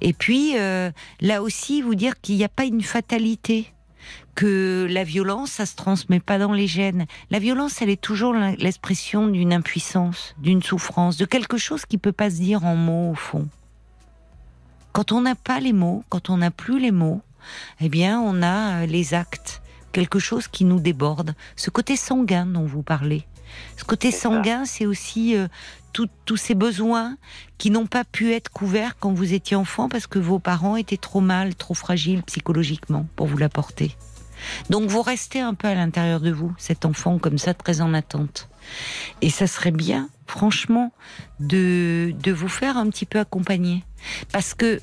Et 0.00 0.12
puis, 0.12 0.58
euh, 0.58 0.90
là 1.20 1.42
aussi, 1.42 1.82
vous 1.82 1.94
dire 1.94 2.20
qu'il 2.20 2.36
n'y 2.36 2.44
a 2.44 2.48
pas 2.48 2.64
une 2.64 2.82
fatalité. 2.82 3.72
Que 4.38 4.86
la 4.88 5.02
violence, 5.02 5.50
ça 5.50 5.66
se 5.66 5.74
transmet 5.74 6.20
pas 6.20 6.38
dans 6.38 6.52
les 6.52 6.68
gènes. 6.68 7.06
La 7.32 7.40
violence, 7.40 7.82
elle 7.82 7.90
est 7.90 8.00
toujours 8.00 8.34
l'expression 8.34 9.26
d'une 9.26 9.52
impuissance, 9.52 10.36
d'une 10.38 10.62
souffrance, 10.62 11.16
de 11.16 11.24
quelque 11.24 11.58
chose 11.58 11.84
qui 11.84 11.98
peut 11.98 12.12
pas 12.12 12.30
se 12.30 12.36
dire 12.36 12.64
en 12.64 12.76
mots, 12.76 13.10
au 13.10 13.14
fond. 13.16 13.48
Quand 14.92 15.10
on 15.10 15.22
n'a 15.22 15.34
pas 15.34 15.58
les 15.58 15.72
mots, 15.72 16.04
quand 16.08 16.30
on 16.30 16.36
n'a 16.36 16.52
plus 16.52 16.78
les 16.78 16.92
mots, 16.92 17.20
eh 17.80 17.88
bien, 17.88 18.20
on 18.20 18.40
a 18.42 18.82
euh, 18.82 18.86
les 18.86 19.12
actes, 19.12 19.60
quelque 19.90 20.20
chose 20.20 20.46
qui 20.46 20.64
nous 20.64 20.78
déborde. 20.78 21.34
Ce 21.56 21.70
côté 21.70 21.96
sanguin 21.96 22.46
dont 22.46 22.64
vous 22.64 22.82
parlez. 22.84 23.24
Ce 23.76 23.82
côté 23.82 24.12
sanguin, 24.12 24.64
c'est 24.66 24.86
aussi 24.86 25.36
euh, 25.36 25.48
tout- 25.92 26.08
tous 26.26 26.36
ces 26.36 26.54
besoins 26.54 27.16
qui 27.58 27.72
n'ont 27.72 27.86
pas 27.88 28.04
pu 28.04 28.32
être 28.34 28.50
couverts 28.52 28.98
quand 29.00 29.12
vous 29.12 29.34
étiez 29.34 29.56
enfant 29.56 29.88
parce 29.88 30.06
que 30.06 30.20
vos 30.20 30.38
parents 30.38 30.76
étaient 30.76 30.96
trop 30.96 31.20
mal, 31.20 31.56
trop 31.56 31.74
fragiles 31.74 32.22
psychologiquement 32.22 33.06
pour 33.16 33.26
vous 33.26 33.36
l'apporter. 33.38 33.96
Donc 34.70 34.88
vous 34.88 35.02
restez 35.02 35.40
un 35.40 35.54
peu 35.54 35.68
à 35.68 35.74
l'intérieur 35.74 36.20
de 36.20 36.30
vous, 36.30 36.52
cet 36.58 36.84
enfant 36.84 37.18
comme 37.18 37.38
ça, 37.38 37.54
très 37.54 37.80
en 37.80 37.94
attente. 37.94 38.48
Et 39.22 39.30
ça 39.30 39.46
serait 39.46 39.70
bien, 39.70 40.08
franchement, 40.26 40.92
de, 41.40 42.14
de 42.22 42.32
vous 42.32 42.48
faire 42.48 42.76
un 42.76 42.88
petit 42.90 43.06
peu 43.06 43.18
accompagner. 43.18 43.84
Parce 44.32 44.54
que, 44.54 44.80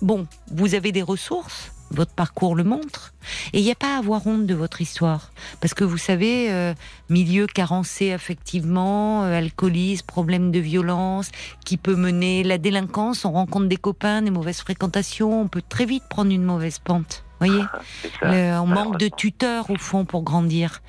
bon, 0.00 0.26
vous 0.50 0.74
avez 0.74 0.92
des 0.92 1.02
ressources, 1.02 1.72
votre 1.92 2.12
parcours 2.12 2.54
le 2.54 2.64
montre. 2.64 3.14
Et 3.52 3.60
il 3.60 3.64
n'y 3.64 3.70
a 3.70 3.76
pas 3.76 3.94
à 3.94 3.98
avoir 3.98 4.26
honte 4.26 4.46
de 4.46 4.54
votre 4.54 4.80
histoire. 4.80 5.30
Parce 5.60 5.74
que 5.74 5.84
vous 5.84 5.98
savez, 5.98 6.50
euh, 6.50 6.74
milieu 7.08 7.46
carencé 7.46 8.12
affectivement, 8.12 9.24
euh, 9.24 9.38
alcoolisme, 9.38 10.06
problème 10.06 10.50
de 10.50 10.58
violence, 10.58 11.30
qui 11.64 11.76
peut 11.76 11.96
mener 11.96 12.42
la 12.42 12.58
délinquance, 12.58 13.24
on 13.24 13.32
rencontre 13.32 13.66
des 13.66 13.76
copains, 13.76 14.22
des 14.22 14.30
mauvaises 14.30 14.60
fréquentations, 14.60 15.42
on 15.42 15.48
peut 15.48 15.62
très 15.66 15.86
vite 15.86 16.04
prendre 16.08 16.30
une 16.32 16.44
mauvaise 16.44 16.78
pente. 16.78 17.24
Voyez, 17.46 17.64
Le- 18.22 18.58
on 18.60 18.66
manque 18.66 18.98
de 18.98 19.08
tuteurs 19.08 19.68
au 19.70 19.76
fond 19.76 20.04
pour 20.04 20.22
grandir. 20.22 20.80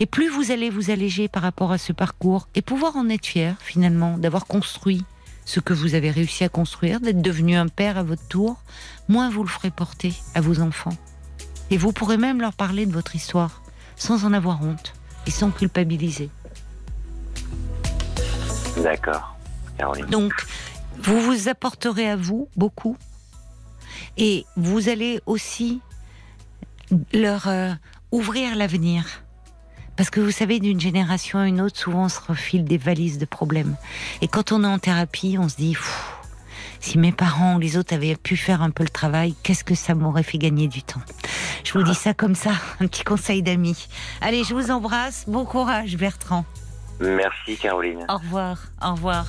Et 0.00 0.06
plus 0.06 0.28
vous 0.28 0.50
allez 0.50 0.68
vous 0.70 0.90
alléger 0.90 1.28
par 1.28 1.42
rapport 1.42 1.70
à 1.72 1.78
ce 1.78 1.92
parcours 1.92 2.48
et 2.54 2.62
pouvoir 2.62 2.96
en 2.96 3.08
être 3.08 3.26
fier 3.26 3.54
finalement 3.60 4.18
d'avoir 4.18 4.46
construit 4.46 5.04
ce 5.44 5.60
que 5.60 5.72
vous 5.72 5.94
avez 5.94 6.10
réussi 6.10 6.42
à 6.44 6.48
construire, 6.48 7.00
d'être 7.00 7.22
devenu 7.22 7.56
un 7.56 7.68
père 7.68 7.96
à 7.98 8.02
votre 8.02 8.26
tour, 8.28 8.56
moins 9.08 9.30
vous 9.30 9.42
le 9.42 9.48
ferez 9.48 9.70
porter 9.70 10.12
à 10.34 10.40
vos 10.40 10.60
enfants. 10.60 10.96
Et 11.70 11.76
vous 11.76 11.92
pourrez 11.92 12.16
même 12.16 12.40
leur 12.40 12.52
parler 12.52 12.86
de 12.86 12.92
votre 12.92 13.14
histoire 13.14 13.62
sans 13.96 14.24
en 14.24 14.32
avoir 14.32 14.62
honte 14.62 14.92
et 15.26 15.30
sans 15.30 15.50
culpabiliser. 15.50 16.30
D'accord. 18.82 19.36
Donc, 20.10 20.32
vous 20.98 21.20
vous 21.20 21.48
apporterez 21.48 22.08
à 22.10 22.16
vous 22.16 22.48
beaucoup 22.56 22.96
et 24.16 24.44
vous 24.56 24.88
allez 24.88 25.20
aussi 25.26 25.80
leur 27.12 27.48
euh, 27.48 27.72
ouvrir 28.12 28.56
l'avenir. 28.56 29.04
Parce 29.96 30.10
que 30.10 30.20
vous 30.20 30.30
savez, 30.30 30.60
d'une 30.60 30.80
génération 30.80 31.38
à 31.38 31.46
une 31.46 31.60
autre, 31.60 31.76
souvent 31.76 32.04
on 32.04 32.08
se 32.08 32.20
refile 32.20 32.64
des 32.64 32.78
valises 32.78 33.18
de 33.18 33.26
problèmes. 33.26 33.76
Et 34.22 34.28
quand 34.28 34.52
on 34.52 34.64
est 34.64 34.66
en 34.66 34.78
thérapie, 34.78 35.36
on 35.38 35.48
se 35.48 35.56
dit, 35.56 35.76
si 36.80 36.98
mes 36.98 37.12
parents 37.12 37.56
ou 37.56 37.58
les 37.58 37.76
autres 37.76 37.94
avaient 37.94 38.16
pu 38.16 38.36
faire 38.36 38.62
un 38.62 38.70
peu 38.70 38.82
le 38.82 38.88
travail, 38.88 39.34
qu'est-ce 39.42 39.64
que 39.64 39.74
ça 39.74 39.94
m'aurait 39.94 40.22
fait 40.22 40.38
gagner 40.38 40.68
du 40.68 40.82
temps? 40.82 41.02
Je 41.64 41.74
vous 41.74 41.82
dis 41.82 41.94
ça 41.94 42.14
comme 42.14 42.34
ça, 42.34 42.52
un 42.80 42.86
petit 42.86 43.04
conseil 43.04 43.42
d'amis. 43.42 43.88
Allez, 44.22 44.44
je 44.44 44.54
vous 44.54 44.70
embrasse. 44.70 45.24
Bon 45.28 45.44
courage, 45.44 45.96
Bertrand. 45.96 46.46
Merci, 47.00 47.56
Caroline. 47.56 48.04
Au 48.08 48.16
revoir, 48.16 48.58
au 48.82 48.92
revoir. 48.92 49.26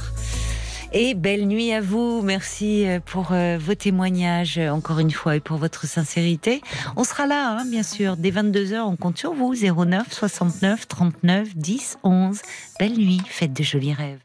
Et 0.93 1.13
belle 1.13 1.47
nuit 1.47 1.72
à 1.72 1.80
vous. 1.80 2.22
Merci 2.22 2.85
euh, 2.85 2.99
pour 2.99 3.31
euh, 3.31 3.57
vos 3.57 3.76
témoignages, 3.76 4.57
euh, 4.57 4.69
encore 4.69 4.99
une 4.99 5.11
fois, 5.11 5.38
et 5.38 5.39
pour 5.39 5.57
votre 5.57 5.85
sincérité. 5.88 6.61
On 6.97 7.05
sera 7.05 7.27
là, 7.27 7.57
hein, 7.59 7.65
bien 7.65 7.84
sûr, 7.84 8.18
dès 8.18 8.31
22h. 8.31 8.80
On 8.81 8.97
compte 8.97 9.18
sur 9.18 9.34
vous. 9.34 9.53
09 9.55 10.11
69 10.11 10.88
39 10.88 11.55
10 11.55 11.99
11. 12.03 12.41
Belle 12.80 12.97
nuit. 12.97 13.22
Faites 13.26 13.53
de 13.53 13.63
jolis 13.63 13.93
rêves. 13.93 14.19